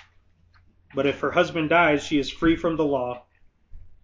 But 0.93 1.05
if 1.05 1.21
her 1.21 1.31
husband 1.31 1.69
dies, 1.69 2.03
she 2.03 2.19
is 2.19 2.29
free 2.29 2.57
from 2.57 2.75
the 2.75 2.85
law, 2.85 3.23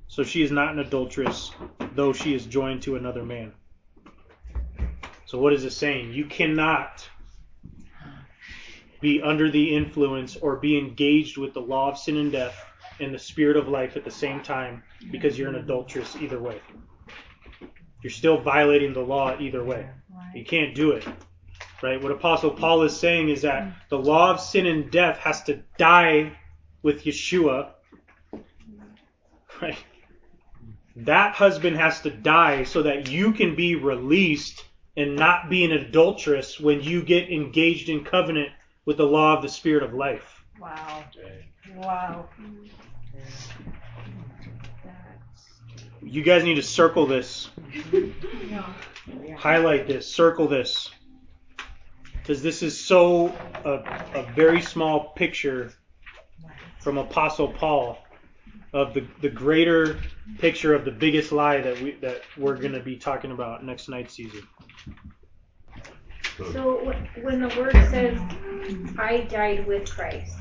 so 0.08 0.24
she 0.24 0.42
is 0.42 0.52
not 0.52 0.74
an 0.74 0.80
adulteress, 0.80 1.52
though 1.96 2.14
she 2.14 2.34
is 2.34 2.46
joined 2.46 2.82
to 2.84 2.96
another 2.96 3.24
man. 3.24 3.54
So, 5.32 5.40
what 5.40 5.54
is 5.54 5.64
it 5.64 5.72
saying? 5.72 6.12
You 6.12 6.26
cannot 6.26 7.10
be 9.00 9.22
under 9.22 9.50
the 9.50 9.74
influence 9.74 10.36
or 10.36 10.58
be 10.58 10.78
engaged 10.78 11.38
with 11.38 11.54
the 11.54 11.62
law 11.62 11.90
of 11.90 11.98
sin 11.98 12.18
and 12.18 12.34
death 12.34 12.54
and 13.00 13.14
the 13.14 13.18
spirit 13.18 13.56
of 13.56 13.70
life 13.70 13.96
at 13.96 14.04
the 14.04 14.12
same 14.12 14.42
time 14.42 14.84
because 15.10 15.40
you're 15.40 15.48
an 15.48 15.56
adulteress 15.56 16.18
either 16.18 16.38
way. 16.38 16.60
You're 18.04 18.12
still 18.12 18.42
violating 18.42 18.92
the 18.92 19.00
law 19.00 19.40
either 19.40 19.64
way. 19.64 19.90
You 20.36 20.44
can't 20.44 20.76
do 20.76 20.92
it. 20.92 21.08
Right? 21.82 22.04
What 22.04 22.12
Apostle 22.12 22.52
Paul 22.52 22.84
is 22.84 23.00
saying 23.00 23.30
is 23.30 23.44
that 23.44 23.72
the 23.88 24.00
law 24.00 24.32
of 24.32 24.42
sin 24.42 24.66
and 24.66 24.92
death 24.92 25.18
has 25.20 25.44
to 25.44 25.64
die 25.78 26.38
with 26.84 27.06
Yeshua. 27.06 27.70
Right? 29.62 29.78
That 30.98 31.36
husband 31.36 31.78
has 31.78 32.02
to 32.02 32.10
die 32.10 32.66
so 32.66 32.84
that 32.84 33.08
you 33.08 33.32
can 33.32 33.56
be 33.56 33.76
released 33.76 34.66
and 34.98 35.16
not 35.16 35.50
be 35.50 35.64
an 35.64 35.72
adulteress 35.72 36.60
when 36.60 36.82
you 36.82 37.04
get 37.04 37.30
engaged 37.30 37.90
in 37.90 38.04
covenant 38.04 38.50
with 38.86 38.98
the 38.98 39.06
law 39.06 39.36
of 39.36 39.42
the 39.42 39.50
spirit 39.50 39.84
of 39.84 39.94
life. 39.94 40.44
Wow. 40.60 41.04
Wow. 41.78 42.30
You 46.04 46.24
guys 46.24 46.44
need 46.44 46.56
to 46.56 46.64
circle 46.64 47.06
this. 47.06 47.50
Highlight 49.38 49.88
this, 49.88 50.12
circle 50.12 50.48
this. 50.48 50.90
Because 52.14 52.42
this 52.42 52.62
is 52.62 52.80
so 52.80 53.28
a, 53.66 53.84
a 54.14 54.32
very 54.36 54.62
small 54.62 55.14
picture 55.16 55.74
from 56.80 56.98
Apostle 56.98 57.48
Paul 57.48 57.98
of 58.74 58.94
the, 58.94 59.06
the 59.22 59.30
greater 59.30 60.00
picture 60.38 60.74
of 60.74 60.86
the 60.86 60.92
biggest 60.92 61.32
lie 61.32 61.60
that 61.62 61.82
we 61.82 61.92
that 61.96 62.22
we're 62.38 62.56
gonna 62.56 62.80
be 62.80 62.96
talking 62.96 63.32
about 63.32 63.66
next 63.66 63.90
night 63.90 64.10
season. 64.10 64.42
So 66.54 66.78
wh- 66.92 67.24
when 67.24 67.42
the 67.42 67.50
word 67.50 67.76
says, 67.90 68.20
I 68.98 69.22
died 69.30 69.68
with 69.68 69.90
Christ, 69.90 70.38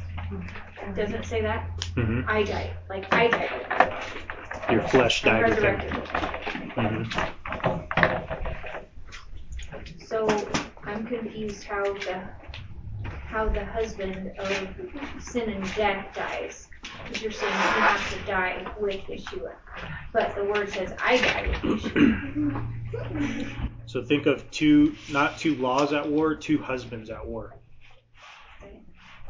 does 0.97 1.13
it 1.13 1.27
say 1.27 1.43
that? 1.43 1.71
hmm 1.97 2.21
I 2.29 2.45
died. 2.45 2.77
Like 2.91 3.13
I 3.13 3.29
died 3.29 3.51
with 3.55 3.69
Christ. 3.69 4.17
Your 4.71 4.83
flesh 4.89 5.23
died 5.23 5.49
with 5.49 5.63
him. 5.65 5.81
resurrected 5.81 5.97
with 5.97 6.11
Him. 6.11 7.05
hmm 7.07 7.21
So 10.07 10.27
I'm 10.85 11.07
confused 11.07 11.65
how 11.65 11.95
the 11.95 12.31
how 13.27 13.49
the 13.51 13.65
husband 13.65 14.33
of 14.39 14.77
sin 15.21 15.51
and 15.51 15.75
death 15.77 16.07
dies. 16.15 16.70
Because 17.05 17.23
you're 17.23 17.33
saying 17.33 17.53
that 17.53 17.77
you 17.77 17.83
have 17.83 18.11
to 18.13 18.27
die 18.27 18.75
with 18.81 19.01
Yeshua. 19.07 19.55
But 20.13 20.35
the 20.35 20.45
word 20.45 20.69
says 20.71 20.93
I 20.99 21.17
die 21.17 21.49
with 21.49 21.83
Yeshua. 21.83 22.67
So 23.87 24.05
think 24.05 24.27
of 24.27 24.49
two, 24.51 24.95
not 25.11 25.39
two 25.39 25.57
laws 25.57 25.93
at 25.93 26.09
war, 26.09 26.35
two 26.37 26.59
husbands 26.59 27.11
at 27.11 27.27
war. 27.27 27.57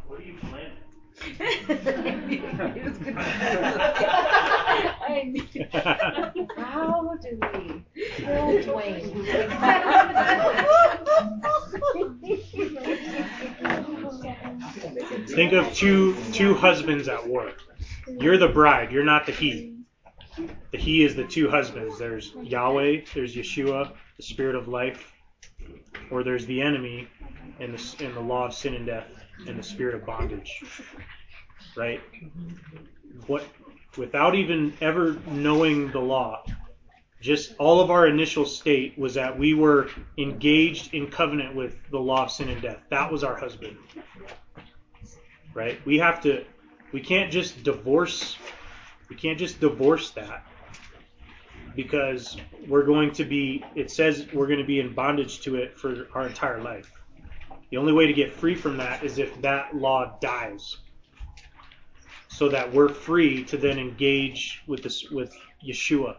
What 0.06 0.20
are 0.20 0.22
you 0.22 0.34
planning? 0.50 0.79
How 6.56 7.16
do 7.20 7.38
we 7.52 7.84
kill 7.96 8.62
Dwayne? 8.64 9.04
Think 15.28 15.52
of 15.52 15.72
two 15.74 16.16
two 16.32 16.54
husbands 16.54 17.08
at 17.08 17.26
war. 17.26 17.52
You're 18.08 18.38
the 18.38 18.48
bride. 18.48 18.90
You're 18.92 19.04
not 19.04 19.26
the 19.26 19.32
he. 19.32 19.76
The 20.72 20.78
he 20.78 21.04
is 21.04 21.14
the 21.16 21.24
two 21.24 21.50
husbands. 21.50 21.98
There's 21.98 22.32
Yahweh. 22.40 23.02
There's 23.12 23.34
Yeshua, 23.34 23.92
the 24.16 24.22
Spirit 24.22 24.54
of 24.54 24.68
life, 24.68 25.12
or 26.10 26.22
there's 26.22 26.46
the 26.46 26.62
enemy, 26.62 27.08
and 27.58 27.74
the 27.74 28.04
and 28.04 28.14
the 28.14 28.20
law 28.20 28.46
of 28.46 28.54
sin 28.54 28.74
and 28.74 28.86
death, 28.86 29.08
and 29.46 29.58
the 29.58 29.62
spirit 29.62 29.94
of 29.94 30.06
bondage. 30.06 30.62
Right? 31.76 32.00
What? 33.26 33.44
Without 33.96 34.34
even 34.34 34.72
ever 34.80 35.18
knowing 35.26 35.90
the 35.90 36.00
law, 36.00 36.44
just 37.20 37.54
all 37.58 37.80
of 37.80 37.90
our 37.90 38.06
initial 38.06 38.46
state 38.46 38.98
was 38.98 39.14
that 39.14 39.38
we 39.38 39.52
were 39.52 39.88
engaged 40.16 40.94
in 40.94 41.08
covenant 41.10 41.54
with 41.54 41.76
the 41.90 41.98
law 41.98 42.24
of 42.24 42.30
sin 42.30 42.48
and 42.48 42.62
death. 42.62 42.78
That 42.88 43.12
was 43.12 43.24
our 43.24 43.36
husband. 43.36 43.76
Right? 45.52 45.84
We 45.84 45.98
have 45.98 46.20
to 46.22 46.44
we 46.92 47.00
can't 47.00 47.30
just 47.30 47.62
divorce 47.62 48.36
we 49.08 49.16
can't 49.16 49.38
just 49.38 49.60
divorce 49.60 50.10
that 50.10 50.46
because 51.74 52.36
we're 52.68 52.84
going 52.84 53.12
to 53.12 53.24
be 53.24 53.64
it 53.74 53.90
says 53.90 54.26
we're 54.32 54.46
going 54.46 54.58
to 54.58 54.64
be 54.64 54.80
in 54.80 54.94
bondage 54.94 55.40
to 55.40 55.56
it 55.56 55.78
for 55.78 56.06
our 56.14 56.26
entire 56.26 56.62
life. 56.62 56.90
The 57.70 57.76
only 57.76 57.92
way 57.92 58.06
to 58.06 58.12
get 58.12 58.32
free 58.32 58.54
from 58.54 58.76
that 58.78 59.04
is 59.04 59.18
if 59.18 59.40
that 59.42 59.76
law 59.76 60.18
dies. 60.20 60.78
So 62.28 62.48
that 62.48 62.72
we're 62.72 62.88
free 62.88 63.44
to 63.44 63.56
then 63.56 63.78
engage 63.78 64.62
with 64.66 64.82
this 64.82 65.10
with 65.10 65.34
Yeshua 65.64 66.16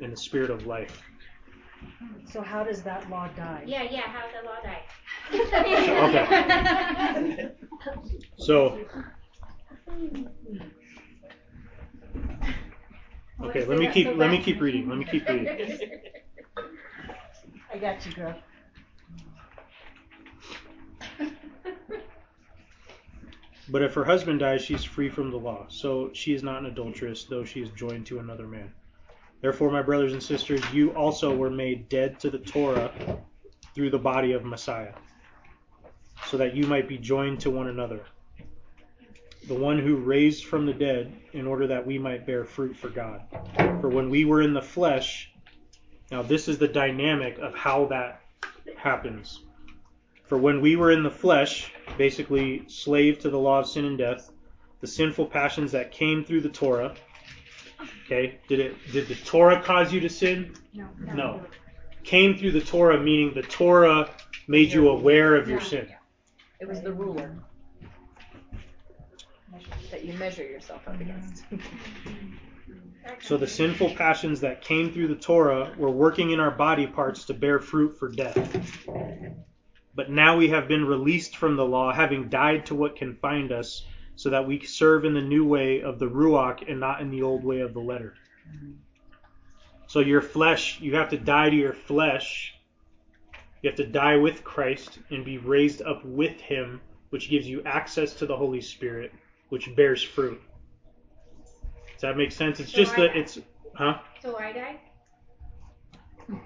in 0.00 0.10
the 0.10 0.16
spirit 0.16 0.50
of 0.50 0.66
life. 0.66 1.02
So 2.30 2.42
how 2.42 2.64
does 2.64 2.82
that 2.82 3.08
law 3.10 3.28
die? 3.28 3.64
Yeah, 3.66 3.84
yeah, 3.84 4.02
how 4.02 4.22
does 4.22 4.34
the 4.40 4.46
law 4.46 4.60
die. 4.62 4.82
Okay. 7.30 7.48
So 8.38 8.78
Okay, 13.42 13.64
let 13.64 13.78
me 13.78 13.88
keep 13.88 14.16
let 14.16 14.30
me 14.30 14.42
keep 14.42 14.60
reading. 14.60 14.88
Let 14.88 14.98
me 14.98 15.04
keep 15.04 15.28
reading. 15.28 15.48
I 17.72 17.78
got 17.78 18.04
you, 18.04 18.12
girl. 18.12 18.34
But 23.70 23.82
if 23.82 23.94
her 23.94 24.04
husband 24.04 24.40
dies, 24.40 24.62
she 24.62 24.74
is 24.74 24.84
free 24.84 25.08
from 25.08 25.30
the 25.30 25.36
law. 25.36 25.66
So 25.68 26.10
she 26.12 26.34
is 26.34 26.42
not 26.42 26.58
an 26.58 26.66
adulteress, 26.66 27.24
though 27.24 27.44
she 27.44 27.62
is 27.62 27.70
joined 27.70 28.06
to 28.06 28.18
another 28.18 28.46
man. 28.48 28.72
Therefore, 29.42 29.70
my 29.70 29.82
brothers 29.82 30.12
and 30.12 30.22
sisters, 30.22 30.60
you 30.74 30.90
also 30.90 31.36
were 31.36 31.50
made 31.50 31.88
dead 31.88 32.18
to 32.20 32.30
the 32.30 32.38
Torah 32.38 32.92
through 33.74 33.90
the 33.90 33.98
body 33.98 34.32
of 34.32 34.44
Messiah, 34.44 34.94
so 36.26 36.36
that 36.36 36.56
you 36.56 36.66
might 36.66 36.88
be 36.88 36.98
joined 36.98 37.40
to 37.40 37.50
one 37.50 37.68
another. 37.68 38.00
The 39.46 39.54
one 39.54 39.78
who 39.78 39.96
raised 39.96 40.44
from 40.44 40.66
the 40.66 40.74
dead, 40.74 41.14
in 41.32 41.46
order 41.46 41.68
that 41.68 41.86
we 41.86 41.96
might 41.96 42.26
bear 42.26 42.44
fruit 42.44 42.76
for 42.76 42.88
God. 42.88 43.22
For 43.80 43.88
when 43.88 44.10
we 44.10 44.24
were 44.24 44.42
in 44.42 44.52
the 44.52 44.60
flesh, 44.60 45.30
now 46.10 46.22
this 46.22 46.48
is 46.48 46.58
the 46.58 46.68
dynamic 46.68 47.38
of 47.38 47.54
how 47.54 47.86
that 47.86 48.20
happens. 48.76 49.40
For 50.30 50.38
when 50.38 50.60
we 50.60 50.76
were 50.76 50.92
in 50.92 51.02
the 51.02 51.10
flesh, 51.10 51.72
basically 51.98 52.62
slave 52.68 53.18
to 53.18 53.30
the 53.30 53.36
law 53.36 53.58
of 53.58 53.66
sin 53.66 53.84
and 53.84 53.98
death, 53.98 54.30
the 54.80 54.86
sinful 54.86 55.26
passions 55.26 55.72
that 55.72 55.90
came 55.90 56.24
through 56.24 56.42
the 56.42 56.48
Torah. 56.48 56.94
Okay, 58.06 58.38
did 58.46 58.60
it? 58.60 58.76
Did 58.92 59.08
the 59.08 59.16
Torah 59.16 59.60
cause 59.60 59.92
you 59.92 59.98
to 59.98 60.08
sin? 60.08 60.54
No. 60.72 60.86
No. 61.14 61.40
Came 62.04 62.38
through 62.38 62.52
the 62.52 62.60
Torah, 62.60 63.02
meaning 63.02 63.34
the 63.34 63.42
Torah 63.42 64.08
made 64.46 64.72
you 64.72 64.90
aware 64.90 65.34
of 65.34 65.48
your 65.48 65.60
sin. 65.60 65.88
It 66.60 66.68
was 66.68 66.80
the 66.80 66.92
ruler 66.92 67.36
that 69.90 70.04
you 70.04 70.12
measure 70.12 70.44
yourself 70.44 70.86
up 70.86 71.00
against. 71.00 71.44
So 73.22 73.36
the 73.36 73.46
sinful 73.46 73.96
passions 73.96 74.40
that 74.40 74.62
came 74.62 74.92
through 74.92 75.08
the 75.08 75.16
Torah 75.16 75.72
were 75.76 75.90
working 75.90 76.30
in 76.30 76.38
our 76.38 76.52
body 76.52 76.86
parts 76.86 77.24
to 77.24 77.34
bear 77.34 77.58
fruit 77.58 77.98
for 77.98 78.08
death. 78.08 78.36
But 79.94 80.10
now 80.10 80.36
we 80.36 80.48
have 80.48 80.68
been 80.68 80.84
released 80.84 81.36
from 81.36 81.56
the 81.56 81.64
law, 81.66 81.92
having 81.92 82.28
died 82.28 82.66
to 82.66 82.74
what 82.74 82.96
confined 82.96 83.52
us, 83.52 83.86
so 84.16 84.30
that 84.30 84.46
we 84.46 84.60
serve 84.60 85.04
in 85.04 85.14
the 85.14 85.20
new 85.20 85.44
way 85.44 85.82
of 85.82 85.98
the 85.98 86.06
Ruach 86.06 86.68
and 86.70 86.78
not 86.78 87.00
in 87.00 87.10
the 87.10 87.22
old 87.22 87.44
way 87.44 87.60
of 87.60 87.74
the 87.74 87.80
letter. 87.80 88.14
So 89.86 90.00
your 90.00 90.22
flesh, 90.22 90.80
you 90.80 90.94
have 90.96 91.10
to 91.10 91.18
die 91.18 91.50
to 91.50 91.56
your 91.56 91.72
flesh. 91.72 92.54
You 93.62 93.70
have 93.70 93.76
to 93.78 93.86
die 93.86 94.16
with 94.16 94.44
Christ 94.44 94.98
and 95.10 95.24
be 95.24 95.38
raised 95.38 95.82
up 95.82 96.04
with 96.04 96.40
Him, 96.40 96.80
which 97.10 97.28
gives 97.28 97.46
you 97.46 97.62
access 97.64 98.14
to 98.14 98.26
the 98.26 98.36
Holy 98.36 98.60
Spirit, 98.60 99.12
which 99.48 99.74
bears 99.74 100.02
fruit. 100.02 100.40
Does 101.92 102.02
that 102.02 102.16
make 102.16 102.32
sense? 102.32 102.60
It's 102.60 102.70
So 102.70 102.76
just 102.78 102.92
I 102.94 103.00
that 103.00 103.14
die. 103.14 103.18
it's, 103.20 103.38
huh? 103.74 103.98
So 104.22 104.38
I 104.38 104.52
die? 104.52 104.80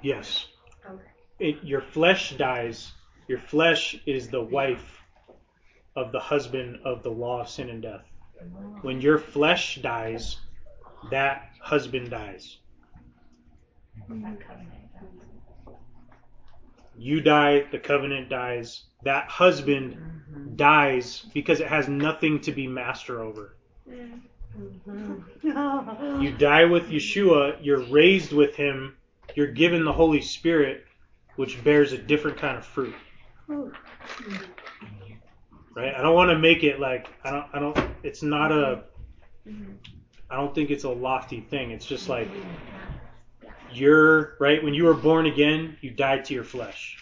Yes. 0.03 0.47
Okay. 0.89 1.03
It, 1.39 1.63
your 1.63 1.83
flesh 1.83 2.37
dies. 2.37 2.93
Your 3.27 3.39
flesh 3.39 3.97
is 4.07 4.29
the 4.29 4.43
wife 4.43 5.03
of 5.97 6.13
the 6.13 6.21
husband 6.21 6.81
of 6.85 7.03
the 7.03 7.11
law 7.11 7.41
of 7.41 7.49
sin 7.49 7.71
and 7.71 7.83
death. 7.83 8.05
When 8.83 9.01
your 9.01 9.19
flesh 9.19 9.77
dies, 9.77 10.39
that 11.11 11.51
husband 11.61 12.11
dies. 12.11 12.59
You 16.97 17.21
die, 17.21 17.65
the 17.71 17.79
covenant 17.79 18.29
dies. 18.29 18.85
That 19.03 19.29
husband 19.29 20.57
dies 20.57 21.25
because 21.33 21.61
it 21.61 21.69
has 21.69 21.89
nothing 21.89 22.41
to 22.43 22.53
be 22.53 22.67
master 22.67 23.23
over. 23.23 23.57
You 25.41 26.33
die 26.39 26.65
with 26.65 26.89
Yeshua, 26.91 27.57
you're 27.61 27.85
raised 27.85 28.33
with 28.33 28.55
him, 28.55 28.97
you're 29.35 29.53
given 29.53 29.85
the 29.85 29.93
Holy 29.93 30.21
Spirit, 30.21 30.85
which 31.37 31.63
bears 31.65 31.93
a 31.93 31.99
different 31.99 32.39
kind 32.39 32.57
of 32.57 32.65
fruit. 32.65 32.95
Right? 33.49 35.95
I 35.95 36.03
don't 36.03 36.15
want 36.15 36.31
to 36.31 36.39
make 36.39 36.63
it 36.63 36.81
like 36.81 37.09
I 37.25 37.31
don't 37.31 37.47
I 37.53 37.59
don't 37.59 37.79
it's 38.03 38.23
not 38.23 38.53
a 38.53 38.85
I 40.31 40.37
don't 40.37 40.55
think 40.55 40.71
it's 40.71 40.85
a 40.85 40.91
lofty 40.91 41.41
thing. 41.41 41.71
It's 41.71 41.87
just 41.87 42.09
like 42.09 42.29
you're 43.73 44.37
right 44.39 44.63
when 44.63 44.75
you 44.75 44.85
were 44.85 44.95
born 44.95 45.27
again, 45.27 45.77
you 45.81 45.91
died 45.91 46.25
to 46.27 46.35
your 46.35 46.45
flesh. 46.45 46.99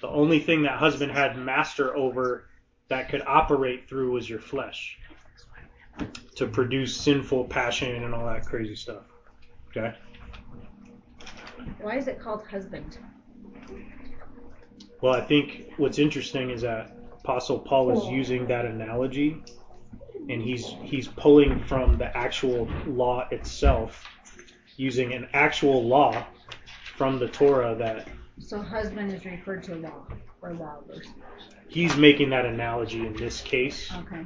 The 0.00 0.08
only 0.08 0.38
thing 0.38 0.62
that 0.62 0.78
husband 0.78 1.12
had 1.12 1.38
master 1.38 1.96
over 1.96 2.48
that 2.88 3.08
could 3.08 3.22
operate 3.26 3.88
through 3.88 4.12
was 4.12 4.28
your 4.28 4.38
flesh 4.38 4.98
to 6.36 6.46
produce 6.46 6.96
sinful 6.96 7.44
passion 7.44 8.04
and 8.04 8.14
all 8.14 8.26
that 8.26 8.44
crazy 8.44 8.74
stuff. 8.74 9.04
Okay? 9.70 9.96
Why 11.80 11.96
is 11.96 12.06
it 12.06 12.20
called 12.20 12.46
husband? 12.46 12.98
Well, 15.04 15.12
I 15.12 15.20
think 15.20 15.74
what's 15.76 15.98
interesting 15.98 16.48
is 16.48 16.62
that 16.62 16.90
Apostle 17.22 17.58
Paul 17.58 17.90
is 17.90 18.08
using 18.08 18.46
that 18.46 18.64
analogy 18.64 19.36
and 20.30 20.40
he's 20.40 20.64
he's 20.82 21.08
pulling 21.08 21.62
from 21.64 21.98
the 21.98 22.16
actual 22.16 22.66
law 22.86 23.28
itself 23.30 24.02
using 24.78 25.12
an 25.12 25.28
actual 25.34 25.84
law 25.86 26.24
from 26.96 27.18
the 27.18 27.28
Torah 27.28 27.74
that 27.74 28.08
So 28.38 28.62
husband 28.62 29.12
is 29.12 29.22
referred 29.26 29.62
to 29.64 29.74
law 29.74 30.06
or 30.40 30.54
law 30.54 30.78
verse. 30.88 31.06
he's 31.68 31.94
making 31.98 32.30
that 32.30 32.46
analogy 32.46 33.06
in 33.06 33.14
this 33.14 33.42
case 33.42 33.92
Okay. 33.92 34.24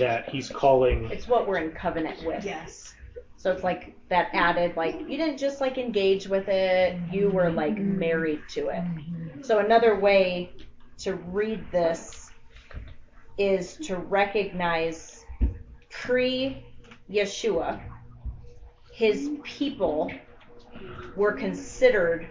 that 0.00 0.28
he's 0.28 0.48
calling 0.48 1.04
It's 1.12 1.28
what 1.28 1.46
we're 1.46 1.58
in 1.58 1.70
covenant 1.70 2.26
with. 2.26 2.44
Yes. 2.44 2.89
So 3.40 3.50
it's 3.50 3.64
like 3.64 3.96
that 4.10 4.28
added, 4.34 4.76
like 4.76 5.00
you 5.08 5.16
didn't 5.16 5.38
just 5.38 5.62
like 5.62 5.78
engage 5.78 6.28
with 6.28 6.48
it, 6.48 6.98
you 7.10 7.30
were 7.30 7.50
like 7.50 7.78
married 7.78 8.42
to 8.50 8.68
it. 8.68 8.84
So 9.40 9.60
another 9.60 9.98
way 9.98 10.52
to 10.98 11.14
read 11.14 11.64
this 11.72 12.30
is 13.38 13.76
to 13.76 13.96
recognize 13.96 15.24
pre 15.88 16.62
Yeshua, 17.10 17.80
his 18.92 19.30
people 19.42 20.12
were 21.16 21.32
considered 21.32 22.28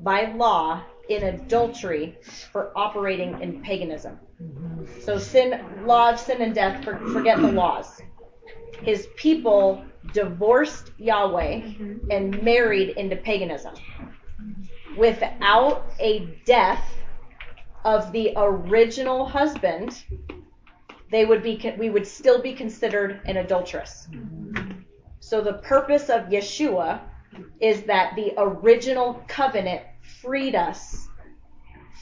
by 0.00 0.30
law 0.34 0.84
in 1.08 1.24
adultery 1.24 2.16
for 2.52 2.70
operating 2.76 3.42
in 3.42 3.60
paganism. 3.62 4.16
So 5.00 5.18
sin, 5.18 5.60
law 5.84 6.12
of 6.12 6.20
sin 6.20 6.40
and 6.40 6.54
death, 6.54 6.84
for, 6.84 6.98
forget 7.12 7.40
the 7.40 7.50
laws. 7.50 8.00
His 8.84 9.08
people 9.16 9.84
divorced 10.12 10.92
Yahweh 10.98 11.60
mm-hmm. 11.60 12.10
and 12.10 12.42
married 12.42 12.90
into 12.96 13.16
paganism 13.16 13.74
without 14.96 15.86
a 15.98 16.20
death 16.44 16.84
of 17.84 18.12
the 18.12 18.32
original 18.36 19.26
husband, 19.26 20.04
they 21.10 21.24
would 21.24 21.42
be 21.42 21.74
we 21.78 21.90
would 21.90 22.06
still 22.06 22.40
be 22.40 22.52
considered 22.52 23.20
an 23.24 23.38
adulteress. 23.38 24.08
Mm-hmm. 24.10 24.80
So 25.20 25.40
the 25.40 25.54
purpose 25.54 26.08
of 26.08 26.26
Yeshua 26.28 27.00
is 27.60 27.82
that 27.82 28.14
the 28.16 28.32
original 28.36 29.22
covenant 29.28 29.82
freed 30.20 30.54
us 30.54 31.08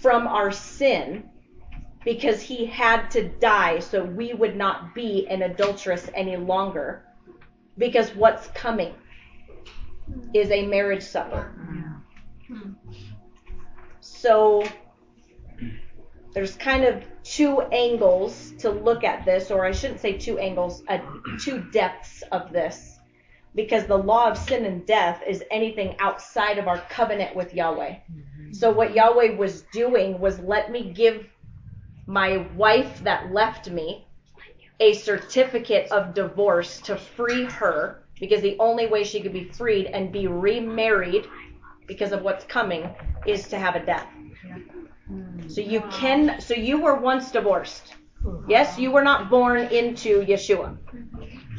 from 0.00 0.26
our 0.26 0.50
sin 0.50 1.28
because 2.04 2.40
he 2.40 2.64
had 2.64 3.10
to 3.10 3.28
die 3.28 3.80
so 3.80 4.04
we 4.04 4.32
would 4.32 4.56
not 4.56 4.94
be 4.94 5.26
an 5.28 5.42
adulteress 5.42 6.08
any 6.14 6.36
longer 6.36 7.04
because 7.78 8.10
what's 8.14 8.48
coming 8.48 8.94
is 10.34 10.50
a 10.50 10.66
marriage 10.66 11.02
supper. 11.02 11.54
So 14.00 14.64
there's 16.34 16.56
kind 16.56 16.84
of 16.84 17.04
two 17.22 17.60
angles 17.60 18.52
to 18.58 18.70
look 18.70 19.04
at 19.04 19.24
this, 19.24 19.50
or 19.50 19.64
I 19.64 19.72
shouldn't 19.72 20.00
say 20.00 20.18
two 20.18 20.38
angles, 20.38 20.82
uh, 20.88 20.98
two 21.40 21.60
depths 21.72 22.22
of 22.32 22.52
this, 22.52 22.98
because 23.54 23.86
the 23.86 23.96
law 23.96 24.30
of 24.30 24.36
sin 24.36 24.64
and 24.64 24.84
death 24.86 25.22
is 25.26 25.44
anything 25.50 25.96
outside 26.00 26.58
of 26.58 26.68
our 26.68 26.78
covenant 26.90 27.36
with 27.36 27.54
Yahweh. 27.54 27.96
So 28.52 28.70
what 28.70 28.94
Yahweh 28.94 29.36
was 29.36 29.62
doing 29.72 30.20
was 30.20 30.38
let 30.40 30.70
me 30.70 30.92
give 30.92 31.26
my 32.06 32.46
wife 32.56 33.04
that 33.04 33.32
left 33.32 33.70
me 33.70 34.07
a 34.80 34.92
certificate 34.94 35.90
of 35.90 36.14
divorce 36.14 36.80
to 36.82 36.96
free 36.96 37.44
her 37.44 38.04
because 38.20 38.40
the 38.42 38.56
only 38.58 38.86
way 38.86 39.04
she 39.04 39.20
could 39.20 39.32
be 39.32 39.44
freed 39.44 39.86
and 39.86 40.12
be 40.12 40.26
remarried 40.26 41.26
because 41.86 42.12
of 42.12 42.22
what's 42.22 42.44
coming 42.44 42.88
is 43.26 43.48
to 43.48 43.58
have 43.58 43.74
a 43.74 43.84
death. 43.84 44.06
So 45.48 45.60
you 45.60 45.80
can 45.90 46.40
so 46.40 46.54
you 46.54 46.80
were 46.80 46.94
once 46.94 47.30
divorced. 47.30 47.94
Yes, 48.48 48.78
you 48.78 48.90
were 48.90 49.02
not 49.02 49.30
born 49.30 49.60
into 49.72 50.24
Yeshua. 50.24 50.76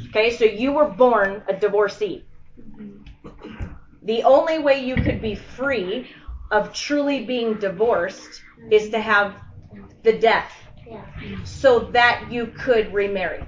Okay, 0.09 0.31
so 0.31 0.45
you 0.45 0.71
were 0.71 0.85
born 0.89 1.43
a 1.47 1.53
divorcee. 1.53 2.25
The 4.03 4.23
only 4.23 4.59
way 4.59 4.79
you 4.79 4.95
could 4.95 5.21
be 5.21 5.35
free 5.35 6.09
of 6.51 6.73
truly 6.73 7.25
being 7.25 7.59
divorced 7.59 8.41
is 8.71 8.89
to 8.89 8.99
have 8.99 9.35
the 10.03 10.17
death 10.17 10.51
Yeah. 10.90 11.06
so 11.44 11.80
that 11.91 12.32
you 12.32 12.48
could 12.48 12.91
remarry. 12.94 13.44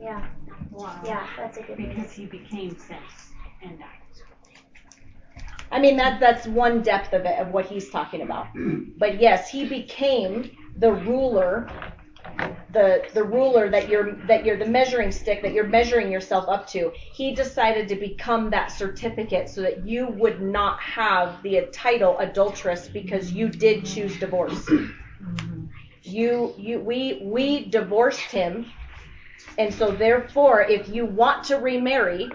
Yeah. 0.00 0.24
Wow. 0.72 1.00
Yeah. 1.04 1.26
That's 1.36 1.56
a 1.58 1.62
good 1.62 1.78
one. 1.78 1.88
Because 1.88 2.12
he 2.12 2.26
became 2.26 2.76
sin 2.76 2.96
and 3.62 3.78
died. 3.78 3.88
I 5.70 5.78
mean 5.78 5.96
that 5.96 6.20
that's 6.20 6.46
one 6.46 6.82
depth 6.82 7.12
of 7.14 7.24
it 7.24 7.38
of 7.38 7.52
what 7.52 7.66
he's 7.66 7.88
talking 7.90 8.22
about. 8.22 8.48
But 8.98 9.20
yes, 9.20 9.48
he 9.48 9.64
became 9.68 10.50
the 10.76 10.92
ruler 10.92 11.68
the 12.72 13.04
the 13.14 13.22
ruler 13.22 13.68
that 13.68 13.88
you're 13.88 14.14
that 14.26 14.44
you're 14.44 14.56
the 14.56 14.66
measuring 14.66 15.10
stick 15.12 15.42
that 15.42 15.52
you're 15.52 15.66
measuring 15.66 16.10
yourself 16.10 16.48
up 16.48 16.66
to. 16.68 16.92
He 17.12 17.34
decided 17.34 17.88
to 17.88 17.96
become 17.96 18.50
that 18.50 18.70
certificate 18.70 19.48
so 19.48 19.60
that 19.62 19.86
you 19.86 20.06
would 20.08 20.40
not 20.40 20.80
have 20.80 21.42
the 21.42 21.68
title 21.72 22.18
adulteress 22.18 22.88
because 22.88 23.32
you 23.32 23.48
did 23.48 23.84
choose 23.84 24.18
divorce. 24.18 24.68
You 26.02 26.54
you 26.58 26.80
we 26.80 27.20
we 27.22 27.66
divorced 27.66 28.20
him 28.20 28.66
and 29.58 29.72
so 29.72 29.90
therefore 29.90 30.62
if 30.62 30.88
you 30.88 31.06
want 31.06 31.44
to 31.44 31.56
remarry 31.56 32.28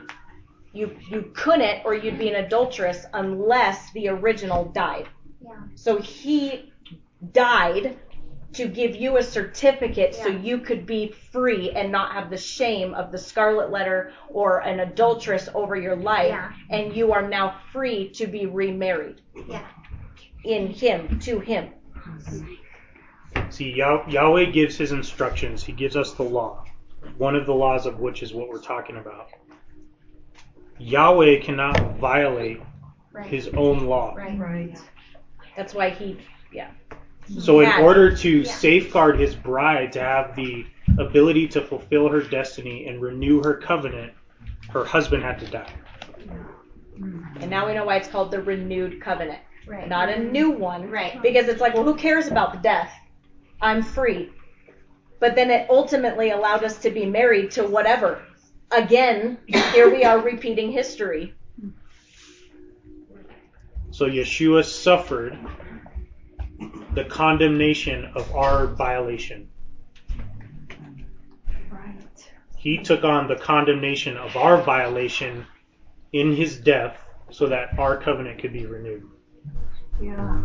you 0.73 0.95
you 1.09 1.31
couldn't 1.33 1.83
or 1.85 1.93
you'd 1.93 2.17
be 2.19 2.29
an 2.29 2.45
adulteress 2.45 3.05
unless 3.13 3.91
the 3.93 4.07
original 4.09 4.65
died. 4.65 5.07
Yeah. 5.41 5.51
So 5.75 5.97
he 5.97 6.71
died 7.33 7.97
to 8.53 8.67
give 8.67 8.95
you 8.95 9.17
a 9.17 9.23
certificate 9.23 10.15
so 10.15 10.27
you 10.27 10.59
could 10.59 10.85
be 10.85 11.13
free 11.31 11.71
and 11.71 11.91
not 11.91 12.13
have 12.13 12.29
the 12.29 12.37
shame 12.37 12.93
of 12.93 13.11
the 13.11 13.17
scarlet 13.17 13.69
letter 13.71 14.13
or 14.29 14.59
an 14.59 14.79
adulteress 14.79 15.49
over 15.53 15.75
your 15.75 15.95
life 15.95 16.29
Yeah. 16.29 16.51
and 16.69 16.95
you 16.95 17.11
are 17.11 17.27
now 17.27 17.59
free 17.71 18.09
to 18.11 18.27
be 18.27 18.45
remarried 18.45 19.21
Yeah. 19.47 19.65
in 20.43 20.67
him 20.67 21.19
to 21.19 21.39
him. 21.39 21.73
See, 23.49 23.73
Yah- 23.73 24.05
Yahweh 24.07 24.45
gives 24.51 24.77
his 24.77 24.91
instructions. 24.91 25.63
He 25.63 25.71
gives 25.71 25.95
us 25.95 26.13
the 26.13 26.23
law. 26.23 26.63
one 27.17 27.35
of 27.35 27.45
the 27.45 27.53
laws 27.53 27.85
of 27.85 27.99
which 27.99 28.21
is 28.21 28.33
what 28.33 28.49
we're 28.49 28.59
talking 28.61 28.97
about. 28.97 29.29
Yahweh 30.77 31.39
cannot 31.39 31.97
violate 31.97 32.61
Right. 33.13 33.25
his 33.25 33.47
own 33.49 33.85
law. 33.85 34.13
Right. 34.15 34.37
Right. 34.37 34.77
That's 35.55 35.73
why 35.73 35.91
he, 35.91 36.17
yeah. 36.51 36.69
So, 37.39 37.61
in 37.61 37.71
order 37.81 38.15
to 38.15 38.29
Yeah. 38.39 38.51
safeguard 38.51 39.19
his 39.19 39.35
bride 39.35 39.91
to 39.93 39.99
have 40.01 40.35
the 40.35 40.65
ability 40.97 41.47
to 41.49 41.61
fulfill 41.61 42.09
her 42.09 42.21
destiny 42.21 42.87
and 42.87 43.01
renew 43.01 43.41
her 43.43 43.55
covenant, 43.55 44.13
her 44.69 44.83
husband 44.83 45.23
had 45.23 45.39
to 45.39 45.45
die. 45.45 45.73
Mm-hmm. 46.99 47.41
And 47.41 47.49
now 47.49 47.67
we 47.67 47.73
know 47.73 47.85
why 47.85 47.95
it's 47.97 48.07
called 48.07 48.31
the 48.31 48.41
renewed 48.41 49.01
covenant. 49.01 49.39
Right. 49.65 49.87
Not 49.87 50.09
a 50.09 50.19
new 50.19 50.49
one. 50.49 50.89
Right. 50.89 51.21
Because 51.21 51.47
it's 51.47 51.61
like, 51.61 51.73
well, 51.73 51.83
who 51.83 51.95
cares 51.95 52.27
about 52.27 52.53
the 52.53 52.59
death? 52.59 52.91
I'm 53.61 53.81
free. 53.81 54.31
But 55.19 55.35
then 55.35 55.49
it 55.49 55.69
ultimately 55.69 56.31
allowed 56.31 56.63
us 56.63 56.77
to 56.79 56.91
be 56.91 57.05
married 57.05 57.51
to 57.51 57.63
whatever. 57.63 58.21
Again, 58.71 59.37
here 59.47 59.89
we 59.89 60.03
are 60.03 60.19
repeating 60.19 60.71
history. 60.71 61.33
So, 63.91 64.05
Yeshua 64.05 64.63
suffered 64.63 65.37
the 66.93 67.05
condemnation 67.05 68.05
of 68.15 68.31
our 68.35 68.67
violation. 68.67 69.49
Right. 71.71 72.31
He 72.57 72.77
took 72.77 73.03
on 73.03 73.27
the 73.27 73.37
condemnation 73.37 74.17
of 74.17 74.35
our 74.35 74.61
violation 74.61 75.45
in 76.13 76.35
his 76.35 76.57
death 76.57 76.97
so 77.31 77.47
that 77.47 77.77
our 77.79 77.97
covenant 77.97 78.39
could 78.39 78.53
be 78.53 78.65
renewed. 78.65 79.09
Yeah. 80.01 80.41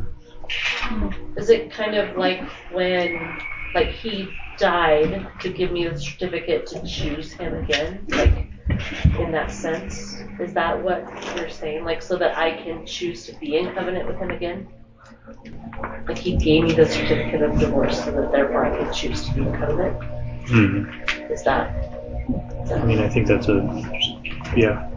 Is 1.37 1.51
it 1.51 1.73
kind 1.73 1.95
of 1.95 2.17
like 2.17 2.43
when, 2.71 3.39
like, 3.75 3.89
he 3.89 4.29
died 4.57 5.29
to 5.41 5.49
give 5.51 5.73
me 5.73 5.89
the 5.89 5.99
certificate 5.99 6.67
to 6.69 6.87
choose 6.87 7.33
him 7.33 7.55
again? 7.55 8.07
Like, 8.09 8.47
in 9.19 9.33
that 9.33 9.51
sense? 9.51 10.23
Is 10.41 10.53
that 10.55 10.83
what 10.83 11.05
you're 11.37 11.51
saying? 11.51 11.85
Like, 11.85 12.03
so 12.03 12.17
that 12.17 12.37
I 12.37 12.63
can 12.63 12.87
choose 12.87 13.27
to 13.27 13.35
be 13.37 13.57
in 13.57 13.73
covenant 13.75 14.07
with 14.07 14.19
him 14.19 14.31
again? 14.31 14.69
Like, 16.07 16.19
he 16.19 16.37
gave 16.37 16.65
me 16.65 16.73
the 16.73 16.87
certificate 16.87 17.43
of 17.43 17.59
divorce 17.59 18.05
so 18.05 18.11
that 18.13 18.33
therefore 18.33 18.67
I 18.67 18.85
could 18.85 18.93
choose 18.93 19.27
to 19.29 19.35
be 19.35 19.41
in 19.43 19.53
covenant? 19.53 20.03
Hmm. 20.49 20.91
Is 21.33 21.43
that? 21.45 21.75
Is 22.65 22.73
I 22.73 22.85
mean, 22.85 22.99
I 22.99 23.09
think 23.09 23.27
that's 23.27 23.49
a 23.49 23.63
yeah. 24.57 24.89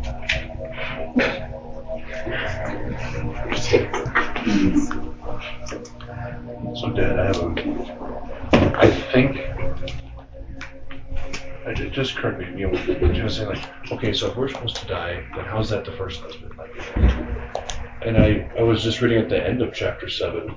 So, 6.76 6.90
Dad, 6.92 7.20
I 7.20 7.26
have 7.26 7.38
a. 7.38 8.78
I 8.78 8.90
think. 9.12 9.38
I 11.66 11.74
ju- 11.74 11.90
just 11.90 12.16
occurred 12.16 12.40
to 12.40 12.46
me, 12.46 12.62
you 12.62 12.68
know, 12.68 13.28
saying, 13.28 13.50
like, 13.50 13.92
okay, 13.92 14.14
so 14.14 14.30
if 14.30 14.38
we're 14.38 14.50
supposed 14.50 14.76
to 14.78 14.86
die, 14.86 15.24
then 15.36 15.46
how's 15.46 15.70
that 15.72 15.84
the 15.84 15.92
first 15.94 16.22
husband? 16.22 16.54
Like, 16.58 16.70
and 18.04 18.18
I, 18.18 18.48
I 18.58 18.62
was 18.62 18.84
just 18.84 19.02
reading 19.02 19.20
at 19.20 19.30
the 19.30 19.44
end 19.44 19.64
of 19.64 19.74
chapter 19.74 20.08
7, 20.08 20.56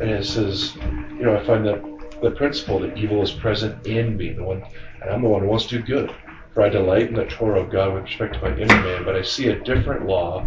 and 0.00 0.10
it 0.10 0.26
says, 0.26 0.76
you 0.76 1.22
know, 1.22 1.36
I 1.36 1.44
find 1.46 1.66
that 1.66 1.82
the 2.20 2.32
principle 2.32 2.80
that 2.80 2.98
evil 2.98 3.22
is 3.22 3.32
present 3.32 3.86
in 3.86 4.16
me, 4.16 4.32
the 4.32 4.42
one, 4.42 4.62
and 5.00 5.10
I'm 5.10 5.22
the 5.22 5.28
one 5.28 5.40
who 5.40 5.48
wants 5.48 5.66
to 5.66 5.78
do 5.78 5.84
good. 5.84 6.14
For 6.52 6.62
I 6.62 6.68
delight 6.68 7.08
in 7.08 7.14
the 7.14 7.24
Torah 7.24 7.62
of 7.62 7.70
God 7.70 7.94
with 7.94 8.04
respect 8.04 8.34
to 8.34 8.42
my 8.42 8.56
inner 8.56 8.82
man, 8.82 9.04
but 9.04 9.16
I 9.16 9.22
see 9.22 9.48
a 9.48 9.58
different 9.58 10.06
law, 10.06 10.44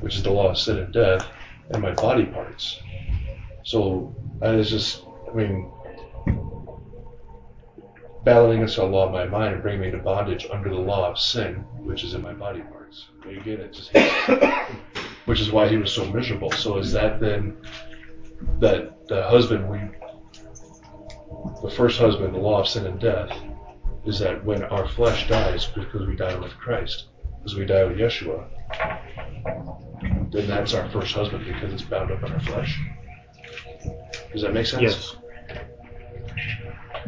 which 0.00 0.14
is 0.16 0.22
the 0.22 0.30
law 0.30 0.50
of 0.50 0.58
sin 0.58 0.78
and 0.78 0.92
death, 0.92 1.26
in 1.70 1.80
my 1.80 1.92
body 1.92 2.26
parts. 2.26 2.80
So 3.62 4.14
I 4.42 4.50
was 4.50 4.70
just, 4.70 5.04
I 5.30 5.34
mean, 5.34 5.70
battling 8.24 8.58
against 8.58 8.76
the 8.76 8.84
law 8.84 9.06
of 9.06 9.12
my 9.12 9.26
mind 9.26 9.54
and 9.54 9.62
bringing 9.62 9.80
me 9.80 9.86
into 9.88 9.98
bondage 9.98 10.46
under 10.50 10.70
the 10.70 10.76
law 10.76 11.10
of 11.10 11.18
sin, 11.18 11.56
which 11.78 12.04
is 12.04 12.14
in 12.14 12.22
my 12.22 12.32
body 12.32 12.60
parts. 12.60 13.06
And 13.24 13.38
again, 13.38 13.60
it 13.60 13.72
just 13.72 13.90
which 15.26 15.40
is 15.40 15.50
why 15.50 15.68
he 15.68 15.76
was 15.76 15.92
so 15.92 16.04
miserable. 16.06 16.50
So 16.50 16.78
is 16.78 16.92
that 16.92 17.20
then 17.20 17.56
that 18.60 19.08
the 19.08 19.22
husband 19.24 19.68
we, 19.68 19.78
the 21.62 21.74
first 21.74 21.98
husband, 21.98 22.34
the 22.34 22.38
law 22.38 22.60
of 22.60 22.68
sin 22.68 22.86
and 22.86 23.00
death, 23.00 23.30
is 24.04 24.18
that 24.18 24.44
when 24.44 24.62
our 24.64 24.86
flesh 24.86 25.28
dies 25.28 25.66
because 25.66 26.06
we 26.06 26.14
die 26.16 26.34
with 26.36 26.52
Christ, 26.58 27.06
because 27.38 27.56
we 27.56 27.64
die 27.64 27.84
with 27.84 27.96
Yeshua, 27.96 28.48
then 30.30 30.48
that's 30.48 30.74
our 30.74 30.88
first 30.90 31.14
husband 31.14 31.44
because 31.44 31.72
it's 31.72 31.82
bound 31.82 32.10
up 32.10 32.22
in 32.22 32.32
our 32.32 32.40
flesh. 32.40 32.80
Does 34.32 34.42
that 34.42 34.52
make 34.52 34.66
sense? 34.66 34.82
Yes. 34.82 35.16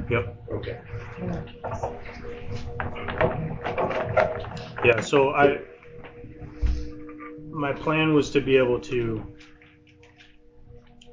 Yep. 0.08 0.36
Okay. 0.52 0.80
Yeah. 4.84 5.00
So 5.00 5.30
I, 5.30 5.58
my 7.50 7.72
plan 7.72 8.14
was 8.14 8.30
to 8.30 8.40
be 8.40 8.56
able 8.56 8.80
to 8.80 9.34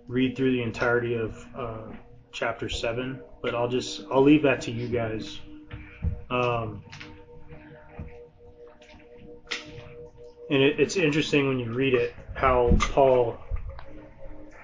read 0.07 0.35
through 0.35 0.51
the 0.51 0.61
entirety 0.61 1.15
of 1.15 1.45
uh, 1.57 1.91
chapter 2.31 2.69
seven, 2.69 3.21
but 3.41 3.55
I'll 3.55 3.69
just 3.69 4.05
I'll 4.11 4.21
leave 4.23 4.43
that 4.43 4.61
to 4.61 4.71
you 4.71 4.87
guys. 4.87 5.39
Um, 6.29 6.83
and 10.53 10.61
it, 10.61 10.79
it's 10.79 10.97
interesting 10.97 11.47
when 11.47 11.57
you 11.57 11.73
read 11.73 11.95
it 11.95 12.13
how 12.35 12.77
Paul 12.79 13.39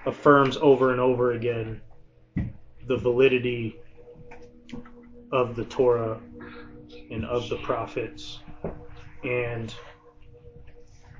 affirms 0.06 0.56
over 0.56 0.92
and 0.92 1.00
over 1.00 1.32
again 1.32 1.80
the 2.86 2.96
validity 2.96 3.76
of 5.32 5.56
the 5.56 5.64
Torah 5.64 6.20
and 7.10 7.24
of 7.24 7.48
the 7.48 7.56
prophets. 7.56 8.38
And 9.24 9.74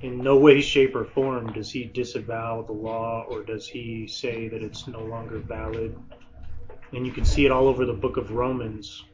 in 0.02 0.18
no 0.18 0.36
way, 0.38 0.60
shape, 0.60 0.94
or 0.94 1.04
form 1.04 1.52
does 1.52 1.72
he 1.72 1.84
disavow 1.84 2.62
the 2.62 2.72
law 2.72 3.24
or 3.28 3.42
does 3.42 3.66
he 3.66 4.06
say 4.06 4.46
that 4.46 4.62
it's 4.62 4.86
no 4.86 5.00
longer 5.00 5.38
valid. 5.38 5.98
And 6.92 7.04
you 7.04 7.12
can 7.12 7.24
see 7.24 7.44
it 7.44 7.50
all 7.50 7.66
over 7.66 7.84
the 7.84 7.92
book 7.92 8.16
of 8.16 8.30
Romans 8.30 9.04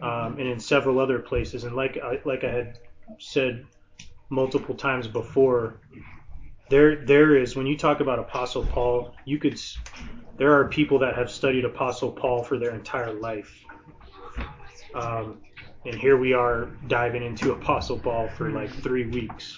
um, 0.00 0.38
and 0.38 0.46
in 0.46 0.60
several 0.60 1.00
other 1.00 1.18
places. 1.18 1.64
And 1.64 1.74
like 1.74 1.98
I, 1.98 2.20
like 2.24 2.44
I 2.44 2.52
had 2.52 2.78
said 3.18 3.66
multiple 4.30 4.74
times 4.74 5.06
before, 5.06 5.80
there 6.70 7.04
there 7.04 7.36
is 7.36 7.56
when 7.56 7.66
you 7.66 7.76
talk 7.76 8.00
about 8.00 8.18
Apostle 8.18 8.64
Paul, 8.64 9.14
you 9.24 9.38
could 9.38 9.60
there 10.36 10.52
are 10.52 10.68
people 10.68 10.98
that 11.00 11.16
have 11.16 11.30
studied 11.30 11.64
Apostle 11.64 12.12
Paul 12.12 12.42
for 12.42 12.58
their 12.58 12.74
entire 12.74 13.12
life. 13.12 13.52
Um, 14.94 15.38
and 15.84 15.94
here 15.94 16.16
we 16.16 16.32
are 16.32 16.66
diving 16.86 17.22
into 17.22 17.52
Apostle 17.52 17.98
Paul 17.98 18.28
for 18.28 18.50
like 18.50 18.70
three 18.70 19.06
weeks 19.06 19.56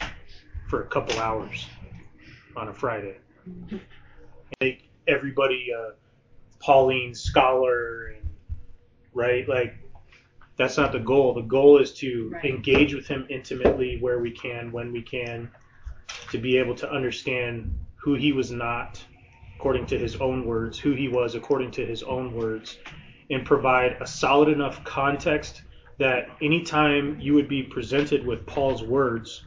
for 0.68 0.82
a 0.82 0.86
couple 0.86 1.18
hours 1.18 1.66
on 2.56 2.68
a 2.68 2.72
Friday. 2.72 3.18
Make 4.60 4.90
everybody 5.08 5.70
a 5.70 5.94
Pauline 6.60 7.14
scholar, 7.14 8.08
and, 8.08 8.28
right? 9.12 9.48
Like 9.48 9.74
that's 10.60 10.76
not 10.76 10.92
the 10.92 10.98
goal. 10.98 11.32
The 11.32 11.40
goal 11.40 11.78
is 11.78 11.94
to 11.94 12.28
Right. 12.34 12.44
engage 12.44 12.92
with 12.92 13.08
him 13.08 13.24
intimately 13.30 13.96
where 13.98 14.18
we 14.18 14.30
can, 14.30 14.70
when 14.72 14.92
we 14.92 15.00
can, 15.00 15.50
to 16.32 16.36
be 16.38 16.58
able 16.58 16.74
to 16.74 16.92
understand 16.92 17.72
who 18.02 18.12
he 18.14 18.32
was 18.32 18.52
not 18.52 19.02
according 19.56 19.86
to 19.86 19.98
his 19.98 20.16
own 20.16 20.44
words, 20.44 20.78
who 20.78 20.92
he 20.92 21.08
was 21.08 21.34
according 21.34 21.70
to 21.70 21.86
his 21.86 22.02
own 22.02 22.34
words, 22.34 22.76
and 23.30 23.46
provide 23.46 23.96
a 24.02 24.06
solid 24.06 24.50
enough 24.50 24.84
context 24.84 25.62
that 25.98 26.28
anytime 26.42 27.18
you 27.18 27.32
would 27.32 27.48
be 27.48 27.62
presented 27.62 28.26
with 28.26 28.44
Paul's 28.44 28.82
words 28.82 29.42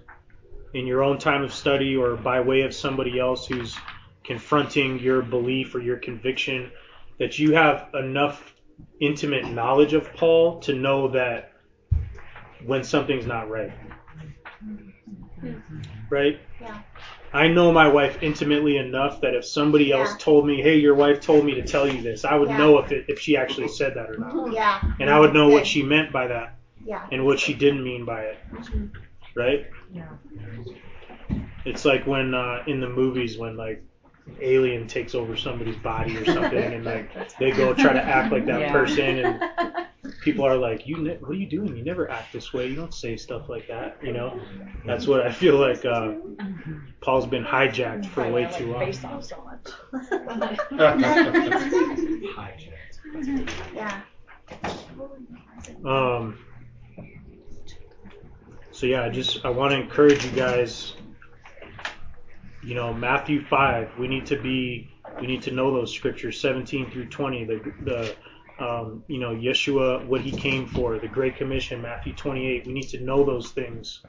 in 0.73 0.88
your 0.88 1.03
own 1.03 1.19
time 1.19 1.44
of 1.44 1.53
study 1.53 1.95
or 1.95 2.15
by 2.15 2.41
way 2.41 2.61
of 2.61 2.73
somebody 2.73 3.19
else 3.19 3.45
who's 3.45 3.76
confronting 4.23 4.98
your 4.98 5.22
belief 5.22 5.76
or 5.76 5.80
your 5.80 5.98
conviction, 5.98 6.72
that 7.19 7.38
you 7.38 7.53
have 7.53 7.88
enough 7.94 8.56
intimate 8.99 9.49
knowledge 9.49 9.93
of 9.93 10.11
Paul 10.14 10.60
to 10.61 10.73
know 10.73 11.07
that 11.10 11.51
when 12.65 12.84
something's 12.84 13.26
not 13.26 13.49
right. 13.49 13.72
Right? 16.10 16.39
Yeah. 16.61 16.77
I 17.34 17.47
know 17.47 17.72
my 17.72 17.88
wife 17.88 18.22
intimately 18.22 18.77
enough 18.77 19.22
that 19.22 19.34
if 19.34 19.43
somebody 19.43 19.91
else 19.91 20.15
told 20.18 20.45
me, 20.45 20.61
"Hey, 20.61 20.77
your 20.77 20.93
wife 20.93 21.19
told 21.19 21.43
me 21.45 21.55
to 21.55 21.64
tell 21.64 21.88
you 21.91 22.01
this," 22.01 22.23
I 22.23 22.35
would 22.35 22.49
Yeah. 22.49 22.57
know 22.57 22.77
if 22.77 22.91
it, 22.91 23.05
if 23.07 23.19
she 23.19 23.35
actually 23.35 23.68
said 23.69 23.95
that 23.95 24.10
or 24.10 24.18
not, 24.19 24.53
Yeah. 24.53 24.80
and 24.99 25.10
I 25.10 25.19
would 25.19 25.34
know 25.34 25.49
what 25.49 25.65
she 25.65 25.81
meant 25.81 26.11
by 26.11 26.27
that 26.27 26.55
Yeah. 26.85 27.01
and 27.11 27.26
what 27.26 27.39
she 27.39 27.53
didn't 27.53 27.84
mean 27.84 28.05
by 28.05 28.22
it. 28.22 28.38
Right? 29.35 29.65
Yeah. 29.91 30.03
It's 31.65 31.85
like 31.85 32.05
when 32.05 32.35
uh, 32.35 32.64
in 32.68 32.80
the 32.80 32.89
movies 32.89 33.38
when 33.38 33.57
like 33.57 33.81
alien 34.41 34.88
takes 34.88 35.16
over 35.16 35.36
somebody's 35.36 35.76
body 35.78 36.18
or 36.18 36.26
something, 36.26 36.58
and 36.74 36.86
like 36.86 37.38
they 37.38 37.52
go 37.52 37.74
try 37.74 37.94
to 37.94 38.02
act 38.02 38.32
like 38.32 38.45
that 38.45 38.62
Yeah. 38.62 38.72
person, 38.72 39.20
and 39.20 39.88
people 40.22 40.45
are 40.45 40.56
like, 40.56 40.88
"You, 40.88 40.98
ne- 40.98 41.18
what 41.18 41.32
are 41.32 41.36
you 41.36 41.48
doing? 41.50 41.76
You 41.76 41.84
never 41.84 42.10
act 42.10 42.32
this 42.34 42.54
way. 42.54 42.68
You 42.68 42.76
don't 42.76 42.94
say 42.94 43.18
stuff 43.18 43.50
like 43.50 43.68
that." 43.68 43.98
You 44.02 44.14
know, 44.14 44.40
that's 44.86 45.08
what 45.08 45.22
I 45.26 45.32
feel 45.32 45.58
like. 45.58 45.84
Uh, 45.86 46.14
Paul's 47.02 47.26
been 47.28 47.44
hijacked 47.44 48.06
for 48.08 48.28
way 48.32 48.50
too 48.58 48.72
long. 48.72 48.86
face 48.86 49.04
off 49.04 49.24
so 49.26 49.44
much. 49.44 49.68
Yeah. 53.74 54.02
Um, 55.86 56.38
so 58.72 58.86
yeah, 58.86 59.04
I 59.04 59.10
just 59.10 59.45
I 59.45 59.50
want 59.50 59.72
to 59.72 59.80
encourage 59.80 60.24
you 60.26 60.32
guys. 60.32 60.94
You 62.64 62.76
know, 62.76 62.94
Matthew 62.94 63.45
five. 63.45 63.91
We 63.98 64.07
need 64.07 64.26
to 64.27 64.41
be. 64.41 64.90
We 65.19 65.27
need 65.27 65.44
to 65.44 65.52
know 65.52 65.72
those 65.73 65.94
scriptures, 65.94 66.40
17 66.40 66.90
through 66.90 67.07
20. 67.07 67.45
The 67.45 67.73
the 67.84 68.15
um, 68.64 69.03
you 69.07 69.19
know 69.19 69.31
Yeshua, 69.31 70.06
what 70.06 70.22
he 70.22 70.31
came 70.31 70.68
for, 70.68 70.98
the 70.99 71.07
Great 71.07 71.35
Commission, 71.35 71.81
Matthew 71.81 72.14
28. 72.14 72.65
We 72.65 72.73
need 72.73 72.90
to 72.90 73.02
know 73.02 73.23
those 73.23 73.52
things. 73.52 74.02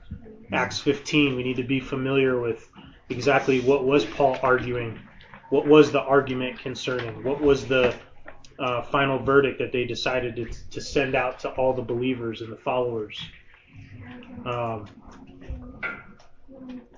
Acts 0.52 0.78
15. 0.78 1.36
We 1.36 1.42
need 1.42 1.56
to 1.56 1.64
be 1.64 1.80
familiar 1.80 2.40
with 2.40 2.68
exactly 3.08 3.60
what 3.60 3.84
was 3.84 4.04
Paul 4.04 4.38
arguing, 4.42 5.00
what 5.50 5.66
was 5.66 5.90
the 5.90 6.00
argument 6.00 6.58
concerning, 6.60 7.24
what 7.24 7.40
was 7.40 7.66
the 7.66 7.94
uh, 8.58 8.82
final 8.82 9.18
verdict 9.18 9.58
that 9.58 9.72
they 9.72 9.84
decided 9.84 10.36
to, 10.36 10.46
to 10.70 10.80
send 10.80 11.14
out 11.14 11.40
to 11.40 11.50
all 11.50 11.72
the 11.72 11.82
believers 11.82 12.40
and 12.40 12.52
the 12.52 12.56
followers. 12.56 13.20
Um, 14.46 14.86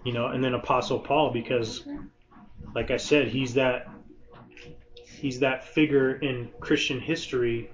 you 0.05 0.13
know, 0.13 0.29
and 0.29 0.43
then 0.43 0.55
Apostle 0.55 0.99
Paul, 0.99 1.33
because, 1.33 1.85
like 2.75 2.91
I 2.91 2.97
said, 2.97 3.29
he's 3.29 3.55
that 3.55 3.89
he's 4.97 5.41
that 5.41 5.65
figure 5.65 6.17
in 6.17 6.51
Christian 6.61 7.01
history 7.01 7.71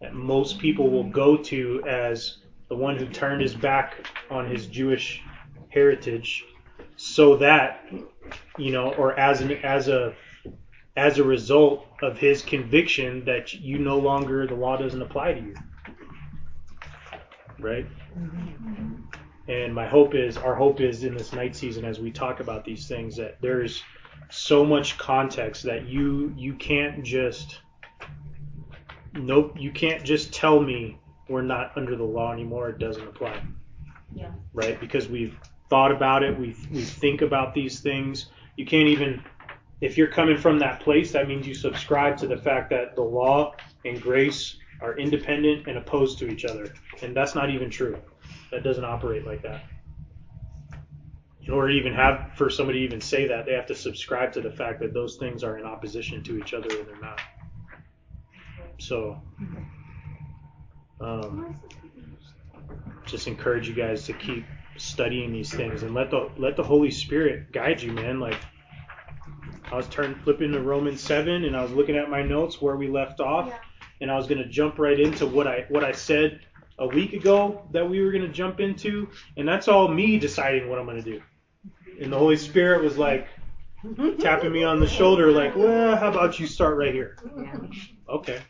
that 0.00 0.14
most 0.14 0.58
people 0.58 0.90
will 0.90 1.08
go 1.10 1.36
to 1.36 1.82
as 1.86 2.38
the 2.68 2.76
one 2.76 2.96
who 2.96 3.06
turned 3.06 3.40
his 3.40 3.54
back 3.54 4.06
on 4.30 4.48
his 4.48 4.66
Jewish 4.66 5.22
heritage, 5.68 6.44
so 6.96 7.36
that 7.36 7.84
you 8.58 8.72
know, 8.72 8.92
or 8.94 9.18
as 9.18 9.40
an 9.40 9.52
as 9.52 9.88
a 9.88 10.14
as 10.96 11.18
a 11.18 11.24
result 11.24 11.86
of 12.02 12.18
his 12.18 12.42
conviction 12.42 13.24
that 13.24 13.52
you 13.52 13.78
no 13.78 13.98
longer 13.98 14.46
the 14.46 14.54
law 14.54 14.76
doesn't 14.76 15.02
apply 15.02 15.34
to 15.34 15.40
you. 15.40 15.54
Right? 17.58 17.86
Mm-hmm. 18.18 19.25
And 19.48 19.74
my 19.74 19.86
hope 19.86 20.14
is 20.14 20.36
our 20.36 20.54
hope 20.54 20.80
is 20.80 21.04
in 21.04 21.16
this 21.16 21.32
night 21.32 21.54
season 21.54 21.84
as 21.84 22.00
we 22.00 22.10
talk 22.10 22.40
about 22.40 22.64
these 22.64 22.88
things 22.88 23.16
that 23.16 23.40
there's 23.40 23.82
so 24.28 24.64
much 24.64 24.98
context 24.98 25.62
that 25.62 25.86
you 25.86 26.34
you 26.36 26.54
can't 26.54 27.04
just 27.04 27.60
nope 29.14 29.54
you 29.56 29.70
can't 29.70 30.02
just 30.02 30.32
tell 30.32 30.60
me 30.60 30.98
we're 31.28 31.42
not 31.42 31.70
under 31.76 31.94
the 31.94 32.04
law 32.04 32.32
anymore 32.32 32.70
it 32.70 32.78
doesn't 32.78 33.06
apply. 33.06 33.40
Yeah. 34.14 34.30
right? 34.54 34.80
Because 34.80 35.08
we've 35.08 35.38
thought 35.68 35.92
about 35.92 36.22
it 36.24 36.36
we 36.38 36.56
we 36.72 36.82
think 36.82 37.22
about 37.22 37.54
these 37.54 37.80
things. 37.80 38.26
You 38.56 38.66
can't 38.66 38.88
even 38.88 39.22
if 39.80 39.96
you're 39.96 40.10
coming 40.10 40.38
from 40.38 40.58
that 40.58 40.80
place 40.80 41.12
that 41.12 41.28
means 41.28 41.46
you 41.46 41.54
subscribe 41.54 42.16
to 42.18 42.26
the 42.26 42.36
fact 42.36 42.70
that 42.70 42.96
the 42.96 43.02
law 43.02 43.54
and 43.84 44.02
grace 44.02 44.56
are 44.80 44.98
independent 44.98 45.68
and 45.68 45.78
opposed 45.78 46.18
to 46.18 46.28
each 46.28 46.44
other. 46.44 46.74
And 47.00 47.14
that's 47.14 47.36
not 47.36 47.50
even 47.50 47.70
true 47.70 47.96
that 48.56 48.64
doesn't 48.64 48.84
operate 48.84 49.26
like 49.26 49.42
that 49.42 49.64
in 51.46 51.52
order 51.52 51.68
to 51.72 51.74
even 51.78 51.92
have 51.92 52.32
for 52.34 52.50
somebody 52.50 52.80
to 52.80 52.84
even 52.84 53.00
say 53.00 53.28
that, 53.28 53.46
they 53.46 53.52
have 53.52 53.66
to 53.66 53.74
subscribe 53.74 54.32
to 54.32 54.40
the 54.40 54.50
fact 54.50 54.80
that 54.80 54.92
those 54.92 55.16
things 55.16 55.44
are 55.44 55.58
in 55.58 55.64
opposition 55.64 56.22
to 56.24 56.38
each 56.38 56.52
other 56.54 56.68
and 56.68 56.88
they're 56.88 57.00
not. 57.00 57.20
So, 58.78 59.20
um, 61.00 61.60
just 63.06 63.28
encourage 63.28 63.68
you 63.68 63.74
guys 63.74 64.04
to 64.06 64.12
keep 64.12 64.44
studying 64.76 65.32
these 65.32 65.52
things 65.52 65.82
and 65.82 65.94
let 65.94 66.10
the 66.10 66.30
let 66.36 66.56
the 66.56 66.64
Holy 66.64 66.90
Spirit 66.90 67.52
guide 67.52 67.80
you, 67.80 67.92
man. 67.92 68.18
Like 68.18 68.38
I 69.70 69.76
was 69.76 69.86
turning 69.86 70.16
flipping 70.16 70.52
to 70.52 70.60
Romans 70.60 71.00
seven 71.00 71.44
and 71.44 71.56
I 71.56 71.62
was 71.62 71.70
looking 71.70 71.96
at 71.96 72.10
my 72.10 72.22
notes 72.22 72.60
where 72.60 72.76
we 72.76 72.88
left 72.88 73.20
off, 73.20 73.52
and 74.00 74.10
I 74.10 74.16
was 74.16 74.26
gonna 74.26 74.48
jump 74.48 74.78
right 74.78 74.98
into 74.98 75.26
what 75.26 75.46
I 75.46 75.64
what 75.68 75.84
I 75.84 75.92
said 75.92 76.40
a 76.78 76.86
week 76.86 77.12
ago 77.12 77.66
that 77.72 77.88
we 77.88 78.02
were 78.02 78.12
gonna 78.12 78.28
jump 78.28 78.60
into, 78.60 79.08
and 79.36 79.46
that's 79.48 79.68
all 79.68 79.88
me 79.88 80.18
deciding 80.18 80.68
what 80.68 80.78
I'm 80.78 80.86
gonna 80.86 81.02
do 81.02 81.20
and 82.00 82.12
the 82.12 82.18
Holy 82.18 82.36
Spirit 82.36 82.82
was 82.82 82.98
like 82.98 83.28
tapping 84.20 84.52
me 84.52 84.64
on 84.64 84.80
the 84.80 84.88
shoulder, 84.88 85.30
like, 85.30 85.54
well, 85.56 85.96
how 85.96 86.10
about 86.10 86.40
you 86.40 86.46
start 86.46 86.76
right 86.76 86.92
here? 86.92 87.16
Okay. 88.08 88.40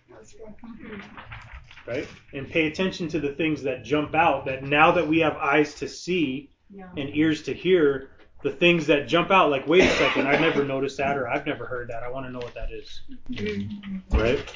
Right? 1.86 2.09
And 2.32 2.48
pay 2.48 2.66
attention 2.66 3.09
to 3.09 3.20
the 3.20 3.32
things 3.32 3.62
that 3.62 3.85
jump 3.85 4.15
out, 4.15 4.47
that 4.47 4.65
now 4.65 4.93
that 4.93 5.07
we 5.07 5.20
have 5.20 5.36
eyes 5.36 5.74
to 5.77 5.89
see 5.89 6.51
and 6.97 7.15
ears 7.15 7.43
to 7.44 7.55
hear, 7.55 8.11
the 8.43 8.51
things 8.51 8.86
that 8.86 9.09
jump 9.09 9.31
out, 9.31 9.51
like, 9.51 9.66
wait 9.66 9.82
a 9.82 9.90
second, 9.94 10.27
I've 10.27 10.40
never 10.40 10.65
noticed 10.65 10.98
that 10.98 11.16
or 11.16 11.28
I've 11.28 11.47
never 11.47 11.66
heard 11.66 11.89
that. 11.89 12.03
I 12.03 12.11
want 12.11 12.27
to 12.27 12.32
know 12.32 12.39
what 12.39 12.55
that 12.55 12.70
is. 12.70 13.01
Mm-hmm. 13.31 14.16
Right? 14.16 14.55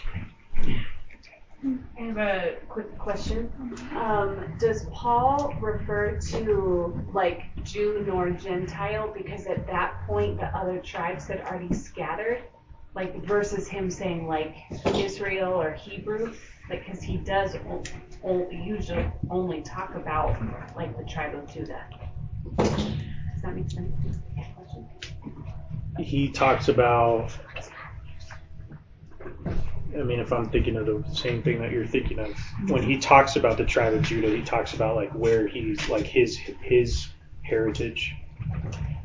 I 1.63 2.03
have 2.03 2.17
a 2.17 2.57
quick 2.69 2.97
question. 2.99 3.51
Um, 3.95 4.55
does 4.59 4.85
Paul 4.93 5.55
refer 5.61 6.19
to 6.31 7.07
like 7.13 7.43
Jew 7.65 8.03
nor 8.07 8.31
Gentile 8.31 9.13
because 9.13 9.47
at 9.47 9.67
that 9.67 10.07
point 10.07 10.39
the 10.41 10.47
other 10.57 10.79
tribes 10.79 11.27
had 11.27 11.41
already 11.43 11.75
scattered? 11.75 12.43
Like 12.95 13.25
versus 13.25 13.69
him 13.69 13.91
saying 13.91 14.27
like 14.27 14.57
Israel 14.87 15.53
or 15.53 15.73
Hebrew? 15.73 16.35
Like, 16.71 16.87
because 16.87 17.03
he 17.03 17.19
does 17.19 17.55
o- 17.57 17.83
o- 18.25 18.51
usually 18.51 19.07
only 19.29 19.61
talk 19.63 19.95
about 19.95 20.37
like 20.77 20.97
the 20.97 21.05
tribe 21.05 21.35
of 21.35 21.53
Judah. 21.53 21.85
Does 22.57 23.43
that 23.43 23.55
make 23.55 23.71
sense? 23.71 23.95
Question? 24.57 24.89
He 25.99 26.31
talks 26.31 26.69
about. 26.69 27.37
I 29.99 30.03
mean, 30.03 30.21
if 30.21 30.33
I'm 30.33 30.49
thinking 30.49 30.77
of 30.77 30.87
the 30.87 31.05
same 31.13 31.43
thing 31.43 31.61
that 31.61 31.73
you're 31.73 31.87
thinking 31.87 32.19
of, 32.19 32.39
when 32.69 32.83
he 32.83 32.99
talks 32.99 33.37
about 33.37 33.57
the 33.59 33.65
tribe 33.65 33.95
of 33.95 34.03
Judah, 34.03 34.29
he 34.35 34.43
talks 34.43 34.75
about 34.75 34.97
like 34.97 35.13
where 35.13 35.47
he's 35.49 35.89
like 35.89 36.07
his 36.07 36.37
his 36.63 37.09
heritage. 37.43 38.15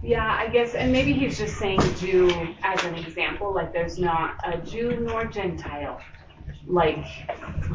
Yeah, 0.03 0.37
I 0.39 0.47
guess, 0.49 0.75
and 0.75 0.91
maybe 0.91 1.13
he's 1.13 1.37
just 1.37 1.57
saying 1.57 1.79
Jew 1.97 2.29
as 2.61 2.83
an 2.83 2.95
example, 2.95 3.53
like 3.53 3.73
there's 3.73 3.97
not 3.97 4.35
a 4.45 4.59
Jew 4.59 4.97
nor 4.99 5.25
Gentile, 5.25 5.99
like 6.67 7.03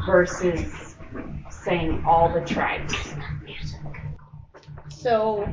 versus 0.05 0.95
saying 1.49 2.03
all 2.05 2.31
the 2.33 2.41
tribes. 2.41 3.13
So 4.89 5.47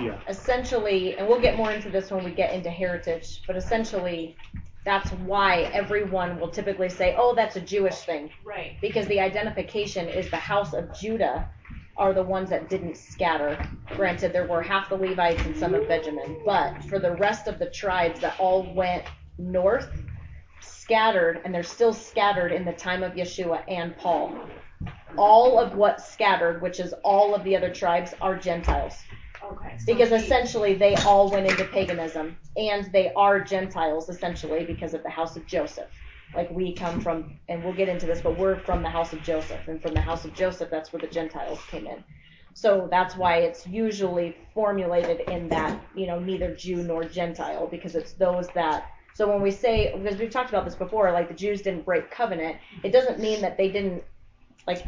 Yeah. 0.00 0.18
essentially, 0.28 1.16
and 1.16 1.28
we'll 1.28 1.40
get 1.40 1.56
more 1.56 1.70
into 1.70 1.88
this 1.88 2.10
when 2.10 2.24
we 2.24 2.32
get 2.32 2.52
into 2.52 2.68
heritage, 2.70 3.42
but 3.46 3.56
essentially, 3.56 4.36
that's 4.84 5.10
why 5.10 5.70
everyone 5.72 6.40
will 6.40 6.50
typically 6.50 6.88
say, 6.88 7.14
oh, 7.16 7.34
that's 7.34 7.56
a 7.56 7.60
Jewish 7.60 8.00
thing. 8.00 8.30
Right. 8.44 8.76
Because 8.80 9.06
the 9.06 9.20
identification 9.20 10.08
is 10.08 10.28
the 10.30 10.36
house 10.36 10.74
of 10.74 10.92
Judah 10.98 11.48
are 11.96 12.12
the 12.12 12.22
ones 12.22 12.50
that 12.50 12.68
didn't 12.68 12.96
scatter. 12.96 13.64
Granted, 13.96 14.32
there 14.32 14.46
were 14.46 14.62
half 14.62 14.88
the 14.88 14.96
Levites 14.96 15.42
and 15.42 15.56
some 15.56 15.74
of 15.74 15.86
Benjamin, 15.86 16.38
but 16.44 16.82
for 16.84 16.98
the 16.98 17.14
rest 17.16 17.46
of 17.46 17.58
the 17.58 17.70
tribes 17.70 18.20
that 18.20 18.38
all 18.40 18.72
went 18.74 19.04
north, 19.38 19.90
scattered, 20.60 21.40
and 21.44 21.54
they're 21.54 21.62
still 21.62 21.92
scattered 21.92 22.50
in 22.50 22.64
the 22.64 22.72
time 22.72 23.02
of 23.02 23.12
Yeshua 23.12 23.62
and 23.68 23.96
Paul. 23.98 24.36
All 25.16 25.58
of 25.58 25.76
what 25.76 26.00
scattered, 26.00 26.62
which 26.62 26.80
is 26.80 26.94
all 27.04 27.34
of 27.34 27.44
the 27.44 27.54
other 27.56 27.72
tribes, 27.72 28.14
are 28.20 28.36
Gentiles. 28.36 28.94
Okay. 29.44 29.78
so 29.78 29.86
Because 29.86 30.10
he- 30.10 30.16
essentially 30.16 30.74
they 30.74 30.94
all 30.96 31.30
went 31.30 31.50
into 31.50 31.64
paganism, 31.64 32.36
and 32.56 32.90
they 32.92 33.12
are 33.14 33.40
Gentiles 33.40 34.08
essentially 34.08 34.64
because 34.64 34.94
of 34.94 35.02
the 35.02 35.10
house 35.10 35.36
of 35.36 35.46
Joseph. 35.46 35.90
Like 36.34 36.50
we 36.50 36.72
come 36.74 37.00
from, 37.00 37.38
and 37.48 37.62
we'll 37.62 37.74
get 37.74 37.88
into 37.88 38.06
this, 38.06 38.20
but 38.20 38.38
we're 38.38 38.60
from 38.60 38.82
the 38.82 38.88
house 38.88 39.12
of 39.12 39.22
Joseph, 39.22 39.68
and 39.68 39.80
from 39.82 39.94
the 39.94 40.00
house 40.00 40.24
of 40.24 40.34
Joseph, 40.34 40.70
that's 40.70 40.92
where 40.92 41.00
the 41.00 41.06
Gentiles 41.08 41.60
came 41.70 41.86
in. 41.86 42.02
So 42.54 42.88
that's 42.90 43.16
why 43.16 43.38
it's 43.38 43.66
usually 43.66 44.36
formulated 44.54 45.20
in 45.30 45.48
that, 45.48 45.80
you 45.94 46.06
know, 46.06 46.18
neither 46.18 46.54
Jew 46.54 46.82
nor 46.82 47.04
Gentile, 47.04 47.66
because 47.66 47.94
it's 47.94 48.12
those 48.12 48.48
that. 48.54 48.88
So 49.14 49.28
when 49.28 49.42
we 49.42 49.50
say, 49.50 49.94
because 49.96 50.18
we've 50.18 50.30
talked 50.30 50.50
about 50.50 50.64
this 50.64 50.74
before, 50.74 51.10
like 51.12 51.28
the 51.28 51.34
Jews 51.34 51.62
didn't 51.62 51.84
break 51.84 52.10
covenant, 52.10 52.56
it 52.82 52.92
doesn't 52.92 53.18
mean 53.20 53.40
that 53.42 53.56
they 53.56 53.70
didn't, 53.70 54.04
like, 54.66 54.84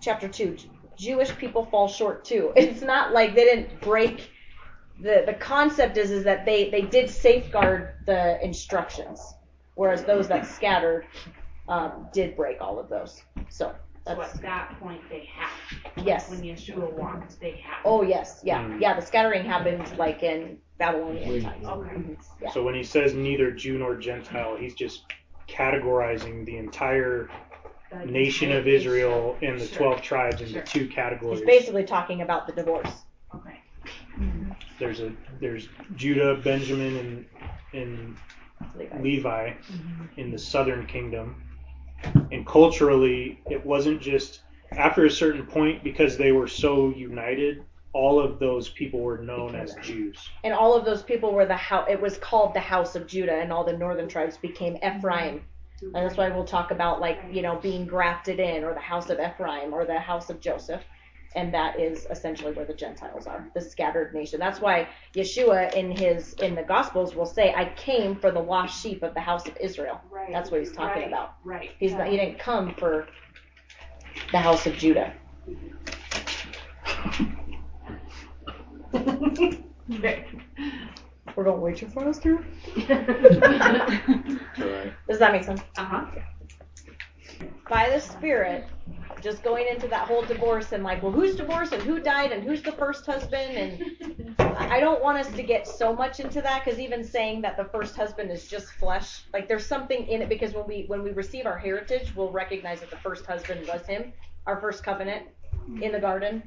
chapter 0.00 0.28
2, 0.28 0.56
Jewish 0.96 1.36
people 1.36 1.64
fall 1.64 1.88
short 1.88 2.24
too. 2.24 2.52
It's 2.56 2.82
not 2.82 3.12
like 3.12 3.34
they 3.34 3.44
didn't 3.44 3.80
break 3.80 4.30
the 5.00 5.22
the 5.26 5.34
concept 5.34 5.96
is 5.96 6.10
is 6.10 6.24
that 6.24 6.44
they 6.44 6.70
they 6.70 6.82
did 6.82 7.10
safeguard 7.10 7.94
the 8.06 8.38
instructions, 8.44 9.20
whereas 9.74 10.04
those 10.04 10.28
that 10.28 10.46
scattered 10.46 11.06
um, 11.68 12.08
did 12.12 12.36
break 12.36 12.60
all 12.60 12.78
of 12.78 12.88
those. 12.88 13.22
So 13.48 13.74
So 14.06 14.14
that's 14.14 14.34
at 14.36 14.42
that 14.42 14.80
point 14.80 15.00
they 15.10 15.28
have. 15.36 16.06
yes. 16.06 16.30
When 16.30 16.42
Yeshua 16.42 16.92
walked, 16.92 17.40
they 17.40 17.52
have. 17.64 17.78
Oh 17.84 18.02
yes, 18.02 18.40
yeah, 18.44 18.60
Mm. 18.60 18.80
yeah. 18.80 18.94
The 18.94 19.02
scattering 19.06 19.44
happened 19.44 19.96
like 19.98 20.22
in 20.22 20.58
Babylonian 20.78 21.42
times. 21.42 21.66
Okay. 21.66 21.90
Mhm, 21.96 22.16
Yeah. 22.40 22.50
So 22.50 22.62
when 22.62 22.74
he 22.74 22.82
says 22.82 23.14
neither 23.14 23.50
Jew 23.50 23.78
nor 23.78 23.96
Gentile, 23.96 24.56
he's 24.56 24.74
just 24.74 25.04
categorizing 25.48 26.44
the 26.44 26.56
entire 26.56 27.28
The 27.92 28.06
nation 28.06 28.52
of 28.52 28.66
Israel 28.66 29.36
and 29.42 29.60
the 29.60 29.66
Sure. 29.66 29.88
12 29.88 30.02
tribes 30.02 30.40
into 30.40 30.54
Sure. 30.54 30.62
two 30.62 30.88
categories. 30.88 31.40
He's 31.40 31.46
basically 31.46 31.84
talking 31.84 32.22
about 32.22 32.46
the 32.46 32.52
divorce. 32.52 33.02
Okay. 33.34 33.60
There's 34.78 35.00
a 35.00 35.12
there's 35.40 35.68
Judah, 35.96 36.36
Benjamin, 36.36 36.96
and 36.96 37.26
and 37.74 38.16
Levites. 38.76 39.02
Levi 39.02 39.52
in 40.16 40.30
the 40.30 40.38
southern 40.38 40.86
kingdom, 40.86 41.42
And 42.32 42.44
culturally, 42.46 43.40
it 43.48 43.64
wasn't 43.64 44.00
just 44.00 44.40
after 44.72 45.04
a 45.04 45.10
certain 45.10 45.46
point 45.46 45.84
because 45.84 46.16
they 46.16 46.32
were 46.32 46.48
so 46.48 46.90
united. 46.90 47.62
All 47.92 48.18
of 48.18 48.38
those 48.38 48.70
people 48.70 49.00
were 49.00 49.18
known 49.18 49.54
as 49.54 49.74
Jews. 49.82 50.18
And 50.44 50.54
all 50.54 50.74
of 50.74 50.84
those 50.84 51.02
people 51.02 51.32
were 51.32 51.44
the 51.44 51.54
house. 51.56 51.86
It 51.90 52.00
was 52.00 52.16
called 52.18 52.54
the 52.54 52.60
house 52.60 52.96
of 52.96 53.06
Judah, 53.06 53.34
and 53.34 53.52
all 53.52 53.64
the 53.64 53.76
northern 53.76 54.08
tribes 54.08 54.36
became 54.38 54.78
Ephraim. 54.82 55.44
And 55.82 55.94
that's 55.94 56.16
why 56.16 56.28
we'll 56.28 56.44
talk 56.44 56.70
about 56.70 57.00
like 57.00 57.20
you 57.30 57.42
know 57.42 57.56
being 57.56 57.86
grafted 57.86 58.40
in, 58.40 58.64
or 58.64 58.74
the 58.74 58.80
house 58.80 59.10
of 59.10 59.18
Ephraim, 59.18 59.74
or 59.74 59.84
the 59.84 59.98
house 59.98 60.30
of 60.30 60.40
Joseph. 60.40 60.82
And 61.34 61.52
that 61.54 61.80
is 61.80 62.06
essentially 62.10 62.52
where 62.52 62.66
the 62.66 62.74
Gentiles 62.74 63.26
are, 63.26 63.48
the 63.54 63.60
scattered 63.60 64.12
nation. 64.12 64.38
That's 64.38 64.60
why 64.60 64.86
Yeshua 65.14 65.72
in 65.74 65.90
his 65.90 66.34
in 66.34 66.54
the 66.54 66.62
Gospels 66.62 67.14
will 67.14 67.26
say, 67.26 67.54
"I 67.54 67.72
came 67.74 68.16
for 68.16 68.30
the 68.30 68.40
lost 68.40 68.82
sheep 68.82 69.02
of 69.02 69.14
the 69.14 69.20
house 69.20 69.48
of 69.48 69.56
Israel." 69.58 70.00
Right. 70.10 70.30
That's 70.30 70.50
what 70.50 70.60
he's 70.60 70.72
talking 70.72 71.02
right, 71.02 71.08
about. 71.08 71.36
Right. 71.44 71.70
He's 71.78 71.92
not, 71.92 72.08
he 72.08 72.16
didn't 72.16 72.38
come 72.38 72.74
for 72.74 73.08
the 74.30 74.38
house 74.38 74.66
of 74.66 74.76
Judah. 74.76 75.14
Okay. 81.32 81.40
We're 81.40 81.44
going 81.44 81.60
way 81.60 81.74
too 81.74 81.88
fast 81.88 82.22
here. 82.22 82.44
Right. 84.58 84.92
Does 85.08 85.18
that 85.18 85.32
make 85.32 85.44
sense? 85.44 85.62
Uh 85.76 85.84
huh. 85.84 86.06
By 87.68 87.90
the 87.90 88.00
Spirit, 88.00 88.66
just 89.22 89.42
going 89.42 89.66
into 89.68 89.88
that 89.88 90.06
whole 90.06 90.22
divorce 90.24 90.72
and 90.72 90.82
like, 90.84 91.02
well, 91.02 91.12
who's 91.12 91.36
divorced 91.36 91.72
and 91.72 91.82
who 91.82 92.00
died 92.00 92.32
and 92.32 92.42
who's 92.42 92.62
the 92.62 92.72
first 92.72 93.06
husband 93.06 93.56
and 93.56 94.36
I 94.38 94.80
don't 94.80 95.02
want 95.02 95.18
us 95.18 95.32
to 95.32 95.42
get 95.42 95.66
so 95.66 95.94
much 95.94 96.20
into 96.20 96.42
that 96.42 96.64
because 96.64 96.78
even 96.78 97.04
saying 97.04 97.42
that 97.42 97.56
the 97.56 97.64
first 97.64 97.96
husband 97.96 98.30
is 98.30 98.48
just 98.48 98.72
flesh, 98.72 99.24
like 99.32 99.48
there's 99.48 99.66
something 99.66 100.06
in 100.06 100.22
it 100.22 100.28
because 100.28 100.54
when 100.54 100.66
we 100.66 100.84
when 100.88 101.02
we 101.02 101.10
receive 101.12 101.46
our 101.46 101.58
heritage, 101.58 102.14
we'll 102.16 102.32
recognize 102.32 102.80
that 102.80 102.90
the 102.90 102.96
first 102.96 103.26
husband 103.26 103.66
was 103.68 103.86
him. 103.86 104.12
Our 104.46 104.60
first 104.60 104.84
covenant 104.84 105.28
in 105.80 105.92
the 105.92 106.00
garden 106.00 106.42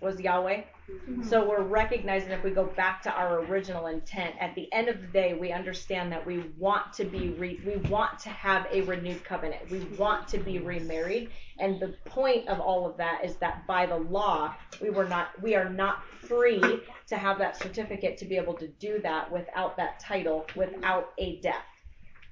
was 0.00 0.20
Yahweh. 0.20 0.62
Mm-hmm. 0.90 1.22
So 1.22 1.46
we're 1.46 1.62
recognizing 1.62 2.30
if 2.30 2.42
we 2.42 2.50
go 2.50 2.64
back 2.64 3.02
to 3.02 3.12
our 3.12 3.40
original 3.40 3.88
intent, 3.88 4.34
at 4.40 4.54
the 4.54 4.72
end 4.72 4.88
of 4.88 5.00
the 5.00 5.06
day, 5.08 5.34
we 5.34 5.52
understand 5.52 6.10
that 6.12 6.24
we 6.24 6.44
want 6.56 6.94
to 6.94 7.04
be 7.04 7.30
re- 7.30 7.60
we 7.66 7.76
want 7.90 8.18
to 8.20 8.30
have 8.30 8.66
a 8.72 8.80
renewed 8.82 9.22
covenant. 9.22 9.70
We 9.70 9.80
want 9.98 10.28
to 10.28 10.38
be 10.38 10.58
remarried, 10.58 11.30
and 11.58 11.78
the 11.78 11.94
point 12.06 12.48
of 12.48 12.58
all 12.58 12.86
of 12.86 12.96
that 12.96 13.22
is 13.22 13.36
that 13.36 13.66
by 13.66 13.84
the 13.84 13.96
law, 13.96 14.54
we 14.80 14.88
were 14.88 15.06
not 15.06 15.28
we 15.42 15.54
are 15.54 15.68
not 15.68 16.02
free 16.22 16.80
to 17.08 17.16
have 17.16 17.38
that 17.38 17.60
certificate 17.60 18.16
to 18.18 18.24
be 18.24 18.36
able 18.36 18.54
to 18.54 18.68
do 18.68 18.98
that 19.02 19.30
without 19.30 19.76
that 19.76 20.00
title, 20.00 20.46
without 20.56 21.12
a 21.18 21.36
death. 21.40 21.66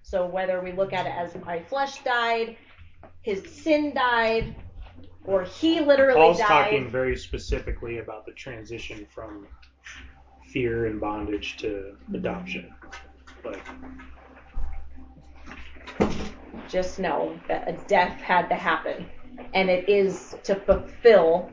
So 0.03 0.25
whether 0.25 0.63
we 0.63 0.73
look 0.73 0.95
at 0.95 1.05
it 1.05 1.13
as 1.13 1.35
my 1.45 1.61
flesh 1.61 2.03
died, 2.05 2.57
his 3.21 3.43
sin 3.51 3.93
died, 3.93 4.55
or 5.27 5.45
he 5.45 5.81
literally 5.81 6.19
Paul's 6.19 6.39
died. 6.39 6.47
talking 6.47 6.91
very 6.91 7.17
specifically 7.17 7.99
about 7.99 8.27
the 8.27 8.33
transition 8.33 9.07
from 9.13 9.47
fear 10.53 10.87
and 10.87 11.01
bondage 11.01 11.57
to 11.59 11.97
adoption. 12.15 12.73
Like, 13.45 13.63
just 16.69 16.99
know 16.99 17.39
that 17.49 17.69
a 17.69 17.73
death 17.87 18.21
had 18.21 18.49
to 18.49 18.55
happen. 18.55 19.07
And 19.55 19.69
it 19.69 19.89
is 19.89 20.37
to 20.45 20.55
fulfill 20.55 21.51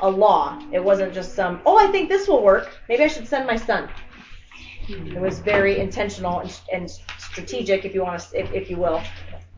a 0.00 0.10
law. 0.10 0.60
It 0.72 0.82
wasn't 0.82 1.14
just 1.14 1.34
some, 1.34 1.60
oh, 1.64 1.78
I 1.78 1.90
think 1.90 2.08
this 2.08 2.28
will 2.28 2.42
work. 2.42 2.78
Maybe 2.88 3.04
I 3.04 3.08
should 3.08 3.26
send 3.26 3.46
my 3.46 3.56
son. 3.56 3.88
It 4.88 5.20
was 5.20 5.40
very 5.40 5.80
intentional 5.80 6.40
and, 6.40 6.60
and 6.72 6.90
strategic, 7.18 7.84
if 7.84 7.94
you 7.94 8.02
want 8.02 8.20
to, 8.20 8.40
if, 8.40 8.52
if 8.52 8.70
you 8.70 8.76
will, 8.76 9.02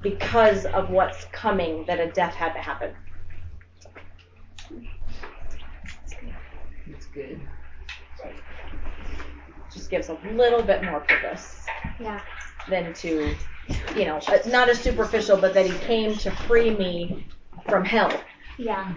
because 0.02 0.64
of 0.66 0.90
what's 0.90 1.24
coming 1.26 1.84
that 1.86 1.98
a 2.00 2.10
death 2.10 2.34
had 2.34 2.52
to 2.52 2.60
happen. 2.60 2.94
That's 6.86 7.06
good. 7.06 7.40
Just 9.72 9.90
gives 9.90 10.08
a 10.08 10.18
little 10.32 10.62
bit 10.62 10.82
more 10.84 11.00
purpose 11.00 11.66
Yeah. 12.00 12.20
than 12.68 12.92
to, 12.94 13.34
you 13.96 14.04
know, 14.04 14.20
not 14.46 14.68
as 14.68 14.80
superficial, 14.80 15.36
but 15.36 15.54
that 15.54 15.66
he 15.66 15.76
came 15.78 16.14
to 16.16 16.30
free 16.30 16.70
me 16.70 17.26
from 17.68 17.84
hell. 17.84 18.12
Yeah. 18.56 18.92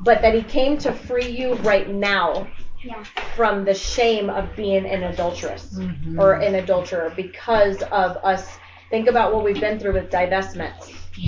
But 0.00 0.20
that 0.22 0.34
he 0.34 0.42
came 0.42 0.78
to 0.78 0.92
free 0.92 1.28
you 1.28 1.54
right 1.56 1.88
now 1.88 2.46
Yeah. 2.82 3.02
from 3.34 3.64
the 3.64 3.74
shame 3.74 4.28
of 4.30 4.54
being 4.56 4.86
an 4.86 5.04
adulteress 5.04 5.74
mm-hmm. 5.78 6.20
or 6.20 6.34
an 6.34 6.54
adulterer 6.56 7.10
because 7.16 7.82
of 7.84 8.16
us. 8.18 8.58
Think 8.90 9.08
about 9.08 9.34
what 9.34 9.44
we've 9.44 9.60
been 9.60 9.78
through 9.78 9.94
with 9.94 10.10
divestment. 10.10 10.72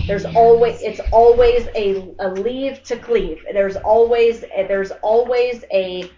There's 0.06 0.24
always 0.24 0.80
it's 0.82 1.00
always 1.12 1.66
a, 1.74 2.14
a 2.18 2.28
leave 2.28 2.82
to 2.84 2.96
cleave. 2.96 3.38
There's 3.52 3.76
always 3.76 4.40
there's 4.40 4.90
always 5.02 5.64
a 5.72 6.10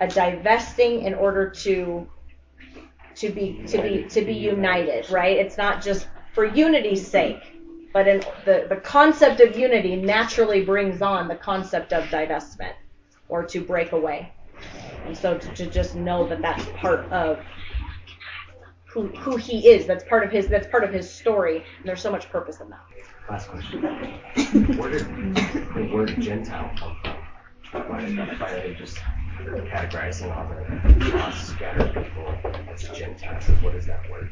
a 0.00 0.08
divesting 0.08 1.02
in 1.02 1.14
order 1.14 1.50
to 1.50 2.08
to 3.16 3.30
be 3.30 3.64
to 3.66 3.82
be 3.82 4.04
to 4.08 4.24
be 4.24 4.34
united, 4.34 5.10
right? 5.10 5.36
It's 5.36 5.58
not 5.58 5.82
just 5.82 6.08
for 6.32 6.44
unity's 6.44 7.06
sake, 7.06 7.42
but 7.92 8.06
in 8.06 8.20
the 8.44 8.66
the 8.68 8.76
concept 8.76 9.40
of 9.40 9.58
unity 9.58 9.96
naturally 9.96 10.64
brings 10.64 11.02
on 11.02 11.28
the 11.28 11.36
concept 11.36 11.92
of 11.92 12.04
divestment 12.04 12.74
or 13.28 13.44
to 13.44 13.60
break 13.60 13.92
away. 13.92 14.32
And 15.04 15.16
so 15.16 15.36
to, 15.36 15.54
to 15.54 15.66
just 15.66 15.94
know 15.94 16.26
that 16.28 16.40
that's 16.40 16.64
part 16.76 17.10
of 17.10 17.40
who, 18.88 19.08
who 19.08 19.36
he 19.36 19.68
is. 19.68 19.86
That's 19.86 20.04
part 20.04 20.24
of 20.24 20.30
his. 20.30 20.48
That's 20.48 20.66
part 20.66 20.84
of 20.84 20.92
his 20.92 21.10
story. 21.10 21.56
And 21.56 21.84
there's 21.84 22.02
so 22.02 22.10
much 22.10 22.30
purpose 22.30 22.60
in 22.60 22.70
that. 22.70 22.80
Last 23.28 23.48
question. 23.48 23.82
Where 24.78 24.90
did 24.90 25.34
the 25.74 25.90
word 25.92 26.20
Gentile 26.20 26.70
come 26.76 26.96
from? 27.02 27.16
Why 27.90 28.00
did, 28.00 28.16
why 28.40 28.54
did 28.54 28.64
they 28.64 28.74
just 28.78 28.98
categorizing 29.38 30.34
all 30.34 30.48
the 30.48 31.16
lost, 31.16 31.50
scattered 31.50 31.92
people 31.92 32.34
as 32.72 32.82
Gentiles? 32.88 33.44
What 33.62 33.74
is 33.74 33.86
that 33.86 34.08
word? 34.10 34.30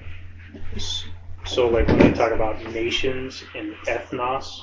so 1.45 1.69
like 1.69 1.87
when 1.89 1.99
they 1.99 2.13
talk 2.13 2.33
about 2.33 2.63
nations 2.73 3.45
and 3.55 3.75
ethnos, 3.87 4.61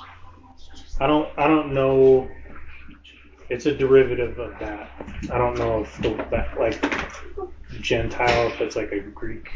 I 1.00 1.08
don't 1.08 1.30
I 1.38 1.48
don't 1.48 1.74
know. 1.74 2.30
It's 3.50 3.68
a 3.68 3.76
derivative 3.76 4.40
of 4.40 4.58
that. 4.60 4.90
I 5.32 5.38
don't 5.38 5.58
know 5.58 5.84
if 5.84 5.98
the, 6.02 6.16
that 6.32 6.60
like 6.60 6.82
Gentile 7.82 8.48
if 8.48 8.62
it's 8.62 8.76
like 8.76 8.92
a 8.92 9.00
Greek. 9.00 9.50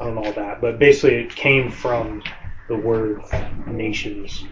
I 0.00 0.04
don't 0.04 0.14
know 0.16 0.32
that, 0.32 0.60
but 0.60 0.78
basically 0.78 1.16
it 1.16 1.34
came 1.34 1.70
from 1.70 2.22
the 2.68 2.76
word 2.76 3.22
nations. 3.66 4.44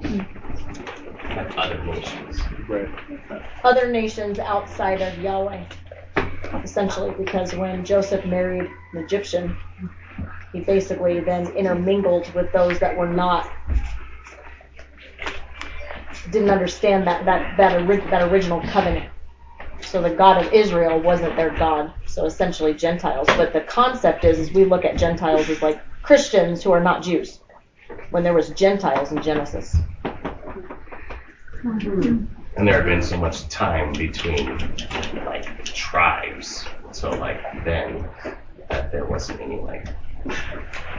Like 0.00 1.56
other 1.56 1.82
nations. 1.84 2.42
Right. 2.68 2.88
Other 3.64 3.90
nations 3.90 4.38
outside 4.38 5.02
of 5.02 5.18
Yahweh, 5.18 5.64
essentially, 6.64 7.12
because 7.18 7.54
when 7.54 7.84
Joseph 7.84 8.24
married 8.26 8.70
an 8.92 8.98
Egyptian, 8.98 9.56
he 10.52 10.60
basically 10.60 11.20
then 11.20 11.48
intermingled 11.56 12.32
with 12.34 12.52
those 12.52 12.78
that 12.80 12.96
were 12.96 13.08
not 13.08 13.50
didn't 16.30 16.50
understand 16.50 17.06
that 17.06 17.24
that 17.24 17.56
that, 17.56 17.82
ori- 17.82 18.00
that 18.10 18.30
original 18.30 18.60
covenant. 18.62 19.10
So 19.80 20.02
the 20.02 20.10
God 20.10 20.44
of 20.44 20.52
Israel 20.52 21.00
wasn't 21.00 21.36
their 21.36 21.50
God. 21.50 21.92
So 22.06 22.26
essentially 22.26 22.74
Gentiles. 22.74 23.28
But 23.28 23.52
the 23.52 23.60
concept 23.60 24.24
is, 24.24 24.38
is 24.38 24.52
we 24.52 24.64
look 24.64 24.84
at 24.84 24.98
Gentiles 24.98 25.48
as 25.48 25.62
like 25.62 25.82
Christians 26.02 26.62
who 26.62 26.72
are 26.72 26.82
not 26.82 27.02
Jews, 27.02 27.40
when 28.10 28.22
there 28.22 28.34
was 28.34 28.50
Gentiles 28.50 29.12
in 29.12 29.22
Genesis. 29.22 29.76
And 31.64 32.66
there 32.66 32.74
had 32.74 32.84
been 32.86 33.02
so 33.02 33.18
much 33.18 33.48
time 33.48 33.92
between 33.92 34.58
like 35.24 35.64
tribes. 35.64 36.66
So 36.92 37.10
like 37.10 37.40
then 37.64 38.08
that 38.68 38.90
there 38.92 39.04
wasn't 39.04 39.40
any 39.40 39.60
like 39.60 39.86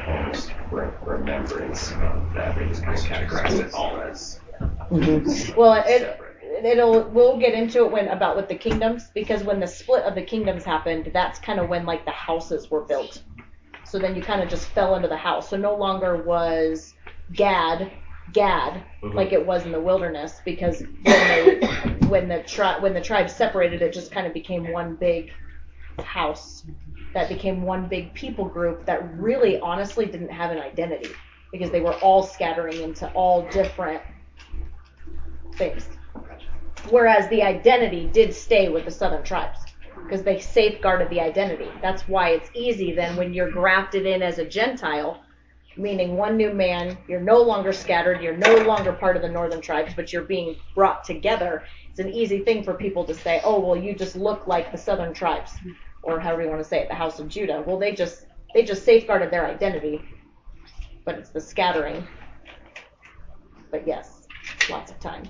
almost 0.07 0.53
re- 0.71 0.89
remembrance 1.01 1.91
of 1.91 2.33
that. 2.35 2.55
They 2.55 2.67
just 2.67 2.83
kind 2.83 2.97
of 2.97 3.03
categorized 3.05 3.59
it 3.59 3.73
all 3.73 3.99
as 4.01 4.39
mm-hmm. 4.91 5.59
Well, 5.59 5.83
it. 5.85 6.19
It'll 6.63 7.03
we'll 7.09 7.37
get 7.37 7.53
into 7.53 7.85
it 7.85 7.91
when 7.91 8.07
about 8.09 8.35
with 8.35 8.47
the 8.47 8.55
kingdoms 8.55 9.09
because 9.13 9.43
when 9.43 9.59
the 9.59 9.67
split 9.67 10.03
of 10.03 10.15
the 10.15 10.21
kingdoms 10.21 10.63
happened, 10.63 11.09
that's 11.13 11.39
kind 11.39 11.59
of 11.59 11.69
when 11.69 11.85
like 11.85 12.05
the 12.05 12.11
houses 12.11 12.69
were 12.69 12.81
built. 12.81 13.21
So 13.83 13.99
then 13.99 14.15
you 14.15 14.21
kind 14.21 14.41
of 14.41 14.49
just 14.49 14.67
fell 14.69 14.95
into 14.95 15.07
the 15.07 15.17
house. 15.17 15.49
So 15.49 15.57
no 15.57 15.75
longer 15.75 16.23
was 16.23 16.93
Gad 17.33 17.91
Gad 18.33 18.83
Mhm. 19.01 19.13
like 19.13 19.31
it 19.31 19.45
was 19.45 19.65
in 19.65 19.71
the 19.71 19.79
wilderness 19.79 20.41
because 20.43 20.81
when 20.81 20.97
they 21.03 21.59
when 22.07 22.27
the 22.27 22.43
tri- 22.43 22.79
when 22.79 22.93
the 22.93 23.01
tribes 23.01 23.33
separated, 23.33 23.81
it 23.81 23.93
just 23.93 24.11
kind 24.11 24.27
of 24.27 24.33
became 24.33 24.71
one 24.71 24.95
big 24.95 25.31
house 26.03 26.65
that 27.13 27.29
became 27.29 27.63
one 27.63 27.87
big 27.87 28.13
people 28.13 28.45
group 28.45 28.85
that 28.85 29.01
really 29.17 29.59
honestly 29.59 30.05
didn't 30.05 30.29
have 30.31 30.51
an 30.51 30.59
identity 30.59 31.09
because 31.51 31.71
they 31.71 31.81
were 31.81 31.93
all 31.95 32.21
scattering 32.21 32.81
into 32.81 33.09
all 33.11 33.47
different 33.49 34.01
things. 35.55 35.87
Whereas 36.89 37.27
the 37.29 37.43
identity 37.43 38.09
did 38.11 38.33
stay 38.33 38.69
with 38.69 38.85
the 38.85 38.91
southern 38.91 39.23
tribes 39.23 39.59
because 40.03 40.23
they 40.23 40.39
safeguarded 40.39 41.09
the 41.09 41.19
identity. 41.19 41.69
That's 41.81 42.07
why 42.07 42.29
it's 42.29 42.49
easy 42.53 42.93
then 42.93 43.15
when 43.17 43.33
you're 43.33 43.51
grafted 43.51 44.05
in 44.05 44.21
as 44.21 44.39
a 44.39 44.45
Gentile 44.45 45.21
meaning 45.77 46.17
one 46.17 46.37
new 46.37 46.53
man. 46.53 46.97
You're 47.07 47.21
no 47.21 47.41
longer 47.41 47.71
scattered. 47.71 48.21
You're 48.21 48.37
no 48.37 48.55
longer 48.65 48.93
part 48.93 49.15
of 49.15 49.21
the 49.21 49.29
northern 49.29 49.61
tribes, 49.61 49.93
but 49.93 50.11
you're 50.11 50.23
being 50.23 50.55
brought 50.75 51.03
together. 51.03 51.63
It's 51.89 51.99
an 51.99 52.09
easy 52.09 52.39
thing 52.39 52.63
for 52.63 52.73
people 52.73 53.05
to 53.05 53.13
say, 53.13 53.41
oh, 53.43 53.59
well, 53.59 53.75
you 53.75 53.95
just 53.95 54.15
look 54.15 54.47
like 54.47 54.71
the 54.71 54.77
southern 54.77 55.13
tribes, 55.13 55.51
or 56.03 56.19
however 56.19 56.43
you 56.43 56.49
want 56.49 56.61
to 56.61 56.67
say 56.67 56.79
it, 56.79 56.89
the 56.89 56.95
house 56.95 57.19
of 57.19 57.27
Judah. 57.27 57.63
Well, 57.65 57.79
they 57.79 57.93
just 57.93 58.25
they 58.53 58.63
just 58.63 58.83
safeguarded 58.83 59.29
their 59.29 59.45
identity, 59.45 60.01
but 61.05 61.15
it's 61.15 61.29
the 61.29 61.41
scattering. 61.41 62.07
But 63.71 63.85
yes, 63.85 64.27
lots 64.69 64.91
of 64.91 64.99
time. 64.99 65.23